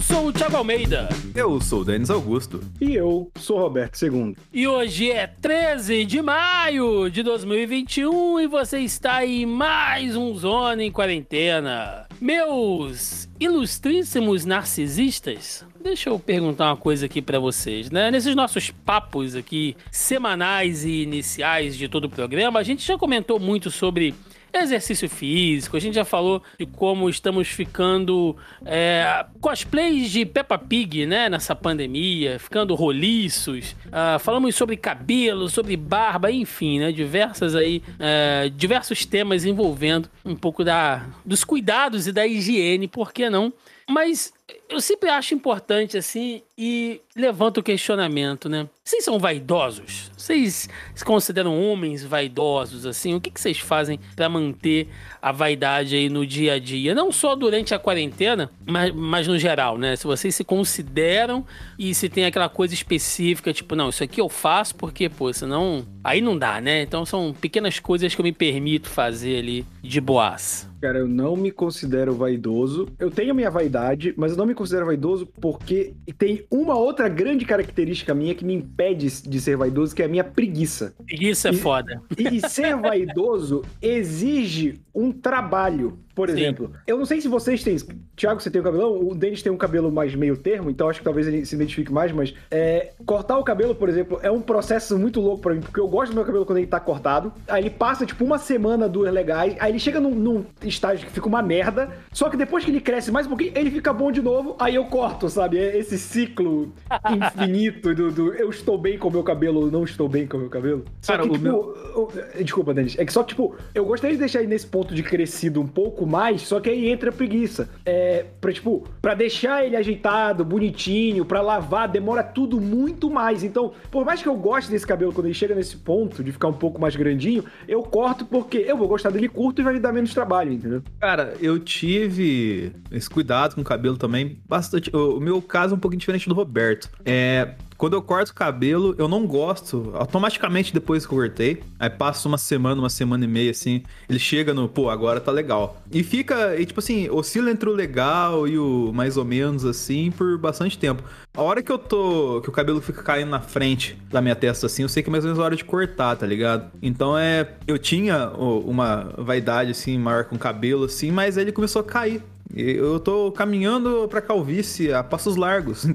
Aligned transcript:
Eu 0.00 0.02
sou 0.02 0.26
o 0.28 0.32
Thiago 0.32 0.56
Almeida. 0.56 1.10
Eu 1.34 1.60
sou 1.60 1.82
o 1.82 1.84
Denis 1.84 2.08
Augusto. 2.08 2.58
E 2.80 2.94
eu 2.94 3.30
sou 3.38 3.58
o 3.58 3.60
Roberto 3.60 4.02
II. 4.02 4.34
E 4.50 4.66
hoje 4.66 5.10
é 5.10 5.26
13 5.26 6.06
de 6.06 6.22
maio 6.22 7.10
de 7.10 7.22
2021 7.22 8.40
e 8.40 8.46
você 8.46 8.78
está 8.78 9.26
em 9.26 9.44
mais 9.44 10.16
um 10.16 10.34
Zona 10.34 10.82
em 10.82 10.90
Quarentena. 10.90 12.06
Meus 12.18 13.28
ilustríssimos 13.38 14.46
narcisistas, 14.46 15.66
deixa 15.78 16.08
eu 16.08 16.18
perguntar 16.18 16.70
uma 16.70 16.76
coisa 16.78 17.04
aqui 17.04 17.20
para 17.20 17.38
vocês, 17.38 17.90
né? 17.90 18.10
Nesses 18.10 18.34
nossos 18.34 18.70
papos 18.70 19.36
aqui 19.36 19.76
semanais 19.90 20.82
e 20.82 21.02
iniciais 21.02 21.76
de 21.76 21.88
todo 21.88 22.04
o 22.04 22.10
programa, 22.10 22.58
a 22.58 22.62
gente 22.62 22.86
já 22.86 22.96
comentou 22.96 23.38
muito 23.38 23.70
sobre 23.70 24.14
exercício 24.52 25.08
físico, 25.08 25.76
a 25.76 25.80
gente 25.80 25.94
já 25.94 26.04
falou 26.04 26.42
de 26.58 26.66
como 26.66 27.08
estamos 27.08 27.48
ficando 27.48 28.36
é, 28.64 29.24
cosplays 29.40 30.10
de 30.10 30.24
Peppa 30.24 30.58
Pig, 30.58 31.06
né, 31.06 31.28
nessa 31.28 31.54
pandemia, 31.54 32.38
ficando 32.38 32.74
roliços, 32.74 33.76
uh, 33.86 34.18
falamos 34.18 34.54
sobre 34.54 34.76
cabelo, 34.76 35.48
sobre 35.48 35.76
barba, 35.76 36.30
enfim, 36.30 36.80
né, 36.80 36.92
diversas 36.92 37.54
aí, 37.54 37.82
uh, 37.94 38.50
diversos 38.50 39.04
temas 39.04 39.44
envolvendo 39.44 40.08
um 40.24 40.36
pouco 40.36 40.64
da, 40.64 41.06
dos 41.24 41.44
cuidados 41.44 42.06
e 42.06 42.12
da 42.12 42.26
higiene, 42.26 42.88
por 42.88 43.12
que 43.12 43.30
não? 43.30 43.52
Mas 43.88 44.32
eu 44.68 44.80
sempre 44.80 45.10
acho 45.10 45.34
importante, 45.34 45.98
assim, 45.98 46.42
e 46.56 47.00
levanto 47.16 47.58
o 47.58 47.62
questionamento, 47.62 48.48
né? 48.48 48.68
Vocês 48.84 49.04
são 49.04 49.18
vaidosos? 49.18 50.09
Vocês 50.20 50.68
se 50.94 51.02
consideram 51.02 51.58
homens 51.58 52.04
vaidosos, 52.04 52.84
assim? 52.84 53.14
O 53.14 53.20
que, 53.20 53.30
que 53.30 53.40
vocês 53.40 53.58
fazem 53.58 53.98
para 54.14 54.28
manter 54.28 54.88
a 55.20 55.32
vaidade 55.32 55.96
aí 55.96 56.10
no 56.10 56.26
dia 56.26 56.54
a 56.54 56.58
dia? 56.58 56.94
Não 56.94 57.10
só 57.10 57.34
durante 57.34 57.74
a 57.74 57.78
quarentena, 57.78 58.50
mas, 58.66 58.94
mas 58.94 59.26
no 59.26 59.38
geral, 59.38 59.78
né? 59.78 59.96
Se 59.96 60.04
vocês 60.04 60.34
se 60.34 60.44
consideram 60.44 61.44
e 61.78 61.94
se 61.94 62.08
tem 62.08 62.26
aquela 62.26 62.50
coisa 62.50 62.74
específica, 62.74 63.50
tipo, 63.50 63.74
não, 63.74 63.88
isso 63.88 64.04
aqui 64.04 64.20
eu 64.20 64.28
faço 64.28 64.74
porque, 64.74 65.08
pô, 65.08 65.32
senão. 65.32 65.86
Aí 66.04 66.20
não 66.20 66.36
dá, 66.36 66.60
né? 66.60 66.82
Então 66.82 67.04
são 67.06 67.34
pequenas 67.38 67.78
coisas 67.78 68.14
que 68.14 68.20
eu 68.20 68.24
me 68.24 68.32
permito 68.32 68.88
fazer 68.88 69.38
ali 69.38 69.66
de 69.82 70.00
boas. 70.00 70.68
Cara, 70.80 70.98
eu 70.98 71.06
não 71.06 71.36
me 71.36 71.50
considero 71.50 72.14
vaidoso. 72.14 72.88
Eu 72.98 73.10
tenho 73.10 73.32
a 73.32 73.34
minha 73.34 73.50
vaidade, 73.50 74.14
mas 74.16 74.32
eu 74.32 74.38
não 74.38 74.46
me 74.46 74.54
considero 74.54 74.86
vaidoso 74.86 75.26
porque 75.26 75.92
tem 76.16 76.42
uma 76.50 76.74
outra 76.74 77.06
grande 77.06 77.44
característica 77.44 78.14
minha 78.14 78.34
que 78.34 78.44
me 78.44 78.54
impede 78.54 79.08
de 79.28 79.40
ser 79.40 79.58
vaidoso, 79.58 79.94
que 79.94 80.02
é 80.02 80.08
minha 80.10 80.24
preguiça. 80.24 80.94
Preguiça 81.06 81.48
é 81.48 81.52
foda. 81.52 82.02
E, 82.18 82.36
e 82.36 82.48
ser 82.48 82.76
vaidoso 82.76 83.62
exige 83.80 84.80
um 84.94 85.12
trabalho. 85.12 85.98
Por 86.14 86.28
Sim. 86.28 86.36
exemplo, 86.40 86.72
eu 86.86 86.98
não 86.98 87.06
sei 87.06 87.20
se 87.20 87.28
vocês 87.28 87.62
têm. 87.62 87.76
Thiago, 88.16 88.40
você 88.40 88.50
tem 88.50 88.60
o 88.60 88.64
cabelão? 88.64 89.08
O 89.08 89.14
Denis 89.14 89.42
tem 89.42 89.50
um 89.52 89.56
cabelo 89.56 89.90
mais 89.92 90.14
meio 90.14 90.36
termo, 90.36 90.68
então 90.70 90.88
acho 90.88 90.98
que 90.98 91.04
talvez 91.04 91.26
ele 91.26 91.46
se 91.46 91.54
identifique 91.54 91.92
mais, 91.92 92.12
mas 92.12 92.34
é, 92.50 92.92
cortar 93.06 93.38
o 93.38 93.44
cabelo, 93.44 93.74
por 93.74 93.88
exemplo, 93.88 94.18
é 94.22 94.30
um 94.30 94.40
processo 94.40 94.98
muito 94.98 95.20
louco 95.20 95.40
pra 95.42 95.54
mim, 95.54 95.60
porque 95.60 95.80
eu 95.80 95.88
gosto 95.88 96.10
do 96.12 96.16
meu 96.16 96.24
cabelo 96.24 96.44
quando 96.44 96.58
ele 96.58 96.66
tá 96.66 96.80
cortado. 96.80 97.32
Aí 97.48 97.62
ele 97.62 97.70
passa, 97.70 98.04
tipo, 98.04 98.24
uma 98.24 98.38
semana, 98.38 98.88
duas 98.88 99.12
legais, 99.12 99.56
aí 99.60 99.70
ele 99.72 99.78
chega 99.78 100.00
num, 100.00 100.14
num 100.14 100.44
estágio 100.64 101.06
que 101.06 101.12
fica 101.12 101.26
uma 101.28 101.42
merda, 101.42 101.90
só 102.12 102.28
que 102.28 102.36
depois 102.36 102.64
que 102.64 102.70
ele 102.70 102.80
cresce 102.80 103.10
mais 103.12 103.26
um 103.26 103.30
pouquinho, 103.30 103.52
ele 103.54 103.70
fica 103.70 103.92
bom 103.92 104.10
de 104.12 104.20
novo, 104.20 104.56
aí 104.58 104.74
eu 104.74 104.84
corto, 104.86 105.28
sabe? 105.28 105.58
É 105.58 105.78
esse 105.78 105.96
ciclo 105.98 106.72
infinito 107.10 107.94
do, 107.94 108.10
do 108.10 108.34
eu 108.34 108.50
estou 108.50 108.76
bem 108.78 108.98
com 108.98 109.08
o 109.08 109.12
meu 109.12 109.22
cabelo 109.22 109.60
ou 109.60 109.70
não 109.70 109.84
estou 109.84 110.08
bem 110.08 110.26
com 110.26 110.36
o 110.36 110.40
meu 110.40 110.50
cabelo. 110.50 110.84
Só 111.00 111.12
Cara, 111.12 111.22
que, 111.24 111.28
o 111.30 111.32
tipo, 111.32 111.44
meu- 111.44 111.74
eu- 111.94 112.10
Desculpa, 112.42 112.74
Denis. 112.74 112.98
É 112.98 113.04
que 113.04 113.12
só, 113.12 113.22
tipo, 113.22 113.54
eu 113.74 113.84
gostaria 113.84 114.14
de 114.16 114.20
deixar 114.20 114.40
ele 114.40 114.48
nesse 114.48 114.66
ponto 114.66 114.94
de 114.94 115.02
crescido 115.02 115.60
um 115.60 115.66
pouco 115.66 115.99
mais, 116.06 116.42
só 116.42 116.58
que 116.58 116.70
aí 116.70 116.88
entra 116.88 117.10
a 117.10 117.12
preguiça. 117.12 117.68
É, 117.84 118.26
pra, 118.40 118.52
tipo, 118.52 118.88
pra 119.00 119.14
deixar 119.14 119.64
ele 119.64 119.76
ajeitado, 119.76 120.44
bonitinho, 120.44 121.24
pra 121.24 121.40
lavar, 121.40 121.88
demora 121.88 122.22
tudo 122.22 122.60
muito 122.60 123.10
mais. 123.10 123.44
Então, 123.44 123.72
por 123.90 124.04
mais 124.04 124.22
que 124.22 124.28
eu 124.28 124.34
goste 124.34 124.70
desse 124.70 124.86
cabelo 124.86 125.12
quando 125.12 125.26
ele 125.26 125.34
chega 125.34 125.54
nesse 125.54 125.76
ponto 125.76 126.24
de 126.24 126.32
ficar 126.32 126.48
um 126.48 126.52
pouco 126.52 126.80
mais 126.80 126.96
grandinho, 126.96 127.44
eu 127.68 127.82
corto 127.82 128.24
porque 128.24 128.58
eu 128.58 128.76
vou 128.76 128.88
gostar 128.88 129.10
dele 129.10 129.28
curto 129.28 129.60
e 129.60 129.64
vai 129.64 129.74
me 129.74 129.80
dar 129.80 129.92
menos 129.92 130.12
trabalho, 130.14 130.52
entendeu? 130.52 130.82
Cara, 130.98 131.34
eu 131.40 131.58
tive 131.58 132.72
esse 132.90 133.08
cuidado 133.08 133.54
com 133.54 133.60
o 133.60 133.64
cabelo 133.64 133.96
também 133.96 134.38
bastante. 134.48 134.90
O 134.94 135.20
o 135.20 135.22
meu 135.22 135.42
caso 135.42 135.74
é 135.74 135.76
um 135.76 135.80
pouquinho 135.80 136.00
diferente 136.00 136.28
do 136.28 136.34
Roberto. 136.34 136.88
É. 137.04 137.54
Quando 137.80 137.94
eu 137.94 138.02
corto 138.02 138.32
o 138.32 138.34
cabelo, 138.34 138.94
eu 138.98 139.08
não 139.08 139.26
gosto. 139.26 139.90
Automaticamente 139.94 140.70
depois 140.70 141.06
que 141.06 141.14
eu 141.14 141.18
cortei, 141.18 141.62
aí 141.78 141.88
passa 141.88 142.28
uma 142.28 142.36
semana, 142.36 142.78
uma 142.78 142.90
semana 142.90 143.24
e 143.24 143.26
meia, 143.26 143.52
assim, 143.52 143.82
ele 144.06 144.18
chega 144.18 144.52
no, 144.52 144.68
pô, 144.68 144.90
agora 144.90 145.18
tá 145.18 145.32
legal. 145.32 145.80
E 145.90 146.02
fica, 146.02 146.60
e 146.60 146.66
tipo 146.66 146.80
assim, 146.80 147.08
oscila 147.08 147.50
entre 147.50 147.70
o 147.70 147.72
legal 147.72 148.46
e 148.46 148.58
o 148.58 148.92
mais 148.92 149.16
ou 149.16 149.24
menos, 149.24 149.64
assim, 149.64 150.10
por 150.10 150.36
bastante 150.36 150.76
tempo. 150.76 151.02
A 151.34 151.40
hora 151.40 151.62
que 151.62 151.72
eu 151.72 151.78
tô. 151.78 152.42
que 152.42 152.50
o 152.50 152.52
cabelo 152.52 152.82
fica 152.82 153.02
caindo 153.02 153.30
na 153.30 153.40
frente 153.40 153.96
da 154.10 154.20
minha 154.20 154.36
testa, 154.36 154.66
assim, 154.66 154.82
eu 154.82 154.88
sei 154.90 155.02
que 155.02 155.08
é 155.08 155.12
mais 155.12 155.24
ou 155.24 155.28
menos 155.28 155.40
a 155.40 155.44
hora 155.46 155.56
de 155.56 155.64
cortar, 155.64 156.16
tá 156.16 156.26
ligado? 156.26 156.70
Então 156.82 157.16
é. 157.16 157.54
Eu 157.66 157.78
tinha 157.78 158.28
uma 158.28 159.10
vaidade, 159.16 159.70
assim, 159.70 159.96
maior 159.96 160.24
com 160.26 160.36
o 160.36 160.38
cabelo, 160.38 160.84
assim, 160.84 161.10
mas 161.10 161.38
aí 161.38 161.44
ele 161.44 161.52
começou 161.52 161.80
a 161.80 161.84
cair. 161.84 162.22
Eu 162.54 162.98
tô 162.98 163.30
caminhando 163.30 164.08
pra 164.08 164.20
calvície 164.20 164.92
a 164.92 165.02
passos 165.02 165.36
largos. 165.36 165.84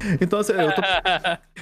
Então, 0.00 0.16
então 0.20 0.38
assim, 0.38 0.52
eu, 0.52 0.72
tô, 0.72 0.82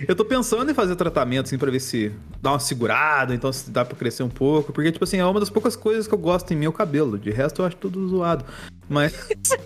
eu 0.08 0.14
tô 0.14 0.24
pensando 0.26 0.70
em 0.70 0.74
fazer 0.74 0.94
tratamento, 0.94 1.46
assim, 1.46 1.56
pra 1.56 1.70
ver 1.70 1.80
se 1.80 2.12
dá 2.42 2.50
uma 2.52 2.58
segurada, 2.58 3.34
então 3.34 3.50
se 3.50 3.70
dá 3.70 3.82
pra 3.82 3.96
crescer 3.96 4.22
um 4.24 4.28
pouco. 4.28 4.74
Porque, 4.74 4.92
tipo 4.92 5.04
assim, 5.04 5.16
é 5.18 5.24
uma 5.24 5.40
das 5.40 5.48
poucas 5.48 5.74
coisas 5.74 6.06
que 6.06 6.12
eu 6.12 6.18
gosto 6.18 6.52
em 6.52 6.56
mim, 6.56 6.66
é 6.66 6.70
cabelo. 6.72 7.18
De 7.18 7.30
resto, 7.30 7.62
eu 7.62 7.66
acho 7.66 7.76
tudo 7.78 8.06
zoado. 8.06 8.44
Mas 8.90 9.14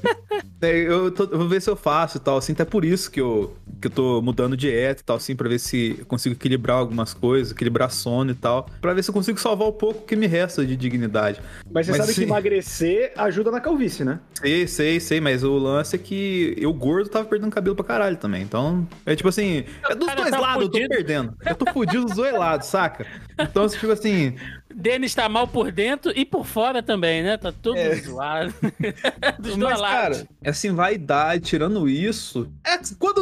é, 0.62 0.70
eu, 0.76 1.10
tô- 1.10 1.24
eu 1.24 1.36
vou 1.38 1.48
ver 1.48 1.60
se 1.60 1.68
eu 1.68 1.74
faço 1.74 2.18
e 2.18 2.20
tal, 2.20 2.36
assim. 2.38 2.52
Até 2.52 2.64
por 2.64 2.84
isso 2.84 3.10
que 3.10 3.20
eu, 3.20 3.56
que 3.80 3.88
eu 3.88 3.90
tô 3.90 4.22
mudando 4.22 4.56
dieta 4.56 5.02
e 5.02 5.04
tal, 5.04 5.16
assim, 5.16 5.34
pra 5.34 5.48
ver 5.48 5.58
se 5.58 5.96
eu 5.98 6.06
consigo 6.06 6.36
equilibrar 6.36 6.76
algumas 6.78 7.12
coisas, 7.12 7.50
equilibrar 7.52 7.90
sono 7.90 8.30
e 8.30 8.34
tal. 8.36 8.70
Pra 8.80 8.94
ver 8.94 9.02
se 9.02 9.10
eu 9.10 9.14
consigo 9.14 9.38
salvar 9.40 9.66
o 9.66 9.72
pouco 9.72 10.06
que 10.06 10.14
me 10.14 10.28
resta 10.28 10.64
de 10.64 10.76
dignidade. 10.76 11.40
Mas 11.72 11.86
você 11.86 11.92
Mas 11.92 12.00
sabe 12.02 12.12
sim. 12.12 12.20
que 12.20 12.26
emagrecer 12.28 13.12
ajuda 13.16 13.50
na 13.50 13.60
calvície, 13.60 14.04
né? 14.04 14.19
Sei, 14.34 14.66
sei, 14.66 14.98
sei, 15.00 15.20
mas 15.20 15.44
o 15.44 15.58
lance 15.58 15.94
é 15.94 15.98
que 15.98 16.54
eu 16.56 16.72
gordo 16.72 17.10
tava 17.10 17.26
perdendo 17.26 17.50
cabelo 17.50 17.76
pra 17.76 17.84
caralho 17.84 18.16
também. 18.16 18.42
Então, 18.42 18.88
é 19.04 19.14
tipo 19.14 19.28
assim, 19.28 19.64
é 19.88 19.94
dos 19.94 20.14
dois 20.14 20.30
tá 20.30 20.40
lados 20.40 20.62
eu 20.64 20.70
tô 20.70 20.78
fudido. 20.78 20.88
perdendo. 20.88 21.36
Eu 21.44 21.54
tô 21.54 21.70
fudido 21.72 22.04
dos 22.06 22.16
dois 22.16 22.32
lados, 22.32 22.66
saca? 22.68 23.06
Então, 23.38 23.68
tipo 23.68 23.92
assim, 23.92 24.34
Denis 24.74 25.14
tá 25.14 25.28
mal 25.28 25.46
por 25.46 25.70
dentro 25.70 26.10
e 26.16 26.24
por 26.24 26.46
fora 26.46 26.82
também, 26.82 27.22
né? 27.22 27.36
Tá 27.36 27.52
tudo 27.52 27.76
É. 27.76 27.96
zoado. 27.96 28.54
Dos 29.38 29.56
dois 29.56 29.72
mas 29.72 29.80
lados. 29.80 30.18
cara, 30.22 30.28
assim, 30.46 30.72
vaidade, 30.72 31.44
tirando 31.44 31.86
isso, 31.88 32.50
é, 32.64 32.78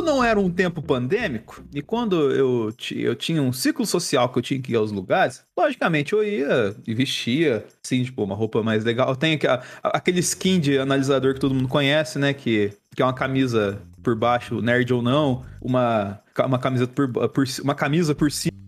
não 0.09 0.25
era 0.25 0.41
um 0.41 0.51
tempo 0.51 0.81
pandêmico 0.83 1.63
e 1.73 1.83
quando 1.83 2.33
eu, 2.33 2.75
eu 2.93 3.15
tinha 3.15 3.43
um 3.43 3.53
ciclo 3.53 3.87
social 3.87 4.29
que 4.29 4.39
eu 4.39 4.43
tinha 4.43 4.61
que 4.61 4.73
ir 4.73 4.77
aos 4.77 4.91
lugares, 4.91 5.45
logicamente 5.57 6.13
eu 6.13 6.25
ia 6.25 6.75
e 6.87 6.95
vestia, 6.95 7.65
assim, 7.85 8.03
tipo, 8.03 8.23
uma 8.25 8.35
roupa 8.35 8.63
mais 8.63 8.85
legal. 8.85 9.15
Tem 9.15 9.39
aquele 9.83 10.21
skin 10.21 10.59
de 10.61 10.79
analisador 10.79 11.35
que 11.35 11.41
todo 11.41 11.55
mundo 11.55 11.69
conhece, 11.69 12.19
né, 12.19 12.33
que, 12.33 12.73
que 12.97 13.03
é 13.03 13.05
uma 13.05 13.15
camisa 13.15 13.81
por 14.03 14.17
baixo, 14.17 14.63
nerd 14.63 14.93
ou 14.93 15.03
não, 15.03 15.45
uma, 15.61 16.21
uma 16.47 16.59
camiseta 16.59 16.93
por, 16.93 17.29
por 17.29 17.45
uma 17.63 17.75
camisa 17.75 18.15
por 18.15 18.33
cima 18.33 18.59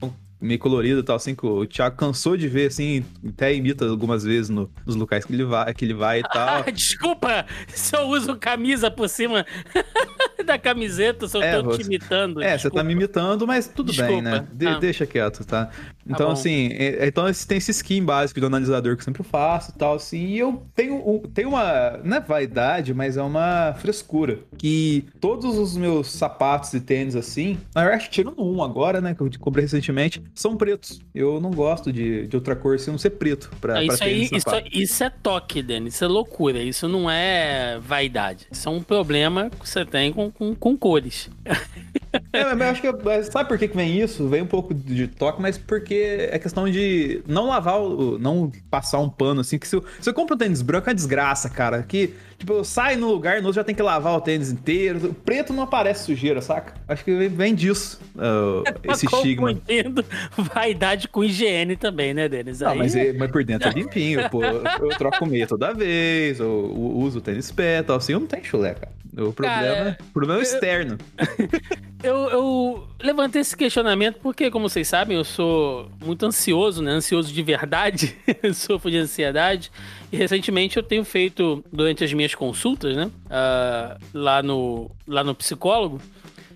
meio 0.41 0.59
colorida 0.59 1.01
e 1.01 1.03
tal, 1.03 1.17
assim, 1.17 1.35
que 1.35 1.45
o 1.45 1.67
Thiago 1.67 1.97
cansou 1.97 2.37
de 2.37 2.49
ver, 2.49 2.69
assim, 2.69 3.05
até 3.29 3.55
imita 3.55 3.85
algumas 3.87 4.25
vezes 4.25 4.49
no- 4.49 4.71
nos 4.87 4.97
locais 4.97 5.25
que 5.25 5.33
ele 5.33 5.45
vai, 5.45 5.75
que 5.75 5.85
ele 5.85 5.95
vai 5.95 6.21
e 6.21 6.23
tal. 6.33 6.65
Desculpa 6.73 7.45
se 7.69 7.95
eu 7.97 8.09
uso 8.09 8.37
camisa 8.37 8.91
por 8.91 9.09
cima 9.09 9.45
da 10.45 10.59
camiseta, 10.59 11.29
se 11.29 11.37
eu 11.37 11.43
É, 11.43 11.57
tô 11.61 11.65
você- 11.65 11.79
te 11.83 11.87
imitando. 11.87 12.43
É, 12.43 12.49
você 12.51 12.55
desculpa. 12.55 12.77
tá 12.79 12.85
me 12.85 12.93
imitando, 12.93 13.47
mas 13.47 13.69
tudo 13.69 13.93
bem, 13.93 13.97
Desculpa. 14.07 14.23
né? 14.23 14.47
De- 14.53 14.67
Ah. 14.67 14.79
Deixa 14.79 15.07
quieto, 15.07 15.45
tá? 15.45 15.69
Então, 16.09 16.29
bom. 16.29 16.33
assim, 16.33 16.69
é- 16.73 17.07
então 17.07 17.29
esse- 17.29 17.47
tem 17.47 17.59
esse 17.59 17.71
skin 17.73 18.03
básico 18.05 18.41
do 18.41 18.47
analisador 18.47 18.97
que 18.97 19.03
eu 19.03 19.05
sempre 19.05 19.23
faço 19.23 19.73
e 19.73 19.75
tal, 19.79 19.95
assim, 19.97 20.27
e 20.29 20.39
eu 20.39 20.63
tenho, 20.75 21.21
tenho 21.35 21.51
uma, 21.51 21.99
não 22.03 22.17
é 22.17 22.21
vaidade, 22.21 22.95
mas 22.95 23.17
é 23.17 23.23
uma 23.23 23.75
frescura, 23.79 24.39
que 24.57 25.05
todos 25.21 25.59
os 25.59 25.77
meus 25.77 26.11
sapatos 26.11 26.73
e 26.73 26.81
tênis, 26.81 27.15
assim, 27.15 27.59
na 27.75 27.83
verdade, 27.83 28.09
tirando 28.11 28.43
um 28.43 28.63
agora, 28.63 29.01
né, 29.01 29.15
que 29.15 29.21
eu 29.21 29.31
comprei 29.39 29.63
recentemente, 29.65 30.23
são 30.35 30.57
pretos. 30.57 31.01
Eu 31.15 31.41
não 31.41 31.51
gosto 31.51 31.93
de, 31.93 32.27
de 32.27 32.37
outra 32.37 32.57
cor, 32.57 32.79
se 32.79 32.91
não 32.91 32.99
ser 32.99 33.11
preto 33.11 33.51
pra, 33.61 33.81
Ah, 33.81 33.85
pra 33.85 33.95
Isso, 33.95 34.05
aí, 34.05 34.23
isso, 34.25 34.47
isso 34.73 35.05
é 35.05 35.11
toque, 35.11 35.63
Denis. 35.63 35.95
Isso 35.95 36.05
é 36.05 36.09
loucura. 36.09 36.63
Isso 36.63 36.89
não 36.89 37.11
é 37.11 37.79
vaidade. 37.81 38.47
Isso 38.51 38.69
é 38.69 38.73
um 38.73 38.83
problema 38.83 39.51
que 39.51 39.69
você 39.69 39.85
tem 39.85 40.13
com, 40.13 40.31
com, 40.31 40.55
com 40.55 40.77
cores. 40.77 41.29
É, 42.33 42.55
mas 42.55 42.61
eu 42.61 42.69
acho 42.69 42.83
que. 42.83 43.25
Sabe 43.31 43.49
por 43.49 43.59
que, 43.59 43.69
que 43.69 43.77
vem 43.77 44.01
isso? 44.01 44.29
Vem 44.29 44.43
um 44.43 44.47
pouco 44.47 44.73
de 44.75 45.07
toque, 45.09 45.41
mas 45.41 45.57
porque 45.59 46.29
é 46.31 46.39
questão 46.39 46.69
de 46.69 47.23
não 47.27 47.49
lavar, 47.49 47.81
o, 47.81 48.19
não 48.19 48.51
passar 48.71 48.99
um 48.99 49.09
pano 49.09 49.41
assim. 49.41 49.59
Que 49.59 49.67
se 49.69 49.77
eu, 49.77 49.85
se 50.01 50.09
eu 50.09 50.15
compro 50.15 50.35
um 50.35 50.39
tênis 50.39 50.63
branco 50.63 50.89
é 50.89 50.91
uma 50.91 50.95
desgraça, 50.95 51.49
cara. 51.49 51.83
Que, 51.83 52.15
tipo, 52.39 52.53
eu 52.53 52.65
saio 52.65 52.99
no 52.99 53.09
lugar, 53.09 53.41
no 53.41 53.47
outro 53.49 53.61
já 53.61 53.65
tem 53.65 53.75
que 53.75 53.83
lavar 53.83 54.15
o 54.17 54.21
tênis 54.21 54.51
inteiro. 54.51 55.11
O 55.11 55.15
preto 55.15 55.53
não 55.53 55.63
aparece 55.65 56.05
sujeira, 56.05 56.41
saca? 56.41 56.75
Acho 56.89 57.05
que 57.05 57.29
vem, 57.29 57.55
disso, 57.55 58.01
uh, 58.17 58.65
esse 58.91 59.07
estigma. 59.07 59.53
confundindo 59.55 60.05
vaidade 60.37 61.09
com 61.09 61.23
higiene 61.25 61.77
também, 61.77 62.15
né, 62.15 62.29
Denis? 62.29 62.63
Ah, 62.63 62.71
Aí- 62.71 62.79
mas, 62.79 62.95
é- 62.97 63.13
mas 63.13 63.31
por 63.31 63.45
dentro 63.45 63.69
é 63.69 63.73
limpinho, 63.73 64.29
pô. 64.31 64.43
Eu 64.45 64.89
troco 64.99 65.27
meia 65.27 65.47
toda 65.47 65.73
vez, 65.75 66.41
eu, 66.41 66.49
u- 66.49 66.99
uso 67.01 67.21
tênis 67.21 67.51
pé 67.53 67.79
e 67.79 67.83
tal, 67.83 67.97
assim, 67.97 68.13
eu 68.13 68.21
não 68.21 68.27
tenho 68.27 68.45
chulé, 68.45 68.75
cara. 68.75 68.93
O 69.13 69.33
problema, 69.33 69.75
Cara, 69.75 69.99
o 70.01 70.13
problema 70.13 70.41
é 70.41 70.43
externo. 70.43 70.99
Eu, 72.03 72.17
eu 72.31 72.89
levantei 72.99 73.43
esse 73.43 73.55
questionamento 73.55 74.21
porque, 74.23 74.51
como 74.51 74.71
vocês 74.71 74.89
sabem, 74.89 75.19
eu 75.19 75.25
sou 75.25 75.91
muito 76.03 76.25
ansioso, 76.25 76.81
né? 76.81 76.93
Ansioso 76.93 77.31
de 77.31 77.43
verdade. 77.43 78.17
Sofro 78.55 78.91
de 78.91 78.97
ansiedade. 78.97 79.71
E 80.11 80.17
recentemente 80.17 80.79
eu 80.79 80.83
tenho 80.83 81.05
feito, 81.05 81.63
durante 81.71 82.03
as 82.03 82.11
minhas 82.15 82.35
consultas, 82.35 82.97
né? 82.97 83.11
ah, 83.29 83.99
lá, 84.15 84.43
no, 84.43 84.91
lá 85.07 85.23
no 85.23 85.35
psicólogo. 85.35 86.01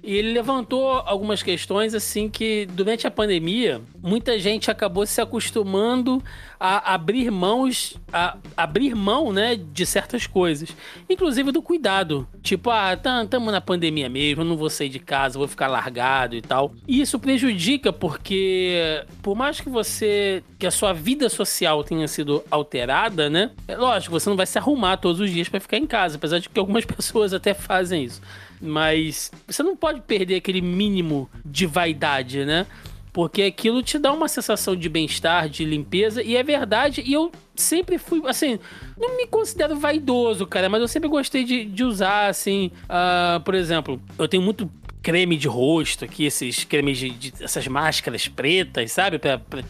E 0.04 0.16
ele 0.16 0.34
levantou 0.34 0.90
algumas 0.90 1.42
questões 1.42 1.94
assim 1.94 2.28
que 2.28 2.66
durante 2.66 3.06
a 3.06 3.10
pandemia 3.10 3.80
muita 4.02 4.38
gente 4.38 4.70
acabou 4.70 5.06
se 5.06 5.18
acostumando 5.18 6.22
a 6.60 6.92
abrir 6.92 7.30
mãos, 7.30 7.96
a 8.12 8.36
abrir 8.54 8.94
mão, 8.94 9.32
né, 9.32 9.56
de 9.56 9.86
certas 9.86 10.26
coisas, 10.26 10.68
inclusive 11.08 11.50
do 11.50 11.62
cuidado. 11.62 12.28
Tipo, 12.42 12.68
ah, 12.68 12.92
estamos 12.92 13.50
na 13.50 13.62
pandemia 13.62 14.10
mesmo, 14.10 14.44
não 14.44 14.58
vou 14.58 14.68
sair 14.68 14.90
de 14.90 14.98
casa, 14.98 15.38
vou 15.38 15.48
ficar 15.48 15.68
largado 15.68 16.36
e 16.36 16.42
tal. 16.42 16.74
E 16.86 17.00
isso 17.00 17.18
prejudica 17.18 17.90
porque 17.90 19.04
por 19.22 19.34
mais 19.34 19.58
que 19.58 19.70
você 19.70 20.44
que 20.58 20.66
a 20.66 20.70
sua 20.70 20.92
vida 20.92 21.30
social 21.30 21.82
tenha 21.82 22.08
sido 22.08 22.44
alterada, 22.50 23.30
né? 23.30 23.50
É 23.66 23.76
lógico, 23.76 24.12
você 24.12 24.28
não 24.28 24.36
vai 24.36 24.46
se 24.46 24.58
arrumar 24.58 24.98
todos 24.98 25.20
os 25.20 25.30
dias 25.30 25.48
para 25.48 25.60
ficar 25.60 25.78
em 25.78 25.86
casa, 25.86 26.16
apesar 26.16 26.38
de 26.38 26.48
que 26.48 26.58
algumas 26.58 26.84
pessoas 26.86 27.32
até 27.32 27.54
fazem 27.54 28.04
isso. 28.04 28.20
Mas 28.60 29.30
você 29.46 29.62
não 29.62 29.76
pode 29.76 30.00
perder 30.02 30.36
aquele 30.36 30.60
mínimo 30.60 31.28
de 31.44 31.66
vaidade, 31.66 32.44
né? 32.44 32.66
Porque 33.12 33.42
aquilo 33.42 33.80
te 33.82 33.96
dá 33.98 34.12
uma 34.12 34.26
sensação 34.26 34.74
de 34.74 34.88
bem-estar, 34.88 35.48
de 35.48 35.64
limpeza, 35.64 36.20
e 36.22 36.36
é 36.36 36.42
verdade. 36.42 37.00
E 37.06 37.12
eu 37.12 37.30
sempre 37.54 37.96
fui, 37.96 38.20
assim, 38.26 38.58
não 38.98 39.16
me 39.16 39.26
considero 39.28 39.76
vaidoso, 39.76 40.44
cara, 40.46 40.68
mas 40.68 40.80
eu 40.80 40.88
sempre 40.88 41.08
gostei 41.08 41.44
de, 41.44 41.64
de 41.64 41.84
usar, 41.84 42.26
assim, 42.28 42.72
ah, 42.88 43.40
por 43.44 43.54
exemplo, 43.54 44.02
eu 44.18 44.26
tenho 44.26 44.42
muito 44.42 44.68
creme 45.00 45.36
de 45.36 45.46
rosto 45.46 46.04
aqui, 46.04 46.24
esses 46.24 46.64
cremes 46.64 46.98
de, 46.98 47.10
de- 47.10 47.32
essas 47.44 47.68
máscaras 47.68 48.26
pretas, 48.26 48.90
sabe? 48.90 49.18
Pra, 49.20 49.38
pra 49.38 49.62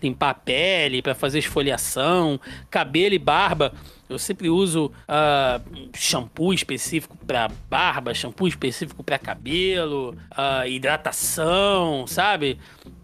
limpar 0.00 0.30
a 0.30 0.34
pele, 0.34 1.02
pra 1.02 1.14
fazer 1.14 1.40
esfoliação, 1.40 2.38
cabelo 2.70 3.14
e 3.14 3.18
barba. 3.18 3.72
Eu 4.12 4.18
sempre 4.18 4.48
uso 4.48 4.92
ah, 5.08 5.60
shampoo 5.94 6.52
específico 6.52 7.16
pra 7.26 7.50
barba, 7.68 8.14
shampoo 8.14 8.46
específico 8.46 9.02
pra 9.02 9.18
cabelo, 9.18 10.16
ah, 10.30 10.66
hidratação, 10.66 12.06
sabe? 12.06 12.58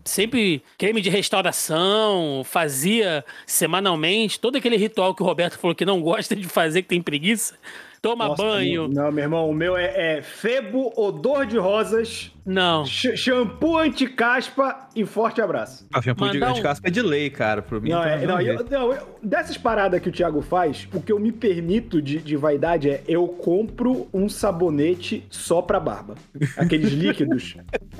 Sempre 0.04 0.62
creme 0.76 1.00
de 1.00 1.10
restauração, 1.10 2.42
fazia 2.44 3.24
semanalmente 3.46 4.40
todo 4.40 4.56
aquele 4.56 4.76
ritual 4.76 5.14
que 5.14 5.22
o 5.22 5.26
Roberto 5.26 5.58
falou 5.58 5.74
que 5.74 5.84
não 5.84 6.00
gosta 6.00 6.34
de 6.34 6.44
fazer, 6.44 6.82
que 6.82 6.88
tem 6.88 7.02
preguiça. 7.02 7.54
Toma 8.00 8.28
Nossa, 8.28 8.42
banho. 8.42 8.86
Não, 8.88 9.10
meu 9.10 9.24
irmão, 9.24 9.50
o 9.50 9.54
meu 9.54 9.76
é, 9.76 10.18
é 10.18 10.22
febo, 10.22 10.92
odor 10.96 11.44
de 11.46 11.58
rosas, 11.58 12.30
Não. 12.46 12.84
sh- 12.84 13.16
shampoo 13.16 13.76
anti-caspa 13.78 14.88
e 14.94 15.04
forte 15.04 15.40
abraço. 15.40 15.86
A 15.92 16.00
shampoo 16.00 16.28
de, 16.30 16.38
Mandar 16.38 16.52
de 16.52 16.60
um- 16.60 16.62
caspa 16.62 16.86
é 16.86 16.90
de 16.92 17.02
lei, 17.02 17.28
cara. 17.28 17.60
Pra 17.60 17.80
mim, 17.80 17.90
Não, 17.90 18.04
é, 18.04 18.18
não, 18.24 18.36
vamos 18.36 18.46
eu- 18.46 18.66
não, 18.70 18.92
eu- 18.92 19.18
dessas 19.22 19.58
paradas 19.58 20.00
que 20.00 20.08
o 20.08 20.12
Thiago 20.12 20.40
faz, 20.42 20.86
o 20.94 21.00
que 21.00 21.10
eu 21.12 21.18
me 21.18 21.32
permito 21.32 22.00
de, 22.00 22.18
de 22.18 22.36
vaidade 22.36 22.88
é 22.88 23.02
eu 23.08 23.26
compro 23.26 24.06
um 24.14 24.28
sabonete 24.28 25.24
só 25.28 25.60
pra 25.60 25.80
barba. 25.80 26.14
Aqueles 26.56 26.92
líquidos. 26.92 27.56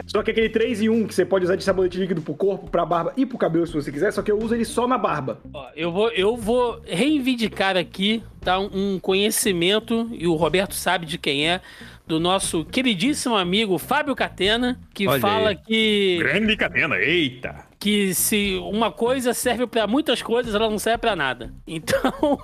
Só 0.06 0.22
que 0.22 0.30
aquele 0.30 0.48
3 0.48 0.80
em 0.80 0.88
1 0.88 1.06
que 1.08 1.14
você 1.14 1.24
pode 1.24 1.44
usar 1.44 1.56
de 1.56 1.64
sabonete 1.64 1.98
líquido 1.98 2.22
pro 2.22 2.34
corpo, 2.34 2.70
pra 2.70 2.86
barba 2.86 3.12
e 3.16 3.26
pro 3.26 3.36
cabelo 3.36 3.66
se 3.66 3.72
você 3.74 3.90
quiser, 3.90 4.12
só 4.12 4.22
que 4.22 4.30
eu 4.30 4.38
uso 4.38 4.54
ele 4.54 4.64
só 4.64 4.86
na 4.86 4.96
barba. 4.96 5.40
Ó, 5.52 5.66
eu, 5.74 5.90
vou, 5.90 6.08
eu 6.10 6.36
vou 6.36 6.80
reivindicar 6.86 7.76
aqui 7.76 8.22
tá, 8.48 8.58
um 8.58 8.98
conhecimento, 8.98 10.08
e 10.10 10.26
o 10.26 10.34
Roberto 10.34 10.74
sabe 10.74 11.04
de 11.04 11.18
quem 11.18 11.46
é, 11.46 11.60
do 12.06 12.18
nosso 12.18 12.64
queridíssimo 12.64 13.36
amigo 13.36 13.76
Fábio 13.76 14.16
Catena, 14.16 14.80
que 14.94 15.06
Olha 15.06 15.20
fala 15.20 15.50
aí. 15.50 15.56
que, 15.56 16.16
Grande 16.18 16.56
catena, 16.56 16.96
eita! 16.96 17.68
que 17.78 18.12
se 18.14 18.56
uma 18.56 18.90
coisa 18.90 19.34
serve 19.34 19.66
pra 19.66 19.86
muitas 19.86 20.20
coisas, 20.22 20.54
ela 20.54 20.68
não 20.68 20.78
serve 20.78 20.98
pra 20.98 21.14
nada. 21.14 21.52
Então. 21.66 22.38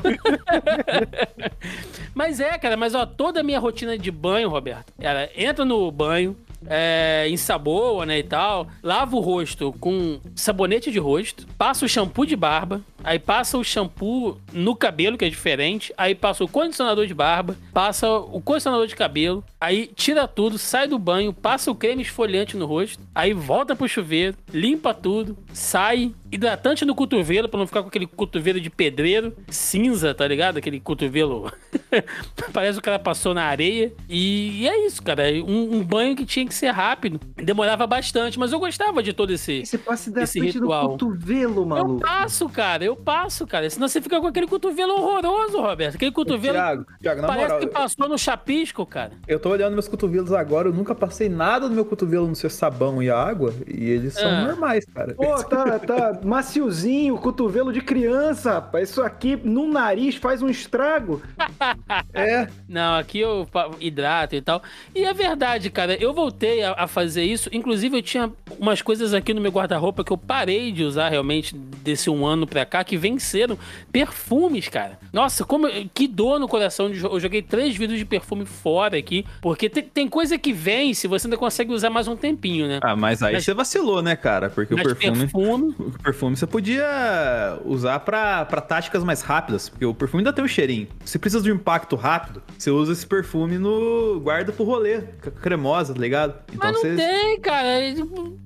mas 2.15 2.39
é, 2.39 2.57
cara, 2.59 2.77
mas 2.77 2.95
ó, 2.95 3.07
toda 3.07 3.41
a 3.41 3.43
minha 3.43 3.59
rotina 3.59 3.97
de 3.97 4.11
banho, 4.11 4.51
Roberto, 4.51 4.93
ela 4.99 5.29
entra 5.35 5.65
no 5.65 5.91
banho, 5.91 6.37
é, 6.67 7.27
ensaboa, 7.29 8.07
né, 8.07 8.19
e 8.19 8.23
tal, 8.23 8.69
lava 8.83 9.17
o 9.17 9.21
rosto 9.21 9.75
com 9.81 10.19
sabonete 10.35 10.91
de 10.91 10.99
rosto, 10.99 11.47
passa 11.59 11.85
o 11.85 11.89
shampoo 11.89 12.27
de 12.27 12.37
barba, 12.37 12.81
aí 13.03 13.19
passa 13.19 13.59
o 13.59 13.65
shampoo 13.65 14.39
no 14.53 14.75
cabelo, 14.75 15.19
que 15.19 15.25
é 15.25 15.29
diferente, 15.29 15.93
aí 15.97 16.15
passa 16.15 16.45
o 16.45 16.49
condicionador 16.49 17.07
de 17.07 17.15
barba, 17.15 17.57
passa 17.73 18.09
o 18.11 18.41
condicionador 18.41 18.87
de 18.87 18.97
cabelo, 18.97 19.45
aí 19.61 19.91
tira 19.95 20.27
tudo, 20.27 20.59
sai 20.59 20.89
do 20.89 20.99
banho, 20.99 21.33
passa 21.33 21.71
o 21.71 21.75
creme 21.75 22.03
esfoliante 22.03 22.57
no 22.57 22.67
rosto, 22.67 23.03
aí 23.15 23.33
volta 23.33 23.77
pro 23.77 23.89
chuveiro, 23.89 24.37
limpa 24.53 24.95
tudo, 24.95 25.37
sai, 25.53 26.13
hidratante 26.35 26.85
no 26.85 26.95
cotovelo, 26.95 27.49
pra 27.49 27.59
não 27.59 27.67
ficar 27.67 27.83
com 27.83 27.89
aquele 27.89 28.07
cotovelo 28.07 28.61
de 28.61 28.71
pedreiro, 28.71 29.35
cinza, 29.49 30.15
tá 30.15 30.27
ligado? 30.27 30.59
Aquele 30.59 30.81
cotovelo. 30.81 31.51
Parece 32.53 32.75
que 32.75 32.79
o 32.81 32.83
cara 32.83 32.99
passou 32.99 33.35
na 33.35 33.45
areia. 33.45 33.93
E, 34.09 34.63
e 34.63 34.69
é 34.69 34.87
isso, 34.87 35.03
cara. 35.03 35.25
Um, 35.47 35.77
um 35.77 35.83
banho 35.85 36.17
que 36.17 36.25
tinha 36.27 36.47
que 36.47 36.55
ser 36.55 36.69
rápido. 36.71 37.21
Demorava 37.37 37.87
bastante, 37.87 38.39
mas 38.39 38.53
eu 38.53 38.59
gostava 38.59 39.03
de 39.03 39.13
todo 39.13 39.33
esse. 39.33 39.65
Você 39.65 39.79
passa 39.79 40.13
Esse 40.23 40.41
ritual. 40.41 40.91
cotovelo, 40.91 41.77
Eu 41.77 41.99
passo, 41.99 42.49
cara, 42.49 42.85
eu 42.85 42.97
passo, 42.97 43.47
cara. 43.47 43.69
Senão 43.71 43.89
você 43.89 44.01
fica 44.01 44.21
com 44.21 44.27
aquele 44.27 44.47
cotovelo 44.47 44.93
horroroso, 44.95 45.61
Roberto. 45.61 45.95
Aquele 45.97 46.13
cotovelo 46.13 46.55
Thiago, 46.55 46.87
Thiago, 47.01 47.21
na 47.23 47.27
parece 47.29 47.45
moral, 47.47 47.61
que 47.61 47.67
passou 47.69 48.09
no 48.09 48.19
chapisco, 48.19 48.85
cara. 48.87 49.13
eu 49.29 49.39
tô 49.39 49.51
olhando 49.51 49.73
meus 49.75 49.89
cotovelos 49.89 50.33
agora, 50.33 50.69
eu 50.69 50.73
nunca 50.73 50.95
passei 50.95 51.29
nada 51.29 51.69
no 51.69 51.75
meu 51.75 51.85
cotovelo 51.85 52.27
no 52.27 52.35
seu 52.35 52.51
sabão 52.51 53.03
e 53.03 53.11
água, 53.11 53.55
e 53.67 53.89
eles 53.91 54.15
são 54.15 54.29
Ah. 54.29 54.47
normais, 54.49 54.85
cara. 54.87 55.15
Pô, 55.15 55.43
tá, 55.45 55.79
tá 55.79 56.21
maciozinho, 56.25 57.17
cotovelo 57.19 57.73
de 57.73 57.81
criança, 57.81 58.55
rapaz. 58.55 58.91
Isso 58.91 59.03
aqui 59.03 59.37
no 59.43 59.67
nariz 59.71 60.15
faz 60.17 60.43
um 60.43 60.49
estrago. 60.49 61.23
É, 62.13 62.47
Não, 62.69 62.97
aqui 62.97 63.19
eu 63.19 63.47
hidrato 63.81 64.35
e 64.37 64.41
tal. 64.41 64.63
E 64.95 65.05
é 65.05 65.13
verdade, 65.13 65.69
cara. 65.71 65.95
Eu 66.01 66.13
voltei 66.13 66.63
a, 66.63 66.73
a 66.73 66.87
fazer 66.87 67.25
isso. 67.25 67.49
Inclusive, 67.53 67.97
eu 67.99 68.03
tinha 68.03 68.33
umas 68.59 68.81
coisas 68.83 69.13
aqui 69.13 69.35
no 69.35 69.41
meu 69.41 69.51
guarda-roupa 69.51 70.05
que 70.05 70.13
eu 70.13 70.17
parei 70.17 70.71
de 70.73 70.85
usar 70.85 71.09
realmente 71.09 71.55
desse 71.57 72.09
um 72.09 72.25
ano 72.25 72.47
pra 72.47 72.65
cá, 72.65 72.85
que 72.85 72.97
venceram. 72.97 73.59
Perfumes, 73.93 74.69
cara. 74.69 74.99
Nossa, 75.13 75.45
como 75.45 75.67
eu- 75.67 75.89
que 75.93 76.07
dor 76.07 76.39
no 76.39 76.49
coração. 76.49 76.91
de 76.91 77.03
Eu 77.03 77.19
joguei 77.21 77.43
três 77.43 77.77
vidros 77.77 77.99
de 77.99 78.05
perfume 78.05 78.45
fora 78.47 78.97
aqui. 78.97 79.25
Porque 79.41 79.69
tem, 79.69 79.83
tem 79.83 80.09
coisa 80.09 80.39
que 80.39 80.53
vence, 80.53 81.07
você 81.09 81.27
ainda 81.27 81.37
consegue 81.37 81.73
usar 81.73 81.91
mais 81.91 82.07
um 82.09 82.17
tempinho, 82.17 82.67
né? 82.69 82.79
Ah, 82.83 82.95
mas 82.97 83.23
aí 83.23 83.35
Mas- 83.35 83.45
você 83.45 83.55
vacilou, 83.55 84.03
né, 84.03 84.15
cara? 84.17 84.51
Porque 84.51 84.75
o 84.75 84.77
perfume, 84.77 85.19
perfume. 85.19 85.75
o 85.79 85.91
perfume 85.93 86.14
você 86.15 86.47
podia 86.47 87.59
usar 87.65 88.01
pra, 88.01 88.45
pra 88.45 88.61
táticas 88.61 89.03
mais 89.05 89.23
rápidas, 89.23 89.69
porque 89.69 89.85
o 89.85 89.95
perfume 89.95 90.21
ainda 90.21 90.33
tem 90.33 90.45
um 90.45 90.49
cheirinho. 90.49 90.89
Se 91.05 91.19
precisa 91.19 91.43
de 91.43 91.51
um 91.53 91.57
impacto 91.57 91.97
rápido, 91.97 92.43
você 92.59 92.71
usa 92.71 92.93
esse 92.93 93.07
perfume 93.07 93.59
no 93.59 94.21
guarda 94.21 94.53
pro 94.53 94.65
rolê, 94.65 95.01
cremosa, 95.43 95.93
tá 95.95 96.01
ligado? 96.01 96.35
Então 96.53 96.71
Mas 96.71 96.73
não 96.75 96.81
você 96.81 96.97
tem, 96.97 97.41
cara. 97.41 97.81
Ele 97.81 98.05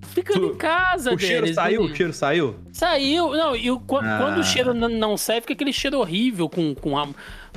Fica 0.08 0.32
Tu- 0.32 0.44
em 0.46 0.54
casa 0.56 1.12
o 1.14 1.18
cheiro 1.18 1.42
deles, 1.42 1.54
saiu, 1.54 1.84
né? 1.84 1.92
o 1.92 1.94
cheiro 1.96 2.12
saiu. 2.12 2.54
Saiu. 2.72 3.30
Não, 3.32 3.54
e 3.54 3.70
o- 3.70 3.76
Ah. 3.76 4.18
quando 4.18 4.38
o 4.38 4.44
cheiro 4.44 4.72
n- 4.72 4.88
não 4.98 5.16
sai, 5.16 5.40
fica 5.40 5.52
aquele 5.52 5.72
cheiro 5.72 5.98
horrível 5.98 6.48
com, 6.48 6.74
com 6.74 6.96
a- 6.98 7.08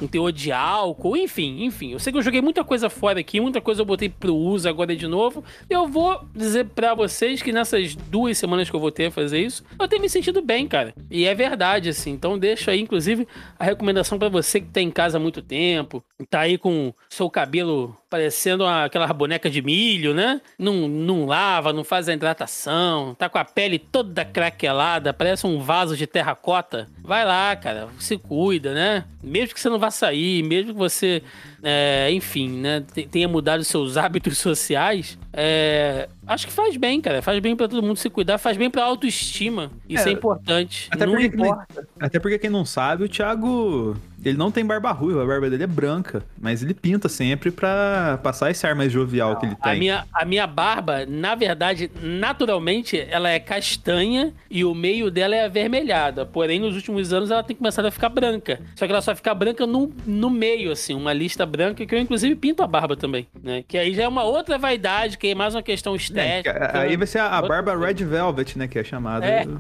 um 0.01 0.07
teor 0.07 0.31
de 0.31 0.51
álcool, 0.51 1.15
enfim, 1.15 1.63
enfim. 1.63 1.91
Eu 1.91 1.99
sei 1.99 2.11
que 2.11 2.17
eu 2.17 2.23
joguei 2.23 2.41
muita 2.41 2.63
coisa 2.63 2.89
fora 2.89 3.19
aqui, 3.19 3.39
muita 3.39 3.61
coisa 3.61 3.81
eu 3.81 3.85
botei 3.85 4.09
pro 4.09 4.35
uso 4.35 4.67
agora 4.67 4.95
de 4.95 5.07
novo. 5.07 5.43
Eu 5.69 5.87
vou 5.87 6.25
dizer 6.35 6.65
pra 6.65 6.93
vocês 6.93 7.41
que 7.41 7.51
nessas 7.51 7.95
duas 7.95 8.37
semanas 8.37 8.69
que 8.69 8.75
eu 8.75 8.79
vou 8.79 8.91
ter 8.91 9.07
a 9.07 9.11
fazer 9.11 9.39
isso, 9.39 9.63
eu 9.79 9.87
tenho 9.87 10.01
me 10.01 10.09
sentido 10.09 10.41
bem, 10.41 10.67
cara. 10.67 10.93
E 11.09 11.25
é 11.25 11.35
verdade, 11.35 11.89
assim. 11.89 12.11
Então 12.11 12.37
deixo 12.37 12.69
aí, 12.69 12.81
inclusive, 12.81 13.27
a 13.57 13.63
recomendação 13.63 14.17
pra 14.17 14.29
você 14.29 14.59
que 14.59 14.67
tá 14.67 14.81
em 14.81 14.91
casa 14.91 15.17
há 15.17 15.19
muito 15.19 15.41
tempo, 15.41 16.03
tá 16.29 16.41
aí 16.41 16.57
com 16.57 16.93
seu 17.09 17.29
cabelo 17.29 17.95
parecendo 18.11 18.65
aquela 18.65 19.07
boneca 19.07 19.49
de 19.49 19.61
milho, 19.61 20.13
né? 20.13 20.41
Não, 20.59 20.89
não 20.89 21.25
lava, 21.25 21.71
não 21.71 21.81
faz 21.81 22.09
a 22.09 22.13
hidratação, 22.13 23.15
tá 23.15 23.29
com 23.29 23.37
a 23.37 23.45
pele 23.45 23.79
toda 23.79 24.25
craquelada, 24.25 25.13
parece 25.13 25.47
um 25.47 25.61
vaso 25.61 25.95
de 25.95 26.05
terracota. 26.05 26.89
Vai 27.01 27.23
lá, 27.23 27.55
cara, 27.55 27.87
se 27.97 28.17
cuida, 28.17 28.73
né? 28.73 29.05
Mesmo 29.23 29.55
que 29.55 29.61
você 29.61 29.69
não 29.69 29.79
vá 29.79 29.89
sair, 29.89 30.43
mesmo 30.43 30.73
que 30.73 30.77
você, 30.77 31.23
é, 31.63 32.09
enfim, 32.11 32.49
né, 32.49 32.83
te- 32.93 33.05
tenha 33.07 33.27
mudado 33.27 33.63
seus 33.63 33.97
hábitos 33.97 34.37
sociais, 34.37 35.17
é, 35.33 36.09
acho 36.27 36.47
que 36.47 36.53
faz 36.53 36.75
bem, 36.75 36.99
cara. 36.99 37.21
Faz 37.21 37.39
bem 37.39 37.55
pra 37.55 37.67
todo 37.67 37.81
mundo 37.81 37.95
se 37.97 38.09
cuidar, 38.09 38.37
faz 38.37 38.57
bem 38.57 38.69
pra 38.69 38.83
autoestima. 38.83 39.71
Isso 39.87 40.07
é, 40.07 40.11
É, 40.11 40.13
importante. 40.13 40.87
Até 40.91 41.05
não 41.05 41.13
porque, 41.13 41.27
importa. 41.27 41.87
até 41.99 42.19
porque 42.19 42.37
quem 42.37 42.49
não 42.49 42.65
sabe, 42.65 43.05
o 43.05 43.09
Thiago, 43.09 43.95
ele 44.23 44.37
não 44.37 44.51
tem 44.51 44.65
barba 44.65 44.91
ruiva, 44.91 45.23
a 45.23 45.25
barba 45.25 45.49
dele 45.49 45.63
é 45.63 45.67
branca, 45.67 46.21
mas 46.39 46.61
ele 46.61 46.73
pinta 46.73 47.07
sempre 47.07 47.49
pra 47.49 48.19
passar 48.21 48.51
esse 48.51 48.67
ar 48.67 48.75
mais 48.75 48.91
jovial 48.91 49.37
que 49.39 49.45
ele 49.45 49.55
A 49.61 49.69
tem. 49.69 49.79
minha, 49.79 50.05
a 50.13 50.25
minha 50.25 50.45
barba, 50.45 51.05
na 51.05 51.33
verdade, 51.33 51.89
naturalmente, 52.01 52.99
ela 53.09 53.29
é 53.29 53.39
castanha 53.39 54.33
e 54.49 54.63
o 54.65 54.73
meio 54.75 55.09
dela 55.09 55.35
é 55.35 55.45
avermelhada. 55.45 56.25
Porém, 56.25 56.59
nos 56.59 56.75
últimos 56.75 57.13
anos 57.13 57.31
ela 57.31 57.43
tem 57.43 57.55
começado 57.55 57.85
a 57.85 57.91
ficar 57.91 58.09
branca. 58.09 58.59
Só 58.75 58.85
que 58.85 58.91
ela 58.91 59.01
só 59.01 59.15
fica 59.15 59.33
branca 59.33 59.65
no, 59.65 59.91
no 60.05 60.29
meio, 60.29 60.71
assim, 60.71 60.93
uma 60.93 61.13
lista 61.13 61.45
branca 61.51 61.85
que 61.85 61.93
eu 61.93 61.99
inclusive 61.99 62.35
pinto 62.35 62.63
a 62.63 62.67
barba 62.67 62.95
também, 62.95 63.27
né? 63.43 63.63
Que 63.67 63.77
aí 63.77 63.93
já 63.93 64.03
é 64.03 64.07
uma 64.07 64.23
outra 64.23 64.57
vaidade, 64.57 65.17
que 65.17 65.27
é 65.27 65.35
mais 65.35 65.53
uma 65.53 65.61
questão 65.61 65.93
É, 65.93 65.97
estética. 65.97 66.71
aí 66.79 66.95
vai 66.97 67.05
ser 67.05 67.19
a, 67.19 67.37
a 67.37 67.41
barba. 67.41 67.77
Red 67.77 68.03
Velvet, 68.05 68.57
né? 68.57 68.67
Que 68.67 68.79
é 68.79 68.83
chamada. 68.83 69.25
É. 69.25 69.45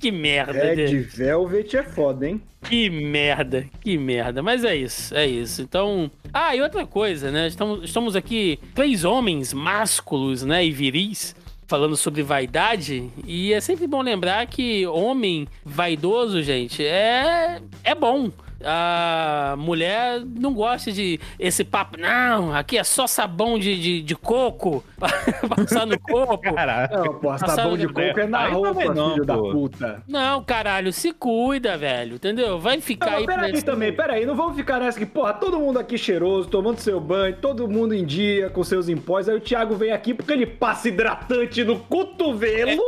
Que 0.00 0.12
merda, 0.12 0.52
Red 0.52 0.76
né? 0.92 1.00
Velvet 1.00 1.76
é 1.76 1.82
foda, 1.82 2.28
hein? 2.28 2.40
Que 2.62 2.88
merda, 2.88 3.66
que 3.80 3.98
merda. 3.98 4.40
Mas 4.44 4.62
é 4.64 4.76
isso, 4.76 5.12
é 5.12 5.26
isso. 5.26 5.60
Então. 5.60 6.08
Ah, 6.32 6.54
e 6.54 6.62
outra 6.62 6.86
coisa, 6.86 7.32
né? 7.32 7.48
Estamos, 7.48 7.82
estamos 7.82 8.14
aqui, 8.14 8.60
três 8.76 9.04
homens 9.04 9.52
másculos, 9.52 10.44
né? 10.44 10.64
E 10.64 10.70
viris. 10.70 11.34
Falando 11.66 11.96
sobre 11.98 12.22
vaidade, 12.22 13.10
e 13.26 13.52
é 13.52 13.60
sempre 13.60 13.86
bom 13.86 14.00
lembrar 14.00 14.46
que 14.46 14.86
homem 14.86 15.46
vaidoso, 15.62 16.42
gente, 16.42 16.82
é, 16.82 17.60
é 17.84 17.94
bom. 17.94 18.30
A 18.64 19.54
mulher 19.58 20.20
não 20.24 20.52
gosta 20.52 20.90
de 20.90 21.20
esse 21.38 21.62
papo, 21.64 21.98
não, 21.98 22.54
aqui 22.54 22.76
é 22.76 22.84
só 22.84 23.06
sabão 23.06 23.58
de, 23.58 23.78
de, 23.80 24.02
de 24.02 24.16
coco 24.16 24.82
pra 24.98 25.08
passar 25.56 25.86
no 25.86 25.98
corpo. 26.00 26.54
Caralho. 26.54 26.88
Não, 27.04 27.14
Passaram 27.20 27.54
sabão 27.54 27.76
de 27.76 27.86
coco 27.86 28.20
é 28.20 28.26
na 28.26 28.38
Aí 28.46 28.52
roupa, 28.52 28.68
também 28.72 28.94
não, 28.94 29.10
filho 29.12 29.24
da 29.24 29.34
pô. 29.36 29.50
puta. 29.52 30.02
Não, 30.08 30.42
caralho, 30.42 30.92
se 30.92 31.12
cuida, 31.12 31.76
velho, 31.76 32.16
entendeu? 32.16 32.58
Vai 32.58 32.80
ficar 32.80 33.10
Não, 33.10 33.18
aí 33.18 33.26
mas 33.26 33.36
peraí 33.36 33.62
também, 33.62 33.92
peraí, 33.92 34.26
não 34.26 34.34
vamos 34.34 34.56
ficar 34.56 34.80
nessa 34.80 34.98
que, 34.98 35.06
porra, 35.06 35.34
todo 35.34 35.58
mundo 35.58 35.78
aqui 35.78 35.96
cheiroso, 35.98 36.48
tomando 36.48 36.78
seu 36.78 37.00
banho, 37.00 37.36
todo 37.36 37.68
mundo 37.68 37.94
em 37.94 38.04
dia 38.04 38.50
com 38.50 38.62
seus 38.64 38.88
impós, 38.88 39.28
aí 39.28 39.36
o 39.36 39.40
Thiago 39.40 39.74
vem 39.76 39.92
aqui 39.92 40.14
porque 40.14 40.32
ele 40.32 40.46
passa 40.46 40.88
hidratante 40.88 41.62
no 41.64 41.78
cotovelo, 41.80 42.82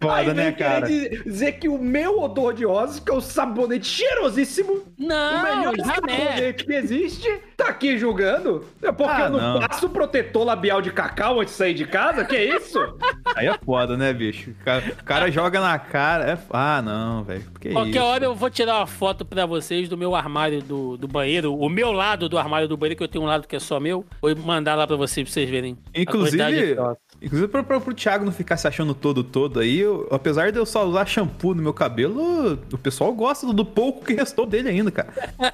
foda, 0.00 0.14
aí 0.14 0.26
vem 0.26 0.34
né, 0.34 0.52
querer 0.52 0.68
cara? 0.70 0.86
dizer- 0.86 1.22
dizer 1.24 1.52
que 1.52 1.68
o 1.68 1.78
meu 1.78 2.20
odor 2.20 2.54
de 2.54 2.64
rosas, 2.64 2.98
que 3.00 3.10
é 3.10 3.14
o 3.14 3.20
sabonete 3.20 3.86
cheirosíssimo, 3.86 4.82
o 4.98 5.11
Não, 5.12 5.42
melhor 5.42 5.76
jamais. 5.76 5.94
sabonete 5.94 6.64
que 6.64 6.72
existe, 6.72 7.40
tá 7.56 7.68
aqui 7.68 7.98
julgando? 7.98 8.64
É 8.82 8.90
porque 8.90 9.12
Ah, 9.12 9.26
eu 9.26 9.30
não, 9.30 9.54
não. 9.54 9.60
passo 9.68 9.88
protetor 9.90 10.44
labial 10.44 10.80
de 10.80 10.90
cacau 10.90 11.40
antes 11.40 11.52
de 11.52 11.58
sair 11.58 11.74
de 11.74 11.84
casa? 11.86 12.24
Que 12.24 12.36
isso? 12.36 12.78
Aí 13.36 13.46
é 13.46 13.58
foda, 13.64 13.96
né, 13.96 14.12
bicho? 14.12 14.50
O 14.50 14.64
cara, 14.64 14.84
o 15.00 15.04
cara 15.04 15.30
joga 15.30 15.60
na 15.60 15.78
cara. 15.78 16.32
É... 16.32 16.38
Ah, 16.50 16.80
não, 16.82 17.22
velho. 17.24 17.44
Que 17.60 17.70
Qualquer 17.70 17.90
isso? 17.90 18.02
hora 18.04 18.24
eu 18.24 18.34
vou 18.34 18.50
tirar 18.50 18.76
uma 18.78 18.86
foto 18.86 19.24
pra 19.24 19.44
vocês 19.46 19.88
do 19.88 19.96
meu 19.96 20.14
armário 20.14 20.62
do, 20.62 20.96
do 20.96 21.06
banheiro, 21.08 21.54
o 21.54 21.68
meu 21.68 21.92
lado 21.92 22.28
do 22.28 22.38
armário 22.38 22.66
do 22.68 22.76
banheiro, 22.76 22.96
que 22.96 23.04
eu 23.04 23.08
tenho 23.08 23.24
um 23.24 23.26
lado 23.28 23.46
que 23.46 23.56
é 23.56 23.60
só 23.60 23.78
meu. 23.78 24.04
Vou 24.20 24.34
mandar 24.36 24.74
lá 24.74 24.86
pra 24.86 24.96
vocês, 24.96 25.24
pra 25.26 25.32
vocês 25.32 25.48
verem. 25.48 25.76
Inclusive. 25.94 26.76
Inclusive 27.22 27.48
pro, 27.48 27.62
pro, 27.64 27.80
pro 27.80 27.94
Thiago 27.94 28.24
não 28.24 28.32
ficar 28.32 28.56
se 28.56 28.66
achando 28.66 28.94
todo 28.94 29.22
todo 29.22 29.60
aí, 29.60 29.78
eu- 29.78 30.08
apesar 30.10 30.50
de 30.52 30.58
eu 30.58 30.66
só 30.66 30.84
usar 30.86 31.06
shampoo 31.06 31.54
no 31.54 31.62
meu 31.62 31.72
cabelo, 31.72 32.58
o 32.72 32.78
pessoal 32.78 33.12
gosta 33.12 33.52
do 33.52 33.64
pouco 33.64 34.04
que 34.04 34.14
restou 34.14 34.44
dele 34.46 34.68
ainda, 34.70 34.90
cara. 34.90 35.12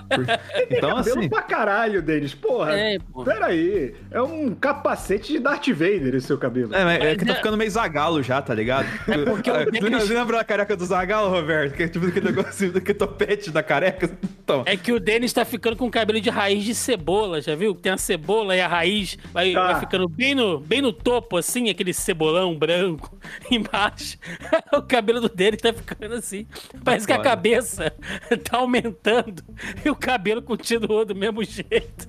Por- 0.09 0.27
Então, 0.71 0.97
Cabelo 0.97 1.19
assim, 1.21 1.29
pra 1.29 1.43
caralho 1.43 2.03
deles, 2.03 2.35
porra. 2.35 2.73
É, 2.77 2.99
pô. 3.13 3.25
Peraí, 3.25 3.95
é 4.11 4.21
um 4.23 4.55
capacete 4.55 5.33
de 5.33 5.39
Darth 5.39 5.69
Vader 5.69 6.15
esse 6.15 6.27
seu 6.27 6.39
cabelo. 6.39 6.75
é, 6.75 6.85
mas 6.85 7.01
é 7.03 7.17
que 7.17 7.25
tá 7.25 7.33
é- 7.33 7.37
ficando 7.37 7.57
meio 7.57 7.71
zagalo 7.71 8.23
já, 8.23 8.41
tá 8.43 8.55
ligado? 8.55 8.87
porque 9.27 9.51
eu- 9.51 9.55
Lembra- 9.81 10.03
Lembra 10.05 10.41
a 10.41 10.45
careca 10.45 10.77
do 10.77 10.85
zagalo, 10.85 11.31
Roberto? 11.31 11.75
Que 11.75 11.85
é 11.85 11.89
tipo 11.89 12.07
aquele 12.07 12.27
negócio 12.33 12.71
daquele 12.73 12.99
topete 12.99 13.51
da 13.51 13.63
careca? 13.63 14.11
Então, 14.45 14.63
É 14.67 14.77
que 14.77 14.93
o 14.93 15.01
Denis 15.01 15.33
tá 15.33 15.45
ficando 15.45 15.77
com 15.77 15.91
cabelo 15.91 16.21
de 16.21 16.31
raiz 16.31 16.65
de 16.65 16.75
cebola, 16.75 17.41
já 17.41 17.55
viu? 17.55 17.75
Tem 17.75 17.93
a 17.93 17.97
cebola 17.99 18.55
e 18.57 18.61
a 18.61 18.69
raiz 18.69 19.17
vai, 19.33 19.53
Tá. 19.53 19.73
vai 19.73 19.81
ficando 19.81 20.09
bem 20.09 20.35
no, 20.35 20.59
bem 20.61 20.81
no 20.83 20.93
topo, 20.93 21.37
assim, 21.37 21.58
aquele 21.69 21.93
cebolão 21.93 22.57
branco 22.57 23.19
embaixo. 23.51 24.17
o 24.73 24.83
cabelo 24.83 25.21
do 25.21 25.29
Denis 25.29 25.61
tá 25.61 25.73
ficando 25.73 26.15
assim. 26.15 26.47
Parece 26.85 27.07
que 27.07 27.13
a 27.13 27.19
cabeça 27.19 27.93
tá 28.49 28.59
aumentando 28.59 29.43
e 29.85 29.91
o 29.91 29.97
cabelo 29.97 30.41
continua 30.43 31.05
do 31.05 31.15
mesmo 31.15 31.43
jeito. 31.43 32.07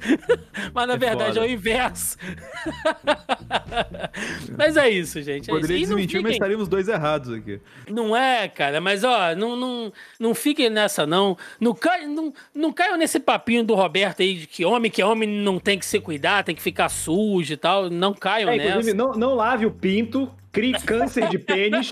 Mas 0.73 0.87
na 0.87 0.93
É 0.93 0.97
verdade 0.97 1.33
foda. 1.33 1.45
é 1.45 1.49
o 1.49 1.51
inverso. 1.51 2.17
Mas 4.57 4.77
é 4.77 4.89
isso, 4.89 5.21
gente. 5.21 5.49
É 5.49 5.53
isso. 5.53 5.61
poderia 5.61 5.75
não 5.77 5.81
desmentir, 5.87 6.15
mas 6.17 6.21
fiquem- 6.23 6.31
estaríamos 6.33 6.67
dois 6.67 6.87
errados 6.87 7.33
aqui. 7.33 7.59
não 7.89 8.15
é, 8.15 8.47
cara, 8.47 8.79
mas 8.81 9.03
ó, 9.03 9.35
não, 9.35 9.55
não, 9.55 9.93
não 10.19 10.35
fiquem 10.35 10.69
nessa, 10.69 11.05
não. 11.05 11.37
Não, 11.59 11.73
cai, 11.73 12.05
não. 12.05 12.33
não 12.53 12.71
caiam 12.73 12.97
nesse 12.97 13.19
papinho 13.19 13.63
do 13.63 13.73
Roberto 13.75 14.21
aí 14.21 14.35
de 14.35 14.47
que 14.47 14.65
homem 14.65 14.91
que 14.91 15.01
é 15.01 15.05
homem 15.05 15.27
não 15.27 15.59
tem 15.59 15.77
que 15.79 15.85
se 15.85 15.99
cuidar, 15.99 16.43
tem 16.43 16.55
que 16.55 16.61
ficar 16.61 16.89
sujo 16.89 17.53
e 17.53 17.57
tal. 17.57 17.89
Não 17.89 18.13
caiam 18.13 18.49
É, 18.49 18.57
nessa. 18.57 18.93
não, 18.93 19.13
não 19.13 19.35
lave 19.39 19.65
o 19.65 19.71
pinto, 19.71 20.29
crie 20.59 20.73
câncer 20.85 21.29
de 21.29 21.39
pênis, 21.39 21.91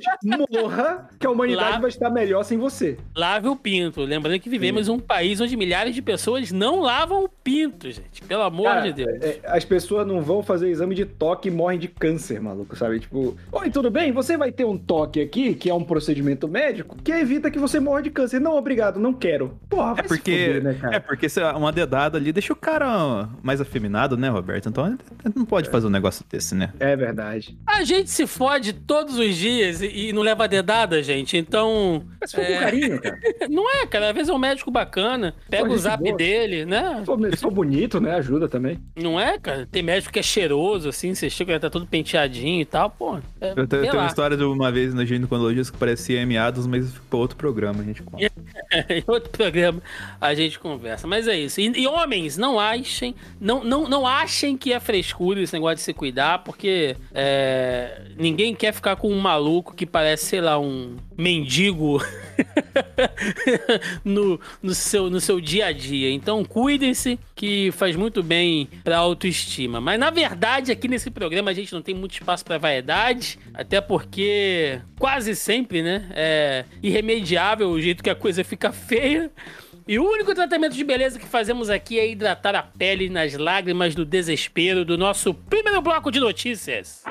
morra, 0.51 1.07
que 1.19 1.25
a 1.25 1.29
humanidade 1.29 1.71
Lá- 1.73 1.79
vai 1.79 1.89
estar 1.89 2.09
melhor 2.09 2.43
sem 2.43 2.57
você. 2.57 2.97
Lave 3.15 3.47
o 3.47 3.55
pinto. 3.55 4.01
Lembrando 4.01 4.39
que 4.39 4.49
vivemos 4.49 4.87
em 4.87 4.91
um 4.91 4.99
país 4.99 5.39
onde 5.39 5.55
milhares 5.55 5.95
de 5.95 6.01
pessoas 6.01 6.51
não 6.51 6.79
lavam 6.81 7.23
o 7.23 7.29
pinto, 7.29 7.89
gente. 7.89 8.21
Pelo 8.27 8.43
amor 8.43 8.65
Cara, 8.65 8.81
de 8.81 8.93
Deus. 9.05 9.21
é, 9.21 9.39
as 9.45 9.63
pessoas 9.63 10.05
não 10.05 10.21
vão 10.21 10.43
fazer 10.43 10.69
exame 10.69 10.95
de 10.95 11.05
toque 11.05 11.47
e 11.47 11.51
morrem 11.51 11.79
de 11.79 11.87
câncer, 11.87 12.41
maluco, 12.41 12.75
sabe? 12.75 12.99
Tipo, 12.99 13.37
oi, 13.51 13.69
tudo 13.69 13.89
bem? 13.89 14.11
Você 14.11 14.35
vai 14.37 14.51
ter 14.51 14.65
um 14.65 14.77
toque 14.77 15.21
aqui, 15.21 15.53
que 15.53 15.69
é 15.69 15.73
um 15.73 15.83
procedimento 15.83 16.47
médico, 16.47 16.97
que 17.03 17.11
evita 17.11 17.49
que 17.51 17.59
você 17.59 17.79
morra 17.79 18.01
de 18.01 18.09
câncer. 18.09 18.39
Não, 18.39 18.55
obrigado, 18.57 18.99
não 18.99 19.13
quero. 19.13 19.57
Porra, 19.69 19.93
vai 19.95 20.05
É 20.05 20.07
porque, 20.07 20.31
fuder, 20.45 20.63
né, 20.63 20.73
cara? 20.79 20.95
é 20.95 20.99
porque 20.99 21.29
se 21.29 21.41
uma 21.41 21.71
dedada 21.71 22.17
ali 22.17 22.31
deixa 22.33 22.51
o 22.53 22.55
cara 22.55 23.29
mais 23.41 23.61
afeminado, 23.61 24.17
né, 24.17 24.29
Roberto? 24.29 24.67
Então 24.69 24.97
não 25.35 25.45
pode 25.45 25.69
fazer 25.69 25.87
um 25.87 25.91
negócio 25.91 26.25
desse, 26.29 26.55
né? 26.55 26.71
É 26.79 26.95
verdade. 26.95 27.57
A 27.65 27.83
gente 27.83 28.09
se 28.09 28.25
fode 28.27 28.56
todos 28.73 29.17
os 29.17 29.35
dias 29.35 29.81
e, 29.81 30.09
e 30.09 30.13
não 30.13 30.21
leva 30.21 30.47
dedada, 30.47 31.01
gente. 31.01 31.37
Então. 31.37 32.03
Mas 32.19 32.31
foi 32.31 32.45
com 32.45 32.59
carinho, 32.59 32.99
cara. 33.01 33.19
Não 33.49 33.69
é, 33.69 33.85
cara. 33.85 34.09
Às 34.09 34.13
vezes 34.13 34.29
é 34.29 34.33
um 34.33 34.37
médico 34.39 34.71
bacana. 34.71 35.33
Pega 35.49 35.67
Pô, 35.67 35.73
o 35.73 35.77
zap 35.77 36.03
boa. 36.03 36.15
dele, 36.15 36.65
né? 36.65 37.03
Sou, 37.05 37.17
sou 37.37 37.51
bonito, 37.51 37.99
né? 37.99 38.15
Ajuda 38.15 38.47
também. 38.47 38.79
Não 38.95 39.19
é, 39.19 39.37
cara? 39.37 39.67
Tem 39.71 39.81
médico 39.81 40.13
que 40.13 40.19
é 40.19 40.23
cheiroso, 40.23 40.89
assim, 40.89 41.13
você 41.13 41.29
chega 41.29 41.53
e 41.53 41.59
tá 41.59 41.69
todo 41.69 41.85
penteadinho 41.87 42.61
e 42.61 42.65
tal, 42.65 42.89
pô. 42.89 43.17
É, 43.39 43.53
Eu, 43.55 43.67
tenho 43.67 43.93
uma 43.93 44.07
história 44.07 44.37
de 44.37 44.43
uma 44.43 44.71
vez 44.71 44.93
na 44.93 45.05
ginecologista 45.05 45.71
que 45.73 45.79
parecia 45.79 46.25
meados, 46.25 46.67
mas 46.67 46.93
ficou 46.93 47.21
outro 47.21 47.37
programa, 47.37 47.81
a 47.81 47.85
gente 47.85 48.03
conta. 48.03 48.23
em 48.89 49.03
outro 49.07 49.29
programa 49.29 49.81
a 50.19 50.33
gente 50.33 50.59
conversa. 50.59 51.07
Mas 51.07 51.27
é 51.27 51.37
isso. 51.37 51.59
E, 51.59 51.67
e 51.81 51.87
homens, 51.87 52.37
não 52.37 52.59
achem, 52.59 53.15
não, 53.39 53.63
não, 53.63 53.87
não 53.87 54.05
achem 54.05 54.57
que 54.57 54.73
é 54.73 54.79
frescura 54.79 55.41
esse 55.41 55.53
negócio 55.53 55.77
de 55.77 55.81
se 55.81 55.93
cuidar, 55.93 56.39
porque 56.43 56.95
é, 57.13 58.01
ninguém 58.17 58.36
quer 58.53 58.71
ficar 58.71 58.95
com 58.95 59.09
um 59.09 59.19
maluco 59.19 59.75
que 59.75 59.85
parece, 59.85 60.25
sei 60.25 60.41
lá, 60.41 60.59
um 60.59 60.95
mendigo 61.17 61.99
no, 64.05 64.39
no, 64.61 64.75
seu, 64.75 65.09
no 65.09 65.19
seu 65.19 65.41
dia 65.41 65.65
a 65.65 65.71
dia. 65.71 66.11
Então 66.11 66.45
cuidem-se, 66.45 67.19
que 67.35 67.71
faz 67.71 67.95
muito 67.95 68.21
bem 68.21 68.69
pra 68.83 68.97
autoestima. 68.97 69.81
Mas 69.81 69.99
na 69.99 70.11
verdade, 70.11 70.71
aqui 70.71 70.87
nesse 70.87 71.09
programa 71.09 71.49
a 71.51 71.53
gente 71.53 71.73
não 71.73 71.81
tem 71.81 71.95
muito 71.95 72.13
espaço 72.13 72.45
pra 72.45 72.59
vaidade, 72.59 73.39
até 73.53 73.81
porque 73.81 74.79
quase 74.99 75.35
sempre, 75.35 75.81
né, 75.81 76.07
é 76.11 76.65
irremediável 76.83 77.69
o 77.69 77.81
jeito 77.81 78.03
que 78.03 78.09
a 78.09 78.15
coisa 78.15 78.43
fica 78.43 78.71
feia. 78.71 79.31
E 79.87 79.97
o 79.97 80.03
único 80.03 80.35
tratamento 80.35 80.75
de 80.75 80.83
beleza 80.83 81.17
que 81.17 81.25
fazemos 81.25 81.69
aqui 81.69 81.97
é 81.97 82.07
hidratar 82.07 82.53
a 82.55 82.61
pele 82.61 83.09
nas 83.09 83.33
lágrimas 83.33 83.95
do 83.95 84.05
desespero 84.05 84.83
do 84.83 84.97
nosso 84.97 85.33
primeiro 85.33 85.81
bloco 85.81 86.11
de 86.11 86.19
notícias. 86.19 87.03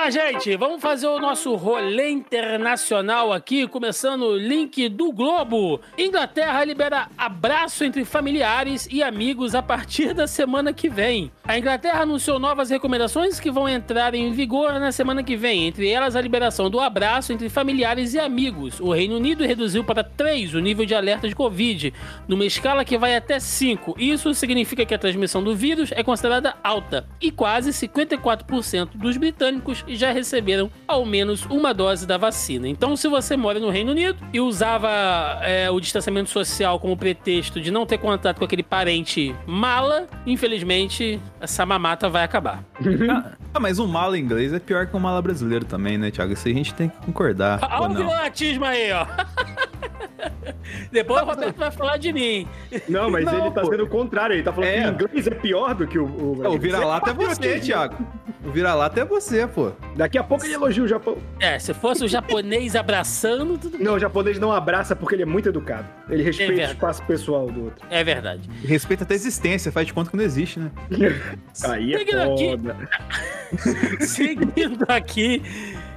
Lá, 0.00 0.08
gente. 0.08 0.56
Vamos 0.56 0.80
fazer 0.80 1.06
o 1.06 1.18
nosso 1.18 1.54
rolê 1.56 2.08
internacional 2.08 3.32
aqui, 3.32 3.66
começando 3.66 4.22
o 4.22 4.36
link 4.36 4.88
do 4.88 5.12
Globo. 5.12 5.78
Inglaterra 5.98 6.64
libera 6.64 7.08
abraço 7.18 7.84
entre 7.84 8.04
familiares 8.06 8.88
e 8.90 9.02
amigos 9.02 9.54
a 9.54 9.62
partir 9.62 10.14
da 10.14 10.26
semana 10.26 10.72
que 10.72 10.88
vem. 10.88 11.30
A 11.44 11.58
Inglaterra 11.58 12.00
anunciou 12.02 12.38
novas 12.38 12.70
recomendações 12.70 13.38
que 13.38 13.50
vão 13.50 13.68
entrar 13.68 14.14
em 14.14 14.32
vigor 14.32 14.72
na 14.80 14.90
semana 14.90 15.22
que 15.22 15.36
vem, 15.36 15.66
entre 15.66 15.90
elas 15.90 16.16
a 16.16 16.20
liberação 16.20 16.70
do 16.70 16.80
abraço 16.80 17.32
entre 17.32 17.50
familiares 17.50 18.14
e 18.14 18.18
amigos. 18.18 18.80
O 18.80 18.92
Reino 18.92 19.16
Unido 19.16 19.44
reduziu 19.44 19.84
para 19.84 20.02
3 20.02 20.54
o 20.54 20.60
nível 20.60 20.86
de 20.86 20.94
alerta 20.94 21.28
de 21.28 21.34
Covid, 21.34 21.92
numa 22.26 22.46
escala 22.46 22.86
que 22.86 22.96
vai 22.96 23.16
até 23.16 23.38
5. 23.38 23.96
Isso 23.98 24.32
significa 24.32 24.86
que 24.86 24.94
a 24.94 24.98
transmissão 24.98 25.42
do 25.42 25.54
vírus 25.54 25.92
é 25.92 26.02
considerada 26.02 26.56
alta 26.62 27.06
e 27.20 27.30
quase 27.30 27.70
54% 27.70 28.90
dos 28.94 29.18
britânicos 29.18 29.84
já 29.96 30.12
receberam 30.12 30.70
ao 30.86 31.04
menos 31.04 31.44
uma 31.46 31.72
dose 31.72 32.06
da 32.06 32.16
vacina. 32.16 32.68
Então, 32.68 32.96
se 32.96 33.08
você 33.08 33.36
mora 33.36 33.58
no 33.58 33.70
Reino 33.70 33.92
Unido 33.92 34.18
e 34.32 34.40
usava 34.40 34.88
é, 35.42 35.70
o 35.70 35.80
distanciamento 35.80 36.30
social 36.30 36.78
como 36.78 36.96
pretexto 36.96 37.60
de 37.60 37.70
não 37.70 37.86
ter 37.86 37.98
contato 37.98 38.38
com 38.38 38.44
aquele 38.44 38.62
parente 38.62 39.34
mala, 39.46 40.08
infelizmente 40.26 41.20
essa 41.40 41.64
mamata 41.64 42.08
vai 42.08 42.24
acabar. 42.24 42.64
Ah, 43.52 43.58
mas 43.58 43.80
um 43.80 43.86
mala 43.88 44.16
inglês 44.16 44.52
é 44.52 44.60
pior 44.60 44.86
que 44.86 44.96
um 44.96 45.00
mala 45.00 45.20
brasileiro 45.20 45.64
também, 45.64 45.98
né, 45.98 46.08
Thiago? 46.12 46.32
Isso 46.34 46.46
a 46.46 46.52
gente 46.52 46.72
tem 46.72 46.88
que 46.88 46.96
concordar. 46.98 47.58
Olha 47.80 47.90
o 47.90 47.94
vilatismo 47.96 48.64
aí, 48.64 48.92
ó. 48.92 49.04
Depois 50.92 51.22
o 51.22 51.24
Roberto 51.26 51.56
vai 51.56 51.70
falar 51.70 51.96
de 51.96 52.12
mim. 52.12 52.46
Não, 52.88 53.10
mas 53.10 53.24
Não, 53.24 53.46
ele 53.46 53.50
tá 53.54 53.62
pô. 53.62 53.70
sendo 53.70 53.84
o 53.84 53.88
contrário. 53.88 54.34
Ele 54.34 54.42
tá 54.42 54.52
falando 54.52 54.68
É. 54.70 54.82
que 54.82 54.88
o 54.88 55.06
inglês 55.08 55.26
é 55.26 55.30
pior 55.30 55.74
do 55.74 55.86
que 55.86 55.98
o. 55.98 56.04
O, 56.04 56.44
É, 56.44 56.48
o 56.48 56.58
vira-lata 56.58 57.10
é 57.10 57.14
você. 57.14 57.58
Thiago. 57.60 57.96
O 58.44 58.50
vira-lata 58.50 59.00
é 59.00 59.04
você, 59.04 59.46
pô. 59.46 59.72
Daqui 59.96 60.16
a 60.18 60.22
pouco 60.22 60.44
ele 60.44 60.54
elogia 60.54 60.82
o 60.82 60.88
Japão. 60.88 61.18
É, 61.38 61.58
se 61.58 61.74
fosse 61.74 62.04
o 62.04 62.08
japonês 62.08 62.74
abraçando, 62.74 63.58
tudo 63.58 63.76
bem. 63.76 63.86
Não, 63.86 63.94
o 63.94 63.98
japonês 63.98 64.38
não 64.38 64.50
abraça 64.50 64.96
porque 64.96 65.14
ele 65.14 65.22
é 65.22 65.26
muito 65.26 65.48
educado. 65.48 65.86
Ele 66.08 66.22
respeita 66.22 66.52
o 66.52 66.56
verdade. 66.56 66.74
espaço 66.78 67.02
pessoal 67.04 67.46
do 67.46 67.64
outro. 67.64 67.86
É 67.90 68.02
verdade. 68.02 68.48
Respeita 68.64 69.04
até 69.04 69.14
a 69.14 69.16
existência, 69.16 69.70
faz 69.70 69.86
de 69.86 69.92
conta 69.92 70.10
que 70.10 70.16
não 70.16 70.24
existe, 70.24 70.58
né? 70.58 70.70
Aí 71.64 71.94
é 71.94 71.98
Seguindo 71.98 72.20
aqui. 72.22 72.48
foda. 72.50 72.76
Seguindo 74.00 74.84
aqui. 74.88 75.42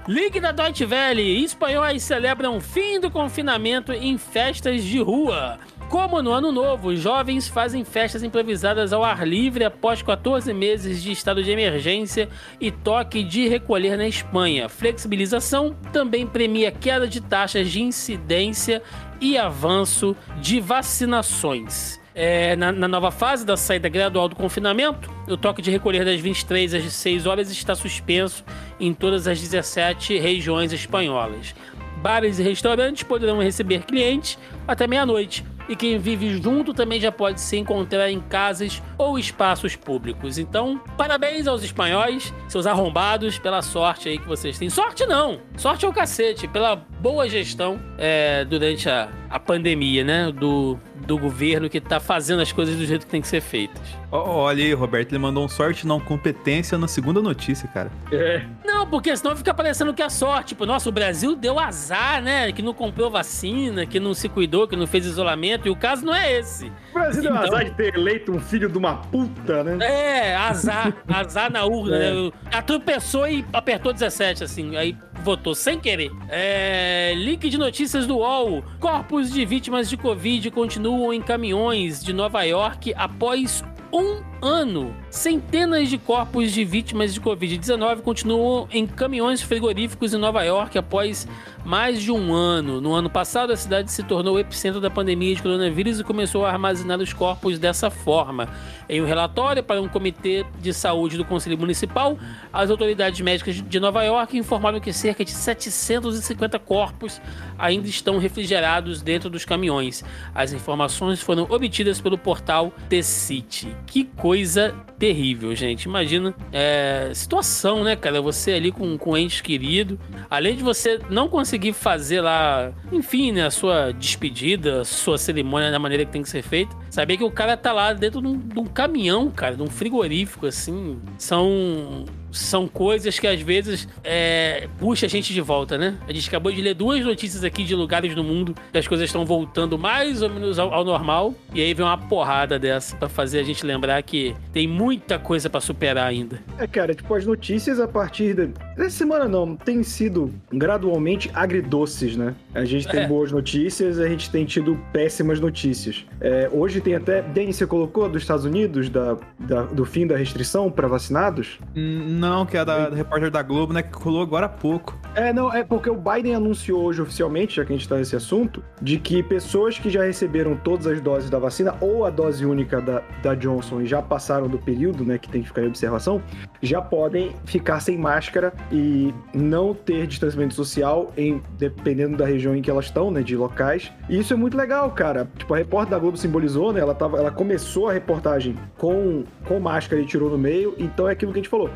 Ligue 0.05 0.41
da 0.41 0.51
Deutsche 0.51 0.85
Welle. 0.85 1.43
Espanhóis 1.45 2.03
celebram 2.03 2.59
fim 2.59 2.99
do 2.99 3.09
confinamento 3.09 3.93
em 3.93 4.17
festas 4.17 4.83
de 4.83 4.99
rua. 4.99 5.57
Como 5.89 6.21
no 6.21 6.33
ano 6.33 6.51
novo, 6.51 6.93
jovens 6.93 7.47
fazem 7.47 7.85
festas 7.85 8.21
improvisadas 8.21 8.91
ao 8.91 9.01
ar 9.01 9.25
livre 9.25 9.63
após 9.63 10.01
14 10.01 10.53
meses 10.53 11.01
de 11.01 11.13
estado 11.13 11.41
de 11.41 11.51
emergência 11.51 12.27
e 12.59 12.69
toque 12.69 13.23
de 13.23 13.47
recolher 13.47 13.97
na 13.97 14.05
Espanha. 14.05 14.67
Flexibilização 14.67 15.73
também 15.93 16.27
premia 16.27 16.69
queda 16.69 17.07
de 17.07 17.21
taxas 17.21 17.71
de 17.71 17.81
incidência 17.81 18.83
e 19.21 19.37
avanço 19.37 20.17
de 20.41 20.59
vacinações. 20.59 22.02
É, 22.15 22.55
na, 22.55 22.71
na 22.71 22.87
nova 22.87 23.09
fase 23.09 23.45
da 23.45 23.57
saída 23.57 23.89
gradual 23.89 24.29
do 24.29 24.35
confinamento, 24.35 25.09
o 25.27 25.35
toque 25.35 25.61
de 25.61 25.71
recolher 25.71 26.05
das 26.05 26.19
23 26.19 26.75
às 26.75 26.93
6 26.93 27.25
horas 27.25 27.51
está 27.51 27.73
suspenso 27.73 28.43
em 28.79 28.93
todas 28.93 29.27
as 29.27 29.41
17 29.41 30.19
regiões 30.19 30.71
espanholas. 30.71 31.55
Bares 31.97 32.37
e 32.37 32.43
restaurantes 32.43 33.03
poderão 33.03 33.41
receber 33.41 33.83
clientes 33.83 34.37
até 34.67 34.85
meia-noite. 34.85 35.43
E 35.69 35.75
quem 35.75 35.97
vive 35.97 36.41
junto 36.41 36.73
também 36.73 36.99
já 36.99 37.11
pode 37.11 37.39
se 37.39 37.55
encontrar 37.57 38.11
em 38.11 38.19
casas 38.19 38.83
ou 38.97 39.17
espaços 39.17 39.77
públicos. 39.77 40.37
Então, 40.37 40.79
parabéns 40.97 41.47
aos 41.47 41.63
espanhóis, 41.63 42.33
seus 42.49 42.67
arrombados, 42.67 43.39
pela 43.39 43.61
sorte 43.61 44.09
aí 44.09 44.17
que 44.17 44.27
vocês 44.27 44.59
têm. 44.59 44.69
Sorte 44.69 45.05
não! 45.05 45.39
Sorte 45.55 45.85
é 45.85 45.87
o 45.87 45.93
cacete, 45.93 46.49
pela 46.49 46.75
boa 46.75 47.29
gestão 47.29 47.79
é, 47.97 48.43
durante 48.43 48.89
a, 48.89 49.09
a 49.29 49.39
pandemia, 49.39 50.03
né? 50.03 50.31
Do, 50.33 50.77
do 50.95 51.17
governo 51.17 51.69
que 51.69 51.81
tá 51.81 51.99
fazendo 51.99 52.41
as 52.41 52.51
coisas 52.51 52.75
do 52.75 52.85
jeito 52.85 53.05
que 53.05 53.11
tem 53.11 53.21
que 53.21 53.27
ser 53.27 53.41
feitas. 53.41 53.81
Olha 54.11 54.63
aí, 54.63 54.73
Roberto, 54.73 55.11
ele 55.11 55.19
mandou 55.19 55.43
um 55.43 55.47
sorte 55.49 55.85
não 55.87 55.99
competência 55.99 56.77
na 56.77 56.87
segunda 56.87 57.21
notícia, 57.21 57.67
cara. 57.67 57.91
É. 58.11 58.43
Não, 58.63 58.87
porque 58.87 59.15
senão 59.17 59.35
fica 59.35 59.53
parecendo 59.53 59.93
que 59.93 60.01
é 60.03 60.09
sorte. 60.09 60.49
Tipo, 60.49 60.65
nossa, 60.65 60.87
o 60.87 60.91
Brasil 60.91 61.35
deu 61.35 61.59
azar, 61.59 62.21
né? 62.21 62.51
Que 62.51 62.61
não 62.61 62.73
comprou 62.73 63.09
vacina, 63.09 63.85
que 63.85 63.99
não 63.99 64.13
se 64.13 64.29
cuidou, 64.29 64.67
que 64.67 64.75
não 64.75 64.85
fez 64.85 65.05
isolamento. 65.05 65.67
E 65.67 65.71
o 65.71 65.75
caso 65.75 66.05
não 66.05 66.13
é 66.13 66.31
esse. 66.39 66.67
O 66.91 66.93
Brasil 66.93 67.21
deu 67.23 67.31
Então- 67.31 67.43
azar 67.43 67.65
de 67.65 67.71
ter 67.71 67.95
eleito 67.95 68.31
um 68.31 68.39
filho 68.39 68.69
de 68.69 68.77
uma 68.77 68.95
puta, 68.97 69.63
né? 69.63 69.83
É, 69.85 70.35
azar. 70.35 70.93
Azar 71.07 71.51
na 71.51 71.65
urna. 71.65 71.95
É. 71.97 72.13
né? 72.13 72.31
Atropessou 72.51 73.27
e 73.27 73.43
apertou 73.51 73.91
17, 73.91 74.43
assim. 74.43 74.75
Aí 74.77 74.95
votou 75.21 75.53
sem 75.53 75.79
querer. 75.79 76.11
É, 76.29 77.13
link 77.15 77.49
de 77.49 77.57
notícias 77.57 78.07
do 78.07 78.17
UOL. 78.17 78.63
Corpos 78.79 79.31
de 79.31 79.45
vítimas 79.45 79.89
de 79.89 79.97
Covid 79.97 80.49
continuam 80.51 81.13
em 81.13 81.21
caminhões 81.21 82.03
de 82.03 82.13
Nova 82.13 82.43
York 82.43 82.93
após 82.95 83.63
um 83.91 84.21
ano. 84.41 85.02
Centenas 85.13 85.89
de 85.89 85.97
corpos 85.99 86.51
de 86.51 86.65
vítimas 86.65 87.13
de 87.13 87.21
Covid-19 87.21 88.01
continuam 88.01 88.67
em 88.71 88.87
caminhões 88.87 89.43
frigoríficos 89.43 90.11
em 90.11 90.17
Nova 90.17 90.41
York 90.41 90.75
após 90.75 91.27
mais 91.63 92.01
de 92.01 92.11
um 92.11 92.33
ano. 92.33 92.81
No 92.81 92.93
ano 92.93 93.11
passado, 93.11 93.53
a 93.53 93.55
cidade 93.55 93.91
se 93.91 94.01
tornou 94.01 94.35
o 94.35 94.39
epicentro 94.39 94.81
da 94.81 94.89
pandemia 94.89 95.35
de 95.35 95.41
coronavírus 95.41 95.99
e 95.99 96.03
começou 96.03 96.43
a 96.43 96.49
armazenar 96.49 96.99
os 96.99 97.13
corpos 97.13 97.59
dessa 97.59 97.91
forma. 97.91 98.49
Em 98.89 99.03
um 99.03 99.05
relatório 99.05 99.63
para 99.63 99.79
um 99.79 99.87
comitê 99.87 100.45
de 100.59 100.73
saúde 100.73 101.15
do 101.15 101.23
Conselho 101.23 101.59
Municipal, 101.59 102.17
as 102.51 102.71
autoridades 102.71 103.21
médicas 103.21 103.61
de 103.61 103.79
Nova 103.79 104.03
York 104.03 104.35
informaram 104.35 104.79
que 104.79 104.91
cerca 104.91 105.23
de 105.23 105.31
750 105.31 106.57
corpos 106.57 107.21
ainda 107.57 107.87
estão 107.87 108.17
refrigerados 108.17 109.03
dentro 109.03 109.29
dos 109.29 109.45
caminhões. 109.45 110.03
As 110.33 110.53
informações 110.53 111.21
foram 111.21 111.43
obtidas 111.43 112.01
pelo 112.01 112.17
portal 112.17 112.73
The 112.89 113.03
City. 113.03 113.75
Que 113.85 114.05
coisa 114.05 114.75
terrível, 115.03 115.53
gente. 115.53 115.83
Imagina 115.83 116.33
é, 116.49 117.11
situação, 117.13 117.83
né, 117.83 117.93
cara? 117.93 118.21
Você 118.21 118.53
ali 118.53 118.71
com, 118.71 118.97
com 118.97 119.17
ente 119.17 119.43
querido, 119.43 119.99
além 120.29 120.55
de 120.55 120.63
você 120.63 120.97
não 121.09 121.27
conseguir 121.27 121.73
fazer 121.73 122.21
lá, 122.21 122.71
enfim, 122.89 123.33
né, 123.33 123.45
a 123.45 123.51
sua 123.51 123.91
despedida, 123.91 124.79
a 124.79 124.85
sua 124.85 125.17
cerimônia 125.17 125.69
da 125.69 125.77
maneira 125.77 126.05
que 126.05 126.11
tem 126.13 126.21
que 126.21 126.29
ser 126.29 126.41
feita, 126.41 126.73
saber 126.89 127.17
que 127.17 127.23
o 127.25 127.29
cara 127.29 127.57
tá 127.57 127.73
lá 127.73 127.91
dentro 127.91 128.21
de 128.21 128.27
um, 128.27 128.37
de 128.37 128.57
um 128.57 128.65
caminhão, 128.65 129.29
cara, 129.29 129.57
de 129.57 129.61
um 129.61 129.67
frigorífico, 129.67 130.45
assim, 130.45 130.97
são 131.17 132.05
são 132.33 132.67
coisas 132.67 133.17
que 133.19 133.27
às 133.27 133.39
vezes 133.41 133.87
é, 134.03 134.67
puxa 134.79 135.05
a 135.05 135.09
gente 135.09 135.33
de 135.33 135.39
volta, 135.41 135.77
né? 135.77 135.95
A 136.07 136.11
gente 136.11 136.27
acabou 136.27 136.51
de 136.51 136.61
ler 136.61 136.73
duas 136.73 137.03
notícias 137.05 137.43
aqui 137.43 137.63
de 137.63 137.75
lugares 137.75 138.15
no 138.15 138.23
mundo 138.23 138.53
que 138.71 138.77
as 138.77 138.87
coisas 138.87 139.05
estão 139.07 139.25
voltando 139.25 139.77
mais 139.77 140.21
ou 140.21 140.29
menos 140.29 140.59
ao, 140.59 140.73
ao 140.73 140.83
normal. 140.83 141.33
E 141.53 141.61
aí 141.61 141.73
vem 141.73 141.85
uma 141.85 141.97
porrada 141.97 142.57
dessa 142.59 142.95
pra 142.97 143.07
fazer 143.07 143.39
a 143.39 143.43
gente 143.43 143.65
lembrar 143.65 144.01
que 144.03 144.35
tem 144.51 144.67
muita 144.67 145.17
coisa 145.19 145.49
pra 145.49 145.61
superar 145.61 146.07
ainda. 146.07 146.39
É, 146.57 146.65
cara, 146.67 146.93
tipo, 146.93 147.13
as 147.15 147.25
notícias 147.25 147.79
a 147.79 147.87
partir 147.87 148.33
da. 148.33 148.45
Dessa 148.75 148.97
semana 148.97 149.27
não, 149.27 149.55
tem 149.55 149.83
sido 149.83 150.33
gradualmente 150.51 151.29
agridoces, 151.33 152.15
né? 152.17 152.33
A 152.55 152.65
gente 152.65 152.87
tem 152.87 153.01
É. 153.01 153.07
boas 153.07 153.31
notícias, 153.31 153.99
a 153.99 154.07
gente 154.07 154.29
tem 154.31 154.45
tido 154.45 154.79
péssimas 154.91 155.39
notícias. 155.39 156.05
É, 156.19 156.49
hoje 156.51 156.81
tem 156.81 156.95
até. 156.95 157.21
Denis, 157.21 157.55
você 157.57 157.67
colocou 157.67 158.09
dos 158.09 158.21
Estados 158.23 158.45
Unidos, 158.45 158.89
da, 158.89 159.17
da- 159.39 159.63
do 159.63 159.85
fim 159.85 160.07
da 160.07 160.15
restrição 160.17 160.71
para 160.71 160.87
vacinados? 160.87 161.59
Hum, 161.75 162.17
Não, 162.23 162.45
que 162.45 162.55
é 162.55 162.63
da, 162.63 162.87
da 162.87 162.95
repórter 162.95 163.29
da 163.29 163.41
Globo, 163.41 163.73
né? 163.73 163.83
Que 163.83 164.01
rolou 164.01 164.21
agora 164.21 164.45
há 164.45 164.49
pouco. 164.49 164.97
É, 165.13 165.33
não, 165.33 165.53
é 165.53 165.61
porque 165.61 165.89
o 165.89 165.95
Biden 165.95 166.33
anunciou 166.33 166.81
hoje 166.81 167.01
oficialmente, 167.01 167.57
já 167.57 167.65
que 167.65 167.73
a 167.73 167.75
gente 167.75 167.87
tá 167.87 167.97
nesse 167.97 168.15
assunto, 168.15 168.63
de 168.81 168.97
que 168.97 169.21
pessoas 169.21 169.77
que 169.77 169.89
já 169.89 170.03
receberam 170.03 170.55
todas 170.55 170.87
as 170.87 171.01
doses 171.01 171.29
da 171.29 171.37
vacina 171.37 171.75
ou 171.81 172.05
a 172.05 172.09
dose 172.09 172.45
única 172.45 172.79
da, 172.79 173.03
da 173.21 173.35
Johnson 173.35 173.81
e 173.81 173.85
já 173.85 174.01
passaram 174.01 174.47
do 174.47 174.57
período, 174.57 175.03
né, 175.03 175.17
que 175.17 175.27
tem 175.27 175.41
que 175.41 175.49
ficar 175.49 175.63
em 175.63 175.67
observação, 175.67 176.21
já 176.61 176.81
podem 176.81 177.35
ficar 177.43 177.81
sem 177.81 177.97
máscara 177.97 178.53
e 178.71 179.13
não 179.33 179.73
ter 179.73 180.07
distanciamento 180.07 180.53
social, 180.53 181.11
em, 181.17 181.41
dependendo 181.57 182.15
da 182.15 182.25
região 182.25 182.55
em 182.55 182.61
que 182.61 182.71
elas 182.71 182.85
estão, 182.85 183.11
né, 183.11 183.21
de 183.21 183.35
locais. 183.35 183.91
E 184.09 184.17
isso 184.17 184.33
é 184.33 184.37
muito 184.37 184.55
legal, 184.55 184.89
cara. 184.91 185.27
Tipo, 185.37 185.53
a 185.55 185.57
repórter 185.57 185.91
da 185.91 185.99
Globo 185.99 186.15
simbolizou, 186.15 186.71
né, 186.71 186.79
ela, 186.79 186.95
tava, 186.95 187.17
ela 187.17 187.31
começou 187.31 187.89
a 187.89 187.93
reportagem 187.93 188.55
com, 188.77 189.25
com 189.45 189.59
máscara 189.59 190.01
e 190.01 190.05
tirou 190.05 190.29
no 190.29 190.37
meio, 190.37 190.73
então 190.79 191.09
é 191.09 191.11
aquilo 191.11 191.33
que 191.33 191.39
a 191.39 191.41
gente 191.41 191.49
falou. 191.49 191.69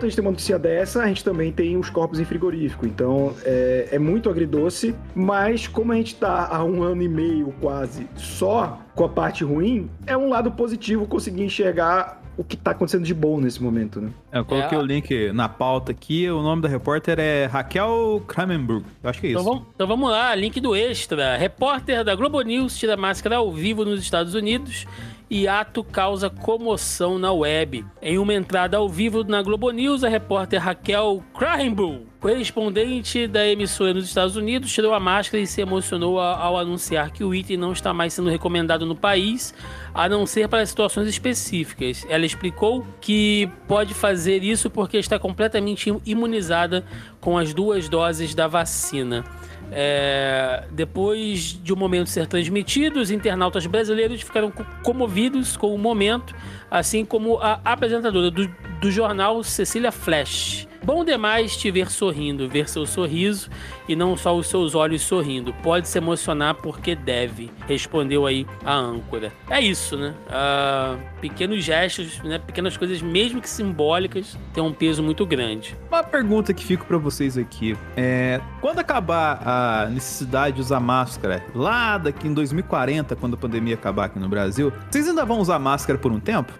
A 0.00 0.06
gente 0.08 0.16
tem 0.16 0.24
uma 0.24 0.30
notícia 0.30 0.58
dessa, 0.58 1.02
a 1.02 1.06
gente 1.06 1.22
também 1.22 1.52
tem 1.52 1.76
os 1.76 1.90
corpos 1.90 2.18
em 2.18 2.24
frigorífico. 2.24 2.86
Então 2.86 3.34
é, 3.44 3.88
é 3.92 3.98
muito 3.98 4.28
agridoce, 4.30 4.94
mas 5.14 5.66
como 5.68 5.92
a 5.92 5.96
gente 5.96 6.14
tá 6.16 6.48
há 6.50 6.64
um 6.64 6.82
ano 6.82 7.02
e 7.02 7.08
meio 7.08 7.54
quase 7.60 8.06
só 8.16 8.78
com 8.94 9.04
a 9.04 9.08
parte 9.08 9.44
ruim, 9.44 9.90
é 10.06 10.16
um 10.16 10.28
lado 10.28 10.50
positivo 10.52 11.06
conseguir 11.06 11.42
enxergar 11.42 12.20
o 12.34 12.42
que 12.42 12.56
tá 12.56 12.70
acontecendo 12.70 13.04
de 13.04 13.12
bom 13.12 13.38
nesse 13.38 13.62
momento, 13.62 14.00
né? 14.00 14.08
Eu 14.32 14.42
coloquei 14.44 14.76
É. 14.78 14.80
o 14.80 14.84
link 14.84 15.32
na 15.32 15.50
pauta 15.50 15.92
aqui. 15.92 16.30
O 16.30 16.40
nome 16.42 16.62
da 16.62 16.68
repórter 16.68 17.18
é 17.20 17.44
Raquel 17.44 18.22
Kramenburg. 18.26 18.86
Eu 19.02 19.10
acho 19.10 19.20
que 19.20 19.26
é 19.26 19.30
isso. 19.32 19.40
Então 19.40 19.52
vamos, 19.52 19.68
então 19.74 19.86
vamos 19.86 20.10
lá, 20.10 20.34
link 20.34 20.58
do 20.58 20.74
extra. 20.74 21.36
Repórter 21.36 22.02
da 22.02 22.14
Globo 22.14 22.40
News 22.40 22.78
tira 22.78 22.96
máscara 22.96 23.36
ao 23.36 23.52
vivo 23.52 23.84
nos 23.84 24.00
Estados 24.00 24.34
Unidos 24.34 24.86
e 25.32 25.48
ato 25.48 25.82
causa 25.82 26.28
comoção 26.28 27.18
na 27.18 27.32
web. 27.32 27.86
Em 28.02 28.18
uma 28.18 28.34
entrada 28.34 28.76
ao 28.76 28.86
vivo 28.86 29.24
na 29.24 29.40
Globo 29.40 29.70
News, 29.70 30.04
a 30.04 30.08
repórter 30.10 30.60
Raquel 30.60 31.24
Krahenbull, 31.32 32.06
correspondente 32.20 33.26
da 33.26 33.48
emissora 33.48 33.94
nos 33.94 34.04
Estados 34.04 34.36
Unidos, 34.36 34.70
tirou 34.70 34.92
a 34.92 35.00
máscara 35.00 35.42
e 35.42 35.46
se 35.46 35.62
emocionou 35.62 36.20
ao 36.20 36.58
anunciar 36.58 37.12
que 37.12 37.24
o 37.24 37.34
item 37.34 37.56
não 37.56 37.72
está 37.72 37.94
mais 37.94 38.12
sendo 38.12 38.28
recomendado 38.28 38.84
no 38.84 38.94
país, 38.94 39.54
a 39.94 40.06
não 40.06 40.26
ser 40.26 40.48
para 40.48 40.66
situações 40.66 41.08
específicas. 41.08 42.04
Ela 42.10 42.26
explicou 42.26 42.86
que 43.00 43.48
pode 43.66 43.94
fazer 43.94 44.44
isso 44.44 44.68
porque 44.68 44.98
está 44.98 45.18
completamente 45.18 45.90
imunizada 46.04 46.84
com 47.22 47.38
as 47.38 47.54
duas 47.54 47.88
doses 47.88 48.34
da 48.34 48.46
vacina. 48.46 49.24
É, 49.74 50.64
depois 50.70 51.58
de 51.62 51.72
o 51.72 51.76
momento 51.76 52.08
ser 52.10 52.26
transmitido, 52.26 53.00
os 53.00 53.10
internautas 53.10 53.64
brasileiros 53.66 54.20
ficaram 54.20 54.50
co- 54.50 54.66
comovidos 54.82 55.56
com 55.56 55.74
o 55.74 55.78
momento, 55.78 56.34
assim 56.70 57.04
como 57.06 57.38
a 57.38 57.58
apresentadora 57.64 58.30
do, 58.30 58.46
do 58.80 58.90
jornal, 58.90 59.42
Cecília 59.42 59.90
Flash. 59.90 60.68
Bom 60.84 61.04
demais 61.04 61.56
te 61.56 61.70
ver 61.70 61.90
sorrindo, 61.90 62.48
ver 62.48 62.68
seu 62.68 62.84
sorriso 62.84 63.48
e 63.88 63.96
não 63.96 64.16
só 64.16 64.36
os 64.36 64.46
seus 64.48 64.74
olhos 64.74 65.02
sorrindo. 65.02 65.52
Pode 65.62 65.88
se 65.88 65.98
emocionar 65.98 66.54
porque 66.54 66.94
deve, 66.94 67.50
respondeu 67.66 68.26
aí 68.26 68.46
a 68.64 68.74
âncora. 68.74 69.32
É 69.48 69.60
isso, 69.60 69.96
né? 69.96 70.14
Uh, 70.28 70.98
pequenos 71.20 71.62
gestos, 71.62 72.20
né? 72.22 72.38
pequenas 72.38 72.76
coisas, 72.76 73.00
mesmo 73.00 73.40
que 73.40 73.48
simbólicas, 73.48 74.36
têm 74.52 74.62
um 74.62 74.72
peso 74.72 75.02
muito 75.02 75.24
grande. 75.26 75.76
Uma 75.88 76.02
pergunta 76.02 76.52
que 76.52 76.64
fico 76.64 76.84
para 76.84 76.98
vocês 76.98 77.36
aqui 77.38 77.76
é: 77.96 78.40
quando 78.60 78.78
acabar 78.78 79.40
a 79.44 79.86
necessidade 79.86 80.56
de 80.56 80.62
usar 80.62 80.80
máscara, 80.80 81.44
lá 81.54 81.98
daqui 81.98 82.28
em 82.28 82.34
2040, 82.34 83.16
quando 83.16 83.34
a 83.34 83.36
pandemia 83.36 83.74
acabar 83.74 84.06
aqui 84.06 84.18
no 84.18 84.28
Brasil, 84.28 84.72
vocês 84.90 85.08
ainda 85.08 85.24
vão 85.24 85.40
usar 85.40 85.58
máscara 85.58 85.98
por 85.98 86.12
um 86.12 86.20
tempo? 86.20 86.52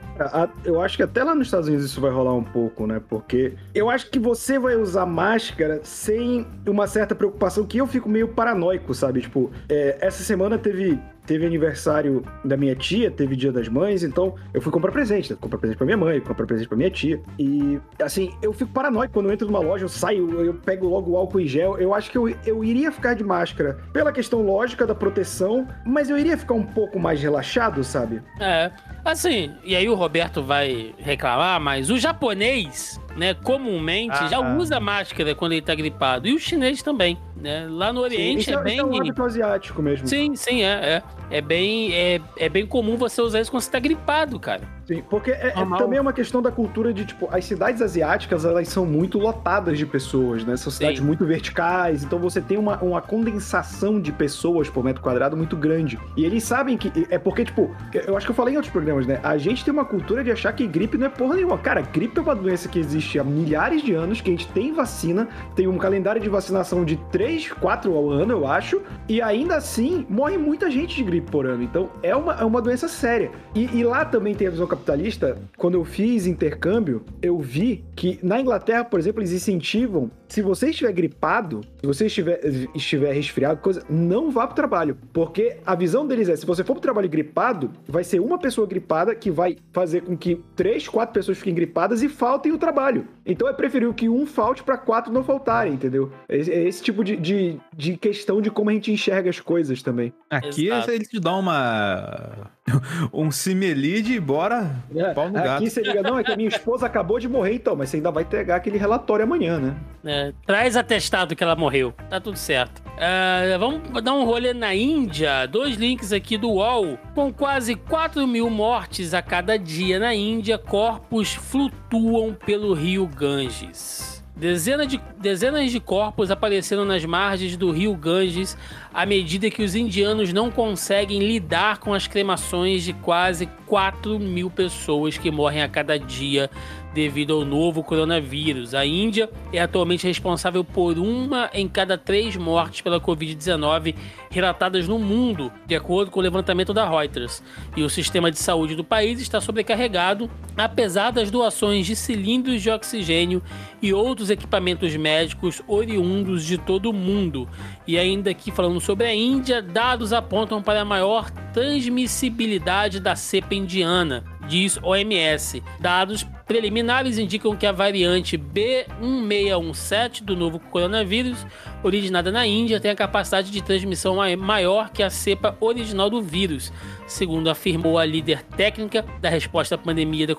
Eu 0.65 0.81
acho 0.81 0.97
que 0.97 1.03
até 1.03 1.25
lá 1.25 1.35
nos 1.35 1.47
Estados 1.49 1.69
Unidos 1.69 1.87
isso 1.87 2.01
vai 2.01 2.11
rolar 2.11 2.35
um 2.35 2.45
pouco, 2.45 2.87
né? 2.87 3.01
Porque 3.09 3.55
eu 3.75 3.91
acho 3.91 4.11
que 4.11 4.19
você 4.19 4.59
vai 4.59 4.77
usar 4.77 5.07
máscara 5.07 5.81
sem 5.83 6.47
uma 6.67 6.87
certa 6.87 7.12
preocupação 7.15 7.65
que 7.65 7.79
eu 7.79 7.87
fico 7.87 8.09
meio 8.09 8.29
paranoico, 8.29 8.95
sabe? 8.95 9.21
Tipo, 9.21 9.51
é, 9.69 9.99
essa 10.01 10.23
semana 10.23 10.59
teve 10.59 10.99
teve 11.27 11.47
aniversário 11.47 12.25
da 12.45 12.57
minha 12.57 12.75
tia, 12.75 13.11
teve 13.11 13.37
Dia 13.37 13.53
das 13.53 13.69
Mães, 13.69 14.03
então 14.03 14.35
eu 14.53 14.61
fui 14.61 14.73
comprar 14.73 14.93
presente, 14.93 15.33
né? 15.33 15.39
comprar 15.41 15.59
presente 15.59 15.77
pra 15.77 15.87
minha 15.87 15.97
mãe, 15.97 16.21
comprar 16.21 16.47
presente 16.47 16.69
pra 16.69 16.77
minha 16.77 16.91
tia. 16.91 17.21
E, 17.39 17.79
assim, 18.01 18.35
eu 18.43 18.53
fico 18.53 18.73
paranoico 18.73 19.15
quando 19.15 19.27
eu 19.27 19.33
entro 19.33 19.47
numa 19.47 19.61
loja, 19.61 19.85
eu 19.85 19.89
saio, 19.89 20.41
eu 20.41 20.55
pego 20.55 20.89
logo 20.89 21.13
o 21.13 21.17
álcool 21.17 21.41
em 21.41 21.47
gel. 21.47 21.79
Eu 21.79 21.95
acho 21.95 22.11
que 22.11 22.19
eu, 22.19 22.29
eu 22.45 22.65
iria 22.65 22.91
ficar 22.91 23.15
de 23.15 23.25
máscara 23.25 23.79
pela 23.93 24.13
questão 24.13 24.43
lógica 24.43 24.87
da 24.87 24.95
proteção, 24.95 25.67
mas 25.85 26.11
eu 26.11 26.19
iria 26.19 26.37
ficar 26.37 26.55
um 26.55 26.65
pouco 26.65 26.99
mais 26.99 27.21
relaxado, 27.23 27.83
sabe? 27.85 28.23
É. 28.41 28.71
Assim, 29.05 29.53
e 29.65 29.75
aí 29.75 29.89
o 29.89 29.95
Roberto 29.95 30.43
vai 30.43 30.95
reclamar, 30.99 31.61
mas 31.61 31.91
o 31.91 31.99
japonês, 31.99 33.01
né, 33.17 33.35
comumente 33.35 34.17
ah, 34.19 34.29
já 34.29 34.37
ah. 34.37 34.57
usa 34.57 34.79
máscara 34.79 35.35
quando 35.35 35.53
ele 35.53 35.63
tá 35.63 35.75
gripado. 35.75 36.27
E 36.29 36.35
o 36.35 36.39
chinês 36.39 36.83
também, 36.83 37.19
né? 37.37 37.67
Lá 37.69 37.93
no 37.93 38.01
Oriente 38.01 38.45
sim, 38.45 38.53
é, 38.53 38.55
é 38.55 38.63
bem. 38.63 38.79
É 38.79 38.85
um 38.85 38.97
hábito 38.97 39.23
asiático 39.23 39.83
mesmo. 39.83 40.07
Sim, 40.07 40.37
sim, 40.37 40.63
é. 40.63 40.67
é 40.69 41.03
é 41.31 41.41
bem, 41.41 41.95
é, 41.95 42.21
é 42.37 42.49
bem 42.49 42.67
comum 42.67 42.97
você 42.97 43.23
usar 43.23 43.41
isso 43.41 43.51
quando 43.51 43.63
você 43.63 43.71
tá 43.71 43.79
gripado, 43.79 44.39
cara. 44.39 44.63
Sim, 44.93 45.03
porque 45.09 45.31
é, 45.31 45.49
é, 45.49 45.79
também 45.79 45.99
é 45.99 46.01
uma 46.01 46.13
questão 46.13 46.43
da 46.43 46.51
cultura 46.51 46.93
de, 46.93 47.07
tipo, 47.07 47.29
as 47.31 47.45
cidades 47.45 47.81
asiáticas, 47.81 48.45
elas 48.45 48.69
são 48.69 48.85
muito 48.85 49.19
lotadas 49.19 49.79
de 49.79 49.87
pessoas, 49.87 50.45
né? 50.45 50.57
São 50.57 50.71
cidades 50.71 51.01
Sim. 51.01 51.07
muito 51.07 51.25
verticais, 51.25 52.05
então 52.05 52.19
você 52.19 52.41
tem 52.41 52.59
uma, 52.59 52.77
uma 52.83 53.01
condensação 53.01 54.01
de 54.01 54.13
pessoas 54.13 54.69
por 54.69 54.85
metro 54.85 55.03
quadrado 55.03 55.37
muito 55.37 55.57
grande. 55.57 55.99
E 56.17 56.25
eles 56.25 56.45
sabem 56.45 56.77
que. 56.77 57.07
É 57.11 57.19
porque, 57.19 57.45
tipo, 57.45 57.71
eu 58.07 58.17
acho 58.17 58.27
que 58.27 58.31
eu 58.31 58.37
falei 58.37 58.55
em 58.55 58.57
outros 58.57 58.73
programas, 58.73 59.07
né? 59.07 59.19
A 59.23 59.37
gente 59.39 59.65
tem 59.65 59.73
uma 59.73 59.85
cultura 59.85 60.23
de 60.23 60.31
achar 60.31 60.53
que 60.53 60.67
gripe 60.67 60.99
não 60.99 61.07
é 61.07 61.09
porra 61.09 61.37
nenhuma. 61.37 61.59
Cara, 61.59 61.81
gripe 61.81 62.19
é 62.19 62.23
uma 62.23 62.35
doença 62.35 62.69
que 62.69 62.79
existe 62.79 63.19
há 63.19 63.25
milhares 63.25 63.83
de 63.83 63.95
anos, 63.95 64.21
que 64.21 64.31
a 64.31 64.33
gente 64.33 64.49
tem 64.49 64.73
vacina, 64.73 65.29
tem 65.55 65.67
um 65.67 65.79
calendário 65.79 66.21
de 66.21 66.29
vacinação 66.29 66.85
de 66.85 66.97
3, 67.11 67.53
4 67.53 67.95
ao 67.95 68.11
ano, 68.11 68.33
eu 68.33 68.47
acho, 68.47 68.83
e 69.09 69.23
ainda 69.23 69.57
assim 69.57 70.07
morre 70.09 70.37
muita 70.37 70.71
gente 70.71 70.97
de 70.97 71.03
gripe 71.03 71.31
por 71.31 71.47
ano. 71.47 71.63
Então 71.63 71.91
é 72.03 72.15
uma, 72.15 72.35
é 72.35 72.45
uma 72.45 72.61
doença 72.61 72.89
séria. 72.89 73.31
E, 73.55 73.79
e 73.79 73.85
lá 73.85 74.05
também 74.05 74.35
tem 74.35 74.49
a 74.49 74.51
visão 74.51 74.67
capitalista. 74.83 75.39
Quando 75.57 75.75
eu 75.75 75.85
fiz 75.85 76.27
intercâmbio, 76.27 77.05
eu 77.23 77.39
vi 77.39 77.85
que 77.95 78.19
na 78.23 78.41
Inglaterra, 78.41 78.85
por 78.85 78.99
exemplo, 78.99 79.21
eles 79.21 79.33
incentivam, 79.33 80.11
se 80.33 80.41
você 80.41 80.71
estiver 80.71 80.91
gripado, 80.93 81.61
se 81.79 81.87
você 81.87 82.07
estiver, 82.07 82.41
estiver 82.75 83.13
resfriado, 83.13 83.61
coisa, 83.61 83.85
não 83.91 84.31
vá 84.31 84.47
pro 84.47 84.57
trabalho. 84.57 84.97
Porque 85.13 85.59
a 85.67 85.75
visão 85.75 86.07
deles 86.07 86.27
é, 86.27 86.35
se 86.37 86.47
você 86.47 86.65
for 86.65 86.73
pro 86.73 86.81
trabalho 86.81 87.07
gripado, 87.07 87.71
vai 87.87 88.03
ser 88.03 88.19
uma 88.19 88.39
pessoa 88.39 88.67
gripada 88.67 89.15
que 89.15 89.31
vai 89.31 89.59
fazer 89.75 90.01
com 90.01 90.17
que 90.17 90.43
três, 90.57 90.89
quatro 90.89 91.13
pessoas 91.13 91.37
fiquem 91.37 91.55
gripadas 91.55 92.03
e 92.03 92.09
faltem 92.09 92.51
o 92.51 92.57
trabalho. 92.57 93.07
Então 93.27 93.47
é 93.47 93.53
preferível 93.53 93.93
que 93.93 94.09
um 94.09 94.25
falte 94.25 94.63
para 94.63 94.79
quatro 94.79 95.13
não 95.13 95.23
faltarem, 95.23 95.75
entendeu? 95.75 96.11
É, 96.27 96.39
é 96.39 96.67
esse 96.67 96.83
tipo 96.83 97.05
de, 97.05 97.15
de, 97.15 97.61
de, 97.77 97.99
questão 97.99 98.41
de 98.41 98.51
como 98.51 98.71
a 98.71 98.73
gente 98.73 98.91
enxerga 98.91 99.29
as 99.29 99.39
coisas 99.39 99.83
também. 99.83 100.15
Aqui 100.31 100.71
eles 100.71 101.09
te 101.09 101.21
dão 101.21 101.41
uma 101.41 102.51
um 103.13 103.31
simelide 103.31 104.15
e 104.15 104.21
bora 104.21 104.83
é, 104.95 105.13
pau 105.13 105.27
no 105.27 105.35
gato. 105.35 105.49
Aqui 105.51 105.69
você 105.69 105.83
liga, 105.83 106.03
não, 106.03 106.19
é 106.19 106.25
que 106.25 106.33
a 106.33 106.37
minha 106.37 106.49
esposa 106.49 106.87
acabou 106.87 107.19
de 107.19 107.29
morrer 107.29 107.55
então, 107.55 107.77
mas 107.77 107.91
você 107.91 107.99
ainda 107.99 108.11
vai 108.11 108.25
pegar 108.25 108.57
aquele 108.57 108.79
relatório 108.79 109.25
amanhã, 109.25 109.59
né? 109.59 109.77
É, 110.05 110.22
traz 110.47 110.77
atestado 110.77 111.35
que 111.35 111.43
ela 111.43 111.57
morreu, 111.57 111.93
tá 112.09 112.21
tudo 112.21 112.37
certo. 112.37 112.83
Uh, 112.93 113.59
vamos 113.59 114.03
dar 114.03 114.13
um 114.15 114.25
rolê 114.25 114.53
na 114.53 114.75
Índia, 114.75 115.47
dois 115.47 115.77
links 115.77 116.13
aqui 116.13 116.37
do 116.37 116.51
UOL. 116.51 116.99
Com 117.15 117.33
quase 117.33 117.75
4 117.75 118.27
mil 118.27 118.49
mortes 118.49 119.15
a 119.15 119.23
cada 119.23 119.59
dia 119.59 119.99
na 119.99 120.15
Índia, 120.15 120.59
corpos 120.59 121.35
flutuam 121.35 122.35
pelo 122.35 122.75
rio 122.75 123.07
Ganges. 123.07 124.23
Dezenas 124.35 124.89
de, 124.89 125.01
dezenas 125.19 125.71
de 125.71 125.79
corpos 125.79 126.31
apareceram 126.31 126.85
nas 126.85 127.05
margens 127.05 127.57
do 127.57 127.71
rio 127.71 127.95
Ganges 127.95 128.57
à 128.93 129.05
medida 129.05 129.51
que 129.51 129.63
os 129.63 129.75
indianos 129.75 130.33
não 130.33 130.51
conseguem 130.51 131.21
lidar 131.21 131.79
com 131.79 131.93
as 131.93 132.07
cremações 132.07 132.83
de 132.83 132.93
quase 132.95 133.47
4 133.67 134.19
mil 134.19 134.51
pessoas 134.51 135.19
que 135.19 135.31
morrem 135.31 135.63
a 135.63 135.69
cada 135.69 135.99
dia 135.99 136.51
devido 136.95 137.35
ao 137.35 137.45
novo 137.45 137.83
coronavírus. 137.83 138.75
A 138.75 138.85
Índia 138.85 139.31
é 139.53 139.61
atualmente 139.61 140.07
responsável 140.07 140.63
por 140.65 140.99
uma 140.99 141.51
em 141.53 141.69
cada 141.69 141.97
três 141.97 142.37
mortes 142.37 142.81
pela 142.81 143.01
Covid-19 143.01 143.95
relatadas 144.31 144.89
no 144.89 144.99
mundo, 144.99 145.53
de 145.67 145.75
acordo 145.75 146.11
com 146.11 146.21
o 146.21 146.23
levantamento 146.23 146.73
da 146.73 146.89
Reuters. 146.89 147.43
E 147.77 147.83
o 147.83 147.91
sistema 147.91 148.31
de 148.31 148.39
saúde 148.39 148.75
do 148.75 148.85
país 148.85 149.21
está 149.21 149.41
sobrecarregado, 149.41 150.31
apesar 150.57 151.11
das 151.11 151.31
doações 151.31 151.87
de 151.87 151.95
cilindros 151.95 152.63
de 152.63 152.71
oxigênio 152.71 153.43
e 153.81 153.93
outros 153.93 154.31
equipamentos 154.31 154.95
médicos 154.97 155.63
oriundos 155.67 156.45
de 156.45 156.57
todo 156.59 156.91
o 156.91 156.93
mundo. 156.93 157.49
E 157.87 157.99
ainda 157.99 158.31
aqui 158.31 158.51
falando 158.51 158.81
sobre 158.81 159.07
a 159.07 159.15
Índia, 159.15 159.61
dados 159.61 160.13
apontam 160.13 160.63
para 160.63 160.81
a 160.81 160.85
maior 160.85 161.31
transmissibilidade 161.53 163.01
da 163.01 163.15
cepa 163.17 163.55
indiana, 163.55 164.25
diz 164.49 164.79
OMS. 164.83 165.63
Dados 165.81 166.27
preliminares 166.53 167.17
indicam 167.17 167.57
que 167.57 167.65
a 167.65 167.73
variante 167.73 168.37
B1617 168.37 170.23
do 170.23 170.37
novo 170.37 170.59
coronavírus, 170.59 171.47
originada 171.83 172.31
na 172.31 172.47
Índia, 172.47 172.79
tem 172.79 172.91
a 172.91 172.95
capacidade 172.95 173.51
de 173.51 173.63
transmissão 173.63 174.17
maior 174.37 174.91
que 174.91 175.03
a 175.03 175.09
cepa 175.09 175.57
original 175.59 176.11
do 176.11 176.21
vírus, 176.21 176.71
segundo 177.07 177.49
afirmou 177.49 177.99
a 177.99 178.05
líder 178.05 178.43
técnica 178.43 179.03
da 179.19 179.31
resposta 179.31 179.77
à 179.77 179.79
pandemia 179.79 180.27
da 180.27 180.35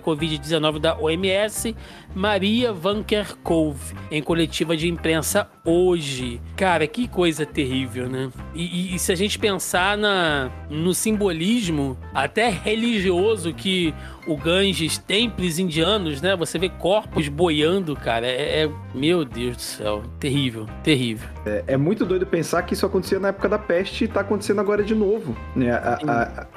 Covid-19 0.00 0.78
da, 0.78 0.98
OMS, 0.98 1.76
Maria 2.14 2.72
Van 2.72 3.02
Kerkhove, 3.02 3.94
em 4.10 4.22
coletiva 4.22 4.74
de 4.74 4.88
imprensa 4.88 5.46
hoje. 5.62 6.40
Cara, 6.56 6.86
que 6.86 7.06
coisa 7.06 7.44
terrível, 7.44 8.08
né? 8.08 8.30
E, 8.54 8.62
e, 8.62 8.94
e 8.94 8.98
se 8.98 9.12
a 9.12 9.14
gente 9.14 9.38
pensar 9.38 9.98
na, 9.98 10.50
no 10.70 10.94
simbolismo, 10.94 11.98
até 12.14 12.48
religioso, 12.48 13.52
que 13.52 13.92
o 14.26 14.36
Ganges, 14.36 14.98
templos 14.98 15.58
indianos, 15.58 16.20
né? 16.20 16.36
Você 16.36 16.58
vê 16.58 16.68
corpos 16.68 17.28
boiando, 17.28 17.94
cara. 17.96 18.26
É, 18.26 18.64
é 18.64 18.70
meu 18.94 19.24
Deus 19.24 19.56
do 19.56 19.62
céu, 19.62 20.02
terrível, 20.18 20.66
terrível. 20.82 21.28
É, 21.44 21.64
é, 21.68 21.76
muito 21.76 22.04
doido 22.06 22.26
pensar 22.26 22.62
que 22.62 22.74
isso 22.74 22.86
acontecia 22.86 23.18
na 23.18 23.28
época 23.28 23.48
da 23.48 23.58
peste 23.58 24.04
e 24.04 24.08
tá 24.08 24.20
acontecendo 24.20 24.60
agora 24.60 24.82
de 24.82 24.94
novo. 24.94 25.36
Né? 25.54 25.70
A, 25.72 25.98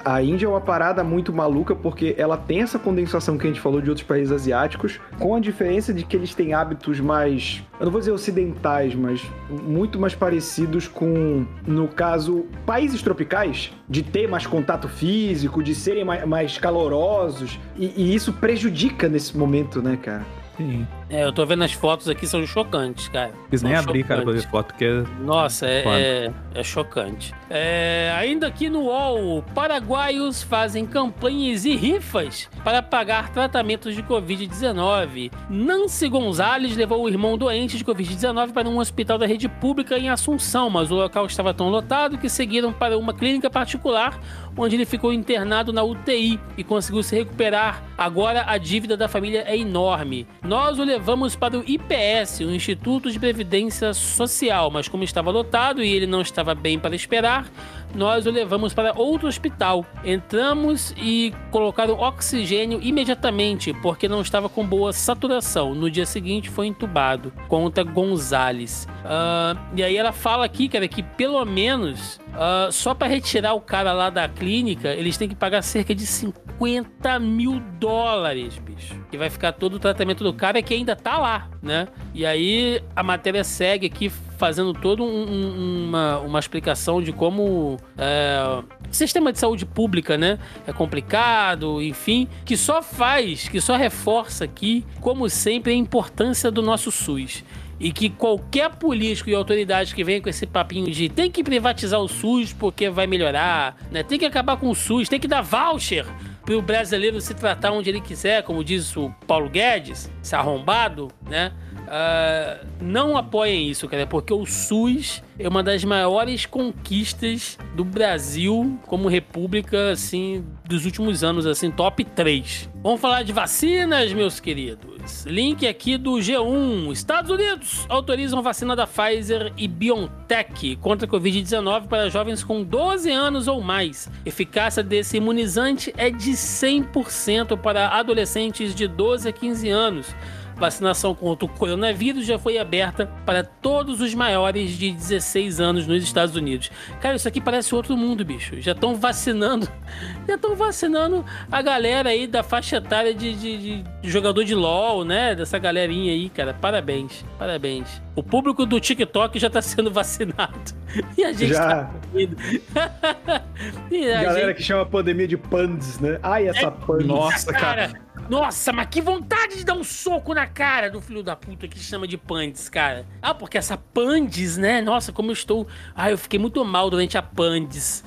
a, 0.06 0.16
a, 0.16 0.24
Índia 0.24 0.46
é 0.46 0.50
uma 0.50 0.62
parada 0.62 1.04
muito 1.04 1.34
maluca 1.34 1.76
porque 1.76 2.16
ela 2.18 2.38
tem 2.38 2.62
essa 2.62 2.80
condensação 2.80 3.38
que 3.38 3.46
a 3.46 3.50
gente 3.50 3.60
falou 3.60 3.82
de 3.82 3.90
outros 3.90 4.06
países 4.06 4.32
asiáticos, 4.32 5.00
com 5.20 5.36
a 5.36 5.40
diferença 5.40 5.94
de 5.94 6.04
que 6.04 6.16
eles 6.16 6.34
têm 6.34 6.54
hábitos 6.54 7.00
mais, 7.00 7.64
eu 7.80 7.86
não 7.86 7.92
vou 7.92 8.00
dizer 8.00 8.12
ocidentais, 8.12 8.96
mas 8.96 9.24
muito 9.50 10.00
mais 10.00 10.16
parecidos 10.16 10.88
com, 10.88 11.46
no 11.66 11.88
caso, 11.88 12.46
países 12.66 13.02
tropicais, 13.02 13.72
de 13.88 14.02
ter 14.02 14.28
mais 14.28 14.48
contato 14.48 14.88
físico, 14.88 15.62
de 15.62 15.76
serem 15.76 16.04
mais, 16.04 16.26
mais 16.26 16.58
calorosos, 16.58 17.60
e, 17.76 17.94
e 17.96 18.16
isso 18.16 18.34
prejudica 18.34 19.08
nesse 19.08 19.38
momento, 19.38 19.82
né, 19.82 19.98
cara? 19.98 20.26
Sim. 20.58 20.88
É, 21.10 21.24
eu 21.24 21.32
tô 21.32 21.46
vendo 21.46 21.64
as 21.64 21.72
fotos 21.72 22.10
aqui, 22.10 22.28
são 22.28 22.46
chocantes, 22.46 23.08
cara. 23.08 23.32
Quis 23.50 23.64
nem 23.64 23.76
abrir, 23.76 24.04
cara, 24.04 24.24
pra 24.24 24.34
ver 24.34 24.46
foto, 24.48 24.68
porque 24.68 24.86
é. 24.86 25.04
Nossa, 25.24 25.66
é, 25.66 25.84
é, 25.86 26.32
é, 26.54 26.64
chocante. 26.64 27.34
É, 27.50 28.14
ainda 28.18 28.48
aqui 28.48 28.70
no 28.70 28.82
UOL, 28.82 29.42
paraguaios 29.56 30.44
fazem 30.44 30.86
campanhas 30.86 31.64
e 31.64 31.76
rifas 31.76 32.50
para 32.62 32.82
pagar 32.82 33.32
tratamentos 33.32 33.96
de 33.96 34.04
Covid-19. 34.04 35.32
Nancy 35.50 36.10
Gonzalez 36.10 36.76
levou 36.76 37.04
o 37.04 37.10
irmão 37.10 37.38
doente 37.38 37.78
de 37.78 37.86
Covid-19 37.86 38.52
para 38.52 38.68
um 38.68 38.78
hospital 38.78 39.18
da 39.18 39.26
rede 39.26 39.48
pública 39.48 39.98
em 39.98 40.10
Assunção, 40.10 40.70
mas 40.70 40.92
o 40.92 40.96
local 40.96 41.26
estava 41.26 41.54
tão 41.54 41.70
lotado 41.70 42.18
que 42.18 42.28
seguiram 42.28 42.74
para 42.74 42.98
uma 42.98 43.14
clínica 43.14 43.50
particular, 43.50 44.20
onde 44.58 44.76
ele 44.76 44.86
ficou 44.86 45.14
internado 45.14 45.72
na 45.72 45.84
UTI 45.84 46.38
e 46.58 46.64
conseguiu 46.66 47.02
se 47.02 47.16
recuperar. 47.16 47.82
Agora 47.98 48.44
a 48.46 48.58
dívida 48.58 48.98
da 48.98 49.08
família 49.08 49.44
é 49.48 49.56
enorme. 49.56 50.28
Nós 50.44 50.78
o 50.78 50.84
levamos 50.84 50.97
para 51.36 51.58
o 51.58 51.64
IPS, 51.66 52.40
o 52.42 52.52
Instituto 52.52 53.12
de 53.12 53.20
Previdência 53.20 53.94
Social, 53.94 54.70
mas 54.72 54.88
como 54.88 55.04
estava 55.04 55.32
lotado 55.32 55.84
e 55.84 55.94
ele 55.94 56.08
não 56.08 56.22
estava 56.22 56.56
bem 56.56 56.80
para 56.80 56.96
esperar, 56.96 57.50
nós 57.98 58.28
o 58.28 58.32
levamos 58.32 58.76
para 58.76 58.94
outro 58.96 59.28
hospital. 59.28 59.84
Entramos 60.06 60.94
e 60.96 61.34
colocaram 61.50 61.96
oxigênio 61.96 62.80
imediatamente, 62.82 63.74
porque 63.82 64.08
não 64.08 64.22
estava 64.22 64.48
com 64.48 64.64
boa 64.64 64.94
saturação. 64.94 65.74
No 65.74 65.90
dia 65.90 66.06
seguinte 66.06 66.48
foi 66.50 66.68
entubado. 66.68 67.34
Conta 67.48 67.84
Gonzales. 67.84 68.88
Uh, 69.04 69.58
e 69.76 69.84
aí 69.84 69.98
ela 69.98 70.12
fala 70.12 70.46
aqui, 70.46 70.70
cara, 70.70 70.88
que 70.88 71.02
pelo 71.02 71.44
menos 71.44 72.20
uh, 72.28 72.72
só 72.72 72.94
para 72.94 73.08
retirar 73.08 73.56
o 73.56 73.62
cara 73.62 73.92
lá 73.94 74.12
da 74.12 74.30
clínica, 74.30 74.90
eles 74.90 75.18
têm 75.18 75.28
que 75.28 75.36
pagar 75.36 75.64
cerca 75.64 75.96
de 75.96 76.06
50 76.06 77.20
mil 77.20 77.60
dólares, 77.80 78.60
bicho. 78.60 78.96
Que 79.10 79.18
vai 79.18 79.32
ficar 79.32 79.54
todo 79.54 79.74
o 79.74 79.80
tratamento 79.80 80.24
do 80.24 80.34
cara 80.34 80.62
que 80.62 80.74
ainda 80.74 80.96
tá 80.96 81.18
lá, 81.18 81.50
né? 81.64 81.88
E 82.14 82.26
aí 82.28 82.80
a 82.96 83.02
matéria 83.02 83.44
segue 83.44 83.88
aqui 83.88 84.12
fazendo 84.38 84.74
toda 84.74 85.04
um, 85.04 85.08
um, 85.08 85.86
uma, 85.88 86.20
uma 86.20 86.40
explicação 86.40 87.02
de 87.02 87.12
como 87.12 87.78
é, 87.98 88.62
o 88.90 88.94
sistema 88.94 89.34
de 89.34 89.40
saúde 89.40 89.66
pública, 89.66 90.18
né, 90.18 90.40
é 90.66 90.72
complicado, 90.72 91.82
enfim, 91.82 92.28
que 92.46 92.56
só 92.56 92.82
faz, 92.82 93.50
que 93.50 93.60
só 93.60 93.76
reforça 93.76 94.46
aqui, 94.46 94.86
como 95.02 95.30
sempre, 95.30 95.74
a 95.74 95.76
importância 95.76 96.50
do 96.50 96.62
nosso 96.62 96.92
SUS 96.92 97.44
e 97.80 97.92
que 97.92 98.10
qualquer 98.10 98.72
político 98.72 99.30
e 99.30 99.36
autoridade 99.36 99.94
que 99.94 100.04
venha 100.04 100.22
com 100.22 100.30
esse 100.30 100.46
papinho 100.46 100.90
de 100.90 101.10
tem 101.10 101.30
que 101.30 101.44
privatizar 101.44 102.00
o 102.00 102.08
SUS 102.08 102.54
porque 102.54 102.90
vai 102.90 103.06
melhorar, 103.06 103.78
né? 103.92 104.04
Tem 104.04 104.18
que 104.18 104.26
acabar 104.26 104.58
com 104.58 104.70
o 104.70 104.76
SUS, 104.76 105.08
tem 105.08 105.20
que 105.20 105.28
dar 105.28 105.42
voucher 105.42 106.06
para 106.44 106.56
o 106.56 106.62
brasileiro 106.62 107.20
se 107.22 107.34
tratar 107.34 107.72
onde 107.72 107.90
ele 107.90 108.02
quiser, 108.02 108.42
como 108.44 108.64
diz 108.64 108.96
o 108.96 109.14
Paulo 109.28 109.50
Guedes, 109.50 110.10
se 110.22 110.36
arrombado, 110.36 111.10
né? 111.30 111.52
Uh, 111.88 112.68
não 112.82 113.16
apoiem 113.16 113.70
isso, 113.70 113.88
cara, 113.88 114.06
porque 114.06 114.34
o 114.34 114.46
SUS 114.46 115.24
é 115.40 115.48
uma 115.48 115.64
das 115.64 115.86
maiores 115.86 116.46
conquistas 116.46 117.58
do 117.76 117.86
Brasil 117.86 118.78
como 118.86 119.08
república, 119.08 119.92
assim, 119.92 120.44
dos 120.66 120.84
últimos 120.84 121.24
anos, 121.24 121.46
assim, 121.46 121.72
top 121.72 122.04
3. 122.04 122.70
Vamos 122.84 123.00
falar 123.00 123.24
de 123.24 123.32
vacinas, 123.32 124.12
meus 124.12 124.40
queridos. 124.40 125.26
Link 125.26 125.66
aqui 125.66 125.98
do 125.98 126.16
G1. 126.16 126.92
Estados 126.92 127.32
Unidos 127.32 127.86
autorizam 127.88 128.42
vacina 128.42 128.76
da 128.76 128.86
Pfizer 128.86 129.54
e 129.56 129.68
BioNTech 129.68 130.76
contra 130.78 131.08
a 131.08 131.10
Covid-19 131.10 131.88
para 131.88 132.10
jovens 132.10 132.44
com 132.44 132.64
12 132.64 133.10
anos 133.10 133.48
ou 133.48 133.62
mais. 133.62 134.10
Eficácia 134.26 134.84
desse 134.84 135.18
imunizante 135.18 135.94
é 135.98 136.10
de 136.10 136.32
100% 136.32 137.58
para 137.58 137.88
adolescentes 137.90 138.76
de 138.76 138.88
12 138.88 139.30
a 139.30 139.32
15 139.32 139.70
anos 139.70 140.16
vacinação 140.58 141.14
contra 141.14 141.46
o 141.46 141.50
coronavírus 141.50 142.26
já 142.26 142.38
foi 142.38 142.58
aberta 142.58 143.06
para 143.26 143.44
todos 143.44 144.02
os 144.02 144.14
maiores 144.14 144.72
de 144.72 144.92
16 144.92 145.60
anos 145.60 145.88
nos 145.88 146.04
Estados 146.04 146.36
Unidos. 146.36 146.72
Cara, 147.00 147.16
isso 147.16 147.28
aqui 147.28 147.40
parece 147.40 147.74
outro 147.76 147.96
mundo, 147.96 148.26
bicho. 148.26 148.60
Já 148.60 148.72
estão 148.72 148.96
vacinando, 148.96 149.68
já 150.28 150.36
estão 150.36 150.56
vacinando 150.56 151.24
a 151.52 151.62
galera 151.62 152.10
aí 152.10 152.28
da 152.28 152.44
faixa 152.44 152.78
etária 152.78 153.14
de, 153.14 153.34
de, 153.34 153.84
de, 153.84 154.10
jogador 154.10 154.44
de 154.44 154.56
LOL, 154.56 155.06
né? 155.06 155.36
Dessa 155.36 155.58
galerinha 155.60 156.12
aí, 156.12 156.30
cara. 156.30 156.54
Parabéns, 156.54 157.24
parabéns. 157.38 158.07
O 158.18 158.24
público 158.24 158.66
do 158.66 158.80
TikTok 158.80 159.38
já 159.38 159.46
está 159.46 159.62
sendo 159.62 159.92
vacinado. 159.92 160.74
E 161.16 161.24
a 161.24 161.32
gente 161.32 161.54
já. 161.54 161.86
tá 161.86 161.92
e 163.92 164.12
a 164.12 164.24
Galera 164.24 164.48
gente... 164.48 164.58
que 164.58 164.64
chama 164.64 164.82
a 164.82 164.86
pandemia 164.88 165.28
de 165.28 165.38
pandes, 165.38 166.00
né? 166.00 166.20
Ai, 166.24 166.48
essa 166.48 166.66
é, 166.66 166.72
pandes. 166.72 167.06
Nossa, 167.06 167.54
cara. 167.54 167.90
cara. 167.90 168.02
Nossa, 168.28 168.74
mas 168.74 168.88
que 168.88 169.02
vontade 169.02 169.58
de 169.58 169.64
dar 169.64 169.76
um 169.76 169.84
soco 169.84 170.34
na 170.34 170.48
cara 170.48 170.90
do 170.90 171.00
filho 171.00 171.22
da 171.22 171.36
puta 171.36 171.68
que 171.68 171.78
chama 171.78 172.08
de 172.08 172.18
Pandes, 172.18 172.68
cara. 172.68 173.06
Ah, 173.22 173.36
porque 173.36 173.56
essa 173.56 173.78
Pandes, 173.78 174.58
né? 174.58 174.82
Nossa, 174.82 175.14
como 175.14 175.30
eu 175.30 175.34
estou. 175.34 175.68
Ah, 175.94 176.10
eu 176.10 176.18
fiquei 176.18 176.40
muito 176.40 176.66
mal 176.66 176.90
durante 176.90 177.20
a 177.20 177.22
Pandes. 177.22 178.04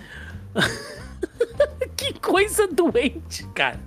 que 1.96 2.14
coisa 2.14 2.66
doente, 2.66 3.46
cara. 3.54 3.78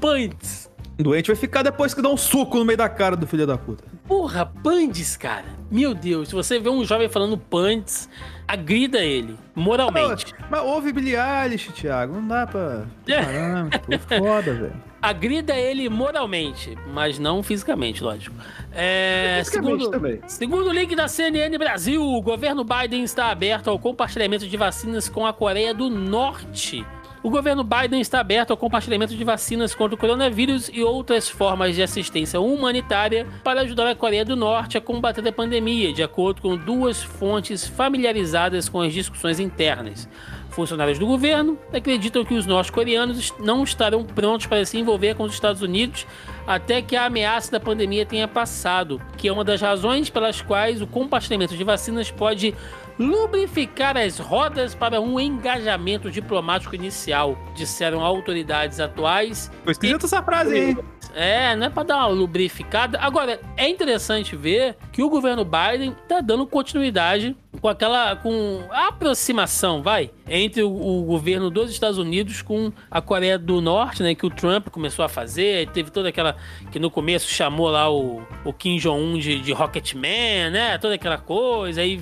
Pandes. 0.00 0.67
Doente 1.02 1.28
vai 1.28 1.36
ficar 1.36 1.62
depois 1.62 1.94
que 1.94 2.02
dá 2.02 2.08
um 2.08 2.16
soco 2.16 2.58
no 2.58 2.64
meio 2.64 2.76
da 2.76 2.88
cara 2.88 3.16
do 3.16 3.26
filho 3.26 3.46
da 3.46 3.56
puta. 3.56 3.84
Porra, 4.06 4.44
Pandes, 4.46 5.16
cara. 5.16 5.46
Meu 5.70 5.94
Deus, 5.94 6.28
se 6.28 6.34
você 6.34 6.58
vê 6.58 6.68
um 6.68 6.84
jovem 6.84 7.08
falando 7.08 7.38
Pandes, 7.38 8.08
agrida 8.46 8.98
ele, 8.98 9.36
moralmente. 9.54 10.34
Mas, 10.40 10.50
mas 10.50 10.60
houve 10.62 10.92
Billie 10.92 11.14
Eilish, 11.16 11.72
Thiago. 11.72 12.14
Não 12.14 12.26
dá 12.26 12.46
pra. 12.46 12.86
É. 13.06 13.22
Caramba, 13.22 13.70
foda, 14.18 14.54
velho 14.54 14.88
agrida 15.00 15.56
ele 15.56 15.88
moralmente, 15.88 16.76
mas 16.92 17.18
não 17.18 17.42
fisicamente, 17.42 18.02
lógico. 18.02 18.34
É, 18.72 19.42
segundo, 19.44 19.90
também. 19.90 20.20
segundo 20.26 20.68
o 20.68 20.72
link 20.72 20.94
da 20.94 21.08
CNN 21.08 21.56
Brasil, 21.56 22.02
o 22.02 22.20
governo 22.20 22.64
Biden 22.64 23.04
está 23.04 23.30
aberto 23.30 23.68
ao 23.68 23.78
compartilhamento 23.78 24.46
de 24.46 24.56
vacinas 24.56 25.08
com 25.08 25.26
a 25.26 25.32
Coreia 25.32 25.72
do 25.72 25.88
Norte. 25.88 26.84
O 27.20 27.30
governo 27.30 27.64
Biden 27.64 28.00
está 28.00 28.20
aberto 28.20 28.52
ao 28.52 28.56
compartilhamento 28.56 29.16
de 29.16 29.24
vacinas 29.24 29.74
contra 29.74 29.96
o 29.96 29.98
coronavírus 29.98 30.70
e 30.72 30.84
outras 30.84 31.28
formas 31.28 31.74
de 31.74 31.82
assistência 31.82 32.38
humanitária 32.38 33.26
para 33.42 33.62
ajudar 33.62 33.88
a 33.88 33.94
Coreia 33.94 34.24
do 34.24 34.36
Norte 34.36 34.78
a 34.78 34.80
combater 34.80 35.26
a 35.26 35.32
pandemia, 35.32 35.92
de 35.92 36.00
acordo 36.00 36.40
com 36.40 36.56
duas 36.56 37.02
fontes 37.02 37.66
familiarizadas 37.66 38.68
com 38.68 38.80
as 38.80 38.92
discussões 38.92 39.40
internas. 39.40 40.08
Funcionários 40.50 40.98
do 40.98 41.06
governo 41.06 41.58
acreditam 41.72 42.24
que 42.24 42.34
os 42.34 42.46
norte-coreanos 42.46 43.32
não 43.38 43.62
estarão 43.62 44.04
prontos 44.04 44.46
para 44.46 44.64
se 44.64 44.78
envolver 44.78 45.14
com 45.14 45.24
os 45.24 45.32
Estados 45.32 45.62
Unidos 45.62 46.06
até 46.46 46.80
que 46.80 46.96
a 46.96 47.04
ameaça 47.04 47.52
da 47.52 47.60
pandemia 47.60 48.06
tenha 48.06 48.26
passado, 48.26 49.00
que 49.16 49.28
é 49.28 49.32
uma 49.32 49.44
das 49.44 49.60
razões 49.60 50.08
pelas 50.08 50.40
quais 50.40 50.80
o 50.80 50.86
compartilhamento 50.86 51.54
de 51.54 51.62
vacinas 51.62 52.10
pode 52.10 52.54
lubrificar 52.98 53.96
as 53.96 54.18
rodas 54.18 54.74
para 54.74 55.00
um 55.00 55.20
engajamento 55.20 56.10
diplomático 56.10 56.74
inicial, 56.74 57.38
disseram 57.54 58.00
autoridades 58.00 58.80
atuais. 58.80 59.50
Foi 59.62 59.72
escrita 59.72 60.06
essa 60.06 60.22
frase, 60.22 60.58
hein? 60.58 60.78
É, 61.18 61.56
não 61.56 61.66
é 61.66 61.70
para 61.70 61.82
dar 61.82 61.96
uma 61.96 62.06
lubrificada. 62.06 62.96
Agora, 63.00 63.40
é 63.56 63.68
interessante 63.68 64.36
ver 64.36 64.76
que 64.92 65.02
o 65.02 65.10
governo 65.10 65.44
Biden 65.44 65.92
tá 66.06 66.20
dando 66.20 66.46
continuidade 66.46 67.36
com 67.60 67.68
aquela 67.68 68.14
com 68.16 68.62
a 68.70 68.88
aproximação, 68.88 69.82
vai, 69.82 70.10
entre 70.28 70.62
o, 70.62 70.70
o, 70.70 71.02
governo 71.04 71.50
dos 71.50 71.70
Estados 71.70 71.98
Unidos 71.98 72.42
com 72.42 72.72
a 72.90 73.00
Coreia 73.00 73.38
do 73.38 73.60
Norte, 73.60 74.02
né, 74.02 74.14
que 74.14 74.24
o 74.24 74.30
Trump 74.30 74.68
começou 74.68 75.04
a 75.04 75.08
fazer, 75.08 75.68
teve 75.70 75.90
toda 75.90 76.08
aquela 76.08 76.36
que 76.70 76.78
no 76.78 76.90
começo 76.90 77.28
chamou 77.28 77.68
lá 77.68 77.90
o, 77.90 78.22
o 78.44 78.52
Kim 78.52 78.76
Jong-un 78.76 79.18
de, 79.18 79.40
de 79.40 79.52
Rocketman, 79.52 80.50
né, 80.50 80.78
toda 80.78 80.94
aquela 80.94 81.18
coisa, 81.18 81.80
aí 81.80 82.00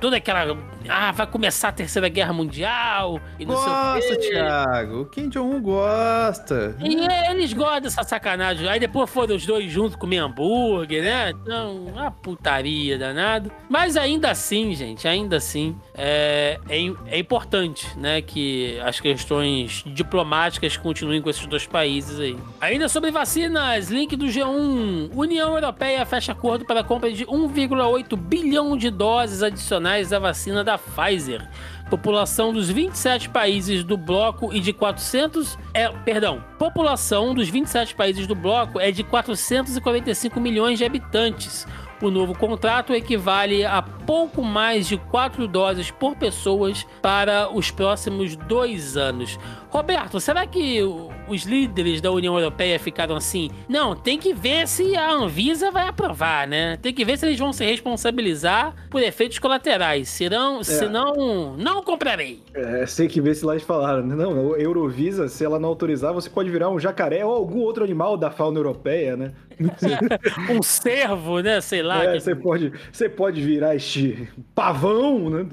toda 0.00 0.16
aquela 0.16 0.56
ah, 0.88 1.10
vai 1.12 1.26
começar 1.26 1.68
a 1.68 1.72
Terceira 1.72 2.08
Guerra 2.08 2.32
Mundial 2.32 3.20
e 3.38 3.44
não 3.44 3.54
gosta, 3.54 4.00
sei 4.02 4.12
o 4.12 4.20
quê. 4.20 4.28
Thiago, 4.28 5.00
o 5.00 5.06
Kim 5.06 5.28
Jong-un 5.28 5.60
gosta. 5.60 6.76
E 6.80 6.94
eles 7.30 7.52
gostam 7.52 7.80
dessa 7.80 8.02
sacanagem. 8.02 8.51
Aí 8.68 8.78
depois 8.78 9.10
foram 9.10 9.36
os 9.36 9.44
dois 9.44 9.70
juntos 9.70 9.96
comer 9.96 10.18
hambúrguer, 10.18 11.02
né? 11.02 11.30
Então, 11.30 11.86
uma 11.86 12.10
putaria 12.10 12.96
danada. 12.96 13.50
Mas 13.68 13.96
ainda 13.96 14.30
assim, 14.30 14.74
gente, 14.74 14.92
gente, 14.92 15.08
ainda 15.08 15.36
assim, 15.36 15.76
é, 15.94 16.58
é, 16.68 16.76
é, 17.06 17.18
importante, 17.18 17.86
né, 17.98 18.20
que 18.20 18.78
as 18.80 19.00
questões 19.00 19.82
diplomáticas 19.86 20.76
continuem 20.76 21.20
com 21.20 21.30
esses 21.30 21.46
dois 21.46 21.66
países 21.66 22.20
aí. 22.20 22.36
Ainda 22.60 22.88
sobre 22.88 23.10
vacinas, 23.10 23.90
link 23.90 24.14
do 24.16 24.26
G1. 24.26 25.10
União 25.14 25.54
Europeia 25.54 26.04
fecha 26.04 26.32
acordo 26.32 26.64
para 26.64 26.80
a 26.80 26.84
compra 26.84 27.10
de 27.10 27.24
1,8 27.26 28.16
bilhão 28.16 28.76
de 28.76 28.90
doses 28.90 29.42
adicionais 29.42 30.10
da 30.10 30.18
vacina 30.18 30.62
da 30.62 30.78
Pfizer. 30.78 31.48
População 31.92 32.54
dos 32.54 32.70
27 32.70 33.28
países 33.28 33.84
do 33.84 33.98
bloco 33.98 34.50
e 34.50 34.60
de 34.60 34.72
400 34.72 35.58
é, 35.74 35.90
perdão, 35.90 36.42
população 36.58 37.34
dos 37.34 37.50
27 37.50 37.94
países 37.94 38.26
do 38.26 38.34
bloco 38.34 38.80
é 38.80 38.90
de 38.90 39.04
445 39.04 40.40
milhões 40.40 40.78
de 40.78 40.86
habitantes. 40.86 41.66
O 42.00 42.10
novo 42.10 42.34
contrato 42.34 42.94
equivale 42.94 43.62
a 43.62 43.82
pouco 43.82 44.42
mais 44.42 44.88
de 44.88 44.96
quatro 44.96 45.46
doses 45.46 45.90
por 45.90 46.16
pessoas 46.16 46.86
para 47.02 47.54
os 47.54 47.70
próximos 47.70 48.36
dois 48.36 48.96
anos. 48.96 49.38
Roberto, 49.72 50.20
será 50.20 50.46
que 50.46 50.80
os 51.26 51.44
líderes 51.44 52.02
da 52.02 52.10
União 52.10 52.38
Europeia 52.38 52.78
ficaram 52.78 53.16
assim? 53.16 53.50
Não, 53.66 53.96
tem 53.96 54.18
que 54.18 54.34
ver 54.34 54.68
se 54.68 54.94
a 54.94 55.10
Anvisa 55.10 55.70
vai 55.70 55.88
aprovar, 55.88 56.46
né? 56.46 56.76
Tem 56.76 56.92
que 56.92 57.02
ver 57.06 57.16
se 57.16 57.24
eles 57.24 57.38
vão 57.38 57.54
se 57.54 57.64
responsabilizar 57.64 58.74
por 58.90 59.02
efeitos 59.02 59.38
colaterais. 59.38 60.10
Serão, 60.10 60.60
é. 60.60 60.64
senão, 60.64 61.56
não 61.56 61.82
comprarei. 61.82 62.42
É, 62.52 62.84
tem 62.84 63.08
que 63.08 63.18
ver 63.18 63.34
se 63.34 63.46
lá 63.46 63.54
eles 63.54 63.64
falaram, 63.64 64.06
né? 64.06 64.14
Não, 64.14 64.52
a 64.52 64.58
Eurovisa, 64.58 65.26
se 65.26 65.42
ela 65.42 65.58
não 65.58 65.70
autorizar, 65.70 66.12
você 66.12 66.28
pode 66.28 66.50
virar 66.50 66.68
um 66.68 66.78
jacaré 66.78 67.24
ou 67.24 67.32
algum 67.32 67.60
outro 67.60 67.82
animal 67.82 68.18
da 68.18 68.30
fauna 68.30 68.58
europeia, 68.58 69.16
né? 69.16 69.32
um 70.50 70.62
cervo, 70.62 71.40
né? 71.40 71.62
Sei 71.62 71.82
lá. 71.82 72.04
É, 72.04 72.12
que... 72.12 72.20
você, 72.20 72.34
pode, 72.34 72.72
você 72.92 73.08
pode 73.08 73.40
virar 73.40 73.74
este 73.74 74.28
pavão, 74.54 75.30
né? 75.30 75.46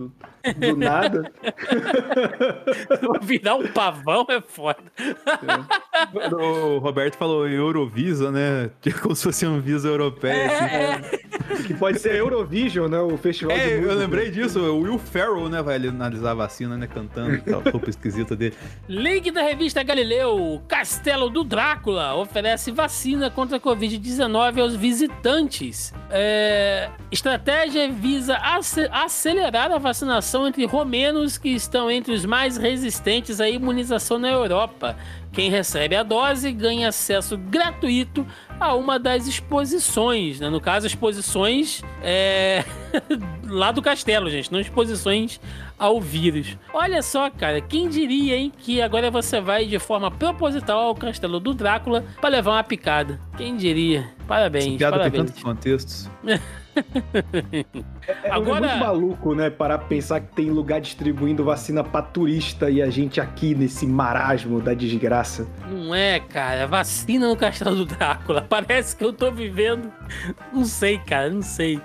Do, 0.58 0.76
nada. 0.78 1.32
virar 3.22 3.56
um 3.56 3.68
pavão 3.68 4.26
é 4.30 4.42
foda. 4.42 4.80
É. 4.98 6.36
O 6.36 6.78
Roberto 6.80 7.16
falou 7.18 7.48
Eurovisa, 7.48 8.32
né? 8.32 8.70
Que 8.82 8.90
é 8.90 8.94
como 8.94 9.16
se 9.16 9.24
fosse 9.24 9.46
uma 9.46 9.60
Visa 9.60 9.88
europeia. 9.88 10.34
É. 10.34 10.94
Assim. 10.94 11.64
que 11.68 11.74
pode 11.74 12.00
ser 12.00 12.16
Eurovision, 12.16 12.90
né? 12.90 13.00
O 13.00 13.18
festival 13.18 13.56
É, 13.56 13.78
eu 13.78 13.94
lembrei 13.96 14.30
disso. 14.32 14.60
O 14.60 14.82
Will 14.82 14.98
Ferrell, 15.00 15.50
né, 15.50 15.62
vai 15.62 15.76
ali 15.76 15.88
analisar 15.90 16.32
a 16.32 16.34
vacina, 16.36 16.78
né, 16.78 16.88
cantando 16.88 17.36
aquela 17.36 17.64
roupa 17.72 17.90
esquisita 17.90 18.36
dele. 18.36 18.56
Link 18.88 19.32
da 19.32 19.42
revista 19.42 19.84
Galileu: 19.84 20.62
Castelo 20.68 21.30
do 21.30 21.44
Drácula 21.44 22.16
oferece 22.16 22.72
vacina 22.72 23.30
contra 23.30 23.58
a 23.58 23.60
Covid-19 23.60 24.62
aos 24.62 24.76
visitantes. 24.76 25.94
É, 26.12 26.90
estratégia 27.12 27.90
visa 27.92 28.38
ace- 28.38 28.90
acelerar 28.92 29.72
a 29.72 29.78
vacinação 29.78 30.29
entre 30.38 30.66
romenos 30.66 31.38
que 31.38 31.50
estão 31.50 31.90
entre 31.90 32.14
os 32.14 32.26
mais 32.26 32.58
resistentes 32.58 33.40
à 33.42 33.50
imunização 33.50 34.20
na 34.20 34.30
Europa. 34.30 34.96
Quem 35.32 35.50
recebe 35.50 35.96
a 35.96 36.04
dose 36.04 36.52
ganha 36.52 36.90
acesso 36.90 37.38
gratuito 37.38 38.26
a 38.60 38.74
uma 38.74 38.98
das 38.98 39.28
exposições, 39.28 40.40
né? 40.40 40.50
No 40.50 40.60
caso, 40.60 40.88
exposições 40.88 41.82
é, 42.02 42.66
lá 43.48 43.72
do 43.72 43.82
castelo, 43.82 44.30
gente, 44.30 44.52
não 44.52 44.60
exposições 44.60 45.40
ao 45.78 46.02
vírus. 46.02 46.58
Olha 46.74 47.02
só, 47.02 47.30
cara, 47.30 47.62
quem 47.62 47.88
diria, 47.88 48.36
hein, 48.36 48.52
que 48.58 48.82
agora 48.82 49.10
você 49.10 49.40
vai 49.40 49.66
de 49.66 49.80
forma 49.80 50.12
proposital 50.12 50.88
ao 50.88 50.96
castelo 50.96 51.40
do 51.40 51.54
Drácula 51.54 52.04
para 52.20 52.30
levar 52.30 52.52
uma 52.52 52.64
picada. 52.64 53.20
Quem 53.38 53.56
diria? 53.56 54.10
Parabéns, 54.28 54.66
Essa 54.66 54.78
piada 54.78 55.10
tem 55.10 55.26
tantos 55.26 55.42
contextos. 55.42 56.10
É 58.24 58.30
Agora- 58.32 58.68
muito 58.68 58.80
maluco, 58.80 59.36
né? 59.36 59.50
Parar 59.50 59.78
pra 59.80 59.88
pensar 59.88 60.20
que 60.22 60.36
tem 60.36 60.50
lugar 60.50 60.82
distribuindo 60.82 61.44
vacina 61.44 61.84
pra 61.84 62.02
turista 62.02 62.70
e 62.70 62.82
a 62.82 62.90
gente 62.90 63.20
aqui 63.22 63.54
nesse 63.56 63.86
marasmo 63.86 64.62
da 64.62 64.74
desgraça. 64.74 65.48
Não 65.70 65.94
é, 65.94 66.20
cara, 66.20 66.66
vacina 66.68 67.28
no 67.28 67.36
castelo 67.36 67.76
do 67.76 67.86
Drácula. 67.86 68.42
Parece 68.50 68.96
que 68.96 69.04
eu 69.04 69.14
tô 69.14 69.32
vivendo. 69.32 69.92
Não 70.54 70.66
sei, 70.66 70.98
cara, 71.00 71.30
não 71.30 71.42
sei. 71.42 71.80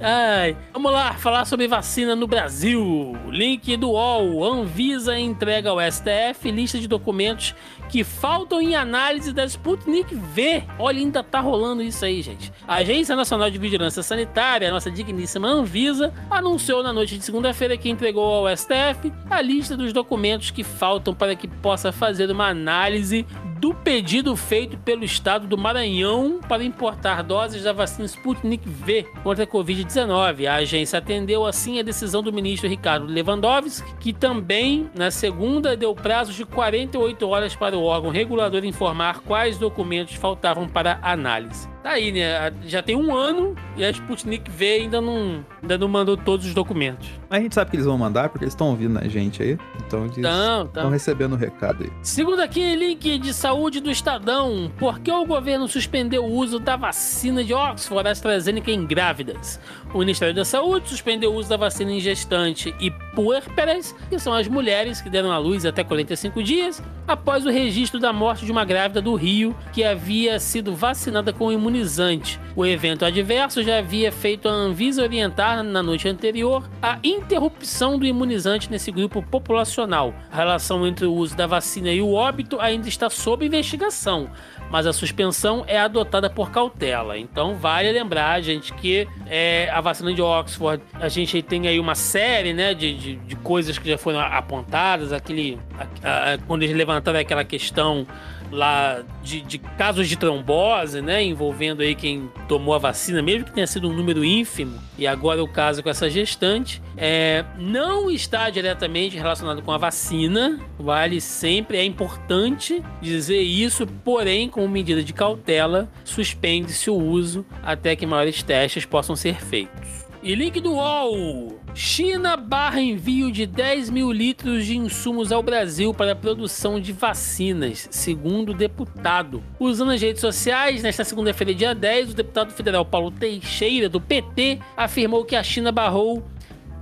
Ai, 0.00 0.56
vamos 0.72 0.92
lá, 0.92 1.14
falar 1.14 1.44
sobre 1.44 1.66
vacina 1.66 2.14
no 2.14 2.28
Brasil. 2.28 3.16
Link 3.30 3.76
do 3.76 3.90
UOL. 3.90 4.44
Anvisa 4.44 5.18
entrega 5.18 5.70
ao 5.70 5.78
STF 5.80 6.52
lista 6.52 6.78
de 6.78 6.86
documentos 6.86 7.52
que 7.88 8.04
faltam 8.04 8.60
em 8.60 8.76
análise 8.76 9.32
da 9.32 9.44
Sputnik 9.44 10.14
V. 10.14 10.62
Olha, 10.78 11.00
ainda 11.00 11.24
tá 11.24 11.40
rolando 11.40 11.82
isso 11.82 12.04
aí, 12.04 12.22
gente. 12.22 12.52
A 12.66 12.76
Agência 12.76 13.16
Nacional 13.16 13.50
de 13.50 13.58
Vigilância 13.58 14.00
Sanitária, 14.00 14.68
a 14.68 14.70
nossa 14.70 14.88
digníssima 14.88 15.48
Anvisa, 15.48 16.14
anunciou 16.30 16.80
na 16.80 16.92
noite 16.92 17.18
de 17.18 17.24
segunda-feira 17.24 17.76
que 17.76 17.90
entregou 17.90 18.46
ao 18.46 18.56
STF 18.56 19.12
a 19.28 19.42
lista 19.42 19.76
dos 19.76 19.92
documentos 19.92 20.52
que 20.52 20.62
faltam 20.62 21.12
para 21.12 21.34
que 21.34 21.48
possa 21.48 21.90
fazer 21.90 22.30
uma 22.30 22.46
análise 22.46 23.26
do 23.58 23.74
pedido 23.74 24.36
feito 24.36 24.78
pelo 24.78 25.04
estado 25.04 25.46
do 25.46 25.58
Maranhão 25.58 26.40
para 26.48 26.62
importar 26.62 27.22
doses 27.22 27.64
da 27.64 27.72
vacina 27.72 28.06
Sputnik 28.06 28.68
V 28.68 29.04
contra 29.22 29.44
a 29.44 29.46
Covid-19. 29.46 30.46
A 30.46 30.56
agência 30.56 30.98
atendeu 30.98 31.44
assim 31.44 31.80
a 31.80 31.82
decisão 31.82 32.22
do 32.22 32.32
ministro 32.32 32.68
Ricardo 32.68 33.06
Lewandowski, 33.06 33.96
que 33.98 34.12
também, 34.12 34.88
na 34.94 35.10
segunda, 35.10 35.76
deu 35.76 35.92
prazo 35.94 36.32
de 36.32 36.44
48 36.44 37.28
horas 37.28 37.56
para 37.56 37.76
o 37.76 37.82
órgão 37.82 38.10
regulador 38.10 38.64
informar 38.64 39.20
quais 39.20 39.58
documentos 39.58 40.14
faltavam 40.14 40.68
para 40.68 41.00
análise. 41.02 41.68
Tá 41.88 41.94
aí, 41.94 42.12
né? 42.12 42.52
Já 42.66 42.82
tem 42.82 42.94
um 42.94 43.16
ano 43.16 43.56
e 43.74 43.82
a 43.82 43.88
Sputnik 43.88 44.50
V 44.50 44.66
ainda 44.82 45.00
não, 45.00 45.42
ainda 45.62 45.78
não 45.78 45.88
mandou 45.88 46.18
todos 46.18 46.44
os 46.44 46.52
documentos. 46.52 47.08
Mas 47.30 47.38
a 47.38 47.42
gente 47.42 47.54
sabe 47.54 47.70
que 47.70 47.76
eles 47.76 47.86
vão 47.86 47.96
mandar, 47.96 48.28
porque 48.28 48.44
eles 48.44 48.52
estão 48.52 48.68
ouvindo 48.68 48.98
a 48.98 49.08
gente 49.08 49.42
aí. 49.42 49.58
Então 49.86 50.04
eles 50.04 50.18
estão 50.18 50.90
recebendo 50.90 51.32
o 51.32 51.36
recado 51.36 51.84
aí. 51.84 51.90
Segundo 52.02 52.40
aqui, 52.40 52.74
link 52.74 53.18
de 53.18 53.32
saúde 53.32 53.80
do 53.80 53.90
Estadão. 53.90 54.70
Por 54.76 55.00
que 55.00 55.10
o 55.10 55.24
governo 55.24 55.66
suspendeu 55.66 56.26
o 56.26 56.30
uso 56.30 56.58
da 56.58 56.76
vacina 56.76 57.42
de 57.42 57.54
Oxford 57.54 58.06
AstraZeneca 58.06 58.70
em 58.70 58.84
grávidas? 58.84 59.58
O 59.94 59.98
Ministério 59.98 60.34
da 60.34 60.44
Saúde 60.44 60.90
suspendeu 60.90 61.32
o 61.32 61.36
uso 61.36 61.48
da 61.48 61.56
vacina 61.56 61.90
em 61.90 61.98
gestante 61.98 62.74
e 62.78 62.90
puérperas, 62.90 63.94
que 64.10 64.18
são 64.18 64.34
as 64.34 64.46
mulheres 64.46 65.00
que 65.00 65.08
deram 65.08 65.32
à 65.32 65.38
luz 65.38 65.64
até 65.64 65.82
45 65.82 66.42
dias, 66.42 66.82
após 67.06 67.46
o 67.46 67.50
registro 67.50 67.98
da 67.98 68.12
morte 68.12 68.44
de 68.44 68.52
uma 68.52 68.66
grávida 68.66 69.00
do 69.00 69.14
Rio 69.14 69.56
que 69.72 69.82
havia 69.82 70.38
sido 70.38 70.74
vacinada 70.74 71.32
com 71.32 71.50
imunizante. 71.50 72.38
O 72.54 72.66
evento 72.66 73.04
adverso 73.04 73.62
já 73.62 73.78
havia 73.78 74.12
feito 74.12 74.46
a 74.46 74.52
Anvisa 74.52 75.02
orientar 75.02 75.62
na 75.62 75.82
noite 75.82 76.06
anterior 76.06 76.68
a 76.82 76.98
interrupção 77.02 77.98
do 77.98 78.04
imunizante 78.04 78.70
nesse 78.70 78.90
grupo 78.90 79.22
populacional. 79.22 80.12
A 80.30 80.36
relação 80.36 80.86
entre 80.86 81.06
o 81.06 81.14
uso 81.14 81.34
da 81.34 81.46
vacina 81.46 81.90
e 81.90 82.02
o 82.02 82.12
óbito 82.12 82.60
ainda 82.60 82.88
está 82.88 83.08
sob 83.08 83.46
investigação, 83.46 84.30
mas 84.70 84.86
a 84.86 84.92
suspensão 84.92 85.64
é 85.66 85.78
adotada 85.78 86.28
por 86.28 86.50
cautela. 86.50 87.16
Então 87.18 87.56
vale 87.56 87.90
lembrar, 87.92 88.40
gente, 88.42 88.72
que 88.74 89.08
é, 89.26 89.68
a 89.72 89.80
vacina 89.80 90.12
de 90.12 90.20
Oxford, 90.22 90.82
a 90.94 91.08
gente 91.08 91.40
tem 91.42 91.66
aí 91.68 91.78
uma 91.80 91.94
série 91.94 92.52
né, 92.52 92.74
de, 92.74 92.94
de, 92.94 93.16
de 93.16 93.36
coisas 93.36 93.78
que 93.78 93.88
já 93.88 93.96
foram 93.98 94.20
apontadas, 94.20 95.12
aquele, 95.12 95.58
a- 96.02 96.34
a- 96.34 96.38
quando 96.46 96.62
eles 96.62 96.76
levantaram 96.76 97.18
aquela 97.18 97.44
questão 97.44 98.06
lá 98.50 99.02
de, 99.22 99.40
de 99.40 99.58
casos 99.58 100.08
de 100.08 100.16
trombose, 100.16 101.00
né, 101.00 101.22
envolvendo 101.22 101.82
aí 101.82 101.94
quem 101.94 102.30
tomou 102.48 102.74
a 102.74 102.78
vacina, 102.78 103.22
mesmo 103.22 103.44
que 103.44 103.52
tenha 103.52 103.66
sido 103.66 103.88
um 103.88 103.92
número 103.92 104.24
ínfimo, 104.24 104.78
e 104.96 105.06
agora 105.06 105.42
o 105.42 105.48
caso 105.48 105.82
com 105.82 105.90
essa 105.90 106.08
gestante, 106.08 106.82
é, 106.96 107.44
não 107.56 108.10
está 108.10 108.50
diretamente 108.50 109.16
relacionado 109.16 109.62
com 109.62 109.72
a 109.72 109.78
vacina, 109.78 110.58
vale 110.78 111.20
sempre, 111.20 111.78
é 111.78 111.84
importante 111.84 112.82
dizer 113.00 113.40
isso, 113.40 113.86
porém, 113.86 114.48
como 114.48 114.68
medida 114.68 115.02
de 115.02 115.12
cautela, 115.12 115.88
suspende-se 116.04 116.90
o 116.90 116.96
uso 116.96 117.46
até 117.62 117.94
que 117.94 118.06
maiores 118.06 118.42
testes 118.42 118.84
possam 118.84 119.14
ser 119.14 119.36
feitos. 119.36 120.07
E 120.20 120.34
link 120.34 120.60
do 120.60 120.72
UOL. 120.72 121.60
China 121.74 122.36
barra 122.36 122.80
envio 122.80 123.30
de 123.30 123.46
10 123.46 123.88
mil 123.88 124.10
litros 124.10 124.66
de 124.66 124.76
insumos 124.76 125.30
ao 125.30 125.44
Brasil 125.44 125.94
para 125.94 126.10
a 126.10 126.16
produção 126.16 126.80
de 126.80 126.92
vacinas, 126.92 127.86
segundo 127.92 128.50
o 128.50 128.54
deputado. 128.54 129.40
Usando 129.60 129.92
as 129.92 130.02
redes 130.02 130.20
sociais, 130.20 130.82
nesta 130.82 131.04
segunda-feira, 131.04 131.54
dia 131.54 131.74
10, 131.74 132.10
o 132.10 132.14
deputado 132.14 132.52
federal 132.52 132.84
Paulo 132.84 133.12
Teixeira, 133.12 133.88
do 133.88 134.00
PT, 134.00 134.58
afirmou 134.76 135.24
que 135.24 135.36
a 135.36 135.42
China 135.42 135.70
barrou 135.70 136.24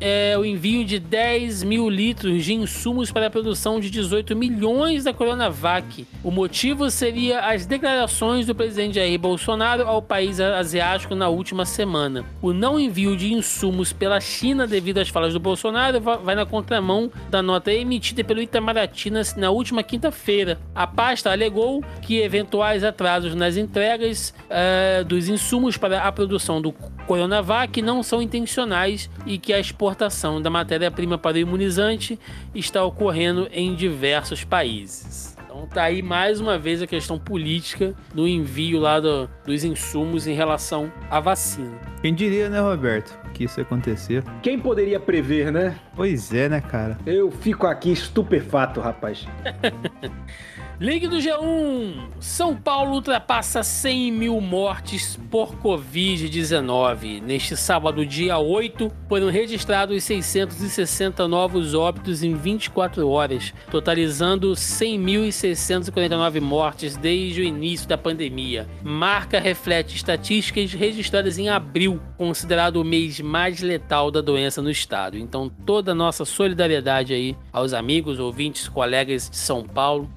é, 0.01 0.37
o 0.39 0.45
envio 0.45 0.85
de 0.85 0.99
10 0.99 1.63
mil 1.63 1.89
litros 1.89 2.45
de 2.45 2.55
insumos 2.55 3.11
para 3.11 3.27
a 3.27 3.31
produção 3.31 3.81
de 3.81 3.91
18 3.91 4.37
milhões 4.37 5.05
da 5.05 5.13
Coronavac. 5.13 6.07
O 6.23 6.31
motivo 6.31 6.91
seria 6.91 7.41
as 7.41 7.67
declarações 7.67 8.47
do 8.47 8.55
presidente 8.55 8.97
Jair 8.97 9.19
Bolsonaro 9.19 9.83
ao 9.87 10.03
país 10.03 10.41
asiático 10.41 11.15
na 11.15 11.29
última 11.29 11.65
semana. 11.65 12.25
O 12.43 12.53
não 12.53 12.79
envio 12.79 13.17
de 13.17 13.33
insumos 13.33 13.93
pela 13.93 14.21
China 14.21 14.67
devido 14.67 14.99
às 14.99 15.09
falas 15.09 15.33
do 15.33 15.41
Bolsonaro 15.41 16.01
va- 16.01 16.17
vai 16.17 16.35
na 16.35 16.45
contramão 16.47 17.11
da 17.31 17.43
nota 17.43 17.73
emitida 17.73 18.23
pelo 18.25 18.43
Itamaraty 18.43 19.11
na, 19.37 19.51
última 19.51 19.83
quinta-feira. 19.83 20.59
A 20.75 20.87
pasta 20.87 21.31
alegou 21.31 21.83
que 22.03 22.19
eventuais 22.21 22.85
atrasos 22.85 23.35
nas 23.35 23.57
entregas 23.57 24.35
eh, 24.51 25.05
dos 25.07 25.29
insumos 25.29 25.77
para 25.77 26.03
a 26.03 26.13
produção 26.13 26.61
do 26.61 26.73
Coronavac 27.07 27.81
não 27.81 28.03
são 28.03 28.21
intencionais 28.21 29.09
e 29.25 29.39
que 29.39 29.53
a 29.53 29.59
exportação 29.91 30.43
da 30.43 30.51
matéria-prima 30.51 31.17
para 31.17 31.37
o 31.37 31.39
imunizante 31.39 32.19
está 32.53 32.83
ocorrendo 32.85 33.49
em 33.53 33.73
diversos 33.75 34.43
países. 34.43 35.37
Então 35.45 35.65
tá 35.69 35.85
aí 35.85 36.03
mais 36.03 36.41
uma 36.41 36.59
vez 36.59 36.83
a 36.83 36.87
questão 36.89 37.19
política 37.21 37.95
do 38.13 38.27
envio 38.27 38.81
lá 38.81 38.99
do- 38.99 39.31
dos 39.47 39.63
insumos 39.63 40.27
em 40.27 40.35
relação 40.35 40.93
à 41.09 41.21
vacina. 41.21 41.79
Quem 42.03 42.13
diria, 42.13 42.49
né, 42.51 42.61
Roberto, 42.61 43.17
que 43.33 43.45
isso 43.45 43.61
ia 43.61 43.63
acontecer? 43.63 44.25
Quem 44.43 44.59
poderia 44.59 44.99
prever, 44.99 45.53
né? 45.53 45.77
Pois 45.95 46.35
é, 46.35 46.49
né, 46.49 46.61
cara? 46.61 46.99
Eu 47.07 47.31
fico 47.31 47.67
aqui 47.69 47.93
estupefato, 47.93 48.81
rapaz. 48.81 49.25
Link 50.79 51.09
do 51.09 51.17
G1: 51.17 52.11
São 52.21 52.55
Paulo 52.55 52.97
ultrapassa 52.97 53.63
100 53.63 54.13
mil 54.13 54.39
mortes 54.43 55.19
por 55.31 55.57
Covid-19. 55.57 57.23
Neste 57.23 57.57
sábado, 57.57 58.05
dia 58.05 58.37
8, 58.37 58.93
foram 59.09 59.31
registrados 59.31 60.05
660 60.05 61.27
novos 61.27 61.73
óbitos 61.73 62.23
em 62.23 62.35
24 62.35 63.09
horas, 63.09 63.55
totalizando 63.71 64.53
100.649 64.53 66.43
mortes 66.43 66.95
desde 66.95 67.41
o 67.41 67.45
início 67.45 67.89
da 67.89 67.97
pandemia. 67.97 68.69
Marca 68.85 69.41
reflete 69.41 69.97
estatísticas 69.97 70.75
registradas 70.75 71.39
em 71.39 71.49
abril, 71.49 71.99
considerado 72.19 72.77
o 72.77 72.85
mês 72.85 73.19
mais 73.19 73.63
letal 73.63 74.11
da 74.11 74.21
doença 74.21 74.61
no 74.61 74.71
estado. 74.71 75.17
Então, 75.17 75.49
toda 75.49 75.93
a 75.93 75.95
nossa 75.95 76.27
solidariedade 76.27 77.15
aí 77.15 77.35
aos 77.51 77.73
amigos, 77.73 78.19
ouvintes, 78.19 78.69
colegas 78.69 79.31
de 79.31 79.39
São 79.39 79.65
Paulo 79.65 80.11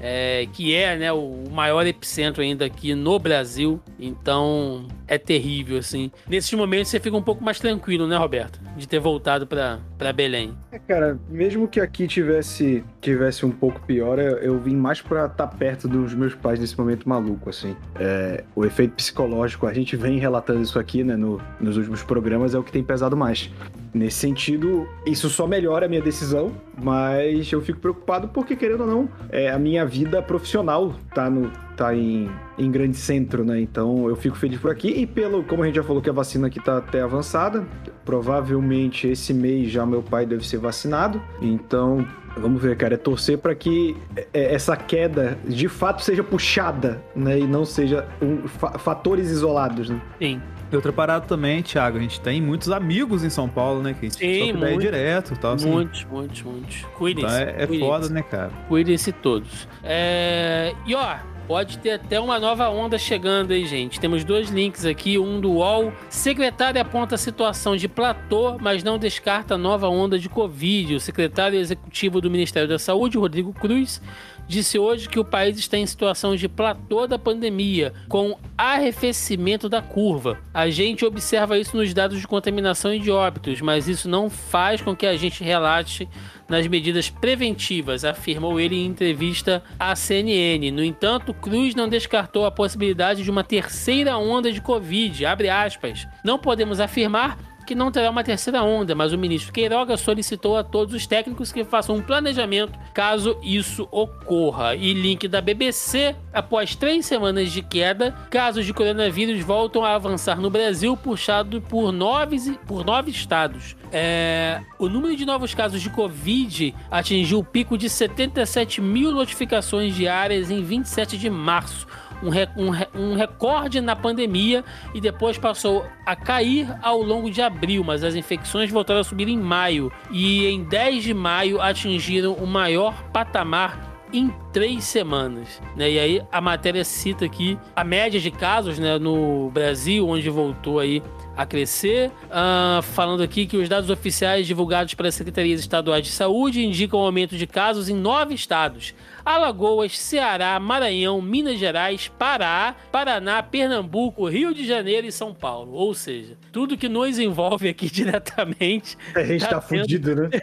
é, 0.00 0.46
que 0.52 0.74
é 0.74 0.96
né, 0.96 1.12
o 1.12 1.44
maior 1.50 1.86
epicentro 1.86 2.42
ainda 2.42 2.64
aqui 2.64 2.94
no 2.94 3.18
Brasil. 3.18 3.80
Então 3.98 4.86
é 5.06 5.18
terrível, 5.18 5.78
assim. 5.78 6.10
Nesses 6.28 6.52
momentos 6.52 6.88
você 6.88 7.00
fica 7.00 7.16
um 7.16 7.22
pouco 7.22 7.42
mais 7.42 7.58
tranquilo, 7.58 8.06
né, 8.06 8.16
Roberto? 8.16 8.60
De 8.76 8.86
ter 8.86 8.98
voltado 8.98 9.46
pra 9.46 10.12
Belém. 10.14 10.56
É, 10.70 10.78
cara, 10.78 11.18
mesmo 11.28 11.66
que 11.66 11.80
aqui 11.80 12.06
tivesse 12.06 12.84
tivesse 13.10 13.46
um 13.46 13.50
pouco 13.50 13.80
pior, 13.82 14.18
eu, 14.18 14.38
eu 14.38 14.58
vim 14.58 14.76
mais 14.76 15.00
pra 15.00 15.26
estar 15.26 15.46
tá 15.46 15.46
perto 15.46 15.86
dos 15.86 16.14
meus 16.14 16.34
pais 16.34 16.58
nesse 16.58 16.78
momento 16.78 17.08
maluco, 17.08 17.50
assim. 17.50 17.76
É, 17.94 18.44
o 18.54 18.64
efeito 18.64 18.94
psicológico, 18.94 19.66
a 19.66 19.72
gente 19.72 19.96
vem 19.96 20.18
relatando 20.18 20.62
isso 20.62 20.78
aqui, 20.78 21.04
né, 21.04 21.16
no, 21.16 21.40
nos 21.60 21.76
últimos 21.76 22.02
programas, 22.02 22.54
é 22.54 22.58
o 22.58 22.62
que 22.62 22.72
tem 22.72 22.82
pesado 22.82 23.16
mais. 23.16 23.50
Nesse 23.94 24.18
sentido, 24.18 24.86
isso 25.06 25.28
só 25.30 25.46
melhora 25.46 25.86
a 25.86 25.88
minha 25.88 26.02
decisão, 26.02 26.52
mas 26.82 27.50
eu 27.50 27.62
fico 27.62 27.78
preocupado 27.80 28.28
porque, 28.28 28.54
querendo 28.54 28.82
ou 28.82 28.86
não, 28.86 29.08
é, 29.30 29.50
a 29.50 29.58
minha 29.58 29.86
vida 29.86 30.20
profissional 30.20 30.94
tá, 31.14 31.30
no, 31.30 31.50
tá 31.76 31.94
em, 31.94 32.28
em 32.58 32.70
grande 32.70 32.96
centro, 32.96 33.44
né? 33.44 33.58
Então 33.60 34.08
eu 34.08 34.16
fico 34.16 34.36
feliz 34.36 34.60
por 34.60 34.70
aqui. 34.70 34.88
E 34.88 35.06
pelo, 35.06 35.44
como 35.44 35.62
a 35.62 35.66
gente 35.66 35.76
já 35.76 35.82
falou 35.82 36.02
que 36.02 36.10
a 36.10 36.12
vacina 36.12 36.48
aqui 36.48 36.60
tá 36.60 36.76
até 36.78 37.00
avançada, 37.00 37.66
provavelmente 38.04 39.08
esse 39.08 39.32
mês 39.32 39.70
já 39.70 39.86
meu 39.86 40.02
pai 40.02 40.26
deve 40.26 40.46
ser 40.46 40.58
vacinado. 40.58 41.22
Então 41.40 42.06
Vamos 42.36 42.60
ver, 42.60 42.76
cara, 42.76 42.94
é 42.94 42.96
torcer 42.96 43.38
para 43.38 43.54
que 43.54 43.96
é, 44.32 44.54
essa 44.54 44.76
queda 44.76 45.38
de 45.44 45.68
fato 45.68 46.02
seja 46.02 46.22
puxada, 46.22 47.02
né? 47.14 47.38
E 47.38 47.46
não 47.46 47.64
seja 47.64 48.06
um, 48.20 48.46
fatores 48.46 49.30
isolados, 49.30 49.88
né? 49.88 50.00
Sim. 50.18 50.40
E 50.70 50.74
outra 50.74 50.92
parada 50.92 51.24
também, 51.24 51.62
Thiago, 51.62 51.96
a 51.96 52.00
gente 52.00 52.20
tem 52.20 52.42
muitos 52.42 52.70
amigos 52.70 53.22
em 53.22 53.30
São 53.30 53.48
Paulo, 53.48 53.82
né? 53.82 53.94
Que 53.94 54.06
a 54.06 54.08
gente 54.08 54.18
Sim, 54.18 54.52
muito, 54.52 54.80
direto 54.80 55.32
e 55.32 55.38
tal. 55.38 55.54
Assim. 55.54 55.70
Muitos, 55.70 56.04
muitos, 56.04 56.42
muitos. 56.42 56.84
Cuidem-se. 56.98 57.34
Então 57.34 57.48
é, 57.48 57.62
é 57.62 57.78
foda, 57.78 58.08
né, 58.08 58.22
cara? 58.22 58.50
Cuidem-se 58.68 59.12
todos. 59.12 59.68
É... 59.82 60.74
E 60.84 60.94
ó, 60.94 61.16
Pode 61.46 61.78
ter 61.78 61.92
até 61.92 62.18
uma 62.18 62.40
nova 62.40 62.68
onda 62.68 62.98
chegando 62.98 63.52
aí, 63.52 63.66
gente. 63.66 64.00
Temos 64.00 64.24
dois 64.24 64.50
links 64.50 64.84
aqui, 64.84 65.16
um 65.16 65.40
do 65.40 65.52
UOL. 65.52 65.92
Secretário 66.08 66.80
aponta 66.80 67.14
a 67.14 67.18
situação 67.18 67.76
de 67.76 67.86
platô, 67.86 68.58
mas 68.58 68.82
não 68.82 68.98
descarta 68.98 69.56
nova 69.56 69.88
onda 69.88 70.18
de 70.18 70.28
Covid. 70.28 70.96
O 70.96 71.00
secretário 71.00 71.56
executivo 71.56 72.20
do 72.20 72.28
Ministério 72.28 72.68
da 72.68 72.80
Saúde, 72.80 73.16
Rodrigo 73.16 73.52
Cruz, 73.52 74.02
disse 74.46 74.78
hoje 74.78 75.08
que 75.08 75.18
o 75.18 75.24
país 75.24 75.58
está 75.58 75.76
em 75.76 75.86
situação 75.86 76.36
de 76.36 76.48
platô 76.48 77.06
da 77.06 77.18
pandemia, 77.18 77.92
com 78.08 78.38
arrefecimento 78.56 79.68
da 79.68 79.82
curva. 79.82 80.38
A 80.52 80.70
gente 80.70 81.04
observa 81.04 81.58
isso 81.58 81.76
nos 81.76 81.92
dados 81.92 82.20
de 82.20 82.26
contaminação 82.26 82.94
e 82.94 82.98
de 82.98 83.10
óbitos, 83.10 83.60
mas 83.60 83.88
isso 83.88 84.08
não 84.08 84.30
faz 84.30 84.80
com 84.80 84.94
que 84.94 85.06
a 85.06 85.16
gente 85.16 85.42
relaxe 85.42 86.08
nas 86.48 86.66
medidas 86.66 87.10
preventivas, 87.10 88.04
afirmou 88.04 88.60
ele 88.60 88.76
em 88.76 88.86
entrevista 88.86 89.62
à 89.78 89.96
CNN. 89.96 90.70
No 90.70 90.84
entanto, 90.84 91.34
Cruz 91.34 91.74
não 91.74 91.88
descartou 91.88 92.46
a 92.46 92.50
possibilidade 92.50 93.24
de 93.24 93.30
uma 93.30 93.42
terceira 93.42 94.16
onda 94.16 94.52
de 94.52 94.60
Covid. 94.60 95.26
Abre 95.26 95.48
aspas. 95.48 96.06
Não 96.24 96.38
podemos 96.38 96.78
afirmar 96.78 97.55
que 97.66 97.74
não 97.74 97.90
terá 97.90 98.08
uma 98.08 98.22
terceira 98.22 98.62
onda, 98.62 98.94
mas 98.94 99.12
o 99.12 99.18
ministro 99.18 99.52
Queiroga 99.52 99.96
solicitou 99.96 100.56
a 100.56 100.62
todos 100.62 100.94
os 100.94 101.06
técnicos 101.06 101.52
que 101.52 101.64
façam 101.64 101.96
um 101.96 102.00
planejamento 102.02 102.78
caso 102.94 103.36
isso 103.42 103.88
ocorra. 103.90 104.74
E 104.76 104.94
link 104.94 105.26
da 105.26 105.40
BBC: 105.40 106.14
após 106.32 106.74
três 106.76 107.04
semanas 107.04 107.50
de 107.50 107.60
queda, 107.60 108.12
casos 108.30 108.64
de 108.64 108.72
coronavírus 108.72 109.42
voltam 109.42 109.84
a 109.84 109.94
avançar 109.94 110.40
no 110.40 110.48
Brasil, 110.48 110.96
puxado 110.96 111.60
por 111.60 111.90
nove, 111.90 112.52
por 112.66 112.84
nove 112.84 113.10
estados. 113.10 113.76
É, 113.92 114.60
o 114.78 114.88
número 114.88 115.16
de 115.16 115.24
novos 115.24 115.54
casos 115.54 115.80
de 115.80 115.90
Covid 115.90 116.74
atingiu 116.90 117.40
o 117.40 117.44
pico 117.44 117.76
de 117.76 117.88
77 117.88 118.80
mil 118.80 119.10
notificações 119.10 119.94
diárias 119.94 120.50
em 120.50 120.62
27 120.62 121.18
de 121.18 121.30
março 121.30 121.86
um, 122.22 122.30
um, 122.62 123.10
um 123.12 123.14
recorde 123.14 123.80
na 123.80 123.94
pandemia 123.94 124.64
e 124.94 125.00
depois 125.00 125.38
passou 125.38 125.86
a 126.04 126.14
cair 126.14 126.68
ao 126.82 127.02
longo 127.02 127.30
de 127.30 127.42
abril, 127.42 127.82
mas 127.84 128.04
as 128.04 128.14
infecções 128.14 128.70
voltaram 128.70 129.00
a 129.00 129.04
subir 129.04 129.28
em 129.28 129.38
maio 129.38 129.92
e 130.10 130.46
em 130.46 130.64
10 130.64 131.04
de 131.04 131.14
maio 131.14 131.60
atingiram 131.60 132.32
o 132.34 132.46
maior 132.46 133.02
patamar 133.12 133.96
em 134.12 134.32
três 134.56 134.84
semanas. 134.84 135.60
Né? 135.76 135.90
E 135.90 135.98
aí 135.98 136.22
a 136.32 136.40
matéria 136.40 136.82
cita 136.82 137.26
aqui 137.26 137.58
a 137.76 137.84
média 137.84 138.18
de 138.18 138.30
casos 138.30 138.78
né, 138.78 138.98
no 138.98 139.50
Brasil, 139.50 140.08
onde 140.08 140.30
voltou 140.30 140.78
aí 140.78 141.02
a 141.36 141.44
crescer. 141.44 142.10
Uh, 142.24 142.80
falando 142.80 143.22
aqui 143.22 143.44
que 143.44 143.58
os 143.58 143.68
dados 143.68 143.90
oficiais 143.90 144.46
divulgados 144.46 144.94
pelas 144.94 145.14
secretarias 145.14 145.60
estaduais 145.60 146.06
de 146.06 146.10
saúde 146.10 146.64
indicam 146.64 147.00
um 147.00 147.02
aumento 147.02 147.36
de 147.36 147.46
casos 147.46 147.90
em 147.90 147.94
nove 147.94 148.34
estados. 148.34 148.94
Alagoas, 149.22 149.98
Ceará, 149.98 150.58
Maranhão, 150.58 151.20
Minas 151.20 151.58
Gerais, 151.58 152.08
Pará, 152.18 152.74
Paraná, 152.90 153.42
Pernambuco, 153.42 154.26
Rio 154.26 154.54
de 154.54 154.66
Janeiro 154.66 155.06
e 155.06 155.12
São 155.12 155.34
Paulo. 155.34 155.72
Ou 155.72 155.92
seja, 155.92 156.38
tudo 156.50 156.78
que 156.78 156.88
nos 156.88 157.18
envolve 157.18 157.68
aqui 157.68 157.90
diretamente. 157.92 158.96
A 159.14 159.22
gente 159.22 159.42
tá, 159.42 159.50
tá 159.50 159.60
fudido, 159.60 160.14
né? 160.14 160.30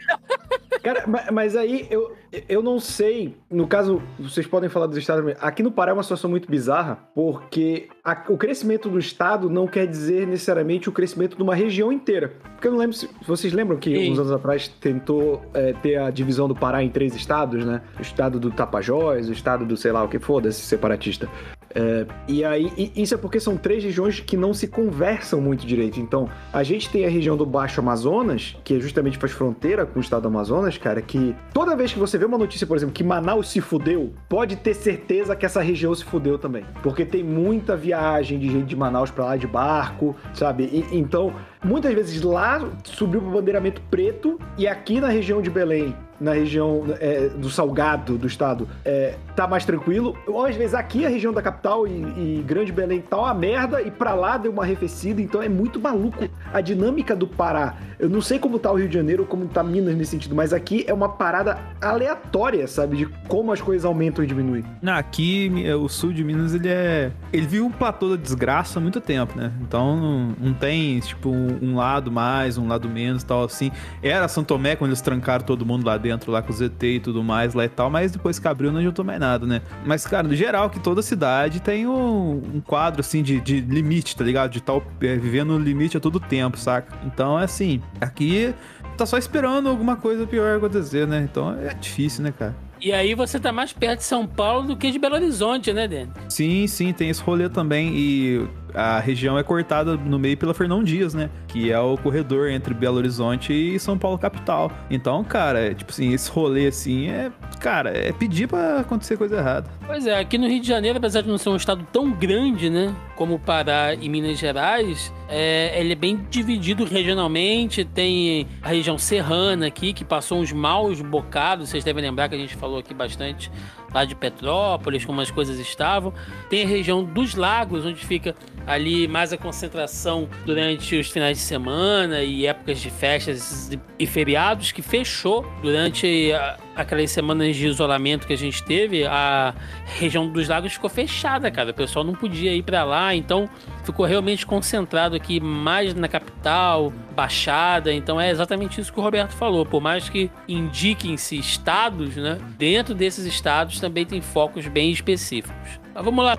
Cara, 0.84 1.06
mas 1.32 1.56
aí 1.56 1.88
eu, 1.90 2.14
eu 2.50 2.62
não 2.62 2.78
sei. 2.78 3.38
No 3.50 3.66
caso, 3.66 4.03
vocês 4.20 4.48
podem 4.48 4.70
falar 4.70 4.88
dos 4.88 4.98
estados. 4.98 5.34
Aqui 5.40 5.64
no 5.64 5.72
Pará 5.72 5.92
é 5.92 5.94
uma 5.94 6.04
situação 6.04 6.30
muito 6.30 6.50
bizarra, 6.50 7.00
porque 7.14 7.88
a, 8.04 8.24
o 8.30 8.38
crescimento 8.38 8.90
do 8.90 9.00
estado 9.00 9.50
não 9.50 9.68
quer 9.68 9.88
dizer 9.88 10.28
necessariamente 10.28 10.90
o 10.90 10.92
crescimento 10.92 11.36
de 11.36 11.44
uma 11.44 11.56
região 11.56 11.92
inteira. 11.92 12.34
Porque 12.54 12.68
eu 12.68 12.72
não 12.72 12.80
lembro 12.80 12.96
se 12.96 13.10
vocês 13.28 13.54
lembram 13.54 13.78
que 13.78 13.96
Sim. 13.96 14.12
uns 14.12 14.20
anos 14.20 14.32
atrás 14.32 14.68
tentou 14.68 15.42
é, 15.54 15.74
ter 15.74 15.98
a 15.98 16.10
divisão 16.10 16.48
do 16.48 16.56
Pará 16.56 16.84
em 16.84 16.90
três 16.90 17.16
estados, 17.16 17.66
né? 17.66 17.82
O 17.98 18.02
estado 18.02 18.40
do 18.40 18.52
Tapajós, 18.52 19.30
o 19.30 19.34
estado 19.34 19.66
do 19.66 19.76
sei 19.76 19.92
lá 19.92 20.04
o 20.04 20.08
que 20.08 20.20
for, 20.20 20.42
desse 20.42 20.62
separatista. 20.62 21.28
É, 21.76 22.06
e 22.28 22.46
aí, 22.46 22.72
e 22.78 23.02
isso 23.02 23.16
é 23.16 23.18
porque 23.18 23.40
são 23.40 23.58
três 23.58 23.84
regiões 23.84 24.20
que 24.20 24.38
não 24.38 24.54
se 24.54 24.68
conversam 24.68 25.42
muito 25.42 25.66
direito. 25.66 26.00
Então, 26.00 26.30
a 26.52 26.64
gente 26.64 26.90
tem 26.90 27.06
a 27.06 27.10
região 27.10 27.36
do 27.36 27.46
Baixo 27.46 27.80
Amazonas, 27.80 28.56
que 28.64 28.80
justamente 28.80 29.18
faz 29.18 29.32
fronteira 29.32 29.86
com 29.86 30.00
o 30.00 30.02
estado 30.02 30.24
do 30.24 30.28
Amazonas, 30.28 30.78
cara, 30.78 31.02
que 31.02 31.36
toda 31.54 31.76
vez 31.76 31.92
que 31.92 32.00
você 32.00 32.18
vê 32.18 32.26
uma 32.26 32.38
notícia, 32.38 32.68
por 32.68 32.78
exemplo, 32.78 32.94
que 32.94 33.04
Manaus 33.04 33.50
se 33.50 33.60
fudeu, 33.60 34.14
pode 34.30 34.56
ter 34.56 34.74
certeza 34.74 35.36
que 35.36 35.46
essa 35.46 35.62
região 35.62 35.94
se 35.96 36.04
fudeu 36.04 36.38
também. 36.38 36.64
Porque 36.82 37.06
tem 37.06 37.24
muita 37.24 37.76
viagem 37.76 38.40
de 38.40 38.50
gente 38.50 38.66
de 38.66 38.76
Manaus 38.76 39.10
para 39.10 39.26
lá 39.26 39.38
de 39.38 39.48
barco, 39.48 40.16
sabe? 40.34 40.66
E, 40.66 40.98
então, 40.98 41.34
muitas 41.64 41.94
vezes 41.94 42.22
lá 42.22 42.70
subiu 42.84 43.20
o 43.20 43.32
bandeiramento 43.32 43.82
preto 43.90 44.40
e 44.58 44.68
aqui 44.68 45.00
na 45.00 45.08
região 45.08 45.42
de 45.42 45.50
Belém 45.50 45.96
na 46.24 46.34
região 46.34 46.84
é, 47.00 47.28
do 47.30 47.50
Salgado 47.50 48.18
do 48.18 48.26
estado 48.26 48.68
é, 48.86 49.16
tá 49.36 49.48
mais 49.48 49.66
tranquilo. 49.66 50.18
Ou 50.26 50.46
às 50.46 50.56
vezes 50.56 50.74
aqui 50.74 51.06
a 51.06 51.10
região 51.10 51.34
da 51.34 51.42
capital 51.42 51.86
e, 51.86 51.92
e, 51.92 52.44
Grande 52.48 52.72
Belém 52.72 53.02
tá 53.02 53.18
uma 53.18 53.34
merda 53.34 53.82
e 53.82 53.92
pra 53.92 54.14
lá 54.14 54.38
deu 54.38 54.52
uma 54.52 54.64
arrefecida, 54.64 55.22
então 55.22 55.42
é 55.42 55.50
muito 55.50 55.80
maluco 55.80 56.28
a 56.54 56.62
dinâmica 56.62 57.16
do 57.16 57.28
Pará. 57.28 57.76
Eu 58.00 58.10
não 58.10 58.22
sei 58.22 58.40
como 58.40 58.58
tá 58.58 58.72
o 58.72 58.76
Rio 58.76 58.88
de 58.88 58.94
Janeiro, 58.94 59.26
como 59.26 59.46
tá 59.48 59.64
Minas 59.64 59.96
nesse 59.96 60.12
sentido, 60.12 60.36
mas 60.36 60.54
aqui 60.54 60.84
é 60.88 60.94
uma 60.94 61.10
parada 61.10 61.58
aleatória, 61.82 62.68
sabe, 62.68 62.98
de 62.98 63.06
como 63.28 63.52
as 63.52 63.62
coisas 63.62 63.86
aumentam 63.86 64.24
e 64.24 64.28
diminuem. 64.28 64.64
Não, 64.82 64.94
aqui 64.94 65.52
o 65.74 65.88
sul 65.88 66.14
de 66.14 66.24
Minas 66.24 66.54
ele 66.54 66.70
é, 66.70 67.12
ele 67.32 67.48
viu 67.48 67.66
um 67.66 67.72
platô 67.72 68.10
da 68.10 68.16
desgraça 68.16 68.80
há 68.80 68.82
muito 68.82 69.02
tempo, 69.02 69.38
né? 69.38 69.52
Então 69.62 69.96
não, 69.98 70.36
não 70.40 70.54
tem 70.54 71.00
tipo 71.00 71.30
um 71.30 71.76
lado 71.76 72.12
mais, 72.12 72.58
um 72.58 72.68
lado 72.68 72.90
menos, 72.90 73.24
tal 73.24 73.44
assim. 73.44 73.72
Era 74.02 74.28
São 74.28 74.44
Tomé 74.44 74.76
quando 74.76 74.92
eles 74.92 75.02
trancaram 75.02 75.44
todo 75.46 75.66
mundo 75.66 75.86
lá 75.86 75.98
dentro, 75.98 76.13
lá 76.28 76.42
com 76.42 76.52
o 76.52 76.56
ZT 76.56 76.86
e 76.86 77.00
tudo 77.00 77.24
mais 77.24 77.54
lá 77.54 77.66
e 77.66 77.70
tal, 77.70 77.90
mas 77.90 78.12
depois 78.12 78.40
que 78.40 78.48
abriu 78.48 78.72
não 78.72 78.80
adiantou 78.80 79.04
mais 79.06 79.20
nada, 79.20 79.46
né? 79.46 79.62
Mas, 79.86 80.06
cara, 80.06 80.28
no 80.28 80.36
geral, 80.36 80.70
que 80.70 80.80
toda 80.80 81.02
cidade 81.02 81.62
tem 81.62 81.88
um, 81.88 82.42
um 82.56 82.62
quadro, 82.62 83.02
assim, 83.02 83.22
de, 83.22 83.40
de 83.40 83.62
limite, 83.62 84.16
tá 84.16 84.24
ligado? 84.24 84.52
De 84.52 84.62
tal, 84.62 84.84
é, 85.02 85.16
vivendo 85.16 85.58
no 85.58 85.60
limite 85.60 85.98
a 85.98 86.00
todo 86.00 86.20
tempo, 86.20 86.58
saca? 86.58 86.98
Então, 87.06 87.40
é 87.40 87.44
assim, 87.44 87.82
aqui 88.02 88.54
tá 88.98 89.06
só 89.06 89.18
esperando 89.18 89.70
alguma 89.70 89.96
coisa 89.96 90.26
pior 90.26 90.58
acontecer, 90.58 91.08
né? 91.08 91.28
Então 91.30 91.58
é 91.60 91.74
difícil, 91.74 92.24
né, 92.24 92.34
cara? 92.38 92.56
E 92.80 92.92
aí 92.92 93.16
você 93.16 93.40
tá 93.40 93.52
mais 93.52 93.72
perto 93.72 94.00
de 94.00 94.06
São 94.06 94.28
Paulo 94.28 94.68
do 94.68 94.76
que 94.76 94.92
de 94.92 95.00
Belo 95.00 95.16
Horizonte, 95.16 95.72
né, 95.72 95.88
Dani? 95.88 96.12
Sim, 96.28 96.68
sim, 96.68 96.92
tem 96.92 97.10
esse 97.10 97.22
rolê 97.22 97.48
também. 97.48 97.94
E 97.96 98.46
a 98.74 99.00
região 99.00 99.38
é 99.38 99.44
cortada 99.44 99.96
no 99.96 100.18
meio 100.18 100.38
pela 100.38 100.54
Fernão 100.54 100.84
Dias, 100.84 101.14
né? 101.14 101.30
Que 101.48 101.72
é 101.72 101.80
o 101.80 101.98
corredor 101.98 102.50
entre 102.50 102.74
Belo 102.74 102.98
Horizonte 102.98 103.54
e 103.54 103.80
São 103.80 103.98
Paulo 103.98 104.18
capital. 104.18 104.72
Então, 104.90 105.24
cara, 105.24 105.60
é, 105.60 105.74
tipo 105.74 105.92
assim, 105.92 106.14
esse 106.14 106.30
rolê 106.30 106.68
assim 106.68 107.10
é, 107.10 107.32
cara, 107.60 107.90
é 107.96 108.12
pedir 108.12 108.48
para 108.48 108.80
acontecer 108.80 109.18
coisa 109.18 109.38
errada. 109.38 109.70
Pois 109.86 110.06
é, 110.08 110.20
aqui 110.20 110.38
no 110.38 110.48
Rio 110.48 110.62
de 110.62 110.68
Janeiro, 110.68 110.98
apesar 110.98 111.22
de 111.22 111.30
não 111.30 111.38
ser 111.38 111.50
um 111.50 111.56
estado 111.56 111.86
tão 111.92 112.12
grande, 112.12 112.70
né, 112.70 112.94
como 113.16 113.40
Pará 113.40 113.94
e 113.94 114.10
Minas 114.10 114.38
Gerais, 114.40 115.14
é, 115.30 115.80
ele 115.80 115.94
é 115.94 115.96
bem 115.96 116.20
dividido 116.30 116.84
regionalmente. 116.84 117.86
Tem 117.86 118.48
a 118.62 118.70
região 118.70 118.98
serrana 118.98 119.68
aqui, 119.68 119.94
que 119.94 120.04
passou 120.04 120.40
uns 120.40 120.52
maus 120.52 121.02
bocados. 121.02 121.70
Vocês 121.70 121.84
devem 121.84 122.04
lembrar 122.04 122.30
que 122.30 122.36
a 122.36 122.38
gente 122.38 122.56
falou 122.56 122.80
aqui 122.80 122.94
bastante 122.94 123.52
lá 123.94 124.06
de 124.06 124.16
Petrópolis, 124.16 125.06
como 125.06 125.22
as 125.22 125.30
coisas 125.30 125.60
estavam. 125.60 126.14
Tem 126.50 126.64
a 126.64 126.68
região 126.68 127.04
dos 127.04 127.36
lagos, 127.36 127.86
onde 127.86 128.06
fica 128.06 128.36
ali 128.66 129.08
mais 129.08 129.34
a 129.34 129.38
concentração 129.38 130.28
durante 130.46 130.96
os 130.96 131.10
finais 131.10 131.38
de 131.38 131.44
semana 131.44 132.24
e 132.24 132.46
épocas 132.46 132.80
de 132.80 132.90
festas 132.90 133.72
e 134.00 134.08
feriados, 134.08 134.72
que 134.72 134.82
fechou 134.82 135.46
durante 135.62 136.32
aquelas 136.76 137.12
semanas 137.12 137.56
de 137.56 137.68
isolamento 137.68 138.26
que 138.26 138.34
a 138.34 138.38
gente 138.38 138.64
teve, 138.64 139.06
a 139.06 139.54
região 139.86 140.28
dos 140.28 140.48
lagos 140.48 140.74
ficou 140.74 140.90
fechada, 140.90 141.50
cara. 141.52 141.72
O 141.72 141.74
pessoal 141.74 142.04
não 142.04 142.14
podia 142.14 142.54
ir 142.54 142.64
para 142.64 142.84
lá, 142.84 143.16
então 143.16 143.50
ficou 143.84 144.06
realmente 144.06 144.46
concentrado 144.46 145.16
aqui 145.16 145.40
mais 145.40 145.94
na 145.94 146.08
capital, 146.08 146.92
Baixada. 147.16 147.94
Então 147.94 148.20
é 148.20 148.32
exatamente 148.32 148.82
isso 148.82 148.92
que 148.92 149.00
o 149.00 149.04
Roberto 149.04 149.32
falou. 149.32 149.66
Por 149.66 149.82
mais 149.82 150.10
que 150.10 150.32
indiquem-se 150.48 151.38
estados, 151.38 152.16
né? 152.16 152.40
Dentro 152.58 152.96
desses 152.96 153.26
estados 153.26 153.80
também 153.80 154.06
tem 154.06 154.20
focos 154.22 154.68
bem 154.68 154.92
específicos. 154.92 155.80
Mas 155.94 156.04
vamos 156.04 156.26
lá, 156.26 156.36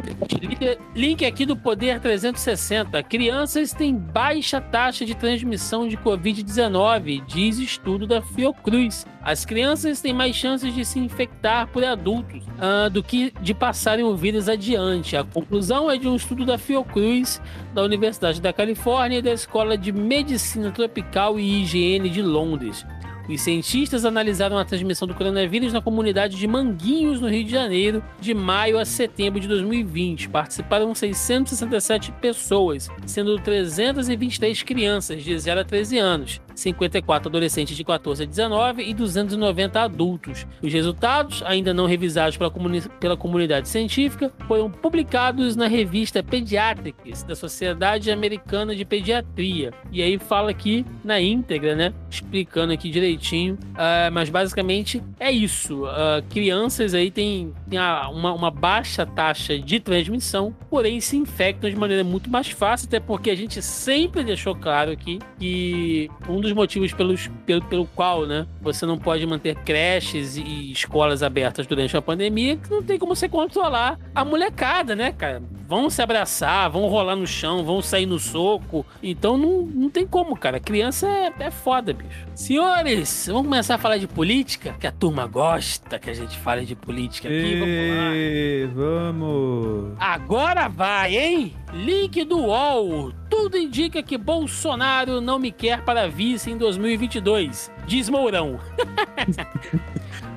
link 0.96 1.24
aqui 1.24 1.46
do 1.46 1.56
Poder 1.56 2.00
360. 2.00 3.00
Crianças 3.04 3.72
têm 3.72 3.94
baixa 3.94 4.60
taxa 4.60 5.04
de 5.06 5.14
transmissão 5.14 5.86
de 5.86 5.96
Covid-19, 5.96 7.24
diz 7.26 7.58
estudo 7.58 8.04
da 8.06 8.20
Fiocruz. 8.20 9.06
As 9.22 9.44
crianças 9.44 10.00
têm 10.00 10.12
mais 10.12 10.34
chances 10.34 10.74
de 10.74 10.84
se 10.84 10.98
infectar 10.98 11.68
por 11.68 11.84
adultos 11.84 12.44
uh, 12.44 12.90
do 12.90 13.02
que 13.02 13.32
de 13.40 13.54
passarem 13.54 14.04
o 14.04 14.16
vírus 14.16 14.48
adiante. 14.48 15.16
A 15.16 15.24
conclusão 15.24 15.90
é 15.90 15.96
de 15.96 16.08
um 16.08 16.16
estudo 16.16 16.44
da 16.44 16.58
Fiocruz, 16.58 17.40
da 17.72 17.82
Universidade 17.82 18.42
da 18.42 18.52
Califórnia 18.52 19.18
e 19.18 19.22
da 19.22 19.32
Escola 19.32 19.78
de 19.78 19.92
Medicina 19.92 20.72
Tropical 20.72 21.38
e 21.38 21.62
Higiene 21.62 22.10
de 22.10 22.20
Londres. 22.20 22.84
Os 23.28 23.40
cientistas 23.40 24.04
analisaram 24.04 24.58
a 24.58 24.64
transmissão 24.64 25.08
do 25.08 25.14
coronavírus 25.14 25.72
na 25.72 25.80
comunidade 25.80 26.36
de 26.36 26.46
Manguinhos, 26.46 27.20
no 27.20 27.28
Rio 27.28 27.44
de 27.44 27.50
Janeiro, 27.50 28.04
de 28.20 28.34
maio 28.34 28.78
a 28.78 28.84
setembro 28.84 29.40
de 29.40 29.48
2020. 29.48 30.28
Participaram 30.28 30.94
667 30.94 32.12
pessoas, 32.20 32.90
sendo 33.06 33.38
323 33.38 34.62
crianças 34.62 35.22
de 35.22 35.38
0 35.38 35.60
a 35.60 35.64
13 35.64 35.98
anos. 35.98 36.40
54 36.54 37.28
adolescentes 37.28 37.76
de 37.76 37.84
14 37.84 38.22
a 38.22 38.26
19 38.26 38.82
e 38.82 38.94
290 38.94 39.80
adultos. 39.80 40.46
Os 40.62 40.72
resultados, 40.72 41.42
ainda 41.44 41.74
não 41.74 41.86
revisados 41.86 42.36
pela, 42.36 42.50
comuni 42.50 42.82
pela 43.00 43.16
comunidade 43.16 43.68
científica, 43.68 44.32
foram 44.46 44.70
publicados 44.70 45.56
na 45.56 45.66
revista 45.66 46.22
Pediatrics 46.22 47.22
da 47.22 47.34
Sociedade 47.34 48.10
Americana 48.10 48.74
de 48.74 48.84
Pediatria. 48.84 49.72
E 49.90 50.02
aí 50.02 50.18
fala 50.18 50.50
aqui 50.50 50.84
na 51.04 51.20
íntegra, 51.20 51.74
né? 51.74 51.92
Explicando 52.10 52.72
aqui 52.72 52.90
direitinho. 52.90 53.54
Uh, 53.54 54.12
mas 54.12 54.30
basicamente 54.30 55.02
é 55.18 55.30
isso. 55.30 55.84
Uh, 55.84 56.22
crianças 56.30 56.94
aí 56.94 57.10
têm, 57.10 57.52
têm 57.68 57.78
uma, 57.78 58.32
uma 58.32 58.50
baixa 58.50 59.04
taxa 59.04 59.58
de 59.58 59.80
transmissão, 59.80 60.54
porém 60.70 61.00
se 61.00 61.16
infectam 61.16 61.68
de 61.70 61.76
maneira 61.76 62.04
muito 62.04 62.30
mais 62.30 62.50
fácil, 62.50 62.86
até 62.88 63.00
porque 63.00 63.30
a 63.30 63.34
gente 63.34 63.60
sempre 63.62 64.22
deixou 64.22 64.54
claro 64.54 64.90
aqui 64.90 65.18
que 65.38 66.10
um 66.28 66.40
dos 66.44 66.52
motivos 66.52 66.92
pelos, 66.92 67.28
pelo, 67.44 67.62
pelo 67.62 67.86
qual, 67.86 68.26
né, 68.26 68.46
você 68.60 68.86
não 68.86 68.98
pode 68.98 69.26
manter 69.26 69.56
creches 69.56 70.36
e 70.36 70.70
escolas 70.70 71.22
abertas 71.22 71.66
durante 71.66 71.96
a 71.96 72.02
pandemia, 72.02 72.56
que 72.56 72.70
não 72.70 72.82
tem 72.82 72.98
como 72.98 73.16
você 73.16 73.28
controlar 73.28 73.98
a 74.14 74.24
molecada, 74.24 74.94
né, 74.94 75.12
cara? 75.12 75.42
Vão 75.66 75.88
se 75.88 76.02
abraçar, 76.02 76.70
vão 76.70 76.86
rolar 76.86 77.16
no 77.16 77.26
chão, 77.26 77.64
vão 77.64 77.80
sair 77.80 78.04
no 78.04 78.18
soco. 78.18 78.84
Então 79.02 79.38
não, 79.38 79.62
não 79.62 79.90
tem 79.90 80.06
como, 80.06 80.36
cara. 80.36 80.60
Criança 80.60 81.08
é, 81.08 81.32
é 81.40 81.50
foda, 81.50 81.94
bicho. 81.94 82.26
Senhores, 82.34 83.26
vamos 83.28 83.44
começar 83.44 83.76
a 83.76 83.78
falar 83.78 83.96
de 83.96 84.06
política, 84.06 84.76
que 84.78 84.86
a 84.86 84.92
turma 84.92 85.26
gosta 85.26 85.98
que 85.98 86.10
a 86.10 86.14
gente 86.14 86.36
fale 86.38 86.66
de 86.66 86.76
política 86.76 87.28
aqui. 87.28 87.36
Ei, 87.36 88.66
vamos 88.66 88.76
lá. 88.76 89.04
Vamos. 89.14 89.92
Agora 89.98 90.68
vai, 90.68 91.16
hein? 91.16 91.54
Link 91.72 92.24
do 92.24 92.38
UOL. 92.38 93.12
Tudo 93.30 93.56
indica 93.56 94.02
que 94.02 94.16
Bolsonaro 94.16 95.20
não 95.20 95.38
me 95.38 95.50
quer 95.50 95.82
para 95.82 96.08
vice 96.34 96.50
em 96.50 96.58
2022. 96.58 97.70
Diz 97.86 98.08
Mourão. 98.08 98.58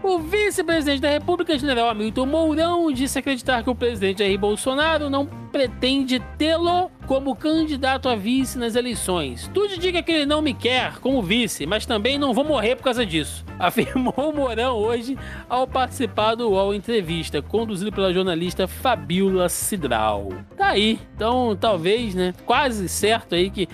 O 0.04 0.20
vice-presidente 0.20 1.02
da 1.02 1.10
República, 1.10 1.58
general 1.58 1.90
Hamilton 1.90 2.26
Mourão, 2.26 2.92
disse 2.94 3.20
acreditar 3.20 3.62
que 3.62 3.70
o 3.70 3.76
presidente 3.76 4.20
Jair 4.20 4.40
Bolsonaro 4.40 5.10
não 5.10 5.26
pretende 5.26 6.20
tê-lo 6.38 6.90
como 7.06 7.36
candidato 7.36 8.08
a 8.08 8.16
vice 8.16 8.58
nas 8.58 8.76
eleições. 8.76 9.52
Tudo 9.54 9.78
diga 9.78 10.02
que 10.02 10.12
ele 10.12 10.26
não 10.26 10.42
me 10.42 10.54
quer 10.54 11.00
como 11.00 11.22
vice, 11.22 11.66
mas 11.66 11.86
também 11.86 12.18
não 12.18 12.34
vou 12.34 12.46
morrer 12.46 12.78
por 12.78 12.84
causa 12.84 13.06
disso, 13.06 13.44
afirmou 13.60 14.32
Mourão 14.34 14.78
hoje 14.78 15.18
ao 15.50 15.68
participar 15.68 16.36
do 16.36 16.52
UOL 16.52 16.74
Entrevista, 16.74 17.42
conduzido 17.42 17.92
pela 17.92 18.14
jornalista 18.14 18.66
Fabiola 18.66 19.50
Cidral. 19.50 20.30
Tá 20.56 20.68
aí, 20.68 21.00
então 21.16 21.54
talvez, 21.60 22.16
né, 22.16 22.34
quase 22.46 22.88
certo 22.88 23.36
aí 23.36 23.50
que... 23.50 23.68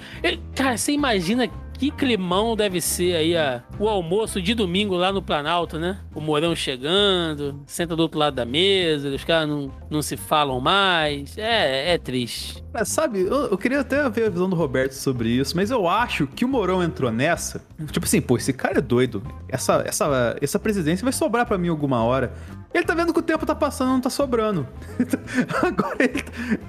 Cara, 0.56 0.78
você 0.78 0.94
imagina 0.94 1.48
que 1.84 1.92
climão 1.92 2.56
deve 2.56 2.80
ser 2.80 3.16
aí 3.16 3.36
a, 3.36 3.62
o 3.78 3.90
almoço 3.90 4.42
de 4.42 4.54
domingo 4.54 4.96
lá 4.96 5.12
no 5.12 5.22
Planalto, 5.22 5.78
né? 5.78 6.00
O 6.16 6.22
Morão 6.22 6.56
chegando, 6.56 7.60
senta 7.66 7.96
do 7.96 8.04
outro 8.04 8.18
lado 8.18 8.36
da 8.36 8.46
mesa, 8.46 9.10
os 9.10 9.24
caras 9.24 9.50
não, 9.50 9.72
não 9.90 10.02
se 10.02 10.16
falam 10.16 10.62
mais. 10.62 11.38
É, 11.38 11.94
é 11.94 11.98
triste. 11.98 12.64
É, 12.74 12.86
sabe, 12.86 13.22
eu, 13.22 13.48
eu, 13.48 13.58
queria 13.58 13.82
até 13.82 14.10
ver 14.10 14.28
a 14.28 14.30
visão 14.30 14.50
do 14.50 14.56
Roberto 14.56 14.94
sobre 14.94 15.30
isso, 15.30 15.56
mas 15.56 15.72
eu 15.72 15.88
acho 15.88 16.26
que 16.26 16.46
o 16.46 16.48
Morão 16.48 16.82
entrou 16.82 17.12
nessa. 17.12 17.62
Tipo 17.92 18.06
assim, 18.06 18.22
pô, 18.22 18.38
esse 18.38 18.54
cara 18.54 18.78
é 18.78 18.82
doido. 18.82 19.22
Essa, 19.50 19.84
essa, 19.86 20.38
essa 20.42 20.58
presidência 20.58 21.04
vai 21.04 21.14
sobrar 21.14 21.46
para 21.46 21.58
mim 21.58 21.68
alguma 21.68 22.04
hora. 22.04 22.34
Ele 22.74 22.84
tá 22.84 22.96
vendo 22.96 23.14
que 23.14 23.20
o 23.20 23.24
tempo 23.24 23.46
tá 23.46 23.54
passando, 23.54 23.90
não 23.90 24.02
tá 24.02 24.10
sobrando. 24.10 24.68
Agora 25.62 25.98
ele 26.00 26.24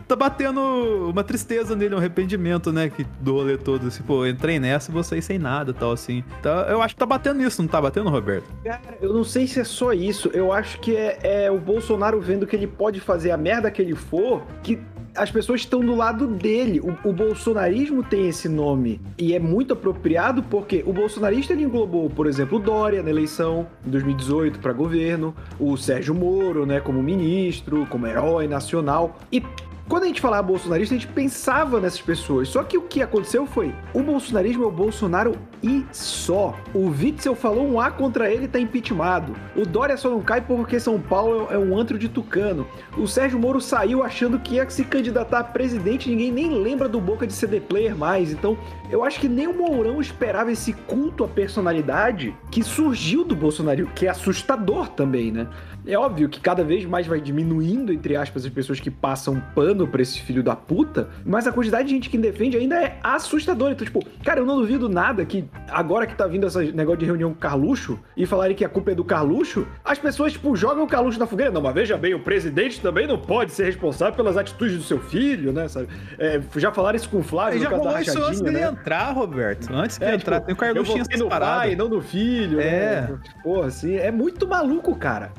tá 0.06 0.14
batendo 0.14 0.60
uma 1.08 1.24
tristeza 1.24 1.74
nele, 1.74 1.94
um 1.94 1.98
arrependimento, 1.98 2.70
né? 2.70 2.90
Que, 2.90 3.04
do 3.20 3.32
rolê 3.32 3.56
todo. 3.56 3.86
Assim, 3.86 4.02
pô, 4.02 4.26
entrei 4.26 4.60
nessa 4.60 4.90
e 4.90 4.94
sem 5.04 5.38
nada 5.38 5.72
tal, 5.72 5.92
assim. 5.92 6.24
Então, 6.40 6.60
eu 6.62 6.82
acho 6.82 6.94
que 6.94 6.98
tá 6.98 7.06
batendo 7.06 7.38
nisso, 7.38 7.62
não 7.62 7.68
tá 7.68 7.80
batendo, 7.80 8.10
Roberto? 8.10 8.46
Cara, 8.64 8.98
eu 9.00 9.12
não 9.12 9.24
sei 9.24 9.46
se 9.46 9.60
é 9.60 9.64
só 9.64 9.92
isso. 9.92 10.30
Eu 10.32 10.52
acho 10.52 10.80
que 10.80 10.96
é, 10.96 11.44
é 11.44 11.50
o 11.50 11.58
Bolsonaro 11.58 12.20
vendo 12.20 12.46
que 12.46 12.56
ele 12.56 12.66
pode 12.66 13.00
fazer 13.00 13.30
a 13.30 13.36
merda 13.36 13.70
que 13.70 13.80
ele 13.80 13.94
for, 13.94 14.42
que 14.62 14.78
as 15.16 15.30
pessoas 15.30 15.60
estão 15.60 15.80
do 15.80 15.94
lado 15.94 16.26
dele. 16.26 16.80
O, 16.80 17.08
o, 17.08 17.12
bolsonarismo 17.12 18.02
tem 18.02 18.28
esse 18.28 18.48
nome 18.48 19.00
e 19.16 19.32
é 19.32 19.38
muito 19.38 19.72
apropriado 19.72 20.42
porque 20.42 20.82
o 20.86 20.92
bolsonarista 20.92 21.52
ele 21.52 21.62
englobou, 21.62 22.10
por 22.10 22.26
exemplo, 22.26 22.58
o 22.58 22.60
Dória 22.60 23.02
na 23.02 23.10
eleição 23.10 23.66
em 23.86 23.90
2018 23.90 24.58
para 24.58 24.72
governo, 24.72 25.34
o 25.58 25.76
Sérgio 25.76 26.14
Moro, 26.14 26.66
né, 26.66 26.80
como 26.80 27.02
ministro, 27.02 27.86
como 27.86 28.06
herói 28.06 28.48
nacional 28.48 29.16
e 29.30 29.42
quando 29.88 30.04
a 30.04 30.06
gente 30.06 30.20
falava 30.20 30.42
bolsonarista, 30.42 30.94
a 30.94 30.98
gente 30.98 31.12
pensava 31.12 31.78
nessas 31.78 32.00
pessoas. 32.00 32.48
Só 32.48 32.62
que 32.62 32.78
o 32.78 32.82
que 32.82 33.02
aconteceu 33.02 33.46
foi: 33.46 33.74
o 33.92 34.02
bolsonarismo 34.02 34.64
é 34.64 34.66
o 34.66 34.70
Bolsonaro 34.70 35.36
e 35.62 35.84
só. 35.92 36.58
O 36.72 36.88
Witzel 36.88 37.34
falou 37.34 37.66
um 37.66 37.78
A 37.78 37.90
contra 37.90 38.30
ele 38.30 38.44
e 38.44 38.48
tá 38.48 38.58
impeachmentado. 38.58 39.34
O 39.54 39.66
Dória 39.66 39.96
só 39.96 40.08
não 40.08 40.20
cai 40.20 40.40
porque 40.40 40.80
São 40.80 41.00
Paulo 41.00 41.48
é 41.50 41.58
um 41.58 41.76
antro 41.78 41.98
de 41.98 42.08
tucano. 42.08 42.66
O 42.96 43.06
Sérgio 43.06 43.38
Moro 43.38 43.60
saiu 43.60 44.02
achando 44.02 44.38
que 44.38 44.54
ia 44.54 44.68
se 44.70 44.84
candidatar 44.84 45.40
a 45.40 45.44
presidente, 45.44 46.08
ninguém 46.08 46.32
nem 46.32 46.62
lembra 46.62 46.88
do 46.88 47.00
Boca 47.00 47.26
de 47.26 47.32
CD 47.32 47.60
Player 47.60 47.96
mais. 47.96 48.32
Então, 48.32 48.56
eu 48.90 49.04
acho 49.04 49.20
que 49.20 49.28
nem 49.28 49.46
o 49.46 49.54
Mourão 49.54 50.00
esperava 50.00 50.52
esse 50.52 50.72
culto 50.72 51.24
à 51.24 51.28
personalidade 51.28 52.34
que 52.50 52.62
surgiu 52.62 53.24
do 53.24 53.34
Bolsonaro, 53.34 53.86
que 53.94 54.06
é 54.06 54.10
assustador 54.10 54.88
também, 54.88 55.30
né? 55.30 55.48
É 55.86 55.98
óbvio 55.98 56.28
que 56.28 56.40
cada 56.40 56.64
vez 56.64 56.84
mais 56.84 57.06
vai 57.06 57.20
diminuindo, 57.20 57.92
entre 57.92 58.16
aspas, 58.16 58.44
as 58.44 58.50
pessoas 58.50 58.80
que 58.80 58.90
passam 58.90 59.42
pano 59.54 59.86
pra 59.86 60.00
esse 60.00 60.20
filho 60.20 60.42
da 60.42 60.56
puta, 60.56 61.10
mas 61.24 61.46
a 61.46 61.52
quantidade 61.52 61.88
de 61.88 61.94
gente 61.94 62.08
que 62.08 62.16
defende 62.16 62.56
ainda 62.56 62.82
é 62.82 62.98
assustadora. 63.02 63.74
Então, 63.74 63.84
tipo, 63.84 64.02
cara, 64.24 64.40
eu 64.40 64.46
não 64.46 64.56
duvido 64.56 64.88
nada 64.88 65.24
que 65.26 65.44
agora 65.68 66.06
que 66.06 66.14
tá 66.14 66.26
vindo 66.26 66.46
esse 66.46 66.72
negócio 66.72 67.00
de 67.00 67.06
reunião 67.06 67.30
com 67.30 67.36
o 67.36 67.38
Carluxo 67.38 67.98
e 68.16 68.24
falarem 68.24 68.56
que 68.56 68.64
a 68.64 68.68
culpa 68.68 68.92
é 68.92 68.94
do 68.94 69.04
Carluxo, 69.04 69.66
as 69.84 69.98
pessoas, 69.98 70.32
tipo, 70.32 70.56
jogam 70.56 70.84
o 70.84 70.86
Carluxo 70.86 71.18
na 71.18 71.26
fogueira. 71.26 71.52
Não, 71.52 71.60
mas 71.60 71.74
veja 71.74 71.98
bem, 71.98 72.14
o 72.14 72.20
presidente 72.20 72.80
também 72.80 73.06
não 73.06 73.18
pode 73.18 73.52
ser 73.52 73.64
responsável 73.64 74.14
pelas 74.14 74.36
atitudes 74.36 74.76
do 74.76 74.82
seu 74.82 74.98
filho, 74.98 75.52
né? 75.52 75.68
Sabe? 75.68 75.88
É, 76.18 76.40
já 76.56 76.72
falaram 76.72 76.96
isso 76.96 77.10
com 77.10 77.18
o 77.18 77.22
Flávio, 77.22 77.60
já 77.60 77.68
rolou 77.68 77.98
isso 77.98 78.22
antes 78.22 78.40
dele 78.40 78.58
né? 78.58 78.68
entrar, 78.68 79.10
Roberto. 79.12 79.70
Antes 79.70 79.98
de 79.98 80.04
é, 80.04 80.14
entrar, 80.14 80.36
tipo, 80.36 80.46
tem 80.46 80.54
o 80.54 80.58
Carluxo 80.58 81.18
no 81.18 81.28
pai, 81.28 81.76
não 81.76 81.88
no 81.88 82.00
filho. 82.00 82.58
É. 82.60 83.02
Né? 83.02 83.18
Porra, 83.42 83.66
assim, 83.66 83.96
é 83.96 84.10
muito 84.10 84.46
maluco, 84.46 84.96
cara. 84.96 85.32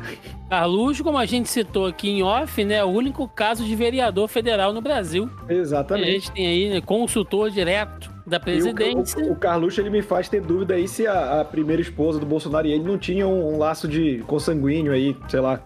Carluxo, 0.49 1.03
como 1.03 1.17
a 1.17 1.25
gente 1.25 1.49
citou 1.49 1.87
aqui 1.87 2.09
em 2.09 2.23
off, 2.23 2.63
né, 2.63 2.75
é 2.75 2.83
o 2.83 2.89
único 2.89 3.27
caso 3.27 3.63
de 3.63 3.75
vereador 3.75 4.27
federal 4.27 4.71
no 4.71 4.81
Brasil. 4.81 5.29
Exatamente. 5.49 6.07
A 6.07 6.11
gente 6.11 6.31
tem 6.31 6.47
aí 6.47 6.69
né, 6.69 6.81
consultor 6.81 7.49
direto 7.49 8.13
da 8.25 8.39
presidência. 8.39 9.23
O, 9.23 9.29
o, 9.29 9.31
o 9.33 9.35
Carluxo 9.35 9.81
ele 9.81 9.89
me 9.89 10.01
faz 10.01 10.27
ter 10.29 10.41
dúvida 10.41 10.75
aí 10.75 10.87
se 10.87 11.05
a, 11.05 11.41
a, 11.41 11.45
primeira 11.45 11.81
esposa 11.81 12.19
do 12.19 12.25
Bolsonaro 12.25 12.67
e 12.67 12.71
ele 12.71 12.83
não 12.83 12.97
tinham 12.97 13.31
um, 13.31 13.53
um, 13.53 13.57
laço 13.57 13.87
de 13.87 14.23
consanguíneo 14.27 14.91
aí, 14.91 15.15
sei 15.27 15.39
lá. 15.39 15.59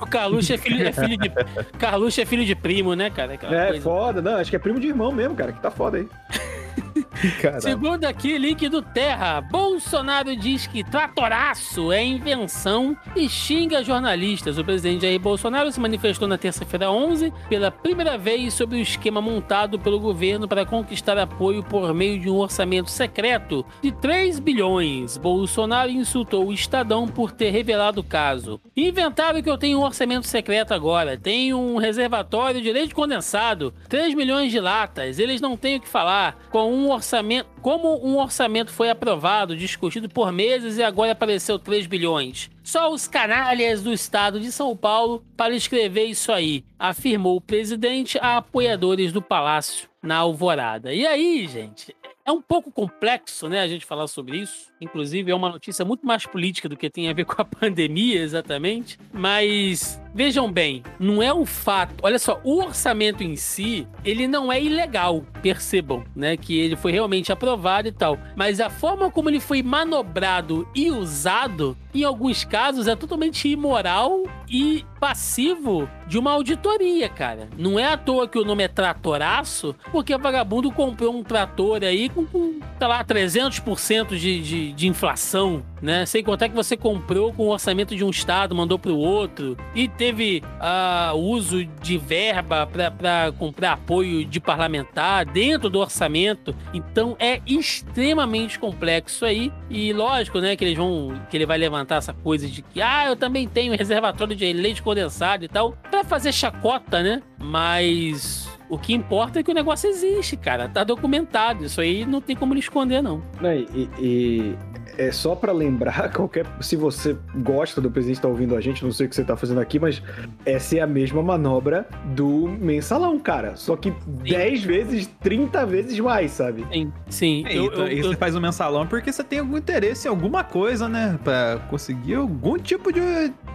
O 0.00 0.06
Carluxo 0.06 0.52
é 0.52 0.58
filho, 0.58 0.86
é 0.86 0.92
filho 0.92 1.16
de 1.16 1.30
Carluxo 1.78 2.20
é 2.20 2.24
filho 2.24 2.44
de 2.44 2.54
primo, 2.54 2.94
né, 2.94 3.10
cara? 3.10 3.34
Aquela 3.34 3.56
é 3.56 3.68
coisa. 3.68 3.82
foda, 3.82 4.22
não, 4.22 4.36
acho 4.36 4.50
que 4.50 4.56
é 4.56 4.58
primo 4.58 4.78
de 4.78 4.88
irmão 4.88 5.12
mesmo, 5.12 5.34
cara, 5.34 5.52
que 5.52 5.60
tá 5.60 5.70
foda 5.70 5.98
aí. 5.98 6.08
Caralho. 7.40 7.62
Segundo 7.62 8.04
aqui, 8.04 8.38
link 8.38 8.68
do 8.68 8.82
Terra. 8.82 9.40
Bolsonaro 9.40 10.36
diz 10.36 10.66
que 10.66 10.84
tratoraço 10.84 11.92
é 11.92 12.04
invenção 12.04 12.96
e 13.14 13.28
xinga 13.28 13.82
jornalistas. 13.82 14.58
O 14.58 14.64
presidente 14.64 15.02
Jair 15.02 15.20
Bolsonaro 15.20 15.70
se 15.70 15.80
manifestou 15.80 16.28
na 16.28 16.38
terça-feira 16.38 16.90
11 16.90 17.32
pela 17.48 17.70
primeira 17.70 18.16
vez 18.16 18.54
sobre 18.54 18.78
o 18.78 18.80
esquema 18.80 19.20
montado 19.20 19.78
pelo 19.78 20.00
governo 20.00 20.48
para 20.48 20.64
conquistar 20.64 21.18
apoio 21.18 21.62
por 21.62 21.92
meio 21.94 22.18
de 22.18 22.30
um 22.30 22.36
orçamento 22.36 22.90
secreto 22.90 23.64
de 23.82 23.92
3 23.92 24.38
bilhões. 24.38 25.16
Bolsonaro 25.16 25.90
insultou 25.90 26.46
o 26.46 26.52
Estadão 26.52 27.06
por 27.06 27.32
ter 27.32 27.50
revelado 27.50 28.00
o 28.00 28.04
caso. 28.04 28.60
Inventaram 28.76 29.42
que 29.42 29.50
eu 29.50 29.58
tenho 29.58 29.78
um 29.78 29.84
orçamento 29.84 30.26
secreto 30.26 30.72
agora. 30.72 31.16
Tenho 31.16 31.58
um 31.58 31.76
reservatório 31.76 32.60
de 32.60 32.72
leite 32.72 32.94
condensado, 32.94 33.72
3 33.88 34.14
milhões 34.14 34.50
de 34.50 34.60
latas. 34.60 35.18
Eles 35.18 35.40
não 35.40 35.56
têm 35.56 35.76
o 35.76 35.80
que 35.80 35.88
falar. 35.88 36.36
Com 36.50 36.72
um 36.72 36.85
orçamento, 36.88 37.48
como 37.62 38.04
um 38.06 38.18
orçamento 38.18 38.72
foi 38.72 38.90
aprovado, 38.90 39.56
discutido 39.56 40.08
por 40.08 40.32
meses 40.32 40.78
e 40.78 40.82
agora 40.82 41.12
apareceu 41.12 41.58
3 41.58 41.86
bilhões. 41.86 42.50
Só 42.62 42.90
os 42.90 43.06
canalhas 43.06 43.82
do 43.82 43.92
estado 43.92 44.40
de 44.40 44.50
São 44.50 44.76
Paulo 44.76 45.24
para 45.36 45.54
escrever 45.54 46.04
isso 46.04 46.32
aí, 46.32 46.64
afirmou 46.78 47.36
o 47.36 47.40
presidente 47.40 48.18
a 48.20 48.38
apoiadores 48.38 49.12
do 49.12 49.22
Palácio 49.22 49.88
na 50.02 50.16
Alvorada. 50.16 50.92
E 50.92 51.06
aí, 51.06 51.46
gente, 51.46 51.94
é 52.24 52.32
um 52.32 52.42
pouco 52.42 52.72
complexo, 52.72 53.48
né, 53.48 53.60
a 53.60 53.68
gente 53.68 53.86
falar 53.86 54.08
sobre 54.08 54.38
isso. 54.38 54.72
Inclusive, 54.80 55.30
é 55.30 55.34
uma 55.34 55.48
notícia 55.48 55.84
muito 55.84 56.06
mais 56.06 56.26
política 56.26 56.68
do 56.68 56.76
que 56.76 56.90
tem 56.90 57.08
a 57.08 57.12
ver 57.12 57.24
com 57.26 57.40
a 57.40 57.44
pandemia, 57.44 58.20
exatamente. 58.20 58.98
Mas 59.12 60.00
vejam 60.14 60.50
bem, 60.50 60.82
não 60.98 61.22
é 61.22 61.32
o 61.32 61.44
fato. 61.44 61.94
Olha 62.02 62.18
só, 62.18 62.40
o 62.42 62.58
orçamento 62.58 63.22
em 63.22 63.36
si, 63.36 63.86
ele 64.04 64.26
não 64.26 64.52
é 64.52 64.62
ilegal, 64.62 65.22
percebam, 65.42 66.04
né? 66.14 66.36
Que 66.36 66.58
ele 66.58 66.76
foi 66.76 66.92
realmente 66.92 67.32
aprovado 67.32 67.88
e 67.88 67.92
tal. 67.92 68.18
Mas 68.34 68.60
a 68.60 68.70
forma 68.70 69.10
como 69.10 69.28
ele 69.28 69.40
foi 69.40 69.62
manobrado 69.62 70.66
e 70.74 70.90
usado, 70.90 71.76
em 71.94 72.04
alguns 72.04 72.44
casos, 72.44 72.86
é 72.86 72.96
totalmente 72.96 73.48
imoral 73.48 74.24
e 74.48 74.84
passivo 75.00 75.88
de 76.06 76.18
uma 76.18 76.32
auditoria, 76.32 77.08
cara. 77.08 77.48
Não 77.56 77.78
é 77.78 77.84
à 77.92 77.96
toa 77.96 78.28
que 78.28 78.38
o 78.38 78.44
nome 78.44 78.64
é 78.64 78.68
Tratoraço, 78.68 79.74
porque 79.90 80.14
o 80.14 80.18
vagabundo 80.18 80.70
comprou 80.70 81.14
um 81.14 81.22
trator 81.22 81.82
aí 81.82 82.08
com, 82.08 82.24
com 82.24 82.60
sei 82.78 82.86
lá, 82.86 83.04
300% 83.04 84.16
de, 84.16 84.40
de, 84.40 84.65
de 84.72 84.88
inflação, 84.88 85.62
né? 85.80 86.06
Sem 86.06 86.22
contar 86.22 86.48
que 86.48 86.54
você 86.54 86.76
comprou 86.76 87.32
com 87.32 87.44
o 87.44 87.48
orçamento 87.48 87.94
de 87.94 88.04
um 88.04 88.10
estado, 88.10 88.54
mandou 88.54 88.78
para 88.78 88.92
o 88.92 88.98
outro, 88.98 89.56
e 89.74 89.88
teve 89.88 90.42
uh, 90.60 91.16
uso 91.16 91.64
de 91.64 91.98
verba 91.98 92.66
para 92.66 93.32
comprar 93.38 93.72
apoio 93.72 94.24
de 94.24 94.40
parlamentar 94.40 95.24
dentro 95.24 95.68
do 95.68 95.78
orçamento. 95.78 96.54
Então 96.72 97.16
é 97.18 97.40
extremamente 97.46 98.58
complexo 98.58 99.24
aí. 99.24 99.52
E 99.70 99.92
lógico, 99.92 100.40
né, 100.40 100.56
que 100.56 100.64
eles 100.64 100.76
vão. 100.76 101.20
que 101.30 101.36
ele 101.36 101.46
vai 101.46 101.58
levantar 101.58 101.96
essa 101.96 102.12
coisa 102.12 102.46
de 102.46 102.62
que, 102.62 102.80
ah, 102.80 103.06
eu 103.06 103.16
também 103.16 103.46
tenho 103.48 103.76
reservatório 103.76 104.34
de 104.34 104.52
leite 104.52 104.82
condensado 104.82 105.44
e 105.44 105.48
tal, 105.48 105.72
para 105.90 106.04
fazer 106.04 106.32
chacota, 106.32 107.02
né? 107.02 107.22
Mas 107.38 108.55
o 108.68 108.78
que 108.78 108.92
importa 108.92 109.40
é 109.40 109.42
que 109.42 109.50
o 109.50 109.54
negócio 109.54 109.88
existe, 109.88 110.36
cara. 110.36 110.68
Tá 110.68 110.84
documentado. 110.84 111.64
Isso 111.64 111.80
aí 111.80 112.04
não 112.04 112.20
tem 112.20 112.34
como 112.34 112.52
ele 112.52 112.60
esconder, 112.60 113.02
não. 113.02 113.22
não 113.40 113.66
e, 113.74 113.88
e 113.98 114.58
é 114.98 115.10
só 115.10 115.34
para 115.34 115.52
lembrar, 115.52 116.10
qualquer. 116.14 116.46
Se 116.60 116.76
você 116.76 117.16
gosta 117.36 117.80
do 117.80 117.90
presidente 117.90 118.20
tá 118.20 118.28
ouvindo 118.28 118.56
a 118.56 118.60
gente, 118.60 118.84
não 118.84 118.92
sei 118.92 119.06
o 119.06 119.08
que 119.08 119.14
você 119.14 119.24
tá 119.24 119.36
fazendo 119.36 119.60
aqui, 119.60 119.78
mas 119.78 120.02
essa 120.44 120.76
é 120.76 120.80
a 120.80 120.86
mesma 120.86 121.22
manobra 121.22 121.86
do 122.14 122.48
mensalão, 122.48 123.18
cara. 123.18 123.56
Só 123.56 123.76
que 123.76 123.90
sim. 123.90 123.96
10 124.22 124.64
vezes, 124.64 125.10
30 125.20 125.66
vezes 125.66 125.98
mais, 125.98 126.30
sabe? 126.32 126.66
Sim, 126.72 126.92
sim. 127.08 127.44
É, 127.46 127.56
eu, 127.56 127.72
eu, 127.72 127.88
e 127.88 128.02
você 128.02 128.14
eu... 128.14 128.18
faz 128.18 128.34
o 128.34 128.38
um 128.38 128.40
mensalão 128.40 128.86
porque 128.86 129.12
você 129.12 129.24
tem 129.24 129.40
algum 129.40 129.56
interesse 129.56 130.06
em 130.06 130.10
alguma 130.10 130.44
coisa, 130.44 130.88
né? 130.88 131.18
Pra 131.22 131.60
conseguir 131.68 132.14
algum 132.14 132.58
tipo 132.58 132.92
de. 132.92 133.00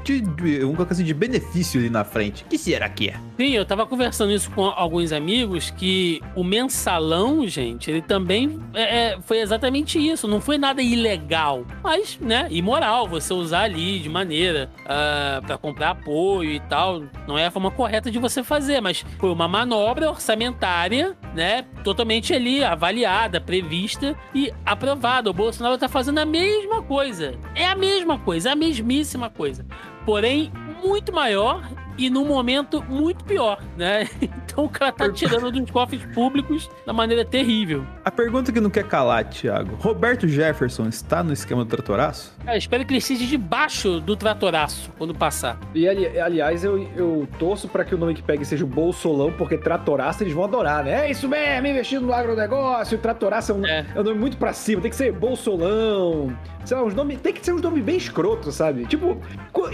de, 0.03 0.21
de 0.21 0.61
alguma 0.61 0.85
coisa 0.85 1.03
de 1.03 1.13
benefício 1.13 1.79
ali 1.79 1.89
na 1.89 2.03
frente. 2.03 2.43
O 2.43 2.47
que 2.47 2.57
será 2.57 2.89
que 2.89 3.09
é? 3.09 3.15
Sim, 3.37 3.51
eu 3.51 3.65
tava 3.65 3.85
conversando 3.85 4.31
isso 4.31 4.49
com 4.51 4.65
alguns 4.65 5.11
amigos 5.11 5.69
que 5.71 6.21
o 6.35 6.43
mensalão, 6.43 7.47
gente, 7.47 7.89
ele 7.89 8.01
também 8.01 8.59
é, 8.73 9.13
é 9.13 9.21
foi 9.21 9.39
exatamente 9.39 9.97
isso. 9.99 10.27
Não 10.27 10.39
foi 10.41 10.57
nada 10.57 10.81
ilegal 10.81 11.20
legal, 11.21 11.65
mas, 11.83 12.17
né, 12.19 12.47
imoral 12.49 13.07
você 13.07 13.33
usar 13.33 13.61
ali 13.61 13.99
de 13.99 14.09
maneira 14.09 14.69
uh, 14.79 14.87
ah, 14.87 15.41
para 15.45 15.57
comprar 15.57 15.91
apoio 15.91 16.51
e 16.51 16.59
tal. 16.61 17.03
Não 17.27 17.37
é 17.37 17.45
a 17.45 17.51
forma 17.51 17.71
correta 17.71 18.09
de 18.09 18.19
você 18.19 18.43
fazer, 18.43 18.81
mas 18.81 19.05
foi 19.19 19.31
uma 19.31 19.47
manobra 19.47 20.09
orçamentária, 20.09 21.15
né, 21.33 21.63
totalmente 21.83 22.33
ali 22.33 22.63
avaliada, 22.63 23.39
prevista 23.39 24.17
e 24.33 24.51
aprovada. 24.65 25.29
O 25.29 25.33
Bolsonaro 25.33 25.77
tá 25.77 25.87
fazendo 25.87 26.17
a 26.17 26.25
mesma 26.25 26.81
coisa. 26.81 27.35
É 27.55 27.65
a 27.65 27.75
mesma 27.75 28.17
coisa, 28.17 28.51
a 28.51 28.55
mesmíssima 28.55 29.29
coisa. 29.29 29.65
Porém, 30.05 30.51
muito 30.83 31.13
maior 31.13 31.61
e 31.97 32.09
num 32.09 32.25
momento 32.25 32.83
muito 32.83 33.23
pior, 33.23 33.61
né? 33.77 34.07
Então 34.51 34.65
o 34.65 34.69
cara 34.69 34.91
tá 34.91 35.09
tirando 35.09 35.49
dos 35.49 35.71
cofres 35.71 36.03
públicos 36.13 36.69
da 36.85 36.91
maneira 36.91 37.23
terrível. 37.23 37.85
A 38.03 38.11
pergunta 38.11 38.51
que 38.51 38.59
não 38.59 38.69
quer 38.69 38.85
calar, 38.85 39.23
Thiago. 39.23 39.75
Roberto 39.75 40.27
Jefferson 40.27 40.89
está 40.89 41.23
no 41.23 41.31
esquema 41.31 41.63
do 41.63 41.69
tratoraço? 41.69 42.35
É, 42.45 42.57
espero 42.57 42.83
que 42.83 42.91
ele 42.91 42.97
esteja 42.97 43.25
debaixo 43.25 44.01
do 44.01 44.13
tratoraço 44.13 44.91
quando 44.97 45.15
passar. 45.15 45.57
E 45.73 45.87
ali, 45.87 46.19
aliás, 46.19 46.65
eu, 46.65 46.85
eu 46.97 47.27
torço 47.39 47.69
para 47.69 47.85
que 47.85 47.95
o 47.95 47.97
nome 47.97 48.13
que 48.13 48.21
pegue 48.21 48.43
seja 48.43 48.65
o 48.65 48.67
Bolsolão, 48.67 49.31
porque 49.31 49.57
tratoraço 49.57 50.23
eles 50.23 50.33
vão 50.33 50.43
adorar, 50.43 50.83
né? 50.83 51.07
É 51.07 51.11
isso 51.11 51.29
mesmo, 51.29 51.67
investindo 51.67 52.05
no 52.05 52.13
agronegócio, 52.13 52.97
tratoraço 52.97 53.53
é 53.53 53.55
um, 53.55 53.65
é. 53.65 53.85
é 53.95 53.99
um 54.01 54.03
nome 54.03 54.19
muito 54.19 54.35
pra 54.35 54.51
cima, 54.51 54.81
tem 54.81 54.91
que 54.91 54.97
ser 54.97 55.13
Bolsolão. 55.13 56.35
Sei 56.65 56.77
lá, 56.77 56.83
uns 56.83 56.93
nomes. 56.93 57.19
Tem 57.21 57.33
que 57.33 57.43
ser 57.43 57.53
uns 57.53 57.61
nomes 57.61 57.83
bem 57.83 57.97
escrotos, 57.97 58.55
sabe? 58.55 58.85
Tipo, 58.85 59.17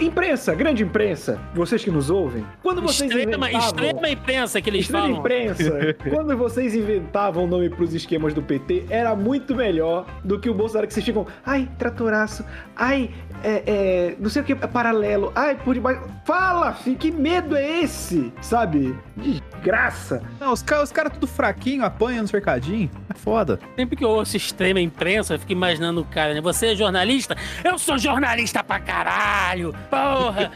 imprensa, 0.00 0.54
grande 0.54 0.82
imprensa, 0.82 1.38
vocês 1.54 1.84
que 1.84 1.90
nos 1.90 2.07
ouvem. 2.10 2.44
Quando 2.62 2.82
vocês 2.82 3.10
extrema, 3.10 3.48
inventavam... 3.48 3.68
extrema 3.68 4.08
imprensa 4.10 4.60
que 4.60 4.70
eles 4.70 4.82
extrema 4.82 5.04
falam. 5.04 5.18
imprensa. 5.18 5.94
quando 6.10 6.36
vocês 6.36 6.74
inventavam 6.74 7.44
o 7.44 7.46
nome 7.46 7.70
pros 7.70 7.94
esquemas 7.94 8.34
do 8.34 8.42
PT, 8.42 8.86
era 8.90 9.14
muito 9.14 9.54
melhor 9.54 10.06
do 10.24 10.38
que 10.38 10.50
o 10.50 10.54
Bolsonaro 10.54 10.86
que 10.86 10.94
vocês 10.94 11.06
ficam. 11.06 11.26
Ai, 11.44 11.68
tratoraço. 11.78 12.44
Ai, 12.76 13.10
é, 13.42 13.62
é, 13.66 14.16
não 14.18 14.28
sei 14.28 14.42
o 14.42 14.44
que, 14.44 14.52
é 14.52 14.56
paralelo. 14.56 15.32
Ai, 15.34 15.56
por 15.56 15.74
debaixo. 15.74 16.02
Fala, 16.24 16.72
filho, 16.74 16.96
que 16.96 17.10
medo 17.10 17.56
é 17.56 17.80
esse? 17.80 18.32
Sabe? 18.40 18.96
Desgraça. 19.16 20.22
Não, 20.40 20.52
os 20.52 20.62
caras 20.62 20.92
cara 20.92 21.10
tudo 21.10 21.26
fraquinho, 21.26 21.84
apanham 21.84 22.22
no 22.22 22.28
cercadinho. 22.28 22.90
É 23.08 23.14
foda. 23.14 23.58
Sempre 23.76 23.96
que 23.96 24.04
eu 24.04 24.10
ouço 24.10 24.36
extrema 24.36 24.80
imprensa, 24.80 25.34
eu 25.34 25.38
fico 25.38 25.52
imaginando 25.52 26.00
o 26.00 26.04
cara, 26.04 26.34
né? 26.34 26.40
Você 26.40 26.68
é 26.68 26.76
jornalista? 26.76 27.36
Eu 27.64 27.78
sou 27.78 27.98
jornalista 27.98 28.62
pra 28.62 28.80
caralho! 28.80 29.74
Porra! 29.90 30.50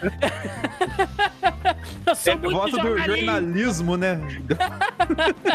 eu 2.07 2.14
sou 2.14 2.32
é 2.32 2.36
muito 2.36 2.57
voto 2.57 2.76
do 2.78 2.99
jornalismo, 2.99 3.97
né? 3.97 4.20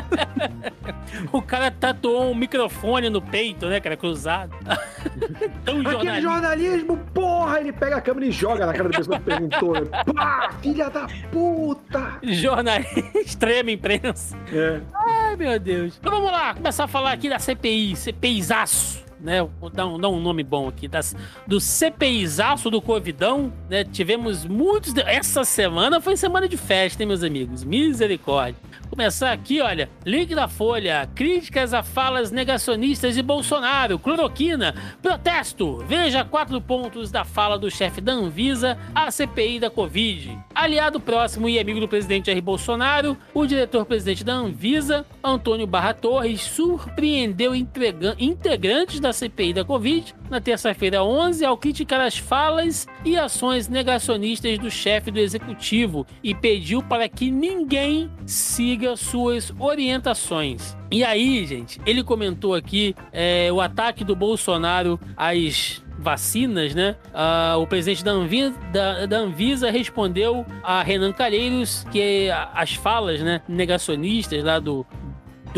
o 1.32 1.42
cara 1.42 1.72
tatuou 1.72 2.32
um 2.32 2.36
microfone 2.36 3.10
no 3.10 3.22
peito, 3.22 3.68
né, 3.68 3.80
cara? 3.80 3.96
Cruzado. 3.96 4.56
Tão 5.64 5.82
Aquele 5.82 6.22
jornalismo, 6.22 6.98
porra! 7.14 7.60
Ele 7.60 7.72
pega 7.72 7.98
a 7.98 8.02
câmera 8.02 8.26
e 8.26 8.32
joga 8.32 8.66
na 8.66 8.74
cara 8.74 8.90
da 8.90 8.98
pessoa 8.98 9.18
que 9.20 9.26
perguntou. 9.26 9.74
Pá, 10.14 10.50
filha 10.62 10.90
da 10.90 11.08
puta! 11.32 12.20
Jornalista, 12.24 13.20
extrema 13.20 13.72
imprensa. 13.72 14.38
É. 14.52 14.82
Ai, 14.94 15.36
meu 15.36 15.60
Deus. 15.60 15.98
Então 16.00 16.12
vamos 16.12 16.32
lá, 16.32 16.54
começar 16.54 16.84
a 16.84 16.88
falar 16.88 17.14
aqui 17.14 17.30
da 17.30 17.40
CPI, 17.40 17.96
CPIzaço 17.96 19.07
né? 19.20 19.48
Vou 19.60 19.70
dar 19.70 19.86
um, 19.86 20.00
dar 20.00 20.10
um 20.10 20.20
nome 20.20 20.44
bom 20.44 20.68
aqui, 20.68 20.88
das, 20.88 21.16
do 21.46 21.60
CPIzaço 21.60 22.70
do 22.70 22.82
Covidão, 22.82 23.52
né? 23.70 23.84
Tivemos 23.84 24.46
muitos. 24.46 24.94
Essa 24.98 25.44
semana 25.44 26.00
foi 26.02 26.18
semana 26.18 26.48
de 26.48 26.58
festa, 26.58 27.04
hein, 27.04 27.08
meus 27.08 27.24
amigos? 27.24 27.64
Misericórdia. 27.64 28.62
Começar 28.98 29.32
aqui, 29.32 29.62
olha, 29.62 29.92
link 30.04 30.34
da 30.34 30.48
Folha, 30.48 31.08
críticas 31.14 31.72
a 31.72 31.84
falas 31.84 32.32
negacionistas 32.32 33.14
de 33.14 33.22
Bolsonaro, 33.22 34.00
cloroquina, 34.00 34.74
protesto. 35.04 35.78
Veja 35.88 36.26
quatro 36.26 36.60
pontos 36.60 37.12
da 37.12 37.24
fala 37.24 37.60
do 37.60 37.70
chefe 37.70 38.02
da 38.02 38.14
Anvisa 38.14 38.76
à 38.96 39.12
CPI 39.12 39.60
da 39.60 39.70
Covid. 39.70 40.36
Aliado 40.56 41.00
próximo 41.00 41.48
e 41.48 41.60
amigo 41.60 41.80
do 41.80 41.88
presidente 41.88 42.26
Jair 42.26 42.42
Bolsonaro, 42.42 43.16
o 43.36 43.46
diretor-presidente 43.46 44.24
da 44.24 44.34
Anvisa, 44.34 45.06
Antônio 45.24 45.68
Barra 45.68 45.94
Torres, 45.94 46.42
surpreendeu 46.42 47.54
integrantes 47.56 49.00
da 49.00 49.14
CPI 49.14 49.54
da 49.54 49.64
Covid 49.64 50.16
na 50.28 50.42
terça-feira 50.42 51.04
11 51.04 51.46
ao 51.46 51.56
criticar 51.56 52.02
as 52.02 52.18
falas 52.18 52.88
e 53.06 53.16
ações 53.16 53.68
negacionistas 53.68 54.58
do 54.58 54.72
chefe 54.72 55.12
do 55.12 55.20
executivo 55.20 56.04
e 56.24 56.34
pediu 56.34 56.82
para 56.82 57.08
que 57.08 57.30
ninguém 57.30 58.10
siga 58.26 58.87
suas 58.96 59.54
orientações. 59.60 60.78
E 60.90 61.04
aí, 61.04 61.46
gente, 61.46 61.82
ele 61.86 62.04
comentou 62.04 62.56
aqui 62.56 62.96
é, 63.12 63.52
o 63.52 63.60
ataque 63.60 64.04
do 64.04 64.16
Bolsonaro 64.16 65.00
às 65.16 65.82
vacinas, 65.98 66.76
né? 66.76 66.96
Uh, 67.08 67.60
o 67.60 67.68
presidente 67.68 68.04
da 68.04 68.12
Anvisa, 68.12 68.56
da, 68.72 69.06
da 69.06 69.18
Anvisa, 69.18 69.72
respondeu 69.72 70.46
a 70.64 70.84
Renan 70.84 71.12
Calheiros 71.12 71.86
que 71.92 72.30
as 72.54 72.76
falas, 72.76 73.20
né, 73.22 73.42
negacionistas 73.48 74.44
lá 74.44 74.60
do 74.60 74.86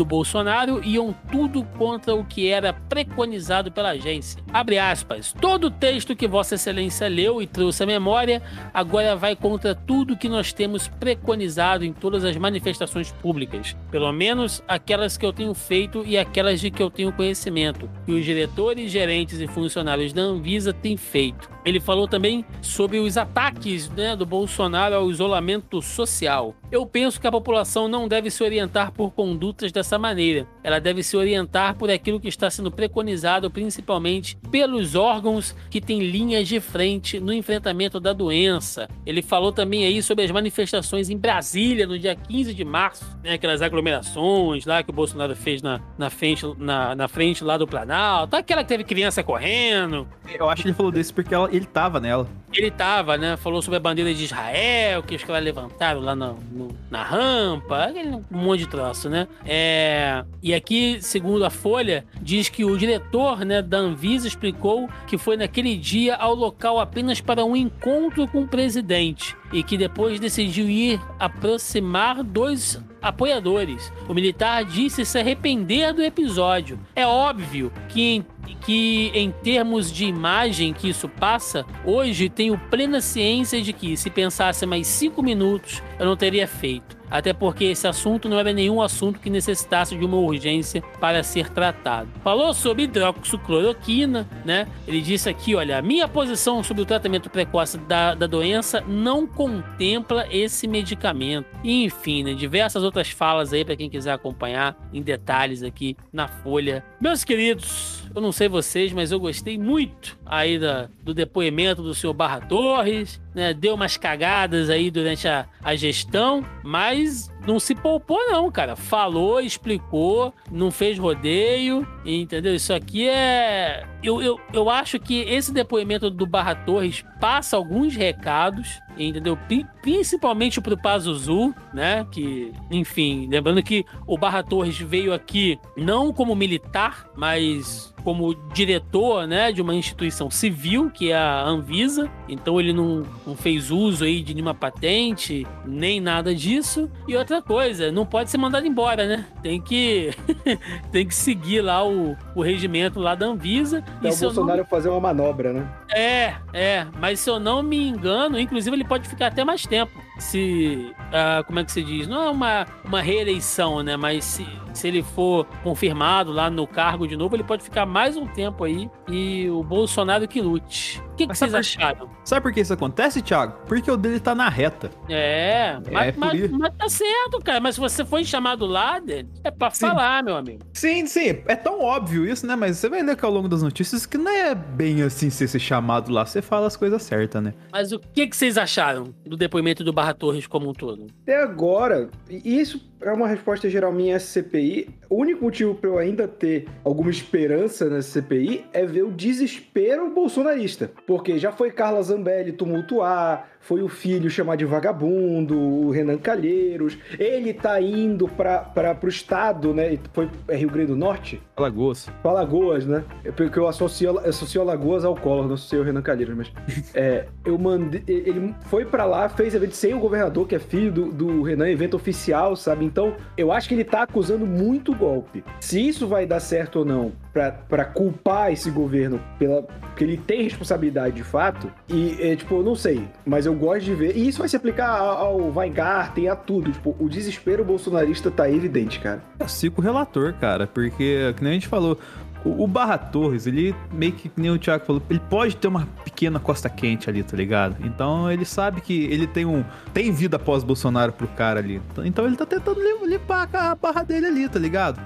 do 0.00 0.04
Bolsonaro 0.06 0.82
iam 0.82 1.14
tudo 1.30 1.62
contra 1.76 2.14
o 2.14 2.24
que 2.24 2.48
era 2.48 2.72
preconizado 2.72 3.70
pela 3.70 3.90
agência. 3.90 4.42
Abre 4.50 4.78
aspas. 4.78 5.34
Todo 5.38 5.64
o 5.64 5.70
texto 5.70 6.16
que 6.16 6.26
Vossa 6.26 6.54
Excelência 6.54 7.06
leu 7.06 7.42
e 7.42 7.46
trouxe 7.46 7.82
à 7.82 7.86
memória 7.86 8.40
agora 8.72 9.14
vai 9.14 9.36
contra 9.36 9.74
tudo 9.74 10.16
que 10.16 10.26
nós 10.26 10.54
temos 10.54 10.88
preconizado 10.88 11.84
em 11.84 11.92
todas 11.92 12.24
as 12.24 12.34
manifestações 12.38 13.12
públicas, 13.12 13.76
pelo 13.90 14.10
menos 14.10 14.62
aquelas 14.66 15.18
que 15.18 15.26
eu 15.26 15.34
tenho 15.34 15.52
feito 15.52 16.02
e 16.06 16.16
aquelas 16.16 16.62
de 16.62 16.70
que 16.70 16.82
eu 16.82 16.88
tenho 16.88 17.12
conhecimento, 17.12 17.90
que 18.06 18.12
os 18.12 18.24
diretores, 18.24 18.90
gerentes 18.90 19.38
e 19.38 19.46
funcionários 19.46 20.14
da 20.14 20.22
Anvisa 20.22 20.72
têm 20.72 20.96
feito. 20.96 21.50
Ele 21.64 21.78
falou 21.78 22.08
também 22.08 22.44
sobre 22.62 22.98
os 22.98 23.18
ataques 23.18 23.90
né, 23.90 24.16
do 24.16 24.24
Bolsonaro 24.24 24.94
ao 24.94 25.10
isolamento 25.10 25.82
social. 25.82 26.54
Eu 26.72 26.86
penso 26.86 27.20
que 27.20 27.26
a 27.26 27.32
população 27.32 27.86
não 27.86 28.08
deve 28.08 28.30
se 28.30 28.42
orientar 28.42 28.92
por 28.92 29.10
condutas 29.10 29.70
dessa 29.70 29.89
maneira. 29.98 30.46
Ela 30.62 30.78
deve 30.78 31.02
se 31.02 31.16
orientar 31.16 31.76
por 31.76 31.90
aquilo 31.90 32.20
que 32.20 32.28
está 32.28 32.50
sendo 32.50 32.70
preconizado, 32.70 33.50
principalmente 33.50 34.36
pelos 34.50 34.94
órgãos 34.94 35.54
que 35.70 35.80
têm 35.80 36.00
linhas 36.00 36.48
de 36.48 36.60
frente 36.60 37.18
no 37.18 37.32
enfrentamento 37.32 37.98
da 37.98 38.12
doença. 38.12 38.88
Ele 39.06 39.22
falou 39.22 39.52
também 39.52 39.84
aí 39.84 40.02
sobre 40.02 40.24
as 40.24 40.30
manifestações 40.30 41.10
em 41.10 41.16
Brasília 41.16 41.86
no 41.86 41.98
dia 41.98 42.14
15 42.14 42.54
de 42.54 42.64
março, 42.64 43.04
né, 43.22 43.34
aquelas 43.34 43.62
aglomerações 43.62 44.64
lá 44.64 44.82
que 44.82 44.90
o 44.90 44.92
Bolsonaro 44.92 45.34
fez 45.34 45.62
na, 45.62 45.80
na, 45.98 46.10
frente, 46.10 46.46
na, 46.58 46.94
na 46.94 47.08
frente 47.08 47.42
lá 47.44 47.56
do 47.56 47.66
Planalto, 47.66 48.36
aquela 48.36 48.62
que 48.62 48.68
teve 48.68 48.84
criança 48.84 49.22
correndo. 49.22 50.06
Eu 50.28 50.48
acho 50.48 50.62
que 50.62 50.68
ele 50.68 50.74
falou 50.74 50.92
desse 50.92 51.12
porque 51.12 51.34
ela, 51.34 51.48
ele 51.52 51.66
tava 51.66 52.00
nela. 52.00 52.28
Ele 52.52 52.70
tava, 52.70 53.16
né? 53.16 53.36
Falou 53.36 53.62
sobre 53.62 53.76
a 53.76 53.80
bandeira 53.80 54.12
de 54.12 54.24
Israel, 54.24 55.02
que 55.02 55.14
os 55.14 55.22
caras 55.22 55.44
levantaram 55.44 56.00
lá 56.00 56.16
no, 56.16 56.34
no, 56.50 56.68
na 56.90 57.02
rampa, 57.02 57.84
aquele 57.84 58.08
um 58.10 58.24
monte 58.30 58.60
de 58.60 58.66
troço, 58.66 59.08
né? 59.08 59.28
É... 59.44 60.24
E 60.42 60.52
aqui, 60.52 60.98
segundo 61.00 61.44
a 61.44 61.50
Folha, 61.50 62.04
diz 62.20 62.48
que 62.48 62.64
o 62.64 62.76
diretor 62.76 63.44
né, 63.44 63.62
da 63.62 63.78
Anvisa 63.78 64.26
explicou 64.26 64.88
que 65.06 65.16
foi 65.16 65.36
naquele 65.36 65.76
dia 65.76 66.16
ao 66.16 66.34
local 66.34 66.80
apenas 66.80 67.20
para 67.20 67.44
um 67.44 67.54
encontro 67.54 68.26
com 68.26 68.42
o 68.42 68.48
presidente 68.48 69.36
e 69.52 69.62
que 69.62 69.76
depois 69.76 70.20
decidiu 70.20 70.68
ir 70.68 71.00
aproximar 71.18 72.22
dois 72.22 72.80
apoiadores. 73.02 73.92
O 74.08 74.14
militar 74.14 74.64
disse 74.64 75.04
se 75.04 75.18
arrepender 75.18 75.92
do 75.92 76.02
episódio. 76.02 76.78
É 76.94 77.06
óbvio 77.06 77.72
que 77.88 78.02
em 78.02 78.26
que 78.62 79.10
em 79.14 79.30
termos 79.30 79.90
de 79.90 80.04
imagem 80.04 80.72
que 80.72 80.88
isso 80.90 81.08
passa, 81.08 81.64
hoje 81.84 82.28
tenho 82.28 82.58
plena 82.70 83.00
ciência 83.00 83.60
de 83.62 83.72
que 83.72 83.96
se 83.96 84.10
pensasse 84.10 84.66
mais 84.66 84.86
cinco 84.86 85.22
minutos 85.22 85.82
eu 85.98 86.04
não 86.04 86.16
teria 86.16 86.46
feito 86.46 86.99
até 87.10 87.32
porque 87.32 87.64
esse 87.64 87.86
assunto 87.86 88.28
não 88.28 88.38
era 88.38 88.52
nenhum 88.52 88.80
assunto 88.80 89.18
que 89.20 89.28
necessitasse 89.28 89.96
de 89.96 90.04
uma 90.04 90.16
urgência 90.16 90.82
para 91.00 91.22
ser 91.22 91.48
tratado. 91.50 92.08
Falou 92.22 92.54
sobre 92.54 92.84
hidroxicloroquina, 92.84 94.28
né? 94.44 94.66
Ele 94.86 95.00
disse 95.00 95.28
aqui, 95.28 95.54
olha, 95.54 95.78
a 95.78 95.82
minha 95.82 96.06
posição 96.06 96.62
sobre 96.62 96.82
o 96.82 96.86
tratamento 96.86 97.28
precoce 97.28 97.78
da, 97.78 98.14
da 98.14 98.26
doença 98.26 98.82
não 98.86 99.26
contempla 99.26 100.26
esse 100.30 100.68
medicamento. 100.68 101.46
E, 101.64 101.84
enfim, 101.84 102.22
né, 102.22 102.34
diversas 102.34 102.82
outras 102.82 103.10
falas 103.10 103.52
aí 103.52 103.64
para 103.64 103.76
quem 103.76 103.90
quiser 103.90 104.12
acompanhar 104.12 104.76
em 104.92 105.02
detalhes 105.02 105.62
aqui 105.62 105.96
na 106.12 106.28
Folha. 106.28 106.84
Meus 107.00 107.24
queridos, 107.24 108.08
eu 108.14 108.20
não 108.20 108.32
sei 108.32 108.48
vocês, 108.48 108.92
mas 108.92 109.12
eu 109.12 109.20
gostei 109.20 109.58
muito 109.58 110.18
aí 110.26 110.58
da, 110.58 110.88
do 111.02 111.14
depoimento 111.14 111.82
do 111.82 111.94
senhor 111.94 112.12
Barra 112.12 112.40
Torres, 112.40 113.20
né? 113.34 113.54
Deu 113.54 113.74
umas 113.74 113.96
cagadas 113.96 114.70
aí 114.70 114.90
durante 114.90 115.28
a, 115.28 115.46
a 115.62 115.74
gestão, 115.74 116.44
mas 116.62 117.30
não 117.46 117.58
se 117.58 117.74
poupou, 117.74 118.18
não, 118.28 118.50
cara. 118.50 118.76
Falou, 118.76 119.40
explicou, 119.40 120.34
não 120.50 120.70
fez 120.70 120.98
rodeio, 120.98 121.86
entendeu? 122.04 122.54
Isso 122.54 122.72
aqui 122.72 123.08
é. 123.08 123.86
Eu, 124.02 124.22
eu, 124.22 124.40
eu 124.52 124.70
acho 124.70 124.98
que 124.98 125.20
esse 125.22 125.52
depoimento 125.52 126.10
do 126.10 126.26
Barra 126.26 126.54
Torres 126.54 127.04
passa 127.20 127.56
alguns 127.56 127.94
recados, 127.94 128.80
entendeu? 128.98 129.38
Principalmente 129.82 130.60
pro 130.60 130.76
Pazuzu, 130.76 131.54
né? 131.72 132.06
Que, 132.10 132.52
enfim, 132.70 133.28
lembrando 133.30 133.62
que 133.62 133.84
o 134.06 134.16
Barra 134.16 134.42
Torres 134.42 134.78
veio 134.78 135.12
aqui 135.12 135.58
não 135.76 136.12
como 136.12 136.34
militar, 136.34 137.06
mas 137.14 137.90
como 138.02 138.34
diretor, 138.52 139.26
né, 139.26 139.52
de 139.52 139.62
uma 139.62 139.74
instituição 139.74 140.30
civil, 140.30 140.90
que 140.90 141.10
é 141.10 141.16
a 141.16 141.42
Anvisa. 141.42 142.10
Então 142.28 142.58
ele 142.58 142.72
não, 142.72 143.06
não 143.26 143.36
fez 143.36 143.70
uso 143.70 144.04
aí 144.04 144.22
de 144.22 144.34
nenhuma 144.34 144.54
patente, 144.54 145.46
nem 145.66 146.00
nada 146.00 146.34
disso. 146.34 146.90
E 147.06 147.16
outra 147.16 147.29
outra 147.30 147.42
coisa, 147.42 147.92
não 147.92 148.04
pode 148.04 148.30
ser 148.30 148.38
mandado 148.38 148.66
embora, 148.66 149.06
né? 149.06 149.26
Tem 149.42 149.60
que 149.60 150.10
tem 150.90 151.06
que 151.06 151.14
seguir 151.14 151.62
lá 151.62 151.86
o, 151.86 152.16
o 152.34 152.42
regimento 152.42 152.98
lá 152.98 153.14
da 153.14 153.26
Anvisa. 153.26 153.84
É 154.02 154.08
o 154.08 154.16
Bolsonaro 154.16 154.58
não... 154.58 154.64
fazer 154.64 154.88
uma 154.88 155.00
manobra, 155.00 155.52
né? 155.52 155.68
É, 155.94 156.34
é. 156.52 156.86
Mas 156.98 157.20
se 157.20 157.30
eu 157.30 157.38
não 157.38 157.62
me 157.62 157.88
engano, 157.88 158.38
inclusive 158.38 158.74
ele 158.74 158.84
pode 158.84 159.08
ficar 159.08 159.28
até 159.28 159.44
mais 159.44 159.64
tempo. 159.66 159.92
Se. 160.20 160.92
Uh, 161.08 161.44
como 161.44 161.58
é 161.58 161.64
que 161.64 161.72
se 161.72 161.82
diz? 161.82 162.06
Não 162.06 162.24
é 162.24 162.30
uma, 162.30 162.66
uma 162.84 163.00
reeleição, 163.00 163.82
né? 163.82 163.96
Mas 163.96 164.24
se, 164.24 164.46
se 164.72 164.88
ele 164.88 165.02
for 165.02 165.46
confirmado 165.62 166.32
lá 166.32 166.48
no 166.50 166.66
cargo 166.66 167.06
de 167.06 167.16
novo, 167.16 167.34
ele 167.34 167.44
pode 167.44 167.62
ficar 167.62 167.86
mais 167.86 168.16
um 168.16 168.26
tempo 168.26 168.64
aí. 168.64 168.88
E 169.08 169.48
o 169.50 169.62
Bolsonaro 169.62 170.28
que 170.28 170.40
lute. 170.40 171.02
O 171.12 171.16
que, 171.16 171.26
que 171.26 171.36
vocês 171.36 171.54
acharam? 171.54 172.08
Sabe 172.24 172.42
por 172.42 172.52
que 172.52 172.60
isso 172.60 172.72
acontece, 172.72 173.20
Thiago? 173.20 173.58
Porque 173.66 173.90
o 173.90 173.96
dele 173.96 174.20
tá 174.20 174.34
na 174.34 174.48
reta. 174.48 174.90
É, 175.08 175.76
é 175.86 175.90
mas, 175.92 176.16
mas, 176.16 176.50
mas, 176.50 176.74
tá 176.76 176.88
certo, 176.88 177.38
cara. 177.44 177.60
Mas 177.60 177.74
se 177.74 177.80
você 177.80 178.04
foi 178.04 178.24
chamado 178.24 178.66
lá, 178.66 179.00
é 179.44 179.50
pra 179.50 179.70
sim. 179.70 179.86
falar, 179.86 180.22
meu 180.22 180.36
amigo. 180.36 180.60
Sim, 180.72 181.06
sim. 181.06 181.42
É 181.46 181.56
tão 181.56 181.82
óbvio 181.82 182.26
isso, 182.26 182.46
né? 182.46 182.56
Mas 182.56 182.78
você 182.78 182.88
vai 182.88 183.02
ler 183.02 183.16
que 183.16 183.24
ao 183.24 183.30
longo 183.30 183.48
das 183.48 183.62
notícias 183.62 184.06
que 184.06 184.16
não 184.16 184.30
é 184.30 184.54
bem 184.54 185.02
assim 185.02 185.28
ser 185.30 185.58
chamado 185.58 186.10
lá. 186.10 186.24
Você 186.24 186.40
fala 186.40 186.66
as 186.66 186.76
coisas 186.76 187.02
certas, 187.02 187.42
né? 187.42 187.54
Mas 187.72 187.92
o 187.92 187.98
que, 187.98 188.26
que 188.26 188.36
vocês 188.36 188.56
acharam 188.56 189.14
do 189.24 189.36
depoimento 189.36 189.82
do 189.84 189.92
Barra 189.92 190.09
Torres 190.14 190.46
como 190.46 190.70
um 190.70 190.72
todo? 190.72 191.06
Até 191.22 191.42
agora, 191.42 192.08
e 192.28 192.60
isso 192.60 192.89
é 193.00 193.12
uma 193.12 193.26
resposta 193.26 193.68
geral 193.68 193.92
minha 193.92 194.16
essa 194.16 194.26
CPI. 194.26 194.88
O 195.08 195.16
único 195.16 195.44
motivo 195.44 195.74
para 195.74 195.90
eu 195.90 195.98
ainda 195.98 196.28
ter 196.28 196.68
alguma 196.84 197.10
esperança 197.10 197.88
nessa 197.88 198.20
CPI 198.20 198.64
é 198.72 198.84
ver 198.84 199.02
o 199.02 199.10
desespero 199.10 200.10
bolsonarista. 200.10 200.90
Porque 201.06 201.38
já 201.38 201.52
foi 201.52 201.70
Carla 201.70 202.02
Zambelli 202.02 202.52
tumultuar, 202.52 203.48
foi 203.60 203.82
o 203.82 203.88
filho 203.88 204.30
chamar 204.30 204.56
de 204.56 204.64
vagabundo, 204.64 205.58
o 205.58 205.90
Renan 205.90 206.18
Calheiros. 206.18 206.98
Ele 207.18 207.52
tá 207.52 207.80
indo 207.80 208.26
para 208.28 208.98
o 209.02 209.08
estado, 209.08 209.74
né? 209.74 209.98
Foi 210.12 210.28
é 210.48 210.56
Rio 210.56 210.70
Grande 210.70 210.88
do 210.88 210.96
Norte? 210.96 211.40
Alagoas. 211.56 212.08
Alagoas, 212.24 212.86
né? 212.86 213.04
É 213.24 213.30
porque 213.30 213.58
eu 213.58 213.68
associo, 213.68 214.18
associo 214.20 214.60
Alagoas 214.60 215.04
ao 215.04 215.14
Collor, 215.14 215.46
não 215.46 215.54
associei 215.54 215.80
o 215.80 215.84
Renan 215.84 216.02
Calheiros, 216.02 216.36
mas. 216.36 216.52
é, 216.94 217.26
eu 217.44 217.58
mandei. 217.58 218.02
Ele 218.06 218.54
foi 218.62 218.84
para 218.84 219.04
lá, 219.04 219.28
fez 219.28 219.54
evento 219.54 219.74
sem 219.74 219.94
o 219.94 219.98
governador, 219.98 220.46
que 220.46 220.54
é 220.54 220.58
filho 220.58 220.90
do, 220.90 221.12
do 221.12 221.42
Renan, 221.42 221.68
evento 221.68 221.94
oficial, 221.94 222.56
sabe? 222.56 222.89
Então, 222.90 223.14
eu 223.36 223.52
acho 223.52 223.68
que 223.68 223.74
ele 223.74 223.84
tá 223.84 224.02
acusando 224.02 224.46
muito 224.46 224.94
golpe. 224.94 225.44
Se 225.60 225.80
isso 225.80 226.06
vai 226.06 226.26
dar 226.26 226.40
certo 226.40 226.80
ou 226.80 226.84
não, 226.84 227.12
para 227.32 227.84
culpar 227.84 228.52
esse 228.52 228.70
governo 228.70 229.20
pela. 229.38 229.62
porque 229.62 230.04
ele 230.04 230.16
tem 230.16 230.42
responsabilidade 230.42 231.14
de 231.14 231.22
fato, 231.22 231.70
e, 231.88 232.16
é, 232.20 232.34
tipo, 232.34 232.56
eu 232.56 232.62
não 232.62 232.74
sei, 232.74 233.06
mas 233.24 233.46
eu 233.46 233.54
gosto 233.54 233.84
de 233.84 233.94
ver. 233.94 234.16
E 234.16 234.28
isso 234.28 234.40
vai 234.40 234.48
se 234.48 234.56
aplicar 234.56 234.90
ao, 234.90 235.52
Weingarten, 235.54 236.28
a 236.28 236.34
tudo. 236.34 236.72
Tipo, 236.72 236.96
o 236.98 237.08
desespero 237.08 237.64
bolsonarista 237.64 238.30
tá 238.30 238.50
evidente, 238.50 238.98
cara. 238.98 239.22
Eu 239.38 239.48
sigo 239.48 239.80
relator, 239.80 240.34
cara, 240.34 240.66
porque, 240.66 241.32
que 241.36 241.42
nem 241.42 241.52
a 241.52 241.54
gente 241.54 241.68
falou, 241.68 241.98
o, 242.44 242.66
Barra 242.66 242.96
Torres, 242.96 243.46
ele 243.46 243.74
meio 243.92 244.12
que, 244.12 244.30
nem 244.36 244.50
o 244.50 244.58
Thiago 244.58 244.84
falou, 244.84 245.02
ele 245.10 245.20
pode 245.30 245.56
ter 245.56 245.68
uma 245.68 245.86
pequena 246.04 246.38
costa 246.38 246.68
quente 246.68 247.08
ali, 247.08 247.22
tá 247.22 247.36
ligado? 247.36 247.76
Então 247.84 248.30
ele 248.30 248.44
sabe 248.44 248.80
que 248.80 249.04
ele 249.04 249.26
tem 249.26 249.44
um. 249.44 249.64
tem 249.92 250.10
vida 250.12 250.36
após 250.36 250.64
Bolsonaro 250.64 251.12
pro 251.12 251.28
cara 251.28 251.60
ali. 251.60 251.80
Então 252.04 252.26
ele 252.26 252.36
tá 252.36 252.46
tentando 252.46 252.80
limpar 253.06 253.48
a 253.52 253.74
barra 253.74 254.02
dele 254.02 254.26
ali, 254.26 254.48
tá 254.48 254.58
ligado? 254.58 255.00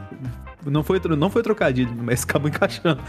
Não 0.67 0.83
foi, 0.83 1.01
não 1.17 1.29
foi 1.29 1.43
trocadilho, 1.43 1.95
mas 2.03 2.23
acabou 2.23 2.49
encaixando. 2.51 3.03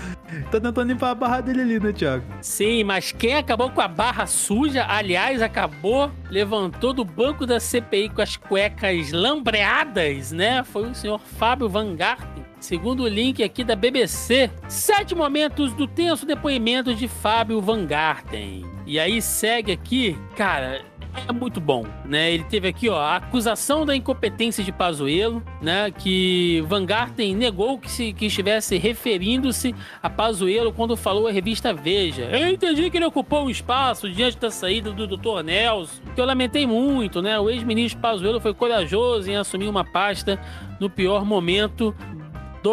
Tá 0.52 0.60
tentando 0.60 0.84
limpar 0.84 1.12
a 1.12 1.16
barra 1.16 1.42
dele 1.42 1.62
ali, 1.62 1.80
né, 1.80 1.94
Thiago? 1.94 2.24
Sim, 2.42 2.84
mas 2.84 3.12
quem 3.12 3.36
acabou 3.36 3.70
com 3.70 3.82
a 3.82 3.88
barra 3.88 4.26
suja, 4.26 4.86
aliás, 4.88 5.42
acabou, 5.42 6.12
levantou 6.30 6.94
do 6.94 7.06
banco 7.06 7.46
da 7.46 7.60
CPI 7.60 8.10
com 8.10 8.22
as 8.22 8.36
cuecas 8.36 9.12
lambreadas, 9.12 10.32
né? 10.32 10.64
Foi 10.64 10.90
o 10.90 10.96
senhor 10.96 11.20
Fábio 11.20 11.70
Van 11.70 11.96
Garten. 11.96 12.45
Segundo 12.66 13.04
o 13.04 13.08
link 13.08 13.44
aqui 13.44 13.64
da 13.64 13.76
BBC, 13.76 14.50
sete 14.68 15.14
momentos 15.14 15.72
do 15.74 15.86
tenso 15.86 16.26
depoimento 16.26 16.96
de 16.96 17.08
Fábio 17.08 17.62
Van 17.62 17.86
Garten. 17.86 18.66
E 18.88 19.00
aí 19.00 19.22
segue 19.22 19.72
aqui, 19.72 20.18
cara, 20.36 20.82
é 21.28 21.32
muito 21.32 21.62
bom, 21.62 21.86
né? 22.04 22.32
Ele 22.32 22.44
teve 22.46 22.68
aqui, 22.68 22.90
ó, 22.90 23.00
a 23.00 23.18
acusação 23.18 23.86
da 23.86 23.96
incompetência 23.96 24.64
de 24.64 24.72
Pazuello, 24.72 25.44
né? 25.62 25.92
Que 25.92 26.64
Van 26.68 26.84
Garten 26.84 27.36
negou 27.36 27.78
que, 27.78 27.90
se, 27.90 28.14
que 28.14 28.26
estivesse 28.26 28.78
referindo-se 28.78 29.76
a 30.02 30.10
Pazuello 30.10 30.74
quando 30.74 30.98
falou 30.98 31.28
à 31.28 31.32
revista 31.32 31.72
Veja. 31.72 32.24
Eu 32.24 32.50
entendi 32.50 32.90
que 32.90 32.98
ele 32.98 33.06
ocupou 33.06 33.46
um 33.46 33.50
espaço 33.50 34.10
diante 34.10 34.38
da 34.38 34.50
saída 34.50 34.92
do 34.92 35.06
Dr. 35.06 35.44
Nelson, 35.44 36.02
que 36.16 36.20
eu 36.20 36.26
lamentei 36.26 36.66
muito, 36.66 37.22
né? 37.22 37.40
O 37.40 37.48
ex-ministro 37.48 38.02
Pazuello 38.02 38.40
foi 38.40 38.56
corajoso 38.56 39.30
em 39.30 39.36
assumir 39.36 39.68
uma 39.68 39.84
pasta 39.84 40.40
no 40.80 40.90
pior 40.90 41.24
momento 41.24 41.96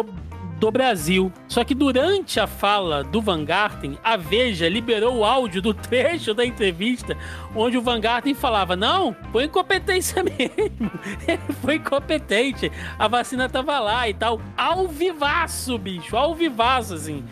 do 0.01 0.33
do 0.63 0.71
Brasil. 0.71 1.29
Só 1.45 1.63
que 1.65 1.75
durante 1.75 2.39
a 2.39 2.47
fala 2.47 3.03
do 3.03 3.21
Van 3.21 3.43
Garten, 3.43 3.97
a 4.01 4.15
Veja 4.15 4.69
liberou 4.69 5.17
o 5.17 5.25
áudio 5.25 5.61
do 5.61 5.73
trecho 5.75 6.33
da 6.33 6.45
entrevista 6.45 7.17
onde 7.53 7.77
o 7.77 7.81
Van 7.81 7.99
Garten 7.99 8.33
falava: 8.33 8.73
Não, 8.73 9.13
foi 9.33 9.43
incompetência 9.43 10.23
mesmo. 10.23 10.89
Foi 11.61 11.75
incompetente. 11.75 12.71
A 12.97 13.09
vacina 13.09 13.49
tava 13.49 13.77
lá 13.79 14.07
e 14.07 14.13
tal. 14.13 14.39
Ao 14.55 14.87
vivaço, 14.87 15.77
bicho. 15.77 16.15
Ao 16.15 16.33
vivaço, 16.33 16.93
assim. 16.93 17.25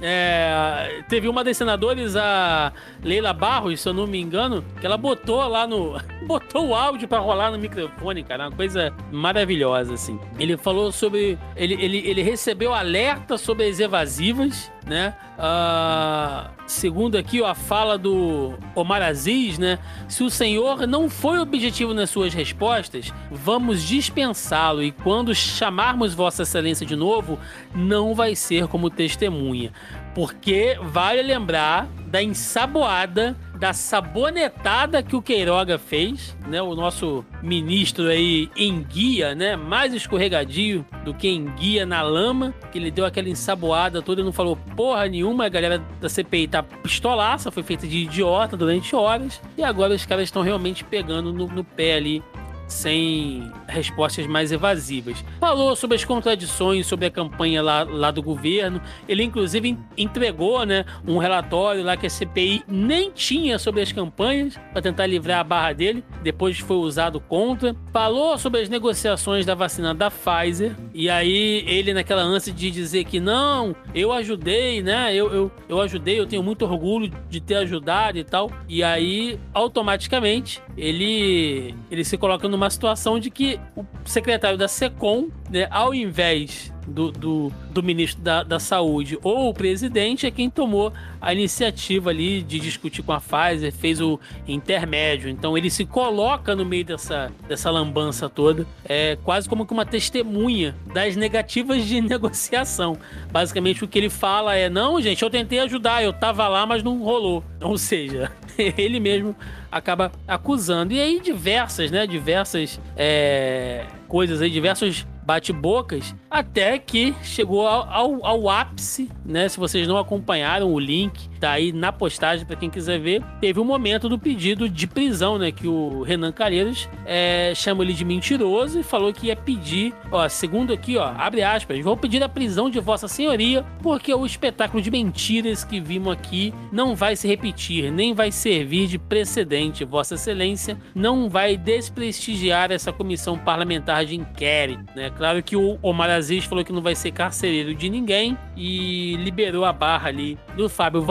É, 0.00 1.02
teve 1.08 1.28
uma 1.28 1.42
das 1.42 1.56
senadoras, 1.56 2.16
a 2.16 2.72
Leila 3.02 3.32
Barros, 3.32 3.80
se 3.80 3.88
eu 3.88 3.92
não 3.92 4.06
me 4.06 4.20
engano, 4.20 4.64
que 4.80 4.86
ela 4.86 4.96
botou 4.96 5.46
lá 5.46 5.66
no. 5.66 6.00
botou 6.26 6.68
o 6.68 6.74
áudio 6.74 7.08
para 7.08 7.18
rolar 7.18 7.50
no 7.50 7.58
microfone, 7.58 8.22
cara. 8.22 8.48
Uma 8.48 8.56
coisa 8.56 8.92
maravilhosa, 9.10 9.94
assim. 9.94 10.18
Ele 10.38 10.56
falou 10.56 10.92
sobre. 10.92 11.38
Ele, 11.56 11.74
ele, 11.74 11.98
ele 11.98 12.22
recebeu 12.22 12.72
alerta 12.72 13.36
sobre 13.36 13.66
as 13.68 13.80
evasivas, 13.80 14.70
né? 14.88 15.14
Uh, 15.38 16.50
segundo 16.66 17.16
aqui 17.16 17.40
ó, 17.42 17.46
a 17.46 17.54
fala 17.54 17.96
do 17.98 18.54
Omar 18.74 19.02
Aziz, 19.02 19.58
né? 19.58 19.78
Se 20.08 20.24
o 20.24 20.30
senhor 20.30 20.86
não 20.86 21.08
foi 21.08 21.38
objetivo 21.38 21.92
nas 21.94 22.10
suas 22.10 22.34
respostas, 22.34 23.12
vamos 23.30 23.82
dispensá-lo 23.82 24.82
e 24.82 24.90
quando 24.90 25.34
chamarmos 25.34 26.14
Vossa 26.14 26.42
Excelência 26.42 26.86
de 26.86 26.96
novo, 26.96 27.38
não 27.74 28.14
vai 28.14 28.34
ser 28.34 28.66
como 28.66 28.90
testemunha. 28.90 29.72
Porque 30.14 30.78
vale 30.82 31.22
lembrar 31.22 31.86
da 32.06 32.22
ensaboada 32.22 33.36
da 33.58 33.72
sabonetada 33.72 35.02
que 35.02 35.16
o 35.16 35.22
Queiroga 35.22 35.78
fez, 35.78 36.36
né? 36.46 36.62
O 36.62 36.74
nosso 36.74 37.24
ministro 37.42 38.06
aí 38.08 38.48
em 38.56 38.82
guia, 38.82 39.34
né? 39.34 39.56
Mais 39.56 39.92
escorregadio 39.92 40.86
do 41.04 41.12
que 41.12 41.28
em 41.28 41.46
guia 41.56 41.84
na 41.84 42.00
lama, 42.02 42.54
que 42.70 42.78
ele 42.78 42.90
deu 42.90 43.04
aquela 43.04 43.28
ensaboada 43.28 44.00
toda 44.00 44.20
e 44.20 44.24
não 44.24 44.32
falou 44.32 44.56
porra 44.76 45.06
nenhuma. 45.06 45.46
A 45.46 45.48
galera 45.48 45.78
da 46.00 46.08
CPI 46.08 46.48
tá 46.48 46.62
pistolaça, 46.62 47.50
foi 47.50 47.62
feita 47.62 47.86
de 47.86 47.98
idiota 47.98 48.56
durante 48.56 48.94
horas. 48.94 49.40
E 49.56 49.62
agora 49.62 49.94
os 49.94 50.06
caras 50.06 50.24
estão 50.24 50.42
realmente 50.42 50.84
pegando 50.84 51.32
no, 51.32 51.46
no 51.48 51.64
pé 51.64 51.94
ali 51.94 52.22
sem 52.68 53.50
respostas 53.68 54.26
mais 54.26 54.50
evasivas. 54.50 55.22
Falou 55.38 55.76
sobre 55.76 55.96
as 55.96 56.04
contradições, 56.04 56.86
sobre 56.86 57.06
a 57.06 57.10
campanha 57.10 57.62
lá, 57.62 57.82
lá 57.84 58.10
do 58.10 58.22
governo. 58.22 58.80
Ele, 59.06 59.22
inclusive, 59.22 59.78
entregou 59.96 60.64
né, 60.64 60.84
um 61.06 61.18
relatório 61.18 61.82
lá 61.84 61.96
que 61.96 62.06
a 62.06 62.10
CPI 62.10 62.64
nem 62.66 63.10
tinha 63.10 63.58
sobre 63.58 63.82
as 63.82 63.92
campanhas 63.92 64.58
para 64.72 64.82
tentar 64.82 65.06
livrar 65.06 65.40
a 65.40 65.44
barra 65.44 65.72
dele. 65.72 66.02
Depois 66.22 66.58
foi 66.58 66.76
usado 66.78 67.20
contra. 67.20 67.76
Falou 67.92 68.38
sobre 68.38 68.60
as 68.60 68.68
negociações 68.68 69.44
da 69.44 69.54
vacina 69.54 69.94
da 69.94 70.10
Pfizer. 70.10 70.74
E 70.94 71.10
aí, 71.10 71.64
ele, 71.66 71.92
naquela 71.92 72.22
ânsia 72.22 72.52
de 72.52 72.70
dizer 72.70 73.04
que 73.04 73.20
não, 73.20 73.76
eu 73.94 74.12
ajudei, 74.12 74.82
né? 74.82 75.14
Eu, 75.14 75.32
eu, 75.32 75.52
eu 75.68 75.80
ajudei, 75.80 76.18
eu 76.18 76.26
tenho 76.26 76.42
muito 76.42 76.64
orgulho 76.64 77.12
de 77.28 77.40
ter 77.40 77.56
ajudado 77.56 78.18
e 78.18 78.24
tal. 78.24 78.50
E 78.68 78.82
aí, 78.82 79.38
automaticamente, 79.52 80.62
ele, 80.76 81.74
ele 81.90 82.04
se 82.04 82.16
coloca 82.16 82.48
numa 82.48 82.70
situação 82.70 83.18
de 83.18 83.30
que 83.30 83.57
o 83.76 83.84
secretário 84.04 84.58
da 84.58 84.68
SECOM, 84.68 85.28
né, 85.50 85.68
ao 85.70 85.94
invés 85.94 86.72
do, 86.88 87.12
do, 87.12 87.52
do 87.70 87.82
ministro 87.82 88.22
da, 88.22 88.42
da, 88.42 88.58
Saúde 88.58 89.18
ou 89.22 89.50
o 89.50 89.54
presidente 89.54 90.26
é 90.26 90.30
quem 90.30 90.48
tomou 90.48 90.92
a 91.20 91.32
iniciativa 91.32 92.10
ali 92.10 92.42
de 92.42 92.58
discutir 92.58 93.02
com 93.02 93.12
a 93.12 93.20
Pfizer, 93.20 93.72
fez 93.72 94.00
o 94.00 94.18
intermédio. 94.46 95.28
Então 95.28 95.56
ele 95.56 95.70
se 95.70 95.84
coloca 95.84 96.56
no 96.56 96.64
meio 96.64 96.84
dessa, 96.84 97.30
dessa 97.46 97.70
lambança 97.70 98.28
toda, 98.28 98.66
é 98.84 99.16
quase 99.22 99.48
como 99.48 99.66
que 99.66 99.72
uma 99.72 99.84
testemunha 99.84 100.74
das 100.92 101.14
negativas 101.14 101.84
de 101.84 102.00
negociação. 102.02 102.96
Basicamente 103.30 103.84
o 103.84 103.88
que 103.88 103.98
ele 103.98 104.10
fala 104.10 104.56
é: 104.56 104.68
não, 104.68 105.00
gente, 105.00 105.22
eu 105.22 105.30
tentei 105.30 105.60
ajudar, 105.60 106.02
eu 106.02 106.12
tava 106.12 106.48
lá, 106.48 106.66
mas 106.66 106.82
não 106.82 106.98
rolou. 106.98 107.44
Ou 107.60 107.76
seja, 107.76 108.32
ele 108.56 108.98
mesmo 108.98 109.36
acaba 109.70 110.12
acusando. 110.26 110.92
E 110.92 111.00
aí 111.00 111.20
diversas, 111.20 111.90
né? 111.90 112.06
Diversas 112.06 112.80
é, 112.96 113.84
coisas 114.08 114.40
aí, 114.40 114.50
diversos 114.50 115.06
bate-bocas, 115.28 116.16
até 116.30 116.78
que 116.78 117.14
chegou 117.22 117.66
ao, 117.66 117.86
ao, 117.90 118.24
ao, 118.24 118.48
ápice, 118.48 119.10
né? 119.26 119.46
Se 119.46 119.58
vocês 119.58 119.86
não 119.86 119.98
acompanharam 119.98 120.72
o 120.72 120.80
link, 120.80 121.28
tá 121.38 121.50
aí 121.50 121.70
na 121.70 121.92
postagem 121.92 122.46
para 122.46 122.56
quem 122.56 122.70
quiser 122.70 122.98
ver. 122.98 123.22
Teve 123.38 123.60
um 123.60 123.64
momento 123.64 124.08
do 124.08 124.18
pedido 124.18 124.70
de 124.70 124.86
prisão, 124.86 125.36
né? 125.36 125.52
Que 125.52 125.68
o 125.68 126.00
Renan 126.00 126.32
Calheiros 126.32 126.88
é, 127.04 127.52
chamou 127.54 127.84
ele 127.84 127.92
de 127.92 128.06
mentiroso 128.06 128.80
e 128.80 128.82
falou 128.82 129.12
que 129.12 129.26
ia 129.26 129.36
pedir, 129.36 129.92
ó, 130.10 130.26
segundo 130.30 130.72
aqui, 130.72 130.96
ó, 130.96 131.12
abre 131.18 131.42
aspas, 131.42 131.78
vou 131.84 131.94
pedir 131.94 132.22
a 132.22 132.28
prisão 132.28 132.70
de 132.70 132.80
Vossa 132.80 133.06
Senhoria, 133.06 133.62
porque 133.82 134.14
o 134.14 134.24
espetáculo 134.24 134.82
de 134.82 134.90
mentiras 134.90 135.62
que 135.62 135.78
vimos 135.78 136.14
aqui 136.14 136.54
não 136.72 136.96
vai 136.96 137.16
se 137.16 137.28
repetir, 137.28 137.92
nem 137.92 138.14
vai 138.14 138.32
servir 138.32 138.86
de 138.86 138.98
precedente. 138.98 139.84
Vossa 139.84 140.14
Excelência 140.14 140.78
não 140.94 141.28
vai 141.28 141.54
desprestigiar 141.54 142.72
essa 142.72 142.90
comissão 142.90 143.36
parlamentar 143.36 143.97
de 144.04 144.16
inquérito, 144.16 144.84
né? 144.94 145.10
Claro 145.10 145.42
que 145.42 145.56
o 145.56 145.78
Omar 145.82 146.10
Aziz 146.10 146.44
falou 146.44 146.64
que 146.64 146.72
não 146.72 146.82
vai 146.82 146.94
ser 146.94 147.10
carcereiro 147.12 147.74
de 147.74 147.88
ninguém 147.88 148.36
e 148.56 149.16
liberou 149.16 149.64
a 149.64 149.72
barra 149.72 150.08
ali 150.08 150.38
do 150.56 150.68
Fábio 150.68 151.02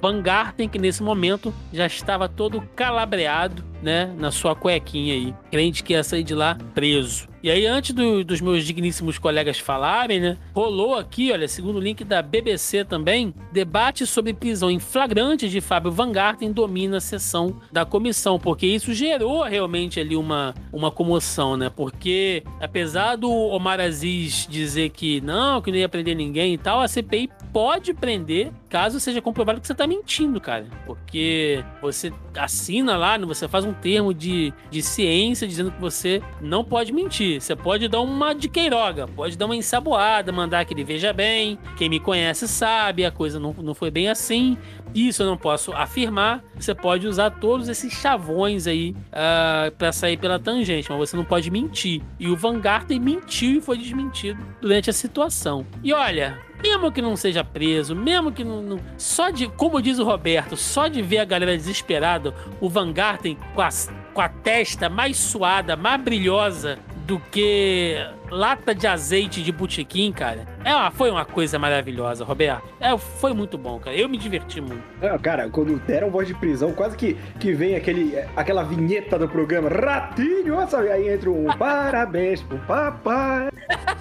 Van 0.00 0.22
Garten, 0.22 0.68
que 0.68 0.78
nesse 0.78 1.02
momento 1.02 1.52
já 1.72 1.86
estava 1.86 2.28
todo 2.28 2.60
calabreado, 2.76 3.64
né, 3.84 4.12
na 4.18 4.30
sua 4.30 4.56
cuequinha 4.56 5.12
aí, 5.12 5.34
crente 5.50 5.84
que 5.84 5.92
ia 5.92 6.02
sair 6.02 6.24
de 6.24 6.34
lá 6.34 6.56
preso. 6.74 7.28
E 7.44 7.50
aí, 7.50 7.66
antes 7.66 7.94
do, 7.94 8.24
dos 8.24 8.40
meus 8.40 8.64
digníssimos 8.64 9.18
colegas 9.18 9.58
falarem, 9.58 10.18
né? 10.18 10.38
Rolou 10.54 10.94
aqui, 10.94 11.30
olha, 11.30 11.46
segundo 11.46 11.76
o 11.76 11.80
link 11.80 12.02
da 12.02 12.22
BBC 12.22 12.86
também, 12.86 13.34
debate 13.52 14.06
sobre 14.06 14.32
prisão 14.32 14.70
em 14.70 14.78
flagrante 14.78 15.46
de 15.50 15.60
Fábio 15.60 15.92
Van 15.92 16.10
Garten 16.10 16.50
domina 16.50 16.96
a 16.96 17.00
sessão 17.02 17.60
da 17.70 17.84
comissão, 17.84 18.38
porque 18.38 18.66
isso 18.66 18.94
gerou 18.94 19.42
realmente 19.42 20.00
ali 20.00 20.16
uma, 20.16 20.54
uma 20.72 20.90
comoção, 20.90 21.54
né? 21.54 21.68
Porque, 21.68 22.42
apesar 22.62 23.16
do 23.16 23.30
Omar 23.30 23.78
Aziz 23.78 24.46
dizer 24.48 24.88
que 24.88 25.20
não, 25.20 25.60
que 25.60 25.70
não 25.70 25.76
ia 25.76 25.88
prender 25.88 26.16
ninguém 26.16 26.54
e 26.54 26.58
tal, 26.58 26.80
a 26.80 26.88
CPI 26.88 27.28
pode 27.52 27.92
prender 27.92 28.52
caso 28.70 28.98
seja 28.98 29.20
comprovado 29.20 29.60
que 29.60 29.66
você 29.66 29.74
tá 29.74 29.86
mentindo, 29.86 30.40
cara. 30.40 30.66
Porque 30.86 31.62
você 31.82 32.10
assina 32.36 32.96
lá, 32.96 33.16
você 33.18 33.48
faz 33.48 33.64
um 33.64 33.72
termo 33.72 34.12
de, 34.12 34.52
de 34.70 34.82
ciência 34.82 35.46
dizendo 35.46 35.70
que 35.70 35.80
você 35.80 36.22
não 36.40 36.64
pode 36.64 36.92
mentir. 36.92 37.40
Você 37.40 37.54
pode 37.54 37.88
dar 37.88 38.00
uma 38.00 38.34
de 38.34 38.48
queiroga, 38.48 39.06
pode 39.06 39.36
dar 39.36 39.46
uma 39.46 39.56
ensaboada, 39.56 40.32
mandar 40.32 40.60
aquele 40.60 40.84
veja 40.84 41.12
bem. 41.12 41.58
Quem 41.76 41.88
me 41.88 42.00
conhece 42.00 42.46
sabe, 42.48 43.04
a 43.04 43.10
coisa 43.10 43.38
não, 43.38 43.54
não 43.58 43.74
foi 43.74 43.90
bem 43.90 44.08
assim. 44.08 44.56
Isso 44.94 45.22
eu 45.22 45.26
não 45.26 45.36
posso 45.36 45.72
afirmar. 45.72 46.44
Você 46.54 46.74
pode 46.74 47.06
usar 47.06 47.30
todos 47.30 47.68
esses 47.68 47.92
chavões 47.92 48.66
aí 48.66 48.90
uh, 48.90 48.96
ah, 49.12 49.72
para 49.76 49.92
sair 49.92 50.16
pela 50.16 50.38
tangente, 50.38 50.88
mas 50.88 50.98
você 50.98 51.16
não 51.16 51.24
pode 51.24 51.50
mentir. 51.50 52.00
E 52.18 52.28
o 52.28 52.36
Van 52.36 52.60
Garten 52.60 53.00
mentiu 53.00 53.58
e 53.58 53.60
foi 53.60 53.76
desmentido 53.76 54.40
durante 54.60 54.88
a 54.88 54.92
situação. 54.92 55.66
E 55.82 55.92
olha, 55.92 56.38
mesmo 56.64 56.90
que 56.90 57.02
não 57.02 57.14
seja 57.14 57.44
preso, 57.44 57.94
mesmo 57.94 58.32
que 58.32 58.42
não, 58.42 58.62
não, 58.62 58.80
Só 58.96 59.28
de. 59.28 59.46
Como 59.48 59.82
diz 59.82 59.98
o 59.98 60.04
Roberto, 60.04 60.56
só 60.56 60.88
de 60.88 61.02
ver 61.02 61.18
a 61.18 61.24
galera 61.26 61.54
desesperada, 61.54 62.34
o 62.58 62.70
Van 62.70 62.90
Garten 62.90 63.36
com 63.54 63.60
a, 63.60 63.68
com 64.14 64.20
a 64.22 64.28
testa 64.30 64.88
mais 64.88 65.18
suada, 65.18 65.76
mais 65.76 66.00
brilhosa 66.00 66.78
do 67.04 67.20
que 67.30 67.96
lata 68.30 68.74
de 68.74 68.86
azeite 68.86 69.42
de 69.42 69.52
botequim, 69.52 70.10
cara. 70.10 70.46
É 70.64 70.74
uma, 70.74 70.90
foi 70.90 71.10
uma 71.10 71.24
coisa 71.24 71.58
maravilhosa, 71.58 72.24
Roberto. 72.24 72.66
É, 72.80 72.96
foi 72.96 73.32
muito 73.34 73.58
bom, 73.58 73.78
cara. 73.78 73.96
Eu 73.96 74.08
me 74.08 74.16
diverti 74.16 74.60
muito. 74.60 74.82
É, 75.00 75.16
cara, 75.18 75.48
quando 75.50 75.78
deram 75.80 76.10
voz 76.10 76.26
de 76.26 76.34
prisão, 76.34 76.72
quase 76.72 76.96
que, 76.96 77.14
que 77.38 77.52
vem 77.52 77.76
aquele, 77.76 78.16
aquela 78.34 78.62
vinheta 78.62 79.18
do 79.18 79.28
programa, 79.28 79.68
Ratinho, 79.68 80.66
sabe? 80.68 80.90
Aí 80.90 81.08
entra 81.08 81.30
um 81.30 81.46
parabéns 81.56 82.42
pro 82.42 82.58
papai. 82.60 83.50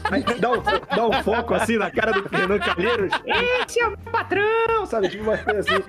Aí 0.05 0.23
dá 0.39 0.51
um, 0.51 0.61
dá 0.95 1.07
um 1.07 1.23
foco 1.23 1.53
assim 1.53 1.77
na 1.77 1.91
cara 1.91 2.11
do 2.13 2.27
Renan 2.29 2.59
Calheiros. 2.59 3.11
Esse 3.25 3.81
é 3.81 3.87
o 3.87 3.97
patrão, 3.97 4.85
sabe? 4.85 5.09
Tipo 5.09 5.23
uma 5.23 5.37
coisa 5.37 5.59
assim. 5.59 5.83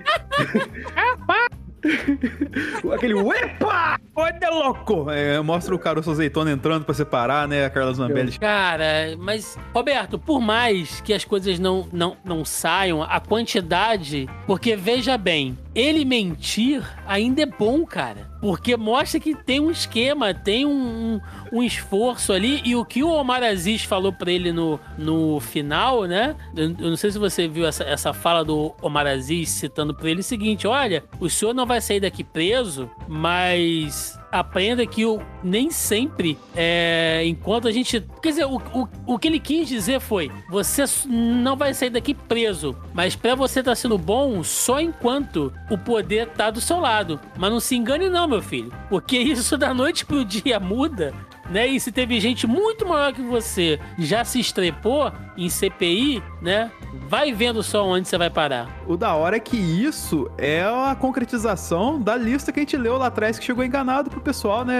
Aquele 2.93 3.13
uepa! 3.13 3.99
Olha, 4.15 4.49
louco! 4.49 5.09
É, 5.09 5.39
mostra 5.41 5.75
o 5.75 5.79
caroço 5.79 6.11
azeitona 6.11 6.51
entrando 6.51 6.85
pra 6.85 6.93
separar, 6.93 7.47
né? 7.47 7.65
A 7.65 7.69
Carla 7.69 7.93
Zambelli. 7.93 8.37
Cara, 8.39 9.15
mas, 9.19 9.57
Roberto, 9.73 10.17
por 10.17 10.39
mais 10.39 11.01
que 11.01 11.13
as 11.13 11.25
coisas 11.25 11.59
não, 11.59 11.87
não, 11.91 12.17
não 12.23 12.45
saiam, 12.45 13.03
a 13.03 13.19
quantidade. 13.19 14.27
Porque 14.47 14.75
veja 14.75 15.17
bem, 15.17 15.57
ele 15.75 16.05
mentir 16.05 16.81
ainda 17.05 17.41
é 17.41 17.45
bom, 17.45 17.85
cara. 17.85 18.33
Porque 18.39 18.77
mostra 18.77 19.19
que 19.19 19.35
tem 19.35 19.59
um 19.59 19.69
esquema, 19.69 20.33
tem 20.33 20.65
um, 20.65 21.19
um, 21.51 21.57
um 21.59 21.63
esforço 21.63 22.31
ali. 22.31 22.61
E 22.63 22.75
o 22.75 22.85
que 22.85 23.03
o 23.03 23.09
Omar 23.09 23.43
Aziz 23.43 23.83
falou 23.83 24.13
pra 24.13 24.31
ele 24.31 24.51
no, 24.51 24.79
no 24.97 25.39
final, 25.39 26.05
né? 26.05 26.35
Eu, 26.55 26.75
eu 26.79 26.89
não 26.89 26.95
sei 26.95 27.11
se 27.11 27.19
você 27.19 27.47
viu 27.47 27.65
essa, 27.65 27.83
essa 27.83 28.13
fala 28.13 28.45
do 28.45 28.73
Omar 28.81 29.05
Aziz 29.05 29.49
citando 29.49 29.93
pra 29.93 30.09
ele 30.09 30.21
o 30.21 30.23
seguinte: 30.23 30.65
olha, 30.65 31.03
o 31.19 31.29
senhor 31.29 31.53
não 31.53 31.65
vai 31.65 31.81
sair 31.81 31.99
daqui 31.99 32.23
preso, 32.23 32.89
mas 33.07 34.17
aprenda 34.31 34.85
que 34.85 35.05
o, 35.05 35.21
nem 35.43 35.71
sempre, 35.71 36.37
é, 36.55 37.23
enquanto 37.25 37.67
a 37.67 37.71
gente. 37.71 38.03
Quer 38.21 38.29
dizer, 38.29 38.45
o, 38.45 38.57
o, 38.73 38.87
o 39.05 39.19
que 39.19 39.27
ele 39.27 39.39
quis 39.39 39.67
dizer 39.67 39.99
foi: 39.99 40.31
você 40.49 40.83
não 41.07 41.55
vai 41.55 41.73
sair 41.73 41.89
daqui 41.89 42.13
preso, 42.13 42.75
mas 42.93 43.15
para 43.15 43.35
você 43.35 43.61
tá 43.61 43.75
sendo 43.75 43.97
bom 43.97 44.43
só 44.43 44.79
enquanto 44.79 45.53
o 45.69 45.77
poder 45.77 46.29
tá 46.29 46.49
do 46.49 46.61
seu 46.61 46.79
lado. 46.79 47.19
Mas 47.37 47.51
não 47.51 47.59
se 47.59 47.75
engane, 47.75 48.09
não, 48.09 48.27
meu 48.27 48.41
filho, 48.41 48.71
porque 48.89 49.17
isso 49.19 49.57
da 49.57 49.73
noite 49.73 50.05
pro 50.05 50.25
dia 50.25 50.59
muda 50.59 51.13
né? 51.49 51.67
E 51.67 51.79
se 51.79 51.91
teve 51.91 52.19
gente 52.19 52.47
muito 52.47 52.85
maior 52.87 53.13
que 53.13 53.21
você 53.21 53.79
já 53.97 54.23
se 54.23 54.39
estrepou 54.39 55.11
em 55.37 55.49
CPI, 55.49 56.23
né? 56.41 56.71
Vai 57.07 57.33
vendo 57.33 57.61
só 57.61 57.85
onde 57.85 58.07
você 58.07 58.17
vai 58.17 58.29
parar. 58.29 58.69
O 58.87 58.95
da 58.95 59.13
hora 59.13 59.35
é 59.35 59.39
que 59.39 59.57
isso 59.57 60.29
é 60.37 60.63
a 60.63 60.95
concretização 60.95 62.01
da 62.01 62.15
lista 62.15 62.51
que 62.51 62.59
a 62.59 62.61
gente 62.61 62.77
leu 62.77 62.97
lá 62.97 63.07
atrás 63.07 63.37
que 63.37 63.45
chegou 63.45 63.63
enganado 63.63 64.09
pro 64.09 64.21
pessoal, 64.21 64.63
né, 64.63 64.75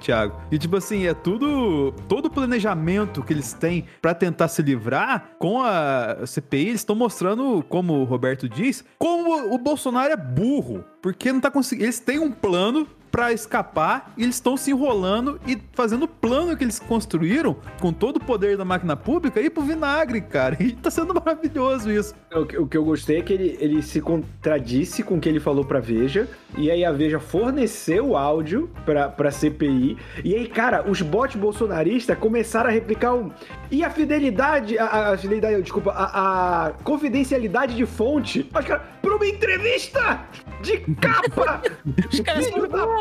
Thiago? 0.00 0.40
E 0.50 0.58
tipo 0.58 0.76
assim, 0.76 1.06
é 1.06 1.14
tudo 1.14 1.92
todo 2.08 2.26
o 2.26 2.30
planejamento 2.30 3.22
que 3.22 3.32
eles 3.32 3.52
têm 3.52 3.86
para 4.00 4.14
tentar 4.14 4.48
se 4.48 4.62
livrar 4.62 5.30
com 5.38 5.62
a 5.62 6.26
CPI, 6.26 6.68
eles 6.68 6.80
estão 6.80 6.96
mostrando, 6.96 7.64
como 7.68 7.94
o 7.94 8.04
Roberto 8.04 8.48
diz, 8.48 8.84
como 8.98 9.54
o 9.54 9.58
Bolsonaro 9.58 10.12
é 10.12 10.16
burro, 10.16 10.84
porque 11.00 11.32
não 11.32 11.40
tá 11.40 11.50
conseguindo, 11.50 11.86
eles 11.86 12.00
têm 12.00 12.18
um 12.18 12.30
plano 12.30 12.86
para 13.12 13.30
escapar 13.30 14.14
e 14.16 14.22
eles 14.22 14.36
estão 14.36 14.56
se 14.56 14.70
enrolando 14.70 15.38
e 15.46 15.58
fazendo 15.74 16.04
o 16.04 16.08
plano 16.08 16.56
que 16.56 16.64
eles 16.64 16.78
construíram 16.78 17.54
com 17.78 17.92
todo 17.92 18.16
o 18.16 18.20
poder 18.20 18.56
da 18.56 18.64
máquina 18.64 18.96
pública 18.96 19.38
ir 19.38 19.50
pro 19.50 19.62
vinagre, 19.62 20.22
cara. 20.22 20.56
E 20.62 20.72
tá 20.72 20.90
sendo 20.90 21.12
maravilhoso 21.12 21.90
isso. 21.90 22.14
O 22.32 22.46
que, 22.46 22.56
o 22.56 22.66
que 22.66 22.76
eu 22.76 22.84
gostei 22.84 23.18
é 23.18 23.22
que 23.22 23.32
ele, 23.32 23.58
ele 23.60 23.82
se 23.82 24.00
contradisse 24.00 25.02
com 25.02 25.16
o 25.16 25.20
que 25.20 25.28
ele 25.28 25.40
falou 25.40 25.64
pra 25.64 25.80
Veja, 25.80 26.28
e 26.56 26.70
aí 26.70 26.84
a 26.84 26.92
Veja 26.92 27.18
forneceu 27.20 28.10
o 28.10 28.16
áudio 28.16 28.70
pra, 28.86 29.08
pra 29.08 29.30
CPI, 29.30 29.98
e 30.24 30.34
aí, 30.34 30.46
cara, 30.46 30.88
os 30.88 31.02
bots 31.02 31.36
bolsonaristas 31.36 32.16
começaram 32.16 32.70
a 32.70 32.72
replicar 32.72 33.12
um... 33.12 33.30
E 33.70 33.84
a 33.84 33.90
fidelidade, 33.90 34.78
a, 34.78 35.10
a 35.10 35.18
fidelidade, 35.18 35.60
desculpa, 35.60 35.90
a, 35.90 36.68
a 36.68 36.70
confidencialidade 36.84 37.74
de 37.74 37.84
fonte, 37.84 38.48
os 38.54 38.64
caras, 38.64 38.86
pra 39.02 39.16
uma 39.16 39.26
entrevista 39.26 40.20
de 40.62 40.78
capa! 40.78 41.62
os 42.10 42.20
caras 42.20 42.46